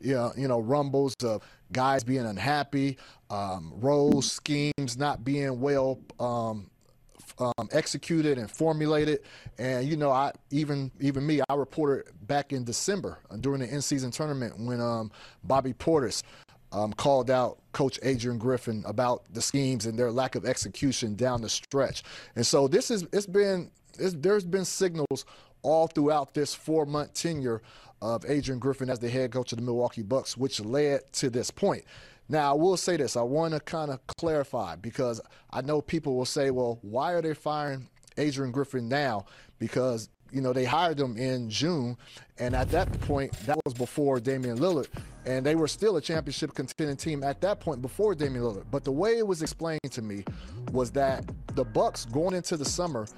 you 0.00 0.14
know, 0.14 0.32
you 0.36 0.48
know 0.48 0.60
rumbles 0.60 1.14
of 1.22 1.42
guys 1.72 2.04
being 2.04 2.26
unhappy, 2.26 2.98
um, 3.30 3.72
roles, 3.76 4.30
schemes 4.30 4.96
not 4.96 5.24
being 5.24 5.60
well 5.60 5.98
um, 6.18 6.70
um, 7.40 7.68
executed 7.72 8.38
and 8.38 8.50
formulated. 8.50 9.20
And 9.58 9.86
you 9.86 9.96
know, 9.96 10.10
I 10.10 10.32
even 10.50 10.90
even 11.00 11.26
me, 11.26 11.40
I 11.48 11.54
reported 11.54 12.06
back 12.26 12.52
in 12.52 12.64
December 12.64 13.18
uh, 13.30 13.36
during 13.36 13.60
the 13.60 13.68
in-season 13.68 14.10
tournament 14.10 14.58
when 14.58 14.80
um, 14.80 15.10
Bobby 15.44 15.72
Portis 15.72 16.22
um, 16.72 16.92
called 16.92 17.30
out 17.30 17.58
Coach 17.72 17.98
Adrian 18.02 18.38
Griffin 18.38 18.82
about 18.86 19.22
the 19.32 19.40
schemes 19.40 19.86
and 19.86 19.98
their 19.98 20.10
lack 20.10 20.34
of 20.34 20.44
execution 20.44 21.14
down 21.14 21.40
the 21.40 21.48
stretch. 21.48 22.02
And 22.36 22.46
so 22.46 22.68
this 22.68 22.90
is 22.90 23.06
it's 23.12 23.26
been 23.26 23.70
it's, 23.98 24.14
there's 24.14 24.44
been 24.44 24.64
signals 24.64 25.24
all 25.62 25.86
throughout 25.86 26.34
this 26.34 26.54
four 26.54 26.86
month 26.86 27.14
tenure 27.14 27.62
of 28.00 28.24
Adrian 28.28 28.60
Griffin 28.60 28.90
as 28.90 28.98
the 28.98 29.08
head 29.08 29.32
coach 29.32 29.52
of 29.52 29.58
the 29.58 29.64
Milwaukee 29.64 30.02
Bucks, 30.02 30.36
which 30.36 30.60
led 30.60 31.00
to 31.14 31.30
this 31.30 31.50
point. 31.50 31.84
Now, 32.28 32.50
I 32.50 32.54
will 32.54 32.76
say 32.76 32.96
this. 32.96 33.16
I 33.16 33.22
want 33.22 33.54
to 33.54 33.60
kind 33.60 33.90
of 33.90 34.06
clarify 34.18 34.76
because 34.76 35.20
I 35.50 35.62
know 35.62 35.80
people 35.80 36.14
will 36.14 36.26
say, 36.26 36.50
well, 36.50 36.78
why 36.82 37.12
are 37.12 37.22
they 37.22 37.34
firing 37.34 37.88
Adrian 38.16 38.52
Griffin 38.52 38.88
now? 38.88 39.24
Because, 39.58 40.10
you 40.30 40.40
know, 40.42 40.52
they 40.52 40.64
hired 40.64 41.00
him 41.00 41.16
in 41.16 41.48
June. 41.48 41.96
And 42.38 42.54
at 42.54 42.70
that 42.70 42.92
point, 43.00 43.32
that 43.46 43.58
was 43.64 43.74
before 43.74 44.20
Damian 44.20 44.58
Lillard. 44.58 44.88
And 45.24 45.44
they 45.44 45.54
were 45.54 45.68
still 45.68 45.96
a 45.96 46.00
championship 46.00 46.54
contending 46.54 46.96
team 46.96 47.22
at 47.22 47.40
that 47.40 47.60
point 47.60 47.80
before 47.80 48.14
Damian 48.14 48.42
Lillard. 48.42 48.66
But 48.70 48.84
the 48.84 48.92
way 48.92 49.18
it 49.18 49.26
was 49.26 49.42
explained 49.42 49.80
to 49.90 50.02
me 50.02 50.24
was 50.70 50.90
that 50.92 51.24
the 51.54 51.64
Bucks 51.64 52.04
going 52.04 52.34
into 52.34 52.56
the 52.56 52.64
summer– 52.64 53.06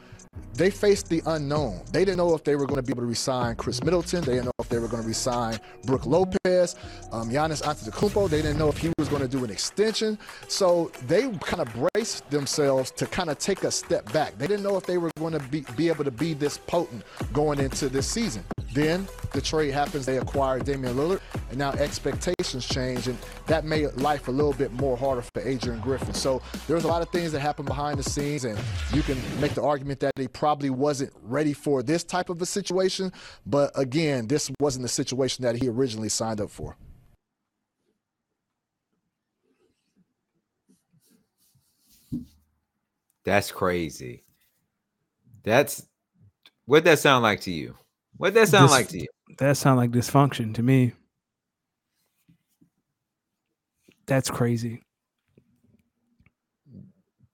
they 0.61 0.69
faced 0.69 1.09
the 1.09 1.23
unknown. 1.25 1.81
They 1.91 2.05
didn't 2.05 2.19
know 2.19 2.35
if 2.35 2.45
they 2.45 2.55
were 2.55 2.67
going 2.67 2.77
to 2.77 2.83
be 2.83 2.93
able 2.93 3.01
to 3.01 3.09
resign 3.09 3.57
Khris 3.57 3.83
Middleton. 3.83 4.23
They 4.23 4.35
didn't 4.35 4.45
know 4.45 4.53
if 4.59 4.69
they 4.69 4.79
were 4.79 4.89
going 4.89 5.03
to 5.03 5.09
resign 5.09 5.59
Brook 5.85 6.05
Lopez, 6.05 6.77
um, 7.13 7.31
Giannis 7.31 7.63
Antetokounmpo. 7.63 8.29
They 8.29 8.43
didn't 8.43 8.59
know 8.59 8.69
if 8.69 8.77
he 8.77 8.93
was 8.99 9.09
going 9.09 9.23
to 9.23 9.29
do 9.29 9.43
an 9.43 9.51
extension. 9.51 10.19
So 10.49 10.93
they 11.07 11.31
kind 11.39 11.63
of 11.67 11.91
braced 11.95 12.29
themselves 12.29 12.91
to 12.93 13.07
kind 13.07 13.31
of 13.31 13.39
take 13.39 13.65
a 13.65 13.71
step 13.71 14.13
back. 14.13 14.37
They 14.37 14.47
didn't 14.47 14.63
know 14.63 14.77
if 14.77 14.85
they 14.85 14.99
were 14.99 15.11
going 15.19 15.33
to 15.33 15.39
be, 15.39 15.65
be 15.77 15.89
able 15.89 16.05
to 16.05 16.11
be 16.11 16.35
this 16.35 16.59
potent 16.59 17.05
going 17.33 17.59
into 17.59 17.89
this 17.89 18.07
season. 18.07 18.45
Then 18.73 19.09
the 19.33 19.41
trade 19.41 19.73
happens. 19.73 20.07
They 20.07 20.19
acquire 20.19 20.61
Damian 20.61 20.95
Lillard, 20.95 21.21
and 21.49 21.59
now 21.59 21.73
expectations 21.73 22.69
change, 22.69 23.09
and 23.09 23.19
that 23.47 23.65
made 23.65 23.93
life 23.95 24.29
a 24.29 24.31
little 24.31 24.53
bit 24.53 24.73
more 24.73 24.97
harder 24.97 25.23
for 25.23 25.43
Adrian 25.43 25.81
Griffin. 25.81 26.15
So 26.15 26.41
there's 26.69 26.85
a 26.85 26.89
lot 26.89 27.03
of 27.03 27.09
things 27.09 27.33
that 27.33 27.41
happen 27.41 27.65
behind 27.65 27.99
the 27.99 28.05
scenes, 28.05 28.45
and 28.45 28.57
you 28.93 29.03
can 29.03 29.19
make 29.41 29.55
the 29.55 29.63
argument 29.63 29.99
that 30.01 30.13
he 30.21 30.29
probably 30.29 30.71
wasn't 30.71 31.13
ready 31.23 31.53
for 31.53 31.83
this 31.83 32.05
type 32.05 32.29
of 32.29 32.41
a 32.43 32.47
situation. 32.47 33.13
But 33.47 33.71
again, 33.75 34.27
this 34.27 34.51
wasn't 34.61 34.83
the 34.83 34.89
situation 34.89 35.43
that 35.45 35.57
he 35.57 35.69
originally 35.69 36.09
signed 36.09 36.41
up 36.41 36.51
for. 36.51 36.77
That's 43.25 43.53
crazy. 43.53 44.25
That's 45.43 45.87
what 46.65 46.85
that 46.85 46.99
sound 46.99 47.23
like 47.23 47.41
to 47.43 47.51
you? 47.51 47.77
What 48.17 48.35
that 48.35 48.49
sound 48.49 48.71
like 48.71 48.89
to 48.89 48.99
you? 48.99 49.09
That 49.39 49.57
sound 49.57 49.79
like 49.79 49.91
dysfunction 49.91 50.55
to 50.55 50.63
me. 50.63 50.93
That's 54.07 54.31
crazy. 54.31 54.83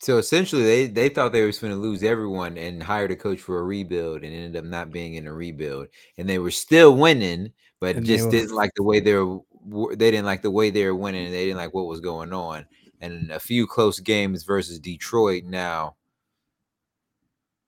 So 0.06 0.18
essentially, 0.18 0.62
they 0.62 0.86
they 0.86 1.08
thought 1.08 1.32
they 1.32 1.42
were 1.42 1.50
going 1.50 1.72
to 1.72 1.80
lose 1.80 2.04
everyone 2.04 2.56
and 2.58 2.80
hired 2.80 3.10
a 3.10 3.16
coach 3.16 3.40
for 3.40 3.58
a 3.58 3.64
rebuild, 3.64 4.22
and 4.22 4.32
ended 4.32 4.54
up 4.54 4.64
not 4.64 4.92
being 4.92 5.14
in 5.14 5.26
a 5.26 5.32
rebuild, 5.32 5.88
and 6.16 6.28
they 6.28 6.38
were 6.38 6.52
still 6.52 6.94
winning, 6.94 7.52
but 7.80 7.96
and 7.96 8.06
just 8.06 8.30
didn't 8.30 8.54
like 8.54 8.70
the 8.76 8.84
way 8.84 9.00
they 9.00 9.14
were. 9.14 9.96
They 9.96 10.12
didn't 10.12 10.26
like 10.26 10.42
the 10.42 10.50
way 10.52 10.70
they 10.70 10.84
were 10.84 10.94
winning, 10.94 11.24
and 11.24 11.34
they 11.34 11.46
didn't 11.46 11.56
like 11.56 11.74
what 11.74 11.88
was 11.88 11.98
going 11.98 12.32
on. 12.32 12.66
And 13.00 13.32
a 13.32 13.40
few 13.40 13.66
close 13.66 13.98
games 13.98 14.44
versus 14.44 14.78
Detroit. 14.78 15.42
Now, 15.42 15.96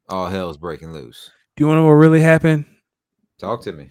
all 0.09 0.28
hell's 0.28 0.59
breaking 0.59 0.93
loose. 0.93 1.32
Do 1.56 1.65
you 1.65 1.66
want 1.66 1.78
to 1.78 1.82
know 1.82 1.89
what 1.89 1.94
really 1.94 2.20
happened? 2.20 2.66
Talk 3.40 3.65
to 3.65 3.73
me. 3.73 3.90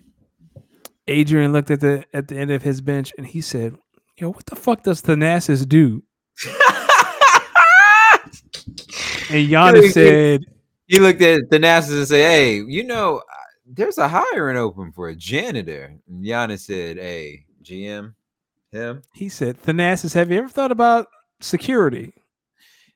Adrian 1.09 1.51
looked 1.51 1.69
at 1.69 1.81
the 1.81 2.05
at 2.13 2.29
the 2.29 2.37
end 2.37 2.51
of 2.51 2.63
his 2.63 2.79
bench 2.79 3.11
and 3.17 3.27
he 3.27 3.41
said, 3.41 3.75
"Yo, 4.15 4.29
what 4.29 4.45
the 4.45 4.55
fuck 4.55 4.83
does 4.83 5.01
Thanasis 5.01 5.67
do?" 5.67 6.01
And 9.29 9.49
Giannis 9.49 9.83
he, 9.83 9.89
said, 9.89 10.45
he 10.87 10.99
looked 10.99 11.21
at 11.21 11.49
the 11.49 11.59
Thanasis 11.59 11.97
and 11.97 12.07
said, 12.07 12.29
"Hey, 12.29 12.61
you 12.61 12.83
know, 12.83 13.17
uh, 13.17 13.21
there's 13.65 13.97
a 13.97 14.07
hiring 14.07 14.57
open 14.57 14.91
for 14.91 15.09
a 15.09 15.15
janitor." 15.15 15.93
And 16.07 16.23
Giannis 16.23 16.59
said, 16.59 16.97
"Hey, 16.97 17.45
GM, 17.63 18.13
him." 18.71 19.01
He 19.13 19.29
said, 19.29 19.61
"Thanasis, 19.61 20.13
have 20.13 20.31
you 20.31 20.37
ever 20.39 20.49
thought 20.49 20.71
about 20.71 21.07
security?" 21.41 22.13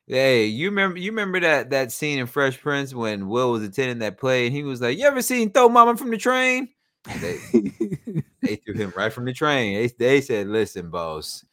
Hey, 0.06 0.46
you 0.46 0.68
remember 0.68 0.98
you 0.98 1.10
remember 1.10 1.40
that 1.40 1.70
that 1.70 1.92
scene 1.92 2.18
in 2.18 2.26
Fresh 2.26 2.60
Prince 2.60 2.94
when 2.94 3.28
Will 3.28 3.52
was 3.52 3.62
attending 3.62 4.00
that 4.00 4.18
play 4.18 4.46
and 4.46 4.54
he 4.54 4.62
was 4.62 4.80
like, 4.80 4.98
"You 4.98 5.06
ever 5.06 5.22
seen 5.22 5.50
Throw 5.50 5.68
Mama 5.68 5.96
from 5.96 6.10
the 6.10 6.18
train?" 6.18 6.68
They, 7.20 7.38
they 8.42 8.56
threw 8.56 8.74
him 8.74 8.92
right 8.96 9.12
from 9.12 9.24
the 9.24 9.32
train. 9.32 9.74
They, 9.74 9.86
they 9.88 10.20
said, 10.20 10.48
"Listen, 10.48 10.90
boss, 10.90 11.44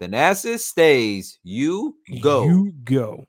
Thanasis 0.00 0.60
stays. 0.60 1.38
You 1.42 1.96
go. 2.20 2.44
You 2.44 2.72
go." 2.84 3.26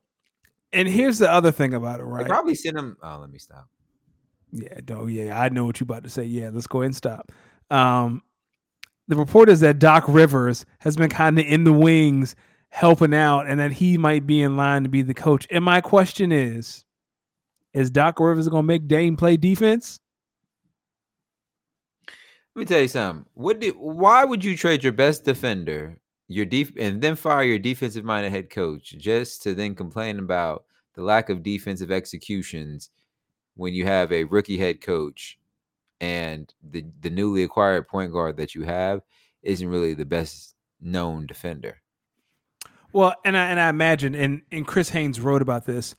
And 0.73 0.87
here's 0.87 1.19
the 1.19 1.31
other 1.31 1.51
thing 1.51 1.73
about 1.73 1.99
it, 1.99 2.03
right? 2.03 2.23
They 2.23 2.29
probably 2.29 2.55
sent 2.55 2.77
him. 2.77 2.97
Oh, 3.03 3.17
let 3.19 3.29
me 3.29 3.39
stop. 3.39 3.67
Yeah, 4.53 4.79
no, 4.87 5.07
yeah, 5.07 5.39
I 5.39 5.49
know 5.49 5.65
what 5.65 5.79
you're 5.79 5.85
about 5.85 6.03
to 6.03 6.09
say. 6.09 6.23
Yeah, 6.23 6.49
let's 6.53 6.67
go 6.67 6.79
ahead 6.79 6.87
and 6.87 6.95
stop. 6.95 7.31
Um, 7.69 8.21
the 9.07 9.15
report 9.15 9.49
is 9.49 9.59
that 9.61 9.79
Doc 9.79 10.05
Rivers 10.07 10.65
has 10.79 10.95
been 10.95 11.09
kind 11.09 11.39
of 11.39 11.45
in 11.45 11.63
the 11.63 11.73
wings 11.73 12.35
helping 12.69 13.13
out 13.13 13.47
and 13.47 13.59
that 13.59 13.71
he 13.71 13.97
might 13.97 14.25
be 14.25 14.41
in 14.41 14.55
line 14.55 14.83
to 14.83 14.89
be 14.89 15.01
the 15.01 15.13
coach. 15.13 15.45
And 15.51 15.63
my 15.63 15.81
question 15.81 16.31
is, 16.31 16.85
is 17.73 17.89
Doc 17.89 18.19
Rivers 18.19 18.47
going 18.47 18.63
to 18.63 18.67
make 18.67 18.87
Dame 18.87 19.17
play 19.17 19.37
defense? 19.37 19.99
Let 22.55 22.59
me 22.59 22.65
tell 22.65 22.81
you 22.81 22.87
something. 22.87 23.25
What 23.33 23.59
did, 23.59 23.75
why 23.77 24.25
would 24.25 24.43
you 24.43 24.57
trade 24.57 24.83
your 24.83 24.93
best 24.93 25.23
defender, 25.23 25.97
your 26.33 26.45
def, 26.45 26.71
and 26.77 27.01
then 27.01 27.15
fire 27.15 27.43
your 27.43 27.59
defensive 27.59 28.05
minded 28.05 28.31
head 28.31 28.49
coach 28.49 28.95
just 28.97 29.43
to 29.43 29.53
then 29.53 29.75
complain 29.75 30.19
about 30.19 30.65
the 30.95 31.03
lack 31.03 31.29
of 31.29 31.43
defensive 31.43 31.91
executions 31.91 32.89
when 33.55 33.73
you 33.73 33.85
have 33.85 34.11
a 34.11 34.23
rookie 34.25 34.57
head 34.57 34.81
coach 34.81 35.37
and 35.99 36.53
the 36.71 36.83
the 37.01 37.09
newly 37.09 37.43
acquired 37.43 37.87
point 37.87 38.11
guard 38.11 38.37
that 38.37 38.55
you 38.55 38.63
have 38.63 39.01
isn't 39.43 39.67
really 39.67 39.93
the 39.93 40.05
best 40.05 40.55
known 40.81 41.25
defender? 41.25 41.77
Well, 42.93 43.15
and 43.23 43.37
I, 43.37 43.45
and 43.45 43.59
I 43.59 43.69
imagine, 43.69 44.15
and, 44.15 44.41
and 44.51 44.67
Chris 44.67 44.89
Haynes 44.89 45.19
wrote 45.19 45.41
about 45.41 45.65
this. 45.65 45.95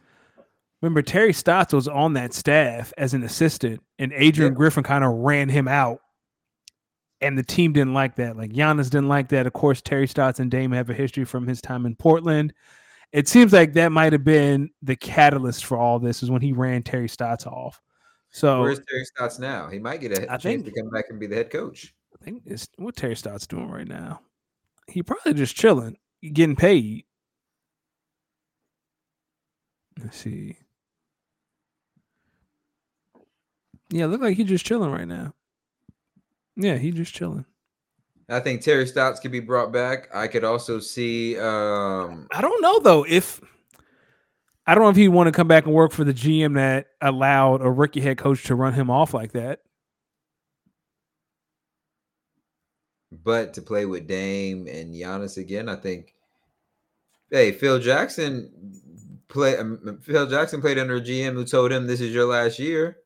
Remember, 0.82 1.00
Terry 1.00 1.32
Stotts 1.32 1.72
was 1.72 1.88
on 1.88 2.12
that 2.14 2.34
staff 2.34 2.92
as 2.98 3.14
an 3.14 3.22
assistant, 3.22 3.80
and 3.98 4.12
Adrian 4.14 4.52
Griffin 4.52 4.82
kind 4.82 5.04
of 5.04 5.12
ran 5.12 5.48
him 5.48 5.68
out. 5.68 6.00
And 7.22 7.38
the 7.38 7.42
team 7.44 7.72
didn't 7.72 7.94
like 7.94 8.16
that. 8.16 8.36
Like 8.36 8.50
Giannis 8.50 8.90
didn't 8.90 9.08
like 9.08 9.28
that. 9.28 9.46
Of 9.46 9.52
course, 9.52 9.80
Terry 9.80 10.08
Stotts 10.08 10.40
and 10.40 10.50
Dame 10.50 10.72
have 10.72 10.90
a 10.90 10.94
history 10.94 11.24
from 11.24 11.46
his 11.46 11.62
time 11.62 11.86
in 11.86 11.94
Portland. 11.94 12.52
It 13.12 13.28
seems 13.28 13.52
like 13.52 13.74
that 13.74 13.92
might 13.92 14.12
have 14.12 14.24
been 14.24 14.70
the 14.82 14.96
catalyst 14.96 15.64
for 15.64 15.78
all 15.78 15.98
this, 16.00 16.22
is 16.22 16.30
when 16.30 16.42
he 16.42 16.52
ran 16.52 16.82
Terry 16.82 17.08
Stotts 17.08 17.46
off. 17.46 17.80
So 18.30 18.62
where's 18.62 18.80
Terry 18.88 19.04
Stotts 19.04 19.38
now? 19.38 19.68
He 19.68 19.78
might 19.78 20.00
get 20.00 20.18
a 20.18 20.22
I 20.22 20.36
chance 20.36 20.42
think, 20.42 20.64
to 20.64 20.72
come 20.72 20.90
back 20.90 21.06
and 21.10 21.20
be 21.20 21.26
the 21.26 21.36
head 21.36 21.50
coach. 21.50 21.94
I 22.20 22.24
think 22.24 22.42
it's 22.44 22.66
what 22.76 22.96
Terry 22.96 23.14
Stotts 23.14 23.46
doing 23.46 23.70
right 23.70 23.86
now. 23.86 24.20
He 24.88 25.02
probably 25.02 25.34
just 25.34 25.54
chilling 25.54 25.96
getting 26.32 26.56
paid. 26.56 27.04
Let's 30.02 30.16
see. 30.16 30.56
Yeah, 33.90 34.06
look 34.06 34.22
like 34.22 34.36
he's 34.36 34.48
just 34.48 34.64
chilling 34.64 34.90
right 34.90 35.06
now. 35.06 35.34
Yeah, 36.56 36.76
he 36.76 36.90
just 36.90 37.14
chilling. 37.14 37.44
I 38.28 38.40
think 38.40 38.62
Terry 38.62 38.86
Stotts 38.86 39.20
could 39.20 39.32
be 39.32 39.40
brought 39.40 39.72
back. 39.72 40.08
I 40.14 40.28
could 40.28 40.44
also 40.44 40.78
see. 40.80 41.38
um 41.38 42.28
I 42.30 42.40
don't 42.40 42.62
know 42.62 42.78
though 42.80 43.04
if 43.08 43.40
I 44.66 44.74
don't 44.74 44.84
know 44.84 44.90
if 44.90 44.96
he 44.96 45.08
want 45.08 45.26
to 45.26 45.32
come 45.32 45.48
back 45.48 45.66
and 45.66 45.74
work 45.74 45.92
for 45.92 46.04
the 46.04 46.14
GM 46.14 46.54
that 46.54 46.86
allowed 47.00 47.62
a 47.62 47.70
rookie 47.70 48.00
head 48.00 48.18
coach 48.18 48.44
to 48.44 48.54
run 48.54 48.74
him 48.74 48.90
off 48.90 49.12
like 49.12 49.32
that. 49.32 49.60
But 53.10 53.54
to 53.54 53.62
play 53.62 53.86
with 53.86 54.06
Dame 54.06 54.66
and 54.68 54.94
Giannis 54.94 55.36
again, 55.36 55.68
I 55.68 55.76
think. 55.76 56.14
Hey, 57.30 57.52
Phil 57.52 57.78
Jackson 57.78 58.50
play. 59.28 59.56
Um, 59.56 59.98
Phil 60.02 60.26
Jackson 60.26 60.60
played 60.60 60.78
under 60.78 60.96
a 60.96 61.00
GM 61.00 61.34
who 61.34 61.44
told 61.44 61.72
him, 61.72 61.86
"This 61.86 62.00
is 62.00 62.14
your 62.14 62.26
last 62.26 62.58
year." 62.58 62.98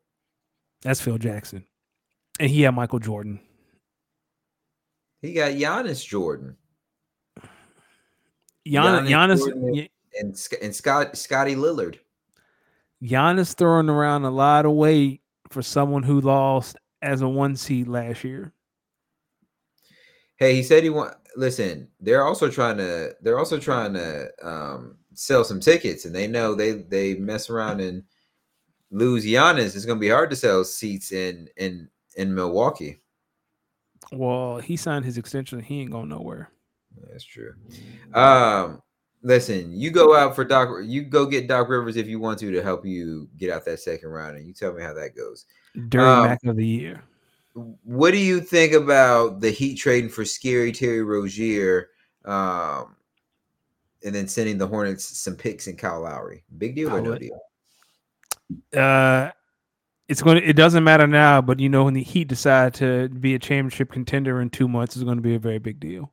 That's 0.82 1.00
Phil 1.00 1.18
Jackson, 1.18 1.64
and 2.38 2.50
he 2.50 2.62
had 2.62 2.74
Michael 2.74 2.98
Jordan. 2.98 3.40
He 5.22 5.32
got 5.32 5.52
Giannis 5.52 6.06
Jordan. 6.06 6.56
Giannis, 8.66 9.08
Giannis, 9.08 9.40
Giannis 9.40 9.88
and 10.18 10.36
and 10.62 10.74
Scott 10.74 11.16
Scotty 11.16 11.54
Lillard. 11.54 11.98
Giannis 13.02 13.54
throwing 13.54 13.88
around 13.88 14.24
a 14.24 14.30
lot 14.30 14.66
of 14.66 14.72
weight 14.72 15.20
for 15.50 15.62
someone 15.62 16.02
who 16.02 16.20
lost 16.20 16.76
as 17.02 17.22
a 17.22 17.28
one 17.28 17.56
seed 17.56 17.88
last 17.88 18.24
year. 18.24 18.52
Hey, 20.36 20.54
he 20.54 20.62
said 20.62 20.82
he 20.82 20.90
want. 20.90 21.14
Listen, 21.36 21.88
they're 22.00 22.24
also 22.24 22.50
trying 22.50 22.78
to. 22.78 23.14
They're 23.20 23.38
also 23.38 23.58
trying 23.58 23.94
to 23.94 24.28
um, 24.42 24.96
sell 25.14 25.44
some 25.44 25.60
tickets, 25.60 26.04
and 26.04 26.14
they 26.14 26.26
know 26.26 26.54
they 26.54 26.72
they 26.72 27.14
mess 27.14 27.50
around 27.50 27.80
and 27.80 28.02
lose 28.90 29.24
Giannis. 29.24 29.76
It's 29.76 29.84
going 29.84 29.98
to 29.98 30.04
be 30.04 30.08
hard 30.08 30.30
to 30.30 30.36
sell 30.36 30.64
seats 30.64 31.12
in 31.12 31.48
in 31.56 31.88
in 32.16 32.34
Milwaukee. 32.34 33.00
Well, 34.12 34.58
he 34.58 34.76
signed 34.76 35.04
his 35.04 35.18
extension. 35.18 35.60
He 35.60 35.80
ain't 35.80 35.90
going 35.90 36.08
nowhere. 36.08 36.50
That's 37.10 37.24
true. 37.24 37.54
Um, 38.14 38.82
listen, 39.22 39.72
you 39.72 39.90
go 39.90 40.16
out 40.16 40.34
for 40.34 40.44
Doc. 40.44 40.68
You 40.82 41.02
go 41.02 41.26
get 41.26 41.48
Doc 41.48 41.68
Rivers 41.68 41.96
if 41.96 42.06
you 42.06 42.18
want 42.18 42.38
to 42.40 42.50
to 42.52 42.62
help 42.62 42.86
you 42.86 43.28
get 43.36 43.50
out 43.50 43.64
that 43.64 43.80
second 43.80 44.08
round, 44.08 44.36
and 44.36 44.46
you 44.46 44.52
tell 44.52 44.72
me 44.72 44.82
how 44.82 44.94
that 44.94 45.16
goes. 45.16 45.46
during 45.88 46.06
Um, 46.06 46.24
Mac 46.24 46.44
of 46.44 46.56
the 46.56 46.66
year. 46.66 47.02
What 47.54 48.10
do 48.10 48.18
you 48.18 48.40
think 48.40 48.74
about 48.74 49.40
the 49.40 49.50
Heat 49.50 49.76
trading 49.76 50.10
for 50.10 50.24
Scary 50.24 50.72
Terry 50.72 51.02
Rozier, 51.02 51.88
um, 52.24 52.96
and 54.04 54.14
then 54.14 54.28
sending 54.28 54.58
the 54.58 54.66
Hornets 54.66 55.04
some 55.18 55.36
picks 55.36 55.66
and 55.66 55.78
Kyle 55.78 56.02
Lowry? 56.02 56.44
Big 56.58 56.74
deal 56.76 56.94
or 56.94 57.00
no 57.00 57.16
deal? 57.16 57.40
Uh, 58.74 59.30
it's 60.08 60.22
going. 60.22 60.40
to 60.40 60.46
It 60.48 60.54
doesn't 60.56 60.84
matter 60.84 61.06
now, 61.06 61.40
but 61.40 61.58
you 61.60 61.68
know 61.68 61.84
when 61.84 61.94
the 61.94 62.02
Heat 62.02 62.28
decide 62.28 62.74
to 62.74 63.08
be 63.08 63.34
a 63.34 63.38
championship 63.38 63.90
contender 63.90 64.40
in 64.40 64.50
two 64.50 64.68
months, 64.68 64.96
is 64.96 65.04
going 65.04 65.16
to 65.16 65.22
be 65.22 65.34
a 65.34 65.38
very 65.38 65.58
big 65.58 65.80
deal. 65.80 66.12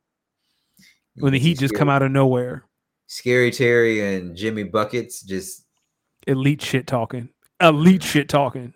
When 1.15 1.33
the 1.33 1.39
Heat 1.39 1.59
just 1.59 1.75
come 1.75 1.89
out 1.89 2.01
of 2.01 2.11
nowhere, 2.11 2.65
Scary 3.07 3.51
Terry 3.51 4.15
and 4.15 4.35
Jimmy 4.35 4.63
buckets 4.63 5.21
just 5.21 5.65
elite 6.25 6.61
shit 6.61 6.87
talking, 6.87 7.29
elite 7.61 8.01
shit 8.03 8.29
talking. 8.29 8.73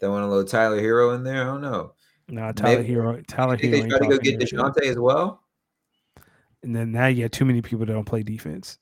throwing 0.00 0.24
a 0.24 0.28
little 0.28 0.44
Tyler 0.44 0.80
Herro 0.80 1.14
in 1.14 1.22
there. 1.22 1.42
I 1.42 1.44
don't 1.44 1.60
know. 1.60 1.92
No, 2.28 2.50
Tyler 2.52 2.82
Maybe- 2.82 2.94
Herro. 2.94 3.22
Tyler 3.26 3.56
Herro. 3.56 3.70
they 3.70 3.88
try 3.88 3.98
to 3.98 4.06
go 4.08 4.18
get. 4.18 4.40
Dejounte 4.40 4.82
as 4.82 4.98
well. 4.98 5.42
And 6.64 6.74
then 6.74 6.90
now 6.92 7.06
you 7.06 7.24
got 7.24 7.32
too 7.32 7.44
many 7.44 7.60
people 7.62 7.84
that 7.86 7.92
don't 7.92 8.04
play 8.04 8.22
defense. 8.22 8.78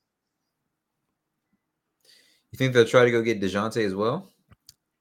You 2.53 2.57
think 2.59 2.73
they'll 2.75 2.85
try 2.87 3.05
to 3.05 3.11
go 3.11 3.23
get 3.23 3.41
Dejounte 3.41 3.85
as 3.85 3.95
well? 3.95 4.30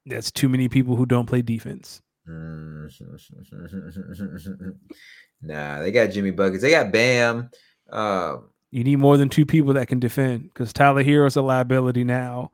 That's 0.06 0.32
too 0.32 0.50
many 0.50 0.70
people 0.70 0.96
who 0.96 1.06
don't 1.06 1.26
play 1.26 1.42
defense. 1.42 2.02
Mm. 2.28 2.90
nah, 5.42 5.80
they 5.80 5.92
got 5.92 6.08
Jimmy 6.08 6.32
buckets. 6.32 6.62
They 6.62 6.72
got 6.72 6.92
Bam. 6.92 7.50
Um, 7.92 8.50
You 8.72 8.84
need 8.84 8.98
more 8.98 9.18
than 9.18 9.30
two 9.30 9.46
people 9.46 9.74
that 9.74 9.88
can 9.88 10.00
defend 10.00 10.44
because 10.44 10.74
Tyler 10.74 11.04
Herro's 11.04 11.36
a 11.36 11.42
liability 11.42 12.04
now. 12.04 12.52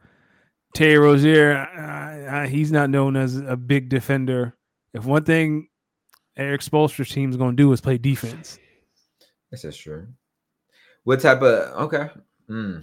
Terry 0.73 0.97
Rozier, 0.97 1.55
uh, 1.55 2.35
uh, 2.35 2.47
he's 2.47 2.71
not 2.71 2.89
known 2.89 3.15
as 3.15 3.37
a 3.37 3.55
big 3.55 3.87
defender. 3.87 4.55
If 4.93 5.05
one 5.05 5.23
thing 5.23 5.69
Erik 6.37 6.61
Spoelstra's 6.61 7.09
team 7.09 7.29
is 7.29 7.37
going 7.37 7.55
to 7.55 7.63
do 7.63 7.71
is 7.71 7.79
play 7.79 7.97
defense. 7.97 8.59
That's 9.51 9.77
true. 9.77 10.07
What 11.05 11.21
type 11.21 11.41
of 11.41 11.93
okay? 11.93 12.09
Hmm. 12.47 12.79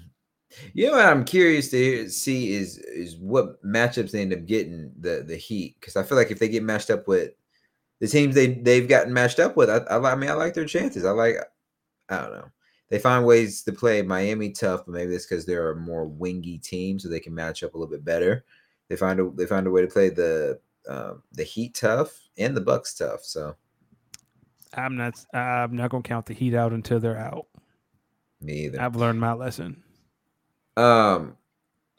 You 0.74 0.86
know 0.86 0.92
what 0.92 1.06
I'm 1.06 1.24
curious 1.24 1.70
to 1.70 1.76
hear, 1.76 2.08
see 2.08 2.52
is 2.52 2.78
is 2.78 3.16
what 3.16 3.62
matchups 3.64 4.10
they 4.10 4.22
end 4.22 4.32
up 4.32 4.46
getting 4.46 4.92
the 4.98 5.24
the 5.26 5.36
Heat 5.36 5.76
because 5.80 5.96
I 5.96 6.02
feel 6.02 6.18
like 6.18 6.30
if 6.30 6.38
they 6.38 6.48
get 6.48 6.62
matched 6.62 6.90
up 6.90 7.08
with 7.08 7.32
the 8.00 8.08
teams 8.08 8.34
they 8.34 8.54
they've 8.54 8.88
gotten 8.88 9.12
matched 9.12 9.38
up 9.38 9.56
with, 9.56 9.70
I, 9.70 9.78
I, 9.78 10.12
I 10.12 10.14
mean 10.14 10.30
I 10.30 10.34
like 10.34 10.54
their 10.54 10.64
chances. 10.64 11.04
I 11.04 11.10
like 11.10 11.36
I 12.08 12.18
don't 12.18 12.32
know. 12.32 12.48
They 12.88 12.98
find 12.98 13.24
ways 13.24 13.62
to 13.62 13.72
play 13.72 14.02
Miami 14.02 14.50
tough, 14.50 14.84
but 14.84 14.92
maybe 14.92 15.14
it's 15.14 15.24
because 15.24 15.46
they're 15.46 15.70
a 15.70 15.76
more 15.76 16.04
wingy 16.04 16.58
team, 16.58 16.98
so 16.98 17.08
they 17.08 17.20
can 17.20 17.34
match 17.34 17.62
up 17.62 17.74
a 17.74 17.78
little 17.78 17.90
bit 17.90 18.04
better. 18.04 18.44
They 18.88 18.96
find 18.96 19.18
a 19.18 19.30
they 19.30 19.46
find 19.46 19.66
a 19.66 19.70
way 19.70 19.80
to 19.80 19.86
play 19.88 20.10
the 20.10 20.60
um, 20.88 21.22
the 21.32 21.44
Heat 21.44 21.74
tough 21.74 22.12
and 22.36 22.56
the 22.56 22.60
Bucks 22.60 22.94
tough. 22.94 23.24
So 23.24 23.56
I'm 24.74 24.96
not. 24.96 25.24
I'm 25.32 25.76
not 25.76 25.90
going 25.90 26.02
to 26.02 26.08
count 26.08 26.26
the 26.26 26.34
Heat 26.34 26.54
out 26.54 26.72
until 26.72 27.00
they're 27.00 27.16
out. 27.16 27.46
me 28.40 28.66
either. 28.66 28.80
I've 28.80 28.96
learned 28.96 29.20
my 29.20 29.32
lesson. 29.32 29.82
Um, 30.76 31.36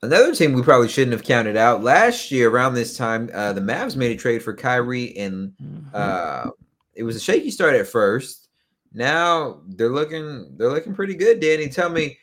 another 0.01 0.33
team 0.35 0.53
we 0.53 0.63
probably 0.63 0.87
shouldn't 0.89 1.13
have 1.13 1.23
counted 1.23 1.55
out 1.57 1.83
last 1.83 2.31
year 2.31 2.49
around 2.49 2.73
this 2.73 2.97
time. 2.97 3.29
Uh, 3.33 3.53
the 3.53 3.61
Mavs 3.61 3.95
made 3.95 4.11
a 4.11 4.19
trade 4.19 4.43
for 4.43 4.53
Kyrie, 4.55 5.15
and 5.17 5.53
Mhm. 5.61 5.93
uh, 5.93 6.51
it 6.93 7.03
was 7.03 7.15
a 7.15 7.19
shaky 7.19 7.51
start 7.51 7.75
at 7.75 7.87
first. 7.87 8.49
Now 8.93 9.61
they're 9.69 9.89
looking 9.89 10.55
they're 10.57 10.69
looking 10.69 10.93
pretty 10.93 11.15
good. 11.15 11.39
Danny, 11.39 11.69
tell 11.69 11.89
me, 11.89 12.17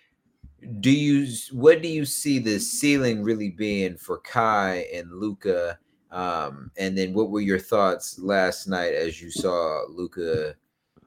do 0.80 0.90
you 0.90 1.26
what 1.52 1.82
do 1.82 1.88
you 1.88 2.04
see 2.04 2.38
the 2.38 2.58
ceiling 2.60 3.22
really 3.22 3.50
being 3.50 3.96
for 3.96 4.18
Kai 4.18 4.86
and 4.92 5.10
Luka? 5.12 5.78
Um, 6.10 6.70
and 6.76 6.98
then 6.98 7.14
what 7.14 7.30
were 7.30 7.40
your 7.40 7.58
thoughts 7.58 8.18
last 8.18 8.66
night 8.66 8.94
as 8.94 9.22
you 9.22 9.30
saw 9.30 9.84
Luka 9.88 10.54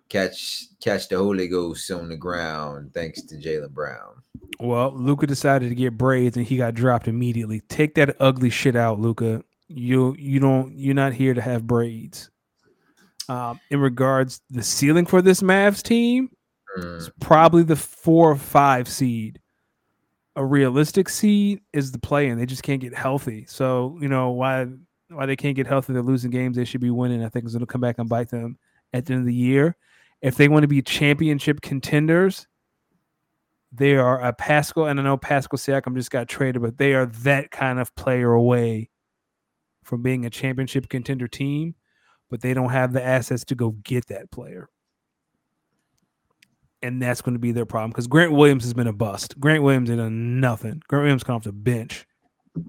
catch 0.09 0.67
catch 0.79 1.07
the 1.09 1.17
Holy 1.17 1.47
Ghost 1.47 1.91
on 1.91 2.07
the 2.09 2.17
ground 2.17 2.93
thanks 2.93 3.21
to 3.23 3.35
Jaylen 3.35 3.71
Brown? 3.71 4.22
Well, 4.59 4.91
Luka 4.95 5.27
decided 5.27 5.69
to 5.69 5.75
get 5.75 5.97
braids 5.97 6.37
and 6.37 6.45
he 6.45 6.57
got 6.57 6.73
dropped 6.73 7.07
immediately. 7.07 7.61
Take 7.69 7.95
that 7.95 8.15
ugly 8.19 8.49
shit 8.49 8.75
out, 8.75 8.99
Luka. 8.99 9.43
You 9.67 10.15
you 10.17 10.39
don't 10.39 10.77
you're 10.77 10.93
not 10.95 11.13
here 11.13 11.33
to 11.33 11.41
have 11.41 11.65
braids. 11.67 12.29
Um, 13.29 13.59
in 13.69 13.79
regards 13.79 14.41
the 14.49 14.63
ceiling 14.63 15.05
for 15.05 15.21
this 15.21 15.41
Mavs 15.41 15.81
team, 15.81 16.29
Mm. 16.77 16.97
it's 16.97 17.11
probably 17.19 17.61
the 17.61 17.75
four 17.75 18.31
or 18.31 18.35
five 18.35 18.87
seed. 18.89 19.39
A 20.35 20.43
realistic 20.43 21.07
seed 21.07 21.61
is 21.71 21.91
the 21.91 21.99
play 21.99 22.29
and 22.29 22.41
They 22.41 22.47
just 22.47 22.63
can't 22.63 22.81
get 22.81 22.95
healthy. 22.95 23.45
So, 23.47 23.95
you 24.01 24.07
know, 24.07 24.31
why 24.31 24.67
why 25.09 25.27
they 25.27 25.35
can't 25.35 25.55
get 25.55 25.67
healthy, 25.67 25.93
they're 25.93 26.01
losing 26.01 26.31
games 26.31 26.55
they 26.57 26.65
should 26.65 26.81
be 26.81 26.89
winning. 26.89 27.23
I 27.23 27.29
think 27.29 27.45
is 27.45 27.53
gonna 27.53 27.67
come 27.67 27.81
back 27.81 27.99
and 27.99 28.09
bite 28.09 28.29
them 28.29 28.57
at 28.91 29.05
the 29.05 29.13
end 29.13 29.21
of 29.21 29.27
the 29.27 29.33
year. 29.35 29.75
If 30.21 30.35
they 30.35 30.47
want 30.47 30.63
to 30.63 30.67
be 30.67 30.81
championship 30.81 31.61
contenders, 31.61 32.47
they 33.75 33.95
are 33.95 34.21
a 34.21 34.31
Pascal, 34.33 34.85
and 34.85 34.99
I 34.99 35.03
know 35.03 35.17
Pascal 35.17 35.57
Siakam 35.57 35.95
just 35.95 36.11
got 36.11 36.27
traded, 36.27 36.61
but 36.61 36.77
they 36.77 36.93
are 36.93 37.07
that 37.07 37.49
kind 37.49 37.79
of 37.79 37.93
player 37.95 38.31
away 38.31 38.89
from 39.83 40.03
being 40.03 40.25
a 40.25 40.29
championship 40.29 40.89
contender 40.89 41.27
team, 41.27 41.73
but 42.29 42.41
they 42.41 42.53
don't 42.53 42.69
have 42.69 42.93
the 42.93 43.03
assets 43.03 43.43
to 43.45 43.55
go 43.55 43.71
get 43.83 44.07
that 44.07 44.29
player. 44.31 44.69
And 46.83 47.01
that's 47.01 47.21
going 47.21 47.33
to 47.33 47.39
be 47.39 47.51
their 47.51 47.65
problem 47.65 47.91
because 47.91 48.07
Grant 48.07 48.33
Williams 48.33 48.63
has 48.63 48.73
been 48.73 48.87
a 48.87 48.93
bust. 48.93 49.39
Grant 49.39 49.63
Williams 49.63 49.89
ain't 49.89 49.99
done 49.99 50.39
nothing. 50.39 50.81
Grant 50.87 51.03
Williams 51.03 51.23
come 51.23 51.37
off 51.37 51.43
the 51.43 51.51
bench. 51.51 52.05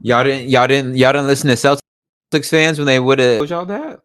Y'all 0.01 0.25
didn't 0.25 0.49
y'all 0.49 0.67
didn't 0.67 0.97
y'all 0.97 1.13
didn't 1.13 1.27
listen 1.27 1.49
to 1.49 1.57
Celtics 1.57 2.49
fans 2.49 2.79
when 2.79 2.87
they 2.87 3.01
would 3.01 3.19
have 3.19 3.39
told 3.39 3.51
y'all 3.51 3.67
that? 3.67 4.01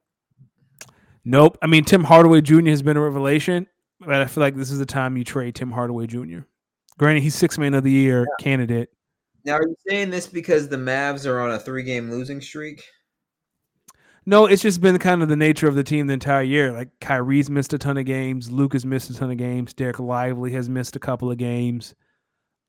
Nope. 1.23 1.57
I 1.61 1.67
mean, 1.67 1.85
Tim 1.85 2.03
Hardaway 2.03 2.41
Jr. 2.41 2.69
has 2.69 2.81
been 2.81 2.97
a 2.97 3.01
revelation, 3.01 3.67
but 3.99 4.15
I 4.15 4.25
feel 4.25 4.41
like 4.41 4.55
this 4.55 4.71
is 4.71 4.79
the 4.79 4.85
time 4.85 5.15
you 5.15 5.23
trade 5.23 5.55
Tim 5.55 5.71
Hardaway 5.71 6.07
Jr. 6.07 6.39
Granted, 6.99 7.23
he's 7.23 7.33
six 7.33 7.57
man 7.57 7.73
of 7.73 7.85
the 7.85 7.91
year 7.91 8.27
candidate. 8.41 8.89
Now 9.45 9.53
are 9.53 9.65
you 9.65 9.75
saying 9.87 10.09
this 10.09 10.27
because 10.27 10.67
the 10.67 10.75
Mavs 10.75 11.25
are 11.25 11.39
on 11.39 11.51
a 11.51 11.57
three 11.57 11.81
game 11.81 12.11
losing 12.11 12.41
streak? 12.41 12.83
No, 14.25 14.45
it's 14.45 14.61
just 14.61 14.81
been 14.81 14.99
kind 14.99 15.23
of 15.23 15.29
the 15.29 15.37
nature 15.37 15.69
of 15.69 15.75
the 15.75 15.83
team 15.83 16.07
the 16.07 16.13
entire 16.13 16.43
year. 16.43 16.73
Like 16.73 16.89
Kyrie's 16.99 17.49
missed 17.49 17.71
a 17.71 17.77
ton 17.77 17.97
of 17.97 18.05
games, 18.05 18.51
Luka's 18.51 18.85
missed 18.85 19.09
a 19.09 19.13
ton 19.13 19.31
of 19.31 19.37
games, 19.37 19.73
Dereck 19.73 20.05
Lively 20.05 20.51
has 20.51 20.67
missed 20.67 20.97
a 20.97 20.99
couple 20.99 21.31
of 21.31 21.37
games. 21.37 21.95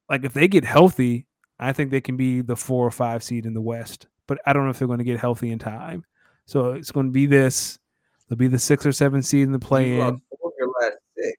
Like 0.08 0.24
if 0.24 0.32
they 0.32 0.46
get 0.46 0.64
healthy, 0.64 1.26
I 1.58 1.72
think 1.72 1.90
they 1.90 2.00
can 2.00 2.16
be 2.16 2.40
the 2.40 2.56
four 2.56 2.86
or 2.86 2.92
five 2.92 3.24
seed 3.24 3.46
in 3.46 3.52
the 3.52 3.60
West. 3.60 4.06
But 4.28 4.38
I 4.46 4.52
don't 4.52 4.62
know 4.64 4.70
if 4.70 4.78
they're 4.78 4.86
going 4.86 4.98
to 5.00 5.04
get 5.04 5.18
healthy 5.18 5.50
in 5.50 5.58
time. 5.58 6.04
So 6.46 6.72
it's 6.72 6.92
going 6.92 7.06
to 7.06 7.12
be 7.12 7.26
this. 7.26 7.80
They'll 8.28 8.38
be 8.38 8.46
the 8.46 8.60
six 8.60 8.86
or 8.86 8.92
seven 8.92 9.24
seed 9.24 9.42
in 9.42 9.50
the 9.50 9.58
play 9.58 9.94
in. 9.94 9.98
lost 9.98 10.22
four 10.40 10.50
of 10.50 10.54
your 10.56 10.72
last 10.80 10.98
six, 11.18 11.36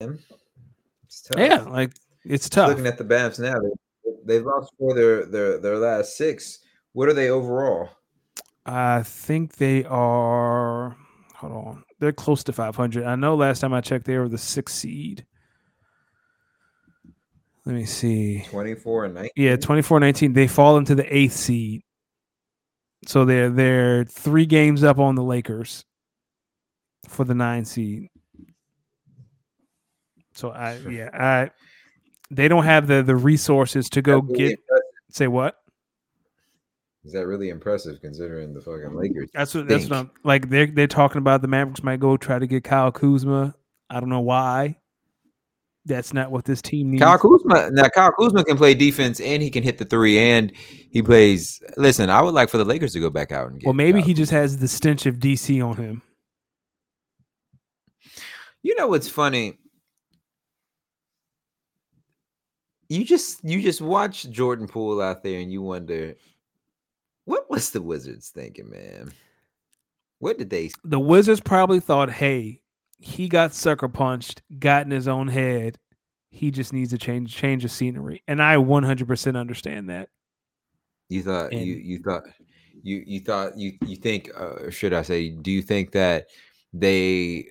man. 0.00 0.18
It's 1.06 1.22
tough. 1.22 1.38
Yeah, 1.38 1.60
like 1.62 1.92
it's 2.24 2.48
tough. 2.48 2.68
Looking 2.70 2.86
at 2.86 2.98
the 2.98 3.04
Mavs 3.04 3.38
now, 3.38 3.58
they, 3.60 4.10
they've 4.24 4.44
lost 4.44 4.72
four 4.78 4.90
of 4.90 4.96
their, 4.96 5.26
their 5.26 5.58
their 5.58 5.78
last 5.78 6.16
six. 6.16 6.60
What 6.92 7.08
are 7.08 7.14
they 7.14 7.30
overall? 7.30 7.90
I 8.66 9.02
think 9.02 9.56
they 9.56 9.84
are. 9.84 10.96
Hold 11.36 11.52
on, 11.52 11.84
they're 12.00 12.12
close 12.12 12.42
to 12.44 12.52
500. 12.52 13.04
I 13.04 13.14
know 13.14 13.36
last 13.36 13.60
time 13.60 13.72
I 13.72 13.80
checked, 13.80 14.06
they 14.06 14.18
were 14.18 14.28
the 14.28 14.38
sixth 14.38 14.74
seed. 14.74 15.24
Let 17.64 17.74
me 17.74 17.84
see. 17.84 18.44
24 18.48 19.04
and 19.04 19.14
19. 19.14 19.30
Yeah, 19.36 19.56
24-19. 19.56 20.32
They 20.32 20.46
fall 20.46 20.78
into 20.78 20.94
the 20.94 21.14
eighth 21.14 21.34
seed. 21.34 21.82
So 23.06 23.24
they're 23.24 23.50
they're 23.50 24.04
three 24.04 24.46
games 24.46 24.82
up 24.82 24.98
on 24.98 25.14
the 25.14 25.22
Lakers 25.22 25.84
for 27.08 27.24
the 27.24 27.34
nine 27.34 27.64
seed. 27.64 28.08
So 30.34 30.50
I 30.50 30.78
yeah, 30.88 31.10
I 31.12 31.50
they 32.30 32.48
don't 32.48 32.64
have 32.64 32.86
the 32.86 33.02
the 33.02 33.16
resources 33.16 33.88
to 33.90 34.02
go 34.02 34.18
really 34.20 34.38
get 34.38 34.50
impressive. 34.50 34.84
say 35.10 35.26
what? 35.28 35.56
Is 37.04 37.12
that 37.12 37.26
really 37.26 37.48
impressive 37.48 38.00
considering 38.00 38.52
the 38.52 38.60
fucking 38.60 38.94
Lakers? 38.94 39.30
That's 39.32 39.54
what 39.54 39.68
that's 39.68 39.84
stink? 39.84 39.90
what 39.90 39.98
I'm 40.00 40.10
like. 40.24 40.50
They're 40.50 40.66
they're 40.66 40.86
talking 40.86 41.18
about 41.18 41.42
the 41.42 41.48
Mavericks 41.48 41.82
might 41.82 42.00
go 42.00 42.16
try 42.16 42.38
to 42.38 42.46
get 42.46 42.64
Kyle 42.64 42.92
Kuzma. 42.92 43.54
I 43.88 44.00
don't 44.00 44.10
know 44.10 44.20
why. 44.20 44.76
That's 45.86 46.12
not 46.12 46.30
what 46.30 46.44
this 46.44 46.60
team 46.60 46.90
needs. 46.90 47.02
Kyle 47.02 47.18
Kuzma 47.18 47.70
now 47.70 47.88
Kyle 47.88 48.12
Kuzma 48.12 48.44
can 48.44 48.58
play 48.58 48.74
defense 48.74 49.20
and 49.20 49.42
he 49.42 49.48
can 49.48 49.62
hit 49.62 49.78
the 49.78 49.86
three 49.86 50.18
and 50.18 50.52
he 50.54 51.00
plays 51.00 51.62
listen, 51.78 52.10
I 52.10 52.20
would 52.20 52.34
like 52.34 52.50
for 52.50 52.58
the 52.58 52.64
Lakers 52.64 52.92
to 52.92 53.00
go 53.00 53.08
back 53.08 53.32
out 53.32 53.50
and 53.50 53.58
get 53.58 53.66
well, 53.66 53.74
maybe 53.74 54.00
Kyle 54.00 54.08
he 54.08 54.14
just 54.14 54.32
has 54.32 54.58
the 54.58 54.68
stench 54.68 55.06
of 55.06 55.16
DC 55.16 55.66
on 55.66 55.76
him. 55.76 56.02
You 58.62 58.74
know 58.74 58.88
what's 58.88 59.08
funny? 59.08 59.56
You 62.88 63.04
just 63.04 63.44
you 63.44 63.60
just 63.62 63.80
watch 63.80 64.28
Jordan 64.30 64.66
Poole 64.66 65.00
out 65.02 65.22
there 65.22 65.40
and 65.40 65.52
you 65.52 65.60
wonder 65.62 66.14
what 67.24 67.50
was 67.50 67.70
the 67.70 67.82
Wizards 67.82 68.30
thinking, 68.30 68.70
man? 68.70 69.12
What 70.20 70.38
did 70.38 70.50
they 70.50 70.70
The 70.84 70.98
Wizards 70.98 71.40
probably 71.40 71.80
thought, 71.80 72.10
"Hey, 72.10 72.60
he 72.98 73.28
got 73.28 73.54
sucker 73.54 73.88
punched, 73.88 74.42
got 74.58 74.84
in 74.86 74.90
his 74.90 75.06
own 75.06 75.28
head. 75.28 75.78
He 76.30 76.50
just 76.50 76.72
needs 76.72 76.92
a 76.92 76.98
change 76.98 77.34
change 77.34 77.64
of 77.64 77.70
scenery. 77.70 78.22
And 78.26 78.42
I 78.42 78.56
100% 78.56 79.36
understand 79.36 79.90
that. 79.90 80.08
You 81.08 81.22
thought 81.22 81.52
And- 81.52 81.66
you 81.66 81.74
you 81.74 81.98
thought 82.00 82.22
you 82.82 83.02
you 83.06 83.20
thought 83.20 83.56
you 83.58 83.72
you 83.86 83.96
think 83.96 84.30
uh, 84.36 84.70
should 84.70 84.92
I 84.94 85.02
say 85.02 85.30
do 85.30 85.50
you 85.50 85.62
think 85.62 85.92
that 85.92 86.26
they 86.72 87.50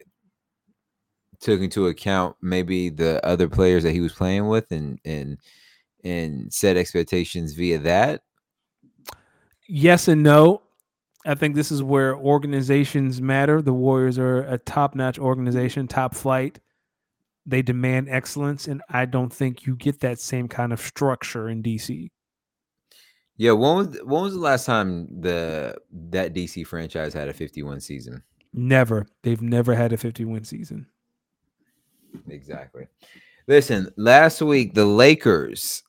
took 1.40 1.62
into 1.62 1.88
account 1.88 2.36
maybe 2.42 2.90
the 2.90 3.24
other 3.26 3.48
players 3.48 3.84
that 3.84 3.92
he 3.94 4.02
was 4.02 4.14
playing 4.14 4.48
with 4.48 4.72
and 4.72 5.00
and 5.06 5.38
and 6.04 6.54
set 6.54 6.78
expectations 6.78 7.54
via 7.54 7.78
that? 7.80 8.22
Yes 9.68 10.08
and 10.08 10.24
no. 10.24 10.62
I 11.26 11.36
think 11.36 11.56
this 11.56 11.72
is 11.72 11.84
where 11.84 12.16
organizations 12.16 13.22
matter. 13.22 13.62
The 13.62 13.74
Warriors 13.74 14.18
are 14.18 14.44
a 14.44 14.58
top-notch 14.58 15.20
organization, 15.20 15.86
top 15.86 16.16
flight. 16.16 16.60
They 17.46 17.62
demand 17.62 18.08
excellence, 18.10 18.68
and 18.68 18.82
I 18.90 19.06
don't 19.06 19.32
think 19.32 19.66
you 19.66 19.76
get 19.76 20.00
that 20.02 20.20
same 20.20 20.48
kind 20.48 20.72
of 20.72 20.80
structure 20.80 21.50
in 21.50 21.62
DC. 21.62 22.10
Yeah, 23.38 23.52
when 23.52 23.76
was 23.76 23.88
when 24.04 24.24
was 24.24 24.34
the 24.34 24.40
last 24.40 24.66
time 24.66 25.08
the 25.22 25.76
that 25.92 26.34
DC 26.34 26.66
franchise 26.66 27.14
had 27.14 27.28
a 27.28 27.34
51 27.34 27.82
season? 27.82 28.24
Never. 28.54 29.06
They've 29.24 29.42
never 29.42 29.76
had 29.76 29.94
a 29.94 29.98
50 29.98 30.26
win 30.26 30.44
season. 30.44 30.88
Exactly. 32.30 32.88
Listen, 33.48 33.90
last 33.98 34.42
week 34.42 34.74
the 34.74 34.86
Lakers. 34.86 35.84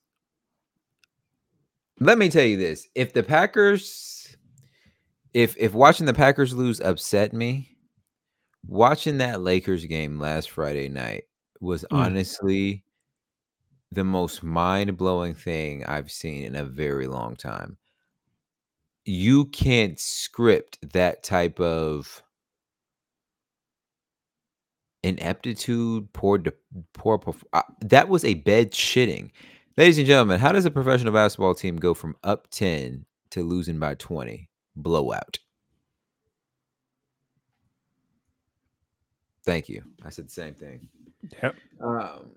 Let 2.00 2.18
me 2.18 2.28
tell 2.30 2.44
you 2.44 2.56
this: 2.56 2.88
if 2.94 3.12
the 3.12 3.22
Packers, 3.22 4.36
if 5.34 5.56
if 5.58 5.74
watching 5.74 6.06
the 6.06 6.14
Packers 6.14 6.54
lose 6.54 6.80
upset 6.80 7.32
me, 7.32 7.76
watching 8.66 9.18
that 9.18 9.40
Lakers 9.42 9.84
game 9.84 10.18
last 10.20 10.50
Friday 10.50 10.88
night 10.88 11.24
was 11.60 11.84
Mm. 11.90 11.98
honestly 11.98 12.84
the 13.92 14.04
most 14.04 14.42
mind 14.42 14.96
blowing 14.96 15.34
thing 15.34 15.84
I've 15.86 16.10
seen 16.10 16.44
in 16.44 16.56
a 16.56 16.64
very 16.64 17.06
long 17.06 17.34
time. 17.36 17.76
You 19.06 19.46
can't 19.46 19.98
script 19.98 20.78
that 20.92 21.22
type 21.22 21.58
of 21.58 22.22
ineptitude, 25.02 26.12
poor, 26.12 26.38
de- 26.38 26.52
poor. 26.94 27.18
perf- 27.18 27.44
uh, 27.52 27.62
that 27.82 28.08
was 28.08 28.24
a 28.24 28.34
bed 28.34 28.72
shitting, 28.72 29.30
ladies 29.76 29.98
and 29.98 30.06
gentlemen. 30.06 30.40
How 30.40 30.52
does 30.52 30.64
a 30.64 30.70
professional 30.70 31.12
basketball 31.12 31.54
team 31.54 31.76
go 31.76 31.94
from 31.94 32.16
up 32.24 32.48
ten 32.50 33.04
to 33.30 33.42
losing 33.42 33.78
by 33.78 33.94
twenty 33.94 34.48
blowout? 34.76 35.38
Thank 39.44 39.68
you. 39.68 39.82
I 40.04 40.10
said 40.10 40.26
the 40.26 40.32
same 40.32 40.54
thing. 40.54 40.88
Yep. 41.42 41.56
Um, 41.80 42.30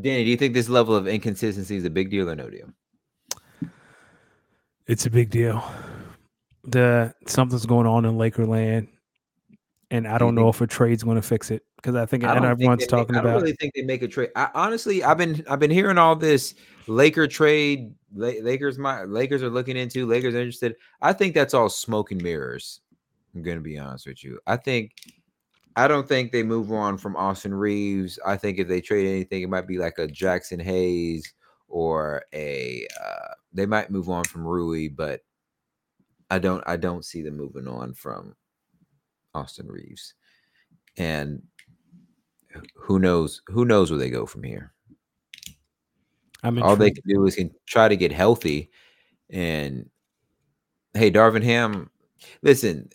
Danny, 0.00 0.24
do 0.24 0.30
you 0.30 0.36
think 0.36 0.54
this 0.54 0.68
level 0.68 0.94
of 0.96 1.06
inconsistency 1.06 1.76
is 1.76 1.84
a 1.84 1.90
big 1.90 2.10
deal 2.10 2.28
or 2.28 2.34
no 2.34 2.50
deal? 2.50 2.68
It's 4.86 5.06
a 5.06 5.10
big 5.10 5.30
deal. 5.30 5.62
The 6.64 7.14
something's 7.26 7.64
going 7.66 7.86
on 7.86 8.04
in 8.04 8.16
Lakerland, 8.16 8.88
and 9.90 10.06
I 10.06 10.18
don't 10.18 10.34
know 10.34 10.48
if 10.48 10.60
a 10.60 10.66
trade's 10.66 11.02
going 11.02 11.16
to 11.16 11.22
fix 11.22 11.50
it 11.50 11.64
because 11.76 11.94
I 11.96 12.06
think 12.06 12.24
I 12.24 12.28
and 12.32 12.36
don't 12.36 12.42
think 12.42 12.52
everyone's 12.52 12.80
they 12.80 12.84
make- 12.84 12.90
talking 12.90 13.16
I 13.16 13.20
don't 13.22 13.30
about 13.30 13.42
really 13.42 13.54
think 13.56 13.74
they 13.74 13.82
make 13.82 14.02
a 14.02 14.08
trade. 14.08 14.30
I, 14.36 14.48
honestly, 14.54 15.02
I've 15.02 15.18
been 15.18 15.44
I've 15.48 15.58
been 15.58 15.70
hearing 15.70 15.98
all 15.98 16.14
this 16.16 16.54
Laker 16.86 17.26
trade. 17.26 17.92
Lakers, 18.14 18.78
my 18.78 19.04
Lakers 19.04 19.42
are 19.42 19.50
looking 19.50 19.76
into. 19.76 20.06
Lakers 20.06 20.34
are 20.34 20.40
interested. 20.40 20.76
I 21.00 21.12
think 21.12 21.34
that's 21.34 21.54
all 21.54 21.68
smoke 21.68 22.10
and 22.12 22.22
mirrors. 22.22 22.80
I'm 23.34 23.42
gonna 23.42 23.60
be 23.60 23.78
honest 23.78 24.06
with 24.06 24.24
you. 24.24 24.38
I 24.46 24.56
think 24.56 24.92
I 25.76 25.86
don't 25.88 26.08
think 26.08 26.32
they 26.32 26.42
move 26.42 26.72
on 26.72 26.98
from 26.98 27.16
Austin 27.16 27.54
Reaves. 27.54 28.18
I 28.26 28.36
think 28.36 28.58
if 28.58 28.68
they 28.68 28.80
trade 28.80 29.06
anything, 29.06 29.42
it 29.42 29.48
might 29.48 29.68
be 29.68 29.78
like 29.78 29.98
a 29.98 30.06
Jaxson 30.08 30.60
Hayes 30.60 31.32
or 31.68 32.24
a. 32.32 32.86
Uh, 33.00 33.34
they 33.52 33.66
might 33.66 33.90
move 33.90 34.08
on 34.08 34.24
from 34.24 34.46
Rui, 34.46 34.88
but 34.88 35.20
I 36.30 36.38
don't. 36.38 36.62
I 36.66 36.76
don't 36.76 37.04
see 37.04 37.22
them 37.22 37.36
moving 37.36 37.68
on 37.68 37.94
from 37.94 38.34
Austin 39.34 39.66
Reaves. 39.66 40.14
And 40.96 41.42
who 42.74 42.98
knows? 42.98 43.42
Who 43.48 43.64
knows 43.64 43.90
where 43.90 43.98
they 43.98 44.10
go 44.10 44.26
from 44.26 44.42
here? 44.42 44.72
I'm 46.42 46.62
All 46.62 46.76
they 46.76 46.90
can 46.90 47.02
do 47.06 47.24
is 47.26 47.36
can 47.36 47.50
try 47.66 47.88
to 47.88 47.96
get 47.96 48.12
healthy. 48.12 48.70
And 49.30 49.88
hey, 50.94 51.10
Darvin 51.10 51.44
Ham, 51.44 51.90
listen. 52.42 52.88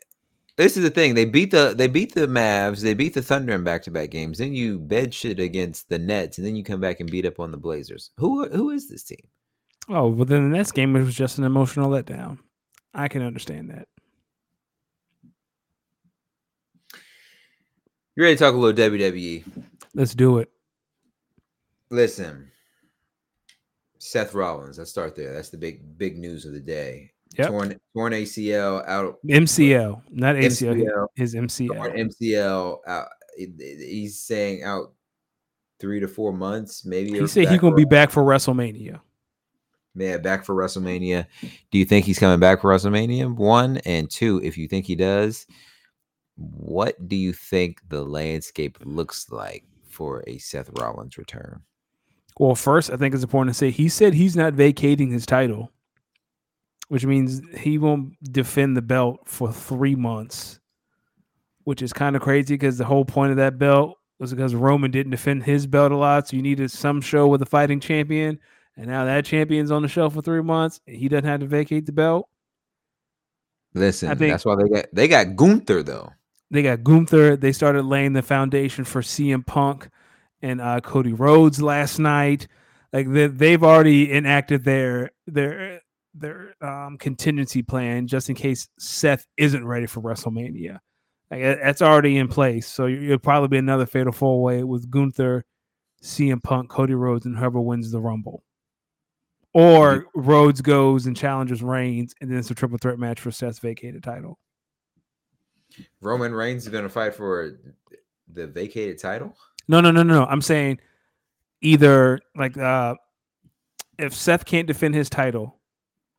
This 0.57 0.77
is 0.77 0.83
the 0.83 0.89
thing. 0.89 1.15
They 1.15 1.25
beat 1.25 1.51
the 1.51 1.73
they 1.77 1.87
beat 1.87 2.15
the 2.15 2.27
Mavs. 2.27 2.79
They 2.79 2.93
beat 2.93 3.13
the 3.13 3.21
Thunder 3.21 3.53
in 3.53 3.65
back 3.65 3.83
to 3.83 3.91
back 3.91 4.09
games. 4.09 4.37
Then 4.37 4.53
you 4.53 4.79
bed 4.79 5.13
shit 5.13 5.37
against 5.37 5.89
the 5.89 5.99
Nets, 5.99 6.37
and 6.37 6.47
then 6.47 6.55
you 6.55 6.63
come 6.63 6.79
back 6.79 7.01
and 7.01 7.11
beat 7.11 7.25
up 7.25 7.41
on 7.41 7.51
the 7.51 7.57
Blazers. 7.57 8.11
Who 8.17 8.47
who 8.47 8.69
is 8.69 8.89
this 8.89 9.03
team? 9.03 9.27
Oh, 9.89 10.07
well, 10.07 10.25
then 10.25 10.49
the 10.49 10.57
next 10.57 10.71
game 10.71 10.95
it 10.95 11.03
was 11.03 11.15
just 11.15 11.37
an 11.37 11.43
emotional 11.43 11.89
letdown. 11.89 12.39
I 12.93 13.07
can 13.07 13.21
understand 13.21 13.69
that. 13.69 13.87
You 18.15 18.23
ready 18.23 18.37
to 18.37 18.39
talk 18.39 18.53
a 18.53 18.57
little 18.57 18.91
WWE? 18.91 19.43
Let's 19.93 20.15
do 20.15 20.37
it. 20.37 20.49
Listen, 21.89 22.49
Seth 23.97 24.33
Rollins. 24.33 24.77
Let's 24.77 24.89
start 24.89 25.17
there. 25.17 25.33
That's 25.33 25.49
the 25.49 25.57
big 25.57 25.97
big 25.97 26.17
news 26.17 26.45
of 26.45 26.53
the 26.53 26.61
day. 26.61 27.11
Yep. 27.37 27.47
Torn 27.49 27.79
torn 27.93 28.13
ACL 28.13 28.87
out. 28.87 29.17
MCL, 29.27 30.01
not 30.11 30.35
ACL. 30.35 30.75
MCL. 30.75 31.07
His 31.15 31.33
Torn 31.33 31.47
MCL. 31.47 32.19
MCL 32.21 32.77
out. 32.87 33.07
He's 33.37 34.21
saying 34.21 34.63
out 34.63 34.93
three 35.81 35.99
to 35.99 36.07
four 36.07 36.31
months, 36.31 36.85
maybe. 36.85 37.19
He 37.19 37.27
said 37.27 37.49
he's 37.49 37.59
gonna 37.59 37.75
be 37.75 37.83
back 37.83 38.11
for 38.11 38.23
WrestleMania. 38.23 39.01
Yeah, 39.93 40.17
back 40.17 40.45
for 40.45 40.55
WrestleMania. 40.55 41.25
Do 41.69 41.77
you 41.77 41.85
think 41.85 42.05
he's 42.05 42.19
coming 42.19 42.39
back 42.39 42.61
for 42.61 42.71
WrestleMania? 42.71 43.35
One 43.35 43.77
and 43.79 44.09
two. 44.09 44.41
If 44.41 44.57
you 44.57 44.69
think 44.69 44.85
he 44.85 44.95
does, 44.95 45.45
what 46.35 47.07
do 47.07 47.15
you 47.15 47.33
think 47.33 47.81
the 47.89 48.03
landscape 48.03 48.79
mm. 48.79 48.95
looks 48.95 49.29
like 49.29 49.63
for 49.89 50.23
a 50.27 50.37
Seth 50.37 50.69
Rollins 50.79 51.17
return? 51.17 51.61
Well, 52.37 52.55
first, 52.55 52.91
I 52.91 52.97
think 52.97 53.13
it's 53.13 53.23
important 53.23 53.53
to 53.53 53.57
say 53.57 53.71
he 53.71 53.87
said 53.87 54.13
he's 54.13 54.35
not 54.35 54.53
vacating 54.53 55.09
his 55.09 55.25
title, 55.25 55.71
which 56.89 57.05
means 57.05 57.41
he 57.57 57.77
won't 57.77 58.21
defend 58.21 58.75
the 58.75 58.81
belt 58.81 59.21
for 59.25 59.53
three 59.53 59.95
months, 59.95 60.59
which 61.63 61.81
is 61.81 61.93
kind 61.93 62.15
of 62.15 62.21
crazy 62.21 62.55
because 62.55 62.77
the 62.77 62.85
whole 62.85 63.05
point 63.05 63.31
of 63.31 63.37
that 63.37 63.57
belt 63.57 63.97
was 64.19 64.33
because 64.33 64.53
Roman 64.53 64.91
didn't 64.91 65.11
defend 65.11 65.43
his 65.43 65.65
belt 65.65 65.93
a 65.93 65.97
lot. 65.97 66.27
So 66.27 66.35
you 66.35 66.41
needed 66.41 66.71
some 66.71 66.99
show 66.99 67.27
with 67.27 67.41
a 67.41 67.45
fighting 67.45 67.79
champion. 67.79 68.37
And 68.77 68.87
now 68.87 69.05
that 69.05 69.23
champion's 69.23 69.71
on 69.71 69.81
the 69.81 69.87
shelf 69.87 70.13
for 70.13 70.21
three 70.21 70.43
months. 70.43 70.81
and 70.87 70.97
He 70.97 71.07
doesn't 71.07 71.25
have 71.25 71.39
to 71.39 71.47
vacate 71.47 71.85
the 71.85 71.93
belt. 71.93 72.27
Listen, 73.73 74.09
think- 74.17 74.31
that's 74.31 74.45
why 74.45 74.55
they 74.55 74.69
got 74.69 74.85
they 74.93 75.07
got 75.07 75.35
Gunther 75.35 75.83
though. 75.83 76.11
They 76.51 76.63
got 76.63 76.83
Gunther. 76.83 77.37
They 77.37 77.51
started 77.51 77.83
laying 77.83 78.13
the 78.13 78.21
foundation 78.21 78.83
for 78.83 79.01
CM 79.01 79.45
Punk 79.45 79.89
and 80.41 80.61
uh, 80.61 80.79
Cody 80.81 81.13
Rhodes 81.13 81.61
last 81.61 81.99
night. 81.99 82.47
Like 82.93 83.11
they, 83.11 83.27
they've 83.27 83.63
already 83.63 84.13
enacted 84.13 84.63
their 84.63 85.11
their 85.27 85.81
their 86.13 86.55
um, 86.61 86.97
contingency 86.97 87.61
plan 87.61 88.07
just 88.07 88.29
in 88.29 88.35
case 88.35 88.69
Seth 88.79 89.25
isn't 89.37 89.65
ready 89.65 89.85
for 89.85 90.01
WrestleMania. 90.01 90.79
Like 91.31 91.41
that's 91.41 91.81
already 91.81 92.17
in 92.17 92.27
place. 92.27 92.67
So 92.67 92.87
it'll 92.87 93.17
probably 93.17 93.49
be 93.49 93.57
another 93.57 93.85
fatal 93.85 94.13
four 94.13 94.41
way 94.41 94.63
with 94.63 94.89
Gunther, 94.89 95.43
CM 96.03 96.41
Punk, 96.41 96.69
Cody 96.69 96.93
Rhodes, 96.93 97.25
and 97.25 97.37
whoever 97.37 97.59
wins 97.59 97.91
the 97.91 97.99
Rumble. 97.99 98.43
Or 99.53 100.07
Rhodes 100.13 100.61
goes 100.61 101.05
and 101.05 101.15
challenges 101.15 101.63
Reigns, 101.63 102.13
and 102.19 102.29
then 102.29 102.37
it's 102.37 102.51
a 102.51 102.55
triple 102.55 102.77
threat 102.77 102.99
match 102.99 103.21
for 103.21 103.31
Seth's 103.31 103.59
vacated 103.59 104.03
title. 104.03 104.37
Roman 106.01 106.33
Reigns 106.33 106.63
is 106.63 106.69
going 106.69 106.83
to 106.83 106.89
fight 106.89 107.15
for 107.15 107.59
the 108.31 108.47
vacated 108.47 108.99
title. 108.99 109.35
No, 109.67 109.81
no, 109.81 109.91
no, 109.91 110.03
no, 110.03 110.13
no. 110.13 110.25
I'm 110.25 110.41
saying 110.41 110.79
either 111.61 112.19
like 112.35 112.57
uh 112.57 112.95
if 113.97 114.13
Seth 114.13 114.45
can't 114.45 114.67
defend 114.67 114.93
his 114.93 115.09
title, 115.09 115.57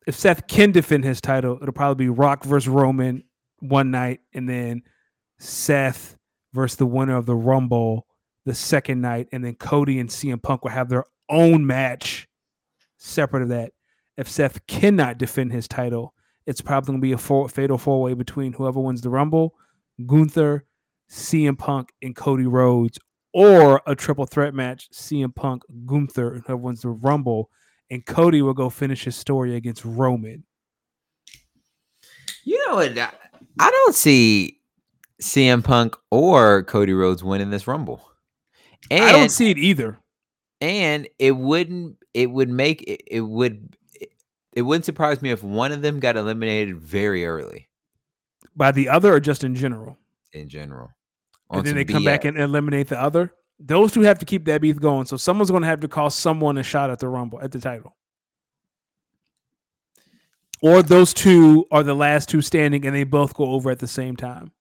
if 0.07 0.15
Seth 0.15 0.47
can 0.47 0.71
defend 0.71 1.03
his 1.03 1.21
title, 1.21 1.59
it'll 1.61 1.73
probably 1.73 2.05
be 2.05 2.09
Rock 2.09 2.43
versus 2.43 2.67
Roman 2.67 3.23
one 3.59 3.91
night, 3.91 4.21
and 4.33 4.49
then 4.49 4.81
Seth 5.37 6.17
versus 6.53 6.77
the 6.77 6.85
winner 6.85 7.15
of 7.15 7.25
the 7.25 7.35
Rumble 7.35 8.07
the 8.45 8.55
second 8.55 9.01
night, 9.01 9.27
and 9.31 9.43
then 9.43 9.55
Cody 9.55 9.99
and 9.99 10.09
CM 10.09 10.41
Punk 10.41 10.63
will 10.63 10.71
have 10.71 10.89
their 10.89 11.03
own 11.29 11.65
match 11.67 12.27
separate 12.97 13.43
of 13.43 13.49
that. 13.49 13.73
If 14.17 14.27
Seth 14.27 14.65
cannot 14.65 15.17
defend 15.17 15.51
his 15.51 15.67
title, 15.67 16.13
it's 16.47 16.61
probably 16.61 16.87
gonna 16.87 16.99
be 17.01 17.11
a 17.11 17.17
four, 17.17 17.47
fatal 17.49 17.77
four 17.77 18.01
way 18.01 18.13
between 18.15 18.53
whoever 18.53 18.79
wins 18.79 19.01
the 19.01 19.09
Rumble, 19.11 19.53
Gunther, 20.05 20.65
CM 21.11 21.57
Punk, 21.57 21.91
and 22.01 22.15
Cody 22.15 22.47
Rhodes, 22.47 22.97
or 23.33 23.81
a 23.85 23.93
triple 23.95 24.25
threat 24.25 24.53
match: 24.55 24.89
CM 24.91 25.35
Punk, 25.35 25.61
Gunther, 25.85 26.33
and 26.33 26.43
whoever 26.43 26.57
wins 26.57 26.81
the 26.81 26.89
Rumble, 26.89 27.51
and 27.91 28.05
Cody 28.05 28.41
will 28.41 28.53
go 28.55 28.69
finish 28.69 29.03
his 29.03 29.15
story 29.15 29.55
against 29.55 29.85
Roman. 29.85 30.43
You 32.43 32.65
know 32.67 32.75
what? 32.75 32.97
I- 32.97 33.13
I 33.59 33.71
don't 33.71 33.95
see. 33.95 34.59
CM 35.21 35.63
Punk 35.63 35.95
or 36.11 36.63
Cody 36.63 36.93
Rhodes 36.93 37.23
winning 37.23 37.49
this 37.49 37.67
Rumble. 37.67 38.07
And 38.91 39.03
I 39.03 39.11
don't 39.11 39.29
see 39.29 39.49
it 39.51 39.57
either. 39.57 39.99
and 40.61 41.07
it 41.19 41.31
wouldn't 41.31 41.97
it 42.13 42.31
would 42.31 42.49
make 42.49 42.81
it, 42.83 43.01
it 43.07 43.21
would 43.21 43.75
it, 44.57 44.61
wouldn't 44.63 44.85
surprise 44.85 45.21
me 45.21 45.29
if 45.31 45.43
one 45.43 45.71
of 45.71 45.81
them 45.81 45.99
got 45.99 46.17
eliminated 46.17 46.77
very 46.77 47.25
early 47.25 47.67
By 48.55 48.71
the 48.71 48.89
other 48.89 49.13
or 49.13 49.19
just 49.19 49.43
in 49.43 49.55
general. 49.55 49.97
in 50.33 50.49
general. 50.49 50.91
And 51.49 51.65
then 51.65 51.75
they 51.75 51.85
come 51.85 52.03
back 52.03 52.25
and 52.25 52.37
eliminate 52.37 52.87
the 52.89 53.01
other. 53.01 53.33
Those 53.59 53.91
two 53.91 54.01
have 54.01 54.19
to 54.19 54.25
keep 54.25 54.45
that 54.45 54.61
beef 54.61 54.79
going. 54.79 55.05
So 55.05 55.17
someone's 55.17 55.49
going 55.49 55.63
to 55.63 55.67
have 55.67 55.79
to 55.79 55.87
call 55.87 56.09
someone 56.09 56.57
a 56.57 56.63
shot 56.63 56.89
at 56.89 56.99
the 56.99 57.07
Rumble 57.07 57.39
at 57.41 57.51
the 57.51 57.59
title. 57.59 57.95
Or 60.61 60.83
those 60.83 61.13
two 61.13 61.65
are 61.71 61.83
the 61.83 61.93
last 61.95 62.29
two 62.29 62.41
standing 62.41 62.85
and 62.85 62.95
they 62.95 63.03
both 63.03 63.33
go 63.33 63.45
over 63.45 63.71
at 63.71 63.79
the 63.79 63.87
same 63.87 64.15
time. 64.15 64.51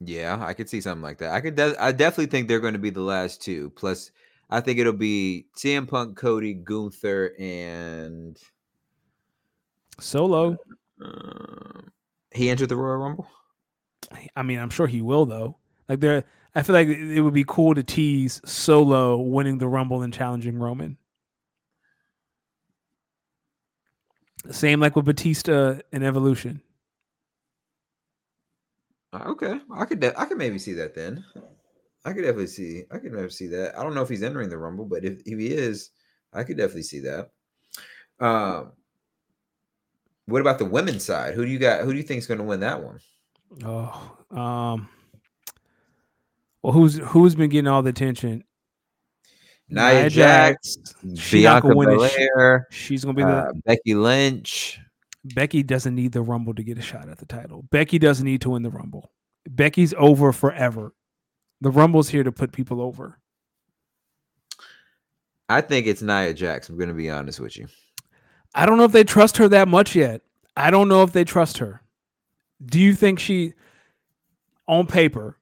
Yeah, 0.00 0.44
I 0.44 0.54
could 0.54 0.68
see 0.68 0.80
something 0.80 1.02
like 1.02 1.18
that. 1.18 1.32
I 1.32 1.40
could. 1.40 1.54
De- 1.54 1.80
I 1.80 1.92
definitely 1.92 2.26
think 2.26 2.48
they're 2.48 2.58
going 2.60 2.72
to 2.72 2.78
be 2.78 2.90
the 2.90 3.00
last 3.02 3.40
two. 3.40 3.70
Plus, 3.70 4.10
I 4.52 4.60
think 4.60 4.78
it'll 4.78 4.92
be 4.92 5.46
CM 5.56 5.88
Punk, 5.88 6.16
Cody, 6.16 6.52
Gunther, 6.52 7.34
and 7.38 8.38
Solo. 9.98 10.58
um, 11.02 11.90
he 12.32 12.50
entered 12.50 12.68
the 12.68 12.76
Royal 12.76 12.98
Rumble. 12.98 13.26
I 14.36 14.42
mean, 14.42 14.58
I'm 14.58 14.68
sure 14.70 14.86
he 14.86 15.00
will 15.00 15.24
though. 15.24 15.56
Like 15.88 16.00
there 16.00 16.24
I 16.54 16.62
feel 16.62 16.74
like 16.74 16.88
it 16.88 17.22
would 17.22 17.32
be 17.32 17.44
cool 17.48 17.74
to 17.74 17.82
tease 17.82 18.42
Solo 18.44 19.16
winning 19.16 19.56
the 19.56 19.68
Rumble 19.68 20.02
and 20.02 20.12
challenging 20.12 20.58
Roman. 20.58 20.98
Same 24.50 24.80
like 24.80 24.96
with 24.96 25.06
Batista 25.06 25.78
and 25.92 26.04
Evolution. 26.04 26.60
Uh, 29.12 29.24
Okay, 29.28 29.60
I 29.74 29.84
could. 29.86 30.04
I 30.04 30.24
could 30.26 30.38
maybe 30.38 30.58
see 30.58 30.72
that 30.74 30.94
then. 30.94 31.24
I 32.04 32.12
could 32.12 32.22
definitely 32.22 32.48
see. 32.48 32.84
I 32.90 32.98
could 32.98 33.12
maybe 33.12 33.30
see 33.30 33.46
that. 33.48 33.78
I 33.78 33.82
don't 33.82 33.94
know 33.94 34.02
if 34.02 34.08
he's 34.08 34.22
entering 34.22 34.48
the 34.48 34.58
Rumble, 34.58 34.84
but 34.84 35.04
if, 35.04 35.20
if 35.24 35.38
he 35.38 35.48
is, 35.48 35.90
I 36.32 36.42
could 36.44 36.56
definitely 36.56 36.82
see 36.82 37.00
that. 37.00 37.30
Um, 38.18 38.72
what 40.26 40.40
about 40.40 40.58
the 40.58 40.64
women's 40.64 41.04
side? 41.04 41.34
Who 41.34 41.44
do 41.44 41.50
you 41.50 41.58
got? 41.58 41.82
Who 41.82 41.92
do 41.92 41.96
you 41.96 42.02
think 42.02 42.18
is 42.18 42.26
going 42.26 42.38
to 42.38 42.44
win 42.44 42.60
that 42.60 42.82
one? 42.82 42.98
Oh, 43.64 44.16
um, 44.30 44.88
well, 46.62 46.72
who's 46.72 46.96
who's 46.96 47.34
been 47.34 47.50
getting 47.50 47.68
all 47.68 47.82
the 47.82 47.90
attention? 47.90 48.44
Nia 49.68 50.10
Jax, 50.10 50.76
She 51.16 51.42
not 51.42 51.62
Bianca 51.62 51.68
it. 51.68 52.10
She- 52.10 52.18
Belair, 52.26 52.68
She's 52.70 53.04
gonna 53.04 53.14
be 53.14 53.22
the 53.22 53.28
uh, 53.28 53.52
Becky 53.64 53.94
Lynch. 53.94 54.78
Becky 55.24 55.62
doesn't 55.62 55.94
need 55.94 56.12
the 56.12 56.22
Rumble 56.22 56.54
to 56.54 56.62
get 56.62 56.78
a 56.78 56.82
shot 56.82 57.08
at 57.08 57.18
the 57.18 57.26
title. 57.26 57.64
Becky 57.70 57.98
doesn't 57.98 58.24
need 58.24 58.40
to 58.42 58.50
win 58.50 58.62
the 58.62 58.70
Rumble. 58.70 59.12
Becky's 59.48 59.94
over 59.96 60.32
forever. 60.32 60.92
The 61.62 61.70
Rumble's 61.70 62.08
here 62.08 62.24
to 62.24 62.32
put 62.32 62.50
people 62.50 62.80
over. 62.80 63.18
I 65.48 65.60
think 65.60 65.86
it's 65.86 66.02
Nia 66.02 66.34
Jax. 66.34 66.68
I'm 66.68 66.76
going 66.76 66.88
to 66.88 66.94
be 66.94 67.08
honest 67.08 67.38
with 67.38 67.56
you. 67.56 67.68
I 68.52 68.66
don't 68.66 68.78
know 68.78 68.84
if 68.84 68.90
they 68.90 69.04
trust 69.04 69.36
her 69.36 69.48
that 69.48 69.68
much 69.68 69.94
yet. 69.94 70.22
I 70.56 70.72
don't 70.72 70.88
know 70.88 71.04
if 71.04 71.12
they 71.12 71.22
trust 71.22 71.58
her. 71.58 71.80
Do 72.64 72.80
you 72.80 72.94
think 72.96 73.20
she, 73.20 73.54
on 74.66 74.88
paper 74.88 75.38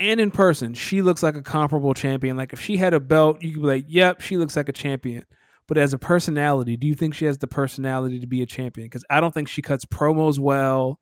and 0.00 0.20
in 0.20 0.32
person, 0.32 0.74
she 0.74 1.02
looks 1.02 1.22
like 1.22 1.36
a 1.36 1.42
comparable 1.42 1.94
champion? 1.94 2.36
Like 2.36 2.52
if 2.52 2.60
she 2.60 2.76
had 2.76 2.92
a 2.92 3.00
belt, 3.00 3.42
you 3.42 3.52
could 3.52 3.62
be 3.62 3.68
like, 3.68 3.84
yep, 3.86 4.20
she 4.20 4.38
looks 4.38 4.56
like 4.56 4.68
a 4.68 4.72
champion. 4.72 5.24
But 5.68 5.78
as 5.78 5.92
a 5.92 5.98
personality, 5.98 6.76
do 6.76 6.88
you 6.88 6.96
think 6.96 7.14
she 7.14 7.26
has 7.26 7.38
the 7.38 7.46
personality 7.46 8.18
to 8.18 8.26
be 8.26 8.42
a 8.42 8.46
champion? 8.46 8.86
Because 8.86 9.04
I 9.08 9.20
don't 9.20 9.32
think 9.32 9.48
she 9.48 9.62
cuts 9.62 9.84
promos 9.84 10.40
well. 10.40 10.98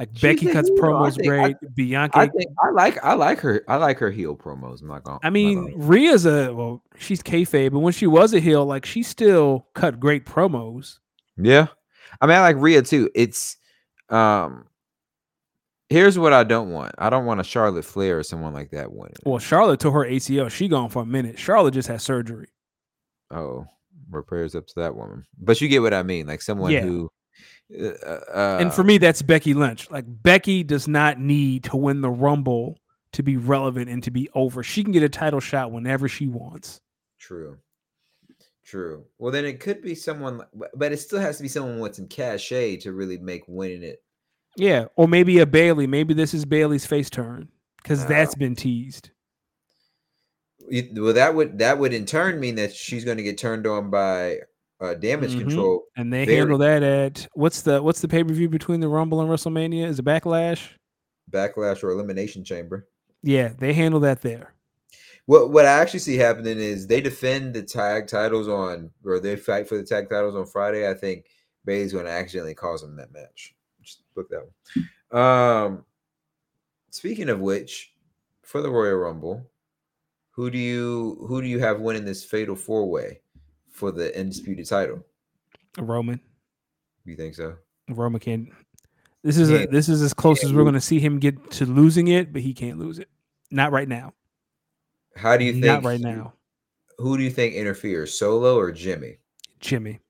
Like 0.00 0.08
She's 0.14 0.22
Becky 0.22 0.46
cuts. 0.46 0.68
I 0.70 0.80
promos 0.80 1.14
think- 1.16 1.30
I- 1.32 1.52
great. 1.52 1.56
Bianca. 1.74 2.18
I 2.18 2.26
think 2.28 2.50
I 2.62 2.70
like 2.70 3.04
I 3.04 3.12
like 3.14 3.38
her 3.40 3.62
I 3.68 3.76
like 3.76 3.98
her 3.98 4.10
heel 4.10 4.34
promos. 4.34 4.80
I'm 4.82 4.88
not 4.88 5.04
gonna. 5.04 5.18
I 5.22 5.28
mean, 5.30 5.72
gonna- 5.72 5.76
Rhea's 5.86 6.24
a 6.26 6.52
well, 6.54 6.82
she's 6.98 7.22
kayfabe, 7.22 7.70
but 7.72 7.80
when 7.80 7.92
she 7.92 8.06
was 8.06 8.32
a 8.34 8.40
heel, 8.40 8.64
like 8.64 8.86
she 8.86 9.02
still 9.02 9.66
cut 9.74 10.00
great 10.00 10.24
promos. 10.24 10.98
Yeah. 11.36 11.66
I 12.20 12.26
mean, 12.26 12.36
I 12.36 12.40
like 12.40 12.56
Rhea 12.58 12.80
too. 12.82 13.10
It's 13.14 13.58
um 14.08 14.64
here's 15.90 16.18
what 16.18 16.32
I 16.32 16.44
don't 16.44 16.70
want. 16.70 16.94
I 16.98 17.10
don't 17.10 17.26
want 17.26 17.40
a 17.40 17.44
Charlotte 17.44 17.84
Flair 17.84 18.18
or 18.18 18.22
someone 18.22 18.54
like 18.54 18.70
that 18.70 18.90
winning. 18.92 19.16
Well, 19.24 19.38
Charlotte 19.38 19.80
tore 19.80 19.92
her 20.04 20.10
ACL. 20.10 20.50
She 20.50 20.66
gone 20.68 20.88
for 20.88 21.02
a 21.02 21.06
minute. 21.06 21.38
Charlotte 21.38 21.74
just 21.74 21.88
had 21.88 22.00
surgery. 22.00 22.48
Oh, 23.30 23.66
more 24.10 24.22
prayers 24.22 24.54
up 24.54 24.66
to 24.68 24.74
that 24.76 24.96
woman. 24.96 25.24
But 25.38 25.60
you 25.60 25.68
get 25.68 25.82
what 25.82 25.92
I 25.94 26.02
mean. 26.02 26.26
Like 26.26 26.42
someone 26.42 26.72
Yeah. 26.72 26.80
who 26.82 27.10
uh, 27.72 28.56
and 28.60 28.72
for 28.72 28.82
me, 28.82 28.98
that's 28.98 29.22
Becky 29.22 29.54
Lynch. 29.54 29.90
Like 29.90 30.04
Becky 30.06 30.62
does 30.62 30.88
not 30.88 31.18
need 31.18 31.64
to 31.64 31.76
win 31.76 32.00
the 32.00 32.10
Rumble 32.10 32.78
to 33.12 33.22
be 33.22 33.36
relevant 33.36 33.88
and 33.88 34.02
to 34.04 34.10
be 34.10 34.28
over. 34.34 34.62
She 34.62 34.82
can 34.82 34.92
get 34.92 35.02
a 35.02 35.08
title 35.08 35.40
shot 35.40 35.72
whenever 35.72 36.08
she 36.08 36.26
wants. 36.28 36.80
True. 37.18 37.58
True. 38.64 39.04
Well, 39.18 39.32
then 39.32 39.44
it 39.44 39.58
could 39.60 39.82
be 39.82 39.94
someone, 39.94 40.42
but- 40.74 40.92
it 40.92 40.98
still 40.98 41.20
has 41.20 41.36
to 41.38 41.42
be 41.42 41.48
someone 41.48 41.80
with 41.80 41.96
some 41.96 42.06
cachet 42.06 42.76
to 42.78 42.92
really 42.92 43.18
make 43.18 43.42
winning 43.48 43.82
it. 43.82 44.02
Yeah, 44.56 44.86
or 44.96 45.06
maybe 45.08 45.38
a 45.38 45.46
Bayley. 45.46 45.86
Maybe 45.86 46.12
this 46.14 46.34
is 46.34 46.44
Bayley's 46.44 46.86
face 46.86 47.08
turn 47.10 47.48
because 47.82 48.02
No. 48.02 48.08
that's 48.08 48.34
been 48.34 48.56
teased. 48.56 49.10
Well, 50.92 51.14
that 51.14 51.34
would 51.34 51.58
that 51.58 51.78
would 51.78 51.92
in 51.92 52.06
turn 52.06 52.38
mean 52.38 52.56
that 52.56 52.72
she's 52.72 53.04
going 53.04 53.16
to 53.16 53.22
get 53.22 53.38
turned 53.38 53.66
on 53.66 53.90
by 53.90 54.38
uh, 54.80 54.94
damage 54.94 55.34
Mhm. 55.34 55.40
control. 55.40 55.84
And 55.96 56.12
they 56.12 56.24
Very- 56.24 56.38
handle 56.38 56.58
that 56.58 56.82
at 56.82 57.28
what's 57.34 57.62
the 57.62 57.82
what's 57.82 58.00
the 58.00 58.08
pay 58.08 58.24
per 58.24 58.32
view 58.32 58.48
between 58.48 58.80
the 58.80 58.88
Rumble 58.88 59.20
and 59.20 59.28
WrestleMania? 59.30 59.86
Is 59.86 59.98
it 59.98 60.04
Backlash? 60.04 60.70
Backlash 61.30 61.82
or 61.84 61.90
elimination 61.90 62.44
chamber. 62.44 62.88
Yeah, 63.22 63.52
they 63.58 63.72
handle 63.72 64.00
that 64.00 64.22
there. 64.22 64.54
What 65.26 65.50
what 65.50 65.66
I 65.66 65.78
actually 65.80 66.00
see 66.00 66.16
happening 66.16 66.58
is 66.58 66.86
they 66.86 67.00
defend 67.00 67.54
the 67.54 67.62
tag 67.62 68.06
titles 68.08 68.48
on, 68.48 68.90
or 69.04 69.20
they 69.20 69.36
fight 69.36 69.68
for 69.68 69.76
the 69.76 69.84
tag 69.84 70.08
titles 70.08 70.34
on 70.34 70.46
Friday. 70.46 70.88
I 70.88 70.94
think 70.94 71.26
Bayley's 71.64 71.92
going 71.92 72.06
to 72.06 72.10
accidentally 72.10 72.54
cause 72.54 72.80
them 72.80 72.96
that 72.96 73.12
match. 73.12 73.54
Just 73.82 74.02
book 74.14 74.28
that 74.30 74.42
one. 75.12 75.20
Um, 75.22 75.84
speaking 76.90 77.28
of 77.28 77.40
which, 77.40 77.92
for 78.42 78.62
the 78.62 78.70
Royal 78.70 78.96
Rumble, 78.96 79.46
who 80.30 80.50
do 80.50 80.58
you 80.58 81.24
who 81.28 81.42
do 81.42 81.48
you 81.48 81.58
have 81.60 81.80
winning 81.80 82.04
this 82.06 82.24
fatal 82.24 82.56
four 82.56 82.88
way 82.88 83.20
for 83.80 83.90
the 83.90 84.16
undisputed 84.16 84.66
title? 84.66 85.04
Roman. 85.78 86.20
You 87.06 87.16
think 87.16 87.34
so? 87.34 87.56
Roman 87.88 88.20
can't. 88.20 88.48
This 89.24 89.38
is 89.38 89.50
a, 89.50 89.66
this 89.66 89.88
is 89.88 90.02
as 90.02 90.14
close 90.14 90.44
as 90.44 90.52
we're 90.52 90.62
going 90.62 90.74
to 90.74 90.80
see 90.80 91.00
him 91.00 91.18
get 91.18 91.50
to 91.52 91.66
losing 91.66 92.08
it, 92.08 92.32
but 92.32 92.42
he 92.42 92.54
can't 92.54 92.78
lose 92.78 92.98
it. 92.98 93.08
Not 93.50 93.72
right 93.72 93.88
now. 93.88 94.12
How 95.16 95.36
do 95.36 95.44
you 95.44 95.52
think? 95.52 95.64
Not 95.64 95.84
right 95.84 96.00
now. 96.00 96.34
Who 96.98 97.16
do 97.16 97.22
you 97.24 97.30
think 97.30 97.54
interferes, 97.54 98.16
Solo 98.18 98.58
or 98.58 98.70
Jimmy? 98.70 99.16
Jimmy. 99.58 100.00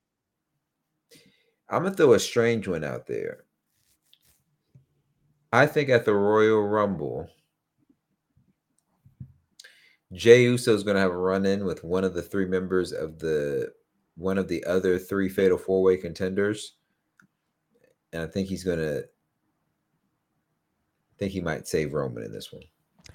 I'm 1.68 1.84
gonna 1.84 1.94
throw 1.94 2.14
a 2.14 2.18
strange 2.18 2.66
one 2.66 2.82
out 2.82 3.06
there. 3.06 3.44
I 5.52 5.66
think 5.66 5.88
at 5.88 6.04
the 6.04 6.14
Royal 6.14 6.66
Rumble, 6.66 7.28
Jey 10.12 10.44
Uso 10.44 10.74
is 10.74 10.82
gonna 10.82 10.98
have 10.98 11.12
a 11.12 11.16
run 11.16 11.46
in 11.46 11.64
with 11.64 11.84
one 11.84 12.04
of 12.04 12.14
the 12.14 12.22
three 12.22 12.46
members 12.46 12.92
of 12.92 13.18
the 13.18 13.72
one 14.16 14.38
of 14.38 14.48
the 14.48 14.64
other 14.64 14.98
three 14.98 15.28
fatal 15.28 15.56
four 15.56 15.82
way 15.82 15.96
contenders, 15.96 16.74
and 18.12 18.22
I 18.22 18.26
think 18.26 18.48
he's 18.48 18.64
gonna. 18.64 18.98
I 18.98 19.02
think 21.18 21.32
he 21.32 21.40
might 21.40 21.68
save 21.68 21.92
Roman 21.92 22.24
in 22.24 22.32
this 22.32 22.52
one. 22.52 22.62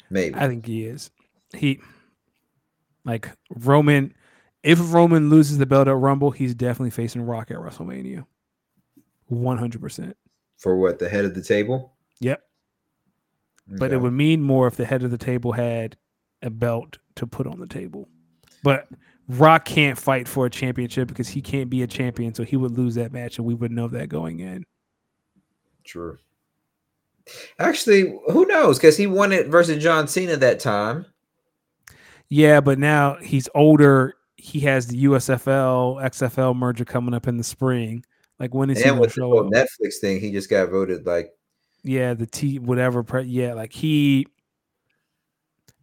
Maybe. 0.09 0.35
I 0.35 0.47
think 0.47 0.65
he 0.65 0.85
is. 0.85 1.11
He 1.53 1.79
like 3.03 3.29
Roman. 3.49 4.13
If 4.63 4.93
Roman 4.93 5.29
loses 5.29 5.57
the 5.57 5.65
belt 5.65 5.87
at 5.87 5.95
Rumble, 5.95 6.31
he's 6.31 6.55
definitely 6.55 6.91
facing 6.91 7.23
Rock 7.23 7.51
at 7.51 7.57
WrestleMania. 7.57 8.25
One 9.27 9.57
hundred 9.57 9.81
percent. 9.81 10.15
for 10.57 10.77
what 10.77 10.99
the 10.99 11.09
head 11.09 11.25
of 11.25 11.35
the 11.35 11.41
table. 11.41 11.93
Yep. 12.21 12.41
But 13.67 13.91
it 13.91 13.97
would 13.97 14.13
mean 14.13 14.41
more 14.41 14.67
if 14.67 14.75
the 14.75 14.85
head 14.85 15.03
of 15.03 15.11
the 15.11 15.17
table 15.17 15.51
had 15.51 15.97
a 16.41 16.49
belt 16.49 16.97
to 17.15 17.27
put 17.27 17.47
on 17.47 17.59
the 17.59 17.67
table. 17.67 18.07
But 18.63 18.87
Rock 19.27 19.65
can't 19.65 19.97
fight 19.97 20.27
for 20.27 20.45
a 20.45 20.49
championship 20.49 21.07
because 21.07 21.27
he 21.27 21.41
can't 21.41 21.69
be 21.69 21.81
a 21.83 21.87
champion, 21.87 22.33
so 22.33 22.43
he 22.43 22.57
would 22.57 22.71
lose 22.71 22.95
that 22.95 23.11
match, 23.11 23.37
and 23.37 23.45
we 23.45 23.53
would 23.53 23.71
know 23.71 23.87
that 23.89 24.09
going 24.09 24.39
in. 24.39 24.65
True. 25.83 26.17
Actually, 27.59 28.17
who 28.31 28.45
knows? 28.45 28.77
Because 28.77 28.97
he 28.97 29.07
won 29.07 29.31
it 29.31 29.47
versus 29.47 29.81
John 29.81 30.07
Cena 30.07 30.37
that 30.37 30.59
time. 30.59 31.05
Yeah, 32.29 32.59
but 32.61 32.79
now 32.79 33.15
he's 33.15 33.49
older. 33.55 34.15
He 34.35 34.59
has 34.61 34.87
the 34.87 35.05
USFL 35.05 36.01
XFL 36.03 36.55
merger 36.55 36.85
coming 36.85 37.13
up 37.13 37.27
in 37.27 37.37
the 37.37 37.43
spring. 37.43 38.03
Like 38.39 38.53
when 38.53 38.69
is 38.69 38.79
he 38.81 38.89
And 38.89 38.97
going 38.97 38.97
to 38.97 39.01
with 39.01 39.13
the 39.15 39.21
show? 39.21 39.49
Netflix 39.49 39.95
thing, 40.01 40.19
he 40.19 40.31
just 40.31 40.49
got 40.49 40.69
voted 40.69 41.05
like 41.05 41.31
Yeah, 41.83 42.13
the 42.13 42.25
T 42.27 42.59
whatever. 42.59 43.03
Pre- 43.03 43.23
yeah, 43.23 43.53
like 43.53 43.73
he. 43.73 44.27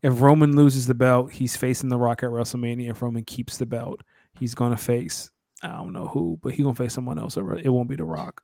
If 0.03 0.20
Roman 0.20 0.57
loses 0.57 0.87
the 0.87 0.95
belt, 0.95 1.31
he's 1.31 1.57
facing 1.57 1.89
The 1.89 1.97
Rock 1.97 2.23
at 2.23 2.31
WrestleMania. 2.31 2.91
If 2.91 3.03
Roman 3.03 3.24
keeps 3.24 3.57
the 3.57 3.66
belt, 3.66 4.03
he's 4.39 4.55
gonna 4.55 4.77
face 4.77 5.31
I 5.62 5.69
don't 5.69 5.93
know 5.93 6.09
who, 6.09 6.39
but 6.43 6.53
he's 6.53 6.65
gonna 6.65 6.74
face 6.74 6.93
someone 6.93 7.19
else. 7.19 7.37
It 7.37 7.69
won't 7.69 7.89
be 7.89 7.97
The 7.97 8.05
Rock. 8.05 8.43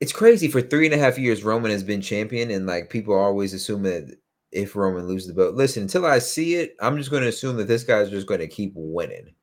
it's 0.00 0.12
crazy 0.12 0.48
for 0.48 0.60
three 0.60 0.86
and 0.86 0.94
a 0.94 0.98
half 0.98 1.18
years 1.18 1.42
Roman 1.42 1.70
has 1.70 1.82
been 1.82 2.00
champion, 2.00 2.50
and 2.50 2.66
like 2.66 2.90
people 2.90 3.14
are 3.14 3.24
always 3.24 3.52
assume 3.52 3.82
that 3.82 4.16
if 4.52 4.76
Roman 4.76 5.06
loses 5.06 5.28
the 5.28 5.34
belt, 5.34 5.54
listen, 5.54 5.82
until 5.82 6.06
I 6.06 6.18
see 6.18 6.54
it, 6.54 6.76
I'm 6.80 6.96
just 6.96 7.10
going 7.10 7.22
to 7.22 7.28
assume 7.28 7.56
that 7.56 7.68
this 7.68 7.84
guy's 7.84 8.08
just 8.08 8.26
going 8.26 8.40
to 8.40 8.46
keep 8.46 8.72
winning. 8.74 9.34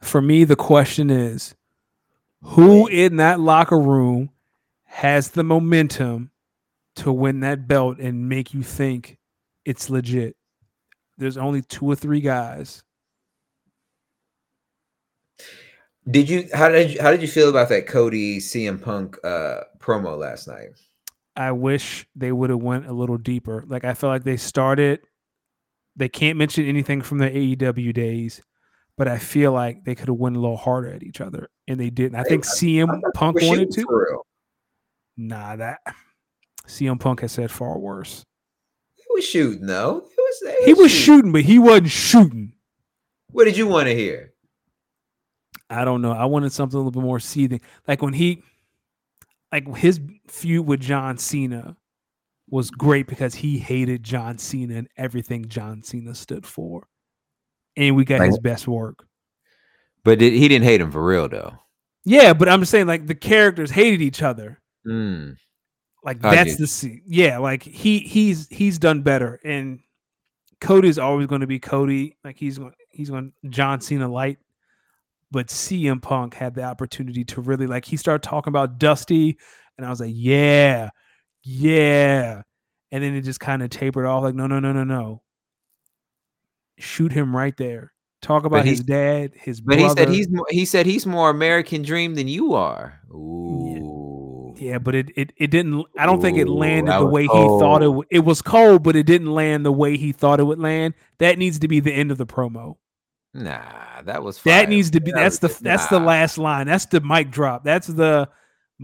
For 0.00 0.20
me, 0.20 0.44
the 0.44 0.56
question 0.56 1.10
is 1.10 1.54
who 2.42 2.86
in 2.88 3.16
that 3.16 3.40
locker 3.40 3.78
room 3.78 4.30
has 4.84 5.30
the 5.30 5.44
momentum 5.44 6.30
to 6.98 7.12
win 7.12 7.40
that 7.40 7.66
belt 7.66 7.98
and 7.98 8.28
make 8.28 8.54
you 8.54 8.62
think 8.62 9.18
it's 9.64 9.90
legit? 9.90 10.36
There's 11.16 11.36
only 11.36 11.62
two 11.62 11.86
or 11.86 11.96
three 11.96 12.20
guys. 12.20 12.82
Did 16.10 16.28
you 16.28 16.48
how 16.54 16.68
did 16.68 16.92
you 16.92 17.02
how 17.02 17.10
did 17.10 17.20
you 17.20 17.28
feel 17.28 17.50
about 17.50 17.68
that 17.68 17.86
Cody 17.86 18.38
CM 18.38 18.80
Punk 18.80 19.18
uh 19.24 19.60
promo 19.78 20.18
last 20.18 20.48
night? 20.48 20.70
I 21.36 21.52
wish 21.52 22.06
they 22.16 22.32
would 22.32 22.50
have 22.50 22.62
went 22.62 22.86
a 22.86 22.92
little 22.92 23.18
deeper. 23.18 23.64
Like 23.66 23.84
I 23.84 23.94
feel 23.94 24.10
like 24.10 24.24
they 24.24 24.36
started 24.36 25.00
they 25.96 26.08
can't 26.08 26.38
mention 26.38 26.64
anything 26.64 27.02
from 27.02 27.18
their 27.18 27.30
AEW 27.30 27.92
days, 27.92 28.40
but 28.96 29.08
I 29.08 29.18
feel 29.18 29.52
like 29.52 29.84
they 29.84 29.94
could 29.94 30.08
have 30.08 30.16
went 30.16 30.36
a 30.36 30.40
little 30.40 30.56
harder 30.56 30.92
at 30.92 31.02
each 31.02 31.20
other 31.20 31.50
and 31.66 31.78
they 31.78 31.90
didn't. 31.90 32.18
I 32.18 32.22
think 32.22 32.44
CM 32.44 33.00
Punk 33.14 33.36
wanted 33.42 33.72
to. 33.72 34.22
Nah, 35.16 35.56
that 35.56 35.80
CM 36.68 37.00
Punk 37.00 37.20
has 37.20 37.32
said 37.32 37.50
far 37.50 37.78
worse. 37.78 38.24
He 38.94 39.04
was 39.10 39.24
shooting 39.24 39.66
though. 39.66 39.96
It 39.96 40.16
was, 40.16 40.42
was 40.42 40.64
he 40.64 40.74
was 40.74 40.90
shooting. 40.92 41.04
shooting, 41.04 41.32
but 41.32 41.42
he 41.42 41.58
wasn't 41.58 41.90
shooting. 41.90 42.52
What 43.32 43.44
did 43.44 43.56
you 43.56 43.66
want 43.66 43.88
to 43.88 43.94
hear? 43.94 44.32
I 45.70 45.84
don't 45.84 46.02
know. 46.02 46.12
I 46.12 46.24
wanted 46.26 46.52
something 46.52 46.76
a 46.76 46.78
little 46.78 46.92
bit 46.92 47.02
more 47.02 47.20
seething. 47.20 47.60
Like 47.86 48.02
when 48.02 48.14
he 48.14 48.42
like 49.52 49.76
his 49.76 50.00
feud 50.28 50.66
with 50.66 50.80
John 50.80 51.18
Cena 51.18 51.76
was 52.50 52.70
great 52.70 53.06
because 53.06 53.34
he 53.34 53.58
hated 53.58 54.02
John 54.02 54.38
Cena 54.38 54.76
and 54.76 54.88
everything 54.96 55.48
John 55.48 55.82
Cena 55.82 56.14
stood 56.14 56.46
for. 56.46 56.86
And 57.76 57.94
we 57.96 58.04
got 58.04 58.26
his 58.26 58.38
best 58.38 58.66
work. 58.66 59.06
But 60.04 60.18
did, 60.18 60.32
he 60.32 60.48
didn't 60.48 60.64
hate 60.64 60.80
him 60.80 60.90
for 60.90 61.04
real 61.04 61.28
though. 61.28 61.58
Yeah, 62.04 62.32
but 62.32 62.48
I'm 62.48 62.60
just 62.60 62.70
saying 62.70 62.86
like 62.86 63.06
the 63.06 63.14
characters 63.14 63.70
hated 63.70 64.00
each 64.00 64.22
other. 64.22 64.60
Mm. 64.86 65.36
Like 66.04 66.20
that's 66.20 66.56
the 66.56 66.66
scene. 66.66 67.02
Yeah, 67.06 67.38
like 67.38 67.62
he 67.62 67.98
he's 68.00 68.48
he's 68.48 68.78
done 68.78 69.02
better. 69.02 69.40
And 69.44 69.80
Cody's 70.60 70.98
always 70.98 71.26
going 71.26 71.40
to 71.40 71.46
be 71.46 71.58
Cody. 71.58 72.16
Like 72.24 72.36
he's 72.36 72.58
going 72.58 72.72
he's 72.90 73.10
going 73.10 73.32
John 73.50 73.80
Cena 73.80 74.08
light 74.08 74.38
but 75.30 75.48
CM 75.48 76.00
Punk 76.00 76.34
had 76.34 76.54
the 76.54 76.62
opportunity 76.62 77.24
to 77.24 77.40
really 77.40 77.66
like 77.66 77.84
he 77.84 77.96
started 77.96 78.22
talking 78.22 78.50
about 78.50 78.78
Dusty, 78.78 79.38
and 79.76 79.86
I 79.86 79.90
was 79.90 80.00
like, 80.00 80.12
yeah, 80.14 80.90
yeah, 81.42 82.42
and 82.90 83.04
then 83.04 83.14
it 83.14 83.22
just 83.22 83.40
kind 83.40 83.62
of 83.62 83.70
tapered 83.70 84.06
off. 84.06 84.22
Like, 84.22 84.34
no, 84.34 84.46
no, 84.46 84.60
no, 84.60 84.72
no, 84.72 84.84
no, 84.84 85.22
shoot 86.78 87.12
him 87.12 87.34
right 87.36 87.56
there. 87.56 87.92
Talk 88.20 88.44
about 88.44 88.64
his 88.64 88.80
dad, 88.80 89.32
his 89.34 89.60
but 89.60 89.76
brother. 89.76 89.88
he 89.88 89.94
said 89.94 90.08
he's 90.08 90.28
more, 90.30 90.46
he 90.50 90.64
said 90.64 90.86
he's 90.86 91.06
more 91.06 91.30
American 91.30 91.82
Dream 91.82 92.14
than 92.14 92.26
you 92.26 92.54
are. 92.54 93.00
Ooh. 93.12 93.74
Yeah, 93.74 94.17
yeah 94.58 94.78
but 94.78 94.94
it, 94.94 95.10
it 95.16 95.32
it 95.36 95.50
didn't. 95.50 95.84
I 95.96 96.06
don't 96.06 96.18
Ooh, 96.18 96.22
think 96.22 96.38
it 96.38 96.48
landed 96.48 96.92
the 96.92 97.06
way 97.06 97.26
cold. 97.26 97.60
he 97.60 97.64
thought 97.64 97.82
it. 97.82 98.06
It 98.10 98.20
was 98.20 98.42
cold, 98.42 98.82
but 98.82 98.96
it 98.96 99.04
didn't 99.04 99.32
land 99.32 99.64
the 99.64 99.72
way 99.72 99.96
he 99.96 100.12
thought 100.12 100.40
it 100.40 100.44
would 100.44 100.58
land. 100.58 100.94
That 101.18 101.38
needs 101.38 101.58
to 101.60 101.68
be 101.68 101.80
the 101.80 101.92
end 101.92 102.10
of 102.10 102.18
the 102.18 102.26
promo. 102.26 102.76
Nah, 103.34 104.02
that 104.04 104.22
was 104.22 104.38
fire. 104.38 104.54
that 104.54 104.68
needs 104.68 104.90
to 104.90 105.00
be. 105.00 105.12
That 105.12 105.20
that's 105.20 105.38
the 105.38 105.48
that's 105.60 105.90
nah. 105.90 105.98
the 105.98 106.04
last 106.04 106.38
line. 106.38 106.66
That's 106.66 106.86
the 106.86 107.00
mic 107.00 107.30
drop. 107.30 107.64
That's 107.64 107.86
the 107.86 108.28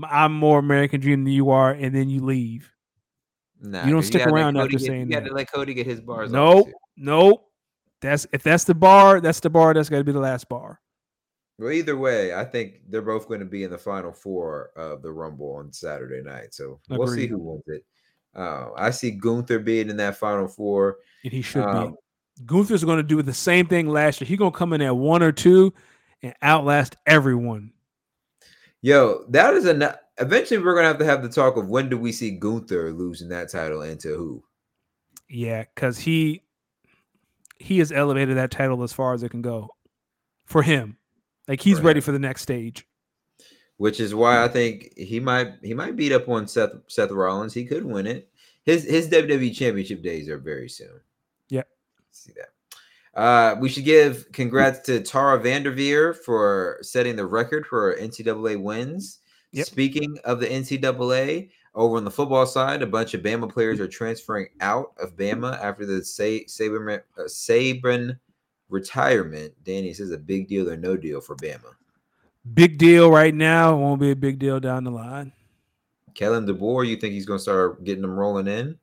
I'm 0.03 0.33
more 0.33 0.59
American 0.59 1.01
Dream 1.01 1.25
than 1.25 1.33
you 1.33 1.51
are, 1.51 1.71
and 1.71 1.95
then 1.95 2.09
you 2.09 2.25
leave. 2.25 2.71
Nah, 3.61 3.85
you 3.85 3.93
don't 3.93 4.03
stick 4.03 4.25
you 4.25 4.33
around 4.33 4.57
after 4.57 4.79
get, 4.79 4.81
saying 4.81 5.11
you 5.11 5.15
that. 5.21 5.27
to 5.27 5.33
let 5.33 5.51
Cody 5.51 5.75
get 5.75 5.87
his 5.87 6.01
bars. 6.01 6.31
Nope, 6.31 6.69
nope. 6.97 7.49
That's 8.01 8.27
if 8.33 8.43
that's 8.43 8.65
the 8.65 8.75
bar. 8.75 9.21
That's 9.21 9.41
the 9.41 9.51
bar. 9.51 9.73
That's 9.73 9.89
got 9.89 9.99
to 9.99 10.05
be 10.05 10.13
the 10.13 10.21
last 10.21 10.49
bar. 10.49 10.81
Well, 11.59 11.71
either 11.71 11.97
way, 11.97 12.35
I 12.35 12.45
think 12.45 12.81
they're 12.89 13.03
both 13.03 13.29
going 13.29 13.41
to 13.41 13.47
be 13.47 13.63
in 13.63 13.71
the 13.71 13.79
final 13.79 14.13
four 14.13 14.71
of 14.77 15.03
the 15.03 15.13
Rumble 15.13 15.55
on 15.57 15.73
Saturday 15.73 16.23
night. 16.23 16.53
So 16.53 16.81
Agreed. 16.91 16.99
we'll 16.99 17.09
see 17.09 17.27
who 17.27 17.39
wins 17.39 17.63
it. 17.67 17.85
Uh, 18.35 18.71
I 18.77 18.91
see 18.91 19.13
Gunther 19.13 19.61
being 19.61 19.89
in 19.89 19.97
that 19.99 20.17
final 20.17 20.49
four, 20.49 20.97
and 21.23 21.33
he 21.33 21.43
should 21.43 21.63
um, 21.63 21.93
be. 21.93 22.45
Gunther's 22.47 22.83
going 22.83 22.97
to 22.97 23.05
do 23.05 23.23
the 23.23 23.33
same 23.33 23.67
thing 23.67 23.89
last 23.89 24.21
year. 24.21 24.27
He's 24.27 24.39
going 24.39 24.51
to 24.51 24.59
come 24.59 24.73
in 24.73 24.83
at 24.83 24.97
one 24.97 25.23
or 25.23 25.31
two 25.31 25.73
and 26.23 26.35
outlast 26.43 26.97
everyone. 27.07 27.73
Yo, 28.83 29.25
that 29.29 29.55
is 29.55 29.67
a. 29.67 30.01
Eventually, 30.19 30.59
we're 30.59 30.75
going 30.75 30.85
to 30.85 30.89
have 30.89 30.99
to 30.99 31.05
have 31.05 31.23
the 31.23 31.29
talk 31.29 31.57
of 31.57 31.69
when 31.69 31.89
do 31.89 31.97
we 31.97 32.11
see 32.11 32.33
Gunther 32.33 32.93
losing 32.93 33.29
that 33.29 33.51
title 33.51 33.83
and 33.83 34.01
to 34.01 34.09
who? 34.09 34.43
Yeah, 35.29 35.65
because 35.75 35.99
he 35.99 36.43
he 37.59 37.79
has 37.79 37.93
elevated 37.93 38.37
that 38.37 38.51
title 38.51 38.83
as 38.83 38.93
far 38.93 39.15
as 39.15 39.23
it 39.23 39.31
can 39.31 39.43
go 39.43 39.71
for 40.47 40.63
him. 40.63 40.97
Like 41.49 41.61
he's 41.61 41.79
for 41.79 41.85
ready 41.85 42.01
for 42.01 42.13
the 42.13 42.19
next 42.19 42.43
stage. 42.43 42.87
Which 43.77 43.99
is 44.01 44.15
why 44.15 44.43
I 44.45 44.49
think 44.49 44.97
he 44.97 45.19
might 45.21 45.55
he 45.63 45.75
might 45.75 45.97
beat 45.97 46.13
up 46.13 46.29
on 46.29 46.47
Seth 46.47 46.71
Seth 46.87 47.11
Rollins. 47.11 47.53
He 47.55 47.65
could 47.65 47.85
win 47.85 48.07
it. 48.07 48.29
His 48.65 48.85
his 48.85 49.09
WWE 49.09 49.55
Championship 49.55 50.03
days 50.03 50.29
are 50.29 50.39
very 50.39 50.69
soon 50.69 51.01
Yeah. 51.49 51.63
see 52.13 52.33
that. 52.37 52.51
Uh, 53.21 53.57
we 53.61 53.69
should 53.69 53.85
give 53.85 54.31
congrats 54.33 54.81
to 54.81 55.01
Tara 55.01 55.39
Vanderveer 55.41 56.15
for 56.15 56.79
setting 56.83 57.15
the 57.17 57.27
record 57.27 57.67
for 57.67 57.97
NCAA 57.97 58.61
wins. 58.61 59.19
Yep. 59.53 59.67
Speaking 59.67 60.19
of 60.25 60.41
the 60.41 60.49
NCAA, 60.49 61.51
over 61.75 61.97
on 61.97 62.05
the 62.05 62.11
football 62.11 62.47
side, 62.47 62.83
a 62.83 62.87
bunch 62.87 63.15
of 63.15 63.23
Bama 63.23 63.53
players 63.53 63.81
are 63.81 63.89
transferring 63.89 64.49
out 64.61 64.93
of 64.99 65.17
Bama 65.17 65.61
after 65.63 65.85
the 65.87 66.01
Saban, 66.01 67.01
uh, 67.19 67.23
Saban 67.23 68.19
retirement. 68.69 69.53
Danny 69.65 69.93
says 69.93 70.11
a 70.11 70.19
big 70.19 70.49
deal 70.49 70.69
or 70.69 70.77
no 70.77 70.97
deal 70.97 71.21
for 71.21 71.37
Bama. 71.37 71.75
Big 72.53 72.79
deal 72.79 73.11
right 73.11 73.35
now. 73.35 73.75
It 73.75 73.79
won't 73.79 74.01
be 74.01 74.11
a 74.11 74.17
big 74.17 74.39
deal 74.39 74.61
down 74.61 74.85
the 74.85 74.91
line. 74.91 75.33
Kalen 76.15 76.49
DeBoer, 76.49 76.87
you 76.87 76.97
think 76.97 77.15
he's 77.15 77.27
going 77.27 77.39
to 77.39 77.43
start 77.43 77.83
getting 77.85 78.03
them 78.03 78.17
rolling 78.17 78.47
in? 78.47 78.79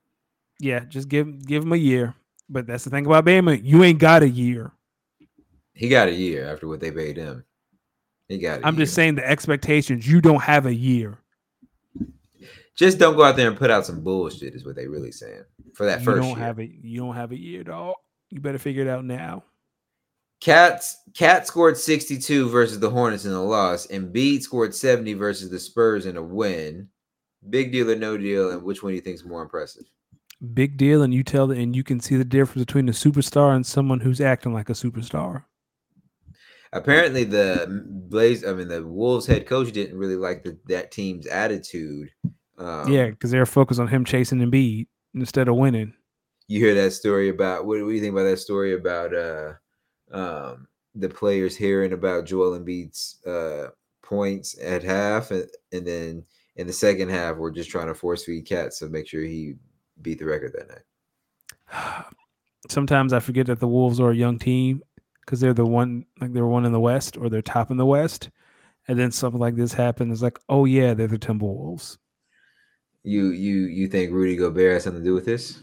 Yeah, 0.60 0.82
just 0.82 1.10
give 1.10 1.46
give 1.46 1.64
him 1.64 1.74
a 1.74 1.78
year. 1.78 2.14
But 2.50 2.68
that's 2.68 2.84
the 2.84 2.90
thing 2.90 3.06
about 3.06 3.26
Bama. 3.26 3.60
You 3.64 3.84
ain't 3.84 4.00
got 4.00 4.24
a 4.24 4.30
year. 4.30 4.72
He 5.74 5.90
got 5.90 6.10
a 6.10 6.14
year 6.14 6.52
after 6.52 6.68
what 6.68 6.80
they 6.80 6.92
paid 6.92 7.18
him. 7.18 7.46
He 8.28 8.38
got. 8.38 8.64
i 8.64 8.68
am 8.68 8.76
year. 8.76 8.86
just 8.86 8.94
saying 8.94 9.16
the 9.16 9.28
expectations. 9.28 10.08
You 10.08 10.22
don't 10.22 10.42
have 10.42 10.66
a 10.66 10.74
year. 10.74 11.18
Just 12.76 13.00
don't 13.00 13.16
go 13.16 13.24
out 13.24 13.36
there 13.36 13.48
and 13.48 13.58
put 13.58 13.72
out 13.72 13.86
some 13.86 14.02
bullshit. 14.02 14.54
Is 14.54 14.66
what 14.66 14.76
they 14.76 14.88
really 14.88 15.12
saying 15.12 15.44
for 15.74 15.86
that 15.86 16.00
you 16.00 16.06
first. 16.06 16.22
don't 16.22 16.38
year. 16.38 16.46
have 16.46 16.60
a. 16.60 16.66
You 16.66 17.00
don't 17.00 17.16
have 17.16 17.32
a 17.32 17.40
year, 17.40 17.64
dog. 17.64 17.96
You 18.30 18.40
better 18.42 18.60
figure 18.60 18.84
it 18.84 18.90
out 18.90 19.06
now. 19.06 19.44
Cats 20.42 20.98
Cat 21.14 21.48
scored 21.48 21.78
62 21.78 22.50
versus 22.50 22.80
the 22.80 22.90
Hornets 22.90 23.26
in 23.26 23.32
a 23.32 23.44
loss, 23.44 23.86
and 23.86 24.14
Embiid 24.14 24.42
scored 24.42 24.76
70 24.76 25.14
versus 25.14 25.50
the 25.50 25.60
Spurs 25.60 26.06
in 26.06 26.18
a 26.18 26.22
win. 26.22 26.90
Big 27.50 27.72
deal 27.72 27.90
or 27.90 27.96
no 27.96 28.18
deal, 28.18 28.52
and 28.52 28.64
which 28.64 28.84
one 28.84 28.92
do 28.92 28.96
you 28.96 29.02
think 29.02 29.16
is 29.16 29.26
more 29.26 29.42
impressive? 29.42 29.86
big 30.54 30.78
deal 30.78 31.04
and 31.04 31.14
you 31.14 31.24
tell 31.24 31.48
the, 31.48 31.56
and 31.56 31.76
you 31.76 31.84
can 31.84 32.00
see 32.00 32.16
the 32.16 32.26
difference 32.26 32.66
between 32.66 32.90
a 32.90 32.92
superstar 32.92 33.56
and 33.56 33.66
someone 33.66 34.00
who's 34.00 34.22
acting 34.22 34.54
like 34.54 34.70
a 34.70 34.74
superstar. 34.74 35.44
Apparently, 36.74 37.26
the 37.26 37.84
Blaze, 37.86 38.46
I 38.46 38.54
mean, 38.54 38.70
the 38.70 38.86
Wolves 38.86 39.26
head 39.26 39.46
coach 39.46 39.72
didn't 39.74 39.98
really 39.98 40.16
like 40.16 40.44
the, 40.44 40.58
that 40.68 40.92
team's 40.92 41.28
attitude. 41.28 42.10
Um, 42.58 42.92
yeah, 42.92 43.10
because 43.10 43.30
they're 43.30 43.46
focused 43.46 43.80
on 43.80 43.88
him 43.88 44.06
chasing 44.06 44.40
Embiid 44.40 44.88
instead 45.14 45.50
of 45.50 45.58
winning. 45.58 45.94
You 46.48 46.60
hear 46.60 46.76
that 46.76 46.94
story 46.94 47.30
about 47.30 47.66
what, 47.66 47.80
what 47.82 47.90
do 47.90 47.92
you 47.92 48.00
think 48.00 48.14
about 48.14 48.24
that 48.24 48.40
story 48.40 48.74
about 48.74 49.14
uh, 49.14 49.54
um, 50.12 50.68
the 50.96 51.10
players 51.10 51.56
hearing 51.56 51.94
about 51.94 52.26
Joel 52.26 52.60
Embiid's 52.60 53.26
uh, 53.26 53.70
points 54.02 54.58
at 54.62 54.84
half, 54.84 55.32
and, 55.32 55.48
and 55.72 55.86
then 55.86 56.24
in 56.56 56.68
the 56.68 56.74
second 56.74 57.10
half, 57.10 57.38
we're 57.38 57.52
just 57.52 57.70
trying 57.70 57.88
to 57.88 57.94
force 57.94 58.26
feed 58.26 58.46
Cats 58.46 58.80
to 58.80 58.90
make 58.90 59.08
sure 59.08 59.22
he 59.22 59.56
beat 60.02 60.20
the 60.20 60.26
record 60.26 60.54
that 60.54 60.70
night. 60.70 62.06
Sometimes 62.70 63.14
I 63.14 63.20
forget 63.20 63.48
that 63.48 63.60
the 63.60 63.68
Wolves 63.68 64.00
are 64.00 64.12
a 64.12 64.16
young 64.16 64.38
team 64.38 64.82
because 65.22 65.40
they're 65.40 65.54
the 65.54 65.66
one 65.66 66.06
like 66.20 66.34
they're 66.34 66.46
one 66.46 66.66
in 66.66 66.72
the 66.72 66.80
West 66.80 67.18
or 67.18 67.30
they're 67.30 67.42
top 67.42 67.72
in 67.72 67.78
the 67.78 67.86
West, 67.86 68.30
and 68.88 69.00
then 69.00 69.12
something 69.12 69.40
like 69.40 69.56
this 69.56 69.74
happens. 69.74 70.14
It's 70.14 70.22
like, 70.22 70.40
oh 70.50 70.66
yeah, 70.66 70.94
they're 70.94 71.08
the 71.08 71.18
Timberwolves. 71.18 71.98
You 73.04 73.30
you 73.30 73.62
you 73.62 73.88
think 73.88 74.12
Rudy 74.12 74.36
Gobert 74.36 74.74
has 74.74 74.84
something 74.84 75.02
to 75.02 75.10
do 75.10 75.16
with 75.16 75.26
this? 75.26 75.60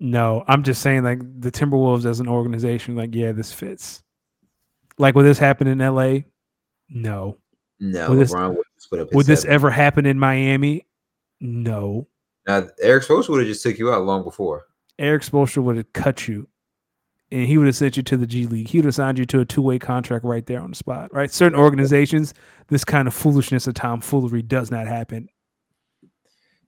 No, 0.00 0.44
I'm 0.46 0.62
just 0.62 0.82
saying 0.82 1.02
like 1.02 1.18
the 1.40 1.50
Timberwolves 1.50 2.04
as 2.04 2.20
an 2.20 2.28
organization, 2.28 2.94
like 2.94 3.14
yeah, 3.14 3.32
this 3.32 3.52
fits. 3.52 4.02
Like 4.96 5.14
would 5.14 5.26
this 5.26 5.38
happen 5.38 5.66
in 5.66 5.80
L.A.? 5.80 6.24
No. 6.88 7.36
No. 7.80 8.10
Would 8.10 8.18
this, 8.18 8.34
would 9.12 9.26
this 9.26 9.44
ever 9.44 9.70
happen 9.70 10.06
in 10.06 10.18
Miami? 10.18 10.86
No. 11.40 12.06
Now, 12.46 12.66
Erik 12.80 13.04
Spoelstra 13.04 13.30
would 13.30 13.40
have 13.40 13.48
just 13.48 13.62
took 13.62 13.78
you 13.78 13.92
out 13.92 14.04
long 14.04 14.24
before. 14.24 14.66
Erik 14.98 15.22
Spoelstra 15.22 15.62
would 15.62 15.76
have 15.76 15.92
cut 15.92 16.26
you, 16.26 16.48
and 17.30 17.46
he 17.46 17.58
would 17.58 17.66
have 17.66 17.76
sent 17.76 17.96
you 17.96 18.02
to 18.04 18.16
the 18.16 18.26
G 18.26 18.46
League. 18.46 18.68
He 18.68 18.78
would 18.78 18.86
have 18.86 18.94
signed 18.94 19.18
you 19.18 19.26
to 19.26 19.40
a 19.40 19.44
two 19.44 19.62
way 19.62 19.78
contract 19.78 20.24
right 20.24 20.46
there 20.46 20.60
on 20.60 20.70
the 20.70 20.76
spot. 20.76 21.12
Right? 21.12 21.30
Certain 21.30 21.58
organizations, 21.58 22.34
this 22.68 22.84
kind 22.84 23.06
of 23.06 23.14
foolishness 23.14 23.68
or 23.68 23.72
tomfoolery 23.72 24.42
does 24.42 24.70
not 24.70 24.86
happen. 24.86 25.28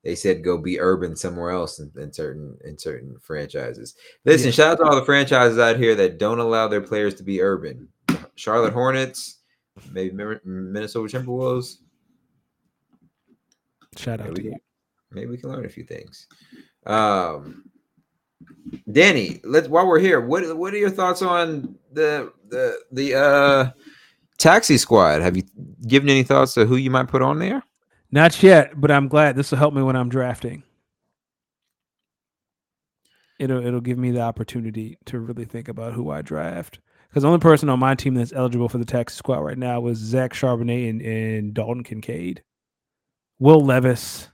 They 0.03 0.15
said 0.15 0.43
go 0.43 0.57
be 0.57 0.79
urban 0.79 1.15
somewhere 1.15 1.51
else 1.51 1.79
in, 1.79 1.91
in 1.97 2.11
certain 2.11 2.57
in 2.65 2.77
certain 2.77 3.15
franchises. 3.21 3.95
Listen, 4.25 4.47
Yeah. 4.47 4.51
shout 4.51 4.71
out 4.73 4.77
to 4.77 4.83
all 4.89 4.95
the 4.95 5.05
franchises 5.05 5.59
out 5.59 5.77
here 5.77 5.95
that 5.95 6.17
don't 6.17 6.39
allow 6.39 6.67
their 6.67 6.81
players 6.81 7.13
to 7.15 7.23
be 7.23 7.41
urban. 7.41 7.87
Charlotte 8.35 8.73
Hornets, 8.73 9.39
maybe 9.91 10.15
Minnesota 10.43 11.17
Timberwolves. 11.19 11.77
Shout 13.97 14.21
out 14.21 14.29
we 14.29 14.35
to 14.35 14.43
you. 14.43 14.55
Maybe 15.11 15.27
we 15.31 15.37
can 15.37 15.49
learn 15.51 15.65
a 15.65 15.69
few 15.69 15.83
things. 15.83 16.27
Um, 16.85 17.65
Danny, 18.91 19.39
let's 19.43 19.67
while 19.67 19.85
we're 19.85 19.99
here, 19.99 20.21
what 20.21 20.57
what 20.57 20.73
are 20.73 20.77
your 20.77 20.89
thoughts 20.89 21.21
on 21.21 21.75
the 21.91 22.31
the 22.49 22.79
the 22.91 23.15
uh 23.15 23.71
taxi 24.39 24.77
squad? 24.77 25.21
Have 25.21 25.37
you 25.37 25.43
given 25.87 26.09
any 26.09 26.23
thoughts 26.23 26.53
to 26.55 26.65
who 26.65 26.77
you 26.77 26.89
might 26.89 27.07
put 27.07 27.21
on 27.21 27.37
there? 27.37 27.61
Not 28.11 28.43
yet, 28.43 28.79
but 28.79 28.91
I'm 28.91 29.07
glad 29.07 29.35
this 29.35 29.51
will 29.51 29.57
help 29.57 29.73
me 29.73 29.81
when 29.81 29.95
I'm 29.95 30.09
drafting. 30.09 30.63
It'll 33.39 33.65
it'll 33.65 33.81
give 33.81 33.97
me 33.97 34.11
the 34.11 34.21
opportunity 34.21 34.97
to 35.05 35.19
really 35.19 35.45
think 35.45 35.67
about 35.67 35.93
who 35.93 36.11
I 36.11 36.21
draft. 36.21 36.79
Because 37.09 37.23
the 37.23 37.27
only 37.29 37.39
person 37.39 37.69
on 37.69 37.79
my 37.79 37.95
team 37.95 38.13
that's 38.13 38.33
eligible 38.33 38.69
for 38.69 38.77
the 38.77 38.85
taxi 38.85 39.17
squad 39.17 39.39
right 39.39 39.57
now 39.57 39.85
is 39.87 39.97
Zach 39.97 40.33
Charbonnet 40.33 40.89
and, 40.89 41.01
and 41.01 41.53
Dalton 41.53 41.83
Kincaid. 41.83 42.43
Will 43.39 43.65
Levis. 43.65 44.29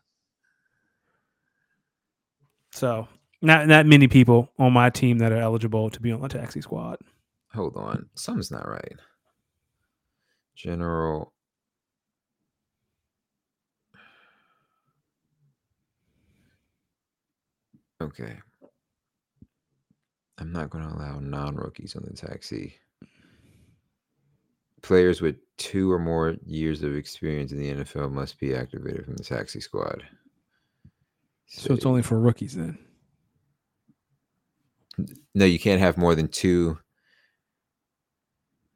So 2.72 3.08
not 3.41 3.68
not 3.68 3.86
many 3.86 4.08
people 4.08 4.52
on 4.60 4.74
my 4.74 4.90
team 4.90 5.20
that 5.20 5.32
are 5.32 5.38
eligible 5.38 5.90
to 5.90 6.02
be 6.02 6.12
on 6.12 6.22
the 6.22 6.28
taxi 6.28 6.62
squad. 6.62 6.98
Hold 7.54 7.78
on, 7.78 8.10
something's 8.16 8.52
not 8.52 8.68
right. 8.68 8.99
General. 10.56 11.32
Okay. 18.02 18.38
I'm 20.38 20.52
not 20.52 20.69
going 20.69 20.88
to 20.88 20.94
allow 20.94 21.19
non 21.19 21.56
rookies 21.56 21.95
on 21.95 22.03
the 22.03 22.14
taxi. 22.15 22.76
Players 24.84 25.22
with 25.22 25.38
two 25.57 25.91
or 25.91 25.98
more 25.98 26.36
years 26.45 26.84
of 26.84 26.95
experience 26.95 27.52
in 27.52 27.57
the 27.57 27.84
NFL 27.84 28.11
must 28.11 28.40
be 28.40 28.56
activated 28.56 29.06
from 29.06 29.15
the 29.15 29.24
taxi 29.24 29.60
squad. 29.60 30.03
So 31.48 31.74
it's 31.74 31.86
only 31.86 32.03
for 32.03 32.19
rookies 32.19 32.56
then. 32.56 32.78
no, 35.34 35.45
you 35.45 35.57
can't 35.60 35.82
have 35.82 35.98
more 35.98 36.14
than 36.14 36.28
two 36.28 36.78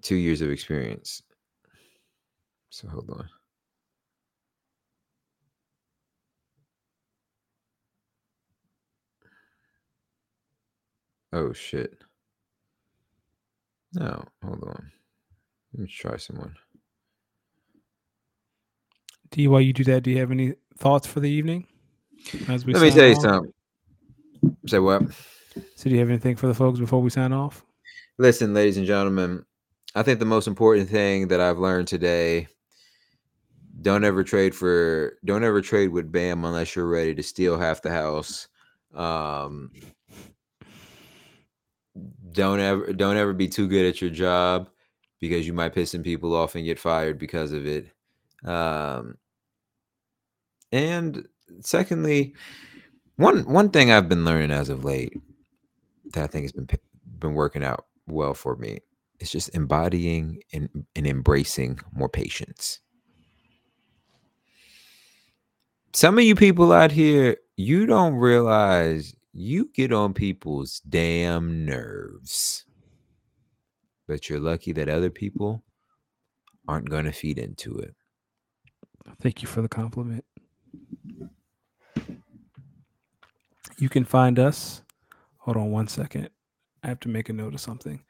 two 0.01 0.15
years 0.15 0.41
of 0.41 0.49
experience. 0.49 1.21
So 2.69 2.87
hold 2.87 3.09
on. 3.11 3.29
Oh 11.33 11.53
shit. 11.53 11.97
No, 13.93 14.23
hold 14.43 14.63
on. 14.63 14.91
Let 15.73 15.81
me 15.83 15.87
try 15.87 16.17
someone. 16.17 16.55
D, 19.31 19.47
while 19.47 19.61
you 19.61 19.73
do 19.73 19.83
that, 19.85 20.03
do 20.03 20.11
you 20.11 20.19
have 20.19 20.31
any 20.31 20.55
thoughts 20.77 21.07
for 21.07 21.19
the 21.19 21.29
evening? 21.29 21.67
As 22.49 22.65
we 22.65 22.73
Let 22.73 22.81
me 22.81 23.01
you 23.09 23.15
off? 23.15 23.21
something. 23.21 23.53
Say 24.67 24.79
what? 24.79 25.03
So, 25.75 25.89
do 25.89 25.91
you 25.91 25.99
have 25.99 26.09
anything 26.09 26.35
for 26.35 26.47
the 26.47 26.53
folks 26.53 26.79
before 26.79 27.01
we 27.01 27.09
sign 27.09 27.33
off? 27.33 27.63
Listen, 28.17 28.53
ladies 28.53 28.77
and 28.77 28.85
gentlemen, 28.85 29.45
I 29.95 30.03
think 30.03 30.19
the 30.19 30.25
most 30.25 30.47
important 30.47 30.89
thing 30.89 31.27
that 31.29 31.41
I've 31.41 31.57
learned 31.57 31.87
today 31.87 32.47
don't 33.81 34.03
ever 34.03 34.23
trade 34.23 34.53
for 34.53 35.17
don't 35.25 35.43
ever 35.43 35.61
trade 35.61 35.89
with 35.89 36.11
Bam 36.11 36.45
unless 36.45 36.75
you're 36.75 36.87
ready 36.87 37.15
to 37.15 37.23
steal 37.23 37.57
half 37.57 37.81
the 37.81 37.89
house. 37.89 38.47
Um 38.93 39.71
don't 42.33 42.59
ever 42.59 42.93
don't 42.93 43.17
ever 43.17 43.33
be 43.33 43.47
too 43.47 43.67
good 43.67 43.85
at 43.85 44.01
your 44.01 44.09
job 44.09 44.69
because 45.19 45.45
you 45.45 45.53
might 45.53 45.73
piss 45.73 45.91
some 45.91 46.03
people 46.03 46.35
off 46.35 46.55
and 46.55 46.65
get 46.65 46.79
fired 46.79 47.19
because 47.19 47.51
of 47.51 47.65
it. 47.65 47.87
Um 48.45 49.15
and 50.71 51.27
secondly, 51.61 52.35
one 53.17 53.43
one 53.51 53.69
thing 53.69 53.91
I've 53.91 54.09
been 54.09 54.25
learning 54.25 54.51
as 54.51 54.69
of 54.69 54.85
late 54.85 55.13
that 56.13 56.23
I 56.23 56.27
think 56.27 56.43
has 56.45 56.51
been 56.51 56.67
been 57.19 57.33
working 57.33 57.63
out 57.63 57.85
well 58.07 58.33
for 58.33 58.55
me 58.55 58.79
is 59.19 59.31
just 59.31 59.53
embodying 59.55 60.41
and, 60.51 60.69
and 60.95 61.07
embracing 61.07 61.79
more 61.93 62.09
patience. 62.09 62.79
Some 65.93 66.17
of 66.17 66.23
you 66.23 66.35
people 66.35 66.71
out 66.71 66.91
here, 66.91 67.37
you 67.57 67.85
don't 67.85 68.15
realize 68.15 69.13
you 69.33 69.69
get 69.73 69.93
on 69.93 70.13
people's 70.13 70.81
damn 70.81 71.65
nerves. 71.65 72.65
But 74.07 74.29
you're 74.29 74.39
lucky 74.39 74.73
that 74.73 74.89
other 74.89 75.09
people 75.09 75.63
aren't 76.67 76.89
going 76.89 77.05
to 77.05 77.11
feed 77.11 77.37
into 77.37 77.77
it. 77.77 77.95
Thank 79.21 79.41
you 79.41 79.47
for 79.47 79.61
the 79.61 79.69
compliment. 79.69 80.25
You 83.77 83.89
can 83.89 84.05
find 84.05 84.37
us. 84.37 84.83
Hold 85.37 85.57
on 85.57 85.71
one 85.71 85.87
second. 85.87 86.29
I 86.83 86.87
have 86.87 86.99
to 87.01 87.09
make 87.09 87.29
a 87.29 87.33
note 87.33 87.53
of 87.53 87.61
something. 87.61 88.03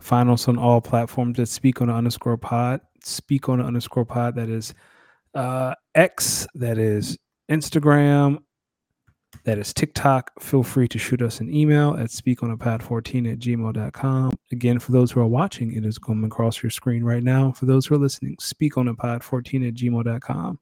Find 0.00 0.28
us 0.30 0.48
on 0.48 0.58
all 0.58 0.80
platforms 0.80 1.38
at 1.38 1.48
Speak 1.48 1.80
on 1.80 1.88
the 1.88 1.94
underscore 1.94 2.36
pod. 2.36 2.80
Speak 3.02 3.48
on 3.48 3.58
the 3.58 3.64
underscore 3.64 4.04
pod. 4.04 4.34
That 4.34 4.48
is 4.48 4.74
uh, 5.34 5.74
X. 5.94 6.46
That 6.54 6.78
is 6.78 7.16
Instagram. 7.50 8.38
That 9.42 9.58
is 9.58 9.74
TikTok. 9.74 10.30
Feel 10.40 10.62
free 10.62 10.88
to 10.88 10.98
shoot 10.98 11.20
us 11.20 11.40
an 11.40 11.52
email 11.52 11.94
at 11.98 12.08
speakonitpod14 12.10 13.32
at 13.32 13.38
gmail.com. 13.40 14.32
Again, 14.52 14.78
for 14.78 14.92
those 14.92 15.10
who 15.10 15.20
are 15.20 15.26
watching, 15.26 15.72
it 15.74 15.84
is 15.84 15.98
coming 15.98 16.24
across 16.24 16.62
your 16.62 16.70
screen 16.70 17.04
right 17.04 17.22
now. 17.22 17.52
For 17.52 17.66
those 17.66 17.84
who 17.86 17.96
are 17.96 17.98
listening, 17.98 18.36
speakonitpod14 18.36 19.68
at 19.68 19.74
gmail.com. 19.74 20.58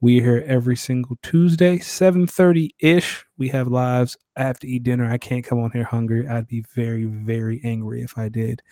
We 0.00 0.20
are 0.20 0.22
here 0.22 0.44
every 0.46 0.76
single 0.76 1.16
Tuesday, 1.22 1.78
7:30 1.78 2.70
ish. 2.78 3.24
We 3.38 3.48
have 3.48 3.68
lives. 3.68 4.16
I 4.36 4.42
have 4.42 4.58
to 4.60 4.68
eat 4.68 4.82
dinner. 4.84 5.10
I 5.10 5.18
can't 5.18 5.44
come 5.44 5.58
on 5.60 5.70
here 5.70 5.84
hungry. 5.84 6.28
I'd 6.28 6.46
be 6.46 6.64
very, 6.74 7.04
very 7.04 7.60
angry 7.64 8.02
if 8.02 8.16
I 8.18 8.28
did. 8.28 8.62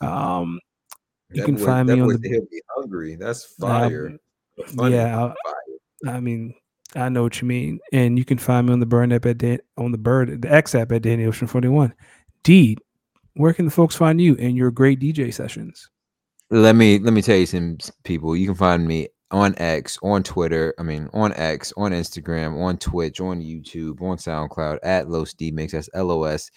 Um, 0.00 0.60
You 1.30 1.44
can 1.44 1.56
find 1.56 1.88
me 1.88 1.98
on 2.00 2.08
the- 2.08 2.28
He'll 2.28 2.42
be 2.42 2.62
hungry. 2.76 3.16
That's 3.16 3.54
Um, 3.62 3.68
fire. 3.68 4.18
Funny. 4.66 4.94
yeah, 4.94 5.18
I'll- 5.18 5.34
I 6.06 6.20
mean, 6.20 6.54
I 6.94 7.08
know 7.08 7.22
what 7.22 7.40
you 7.40 7.48
mean. 7.48 7.80
And 7.92 8.18
you 8.18 8.24
can 8.24 8.38
find 8.38 8.66
me 8.66 8.72
on 8.72 8.80
the 8.80 8.86
burn 8.86 9.12
app 9.12 9.26
at 9.26 9.38
Dan- 9.38 9.60
on 9.76 9.92
the 9.92 9.98
bird 9.98 10.42
the 10.42 10.52
X 10.52 10.74
app 10.74 10.92
at 10.92 11.02
Danny 11.02 11.24
Ocean 11.24 11.46
41. 11.46 11.94
D, 12.42 12.76
where 13.34 13.52
can 13.54 13.64
the 13.64 13.70
folks 13.70 13.96
find 13.96 14.20
you 14.20 14.36
and 14.38 14.56
your 14.56 14.70
great 14.70 15.00
DJ 15.00 15.32
sessions? 15.32 15.88
let 16.52 16.76
me 16.76 16.98
let 16.98 17.14
me 17.14 17.22
tell 17.22 17.36
you 17.38 17.46
some 17.46 17.78
people 18.04 18.36
you 18.36 18.46
can 18.46 18.54
find 18.54 18.86
me 18.86 19.08
on 19.30 19.54
x 19.56 19.98
on 20.02 20.22
twitter 20.22 20.74
i 20.78 20.82
mean 20.82 21.08
on 21.14 21.32
x 21.32 21.72
on 21.78 21.92
instagram 21.92 22.62
on 22.62 22.76
twitch 22.76 23.22
on 23.22 23.40
youtube 23.40 24.02
on 24.02 24.18
soundcloud 24.18 24.78
at 24.82 25.08
los 25.08 25.32
d 25.32 25.50
mix 25.50 25.72
that's 25.72 25.88
l-o-s-d-e-e-m-i-x 25.94 26.52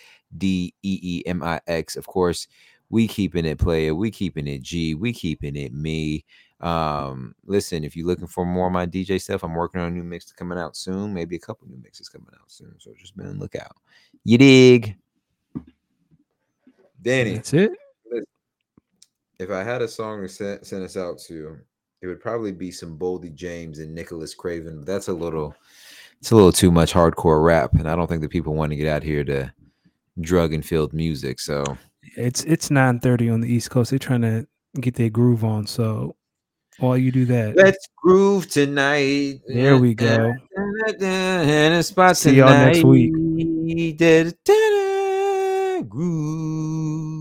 of 1.96 2.06
course 2.06 2.46
we 2.90 3.08
keeping 3.08 3.46
it 3.46 3.58
player 3.58 3.96
we 3.96 4.12
keeping 4.12 4.48
it 4.48 4.62
g 4.62 4.96
we 4.96 5.14
keeping 5.14 5.56
it 5.56 5.74
me 5.74 6.26
um 6.66 7.36
listen 7.46 7.84
if 7.84 7.96
you're 7.96 8.08
looking 8.08 8.28
for 8.28 8.46
more 8.46 8.68
of 8.68 8.74
my 8.74 8.86
dj 8.86 9.22
stuff 9.22 9.44
i'm 9.44 9.54
working 9.54 9.80
on 9.80 9.88
a 9.88 9.92
new 9.92 10.04
mix 10.04 10.32
coming 10.32 10.58
out 10.58 10.76
soon 10.76 11.14
maybe 11.14 11.36
a 11.36 11.40
couple 11.40 11.68
new 11.68 11.80
mixes 11.84 12.10
coming 12.10 12.28
out 12.34 12.50
soon 12.50 12.74
so 12.80 12.92
just 12.98 13.16
be 13.16 13.24
on 13.24 13.34
the 13.34 13.40
lookout 13.40 13.76
you 14.24 14.38
dig 14.38 14.98
danny 17.04 17.36
That's 17.36 17.54
it. 17.54 17.72
if 19.40 19.52
I 19.52 19.64
had 19.64 19.82
a 19.82 19.88
song 19.88 20.22
to 20.22 20.30
send, 20.30 20.66
send 20.66 20.84
us 20.84 20.98
out 20.98 21.20
to, 21.28 21.58
it 22.02 22.08
would 22.08 22.20
probably 22.22 22.52
be 22.52 22.72
some 22.72 22.98
Boldy 22.98 23.34
James 23.34 23.80
and 23.80 23.94
Nicholas 23.94 24.34
Craven. 24.34 24.78
But 24.80 24.86
that's 24.86 25.08
a 25.08 25.14
little, 25.14 25.56
it's 26.20 26.32
a 26.32 26.36
little 26.36 26.52
too 26.52 26.72
much 26.72 26.94
hardcore 26.94 27.44
rap, 27.44 27.74
and 27.74 27.90
I 27.90 27.96
don't 27.96 28.08
think 28.08 28.22
that 28.22 28.32
people 28.32 28.54
want 28.54 28.72
to 28.72 28.76
get 28.76 28.88
out 28.88 29.04
here 29.04 29.24
to 29.26 29.52
drug 30.22 30.54
and 30.54 30.66
filled 30.66 30.94
music. 30.94 31.40
So 31.40 31.78
It's 32.16 32.44
it's 32.46 32.70
9:30 32.70 33.34
on 33.34 33.42
the 33.42 33.52
East 33.52 33.70
Coast. 33.70 33.90
They're 33.90 34.00
trying 34.00 34.22
to 34.22 34.48
get 34.80 34.96
their 34.96 35.10
groove 35.10 35.44
on. 35.44 35.68
So 35.68 36.16
while 36.80 36.98
you 36.98 37.12
do 37.12 37.26
that, 37.26 37.56
let's 37.56 37.88
groove 37.96 38.50
tonight. 38.50 39.42
there 39.48 39.78
we 39.78 39.94
go. 39.94 40.34
And 40.56 41.74
a 41.74 41.84
spot 41.84 42.18
See 42.18 42.36
y'all 42.36 42.50
next 42.50 42.84
week. 42.84 43.12
Groove. 45.90 47.15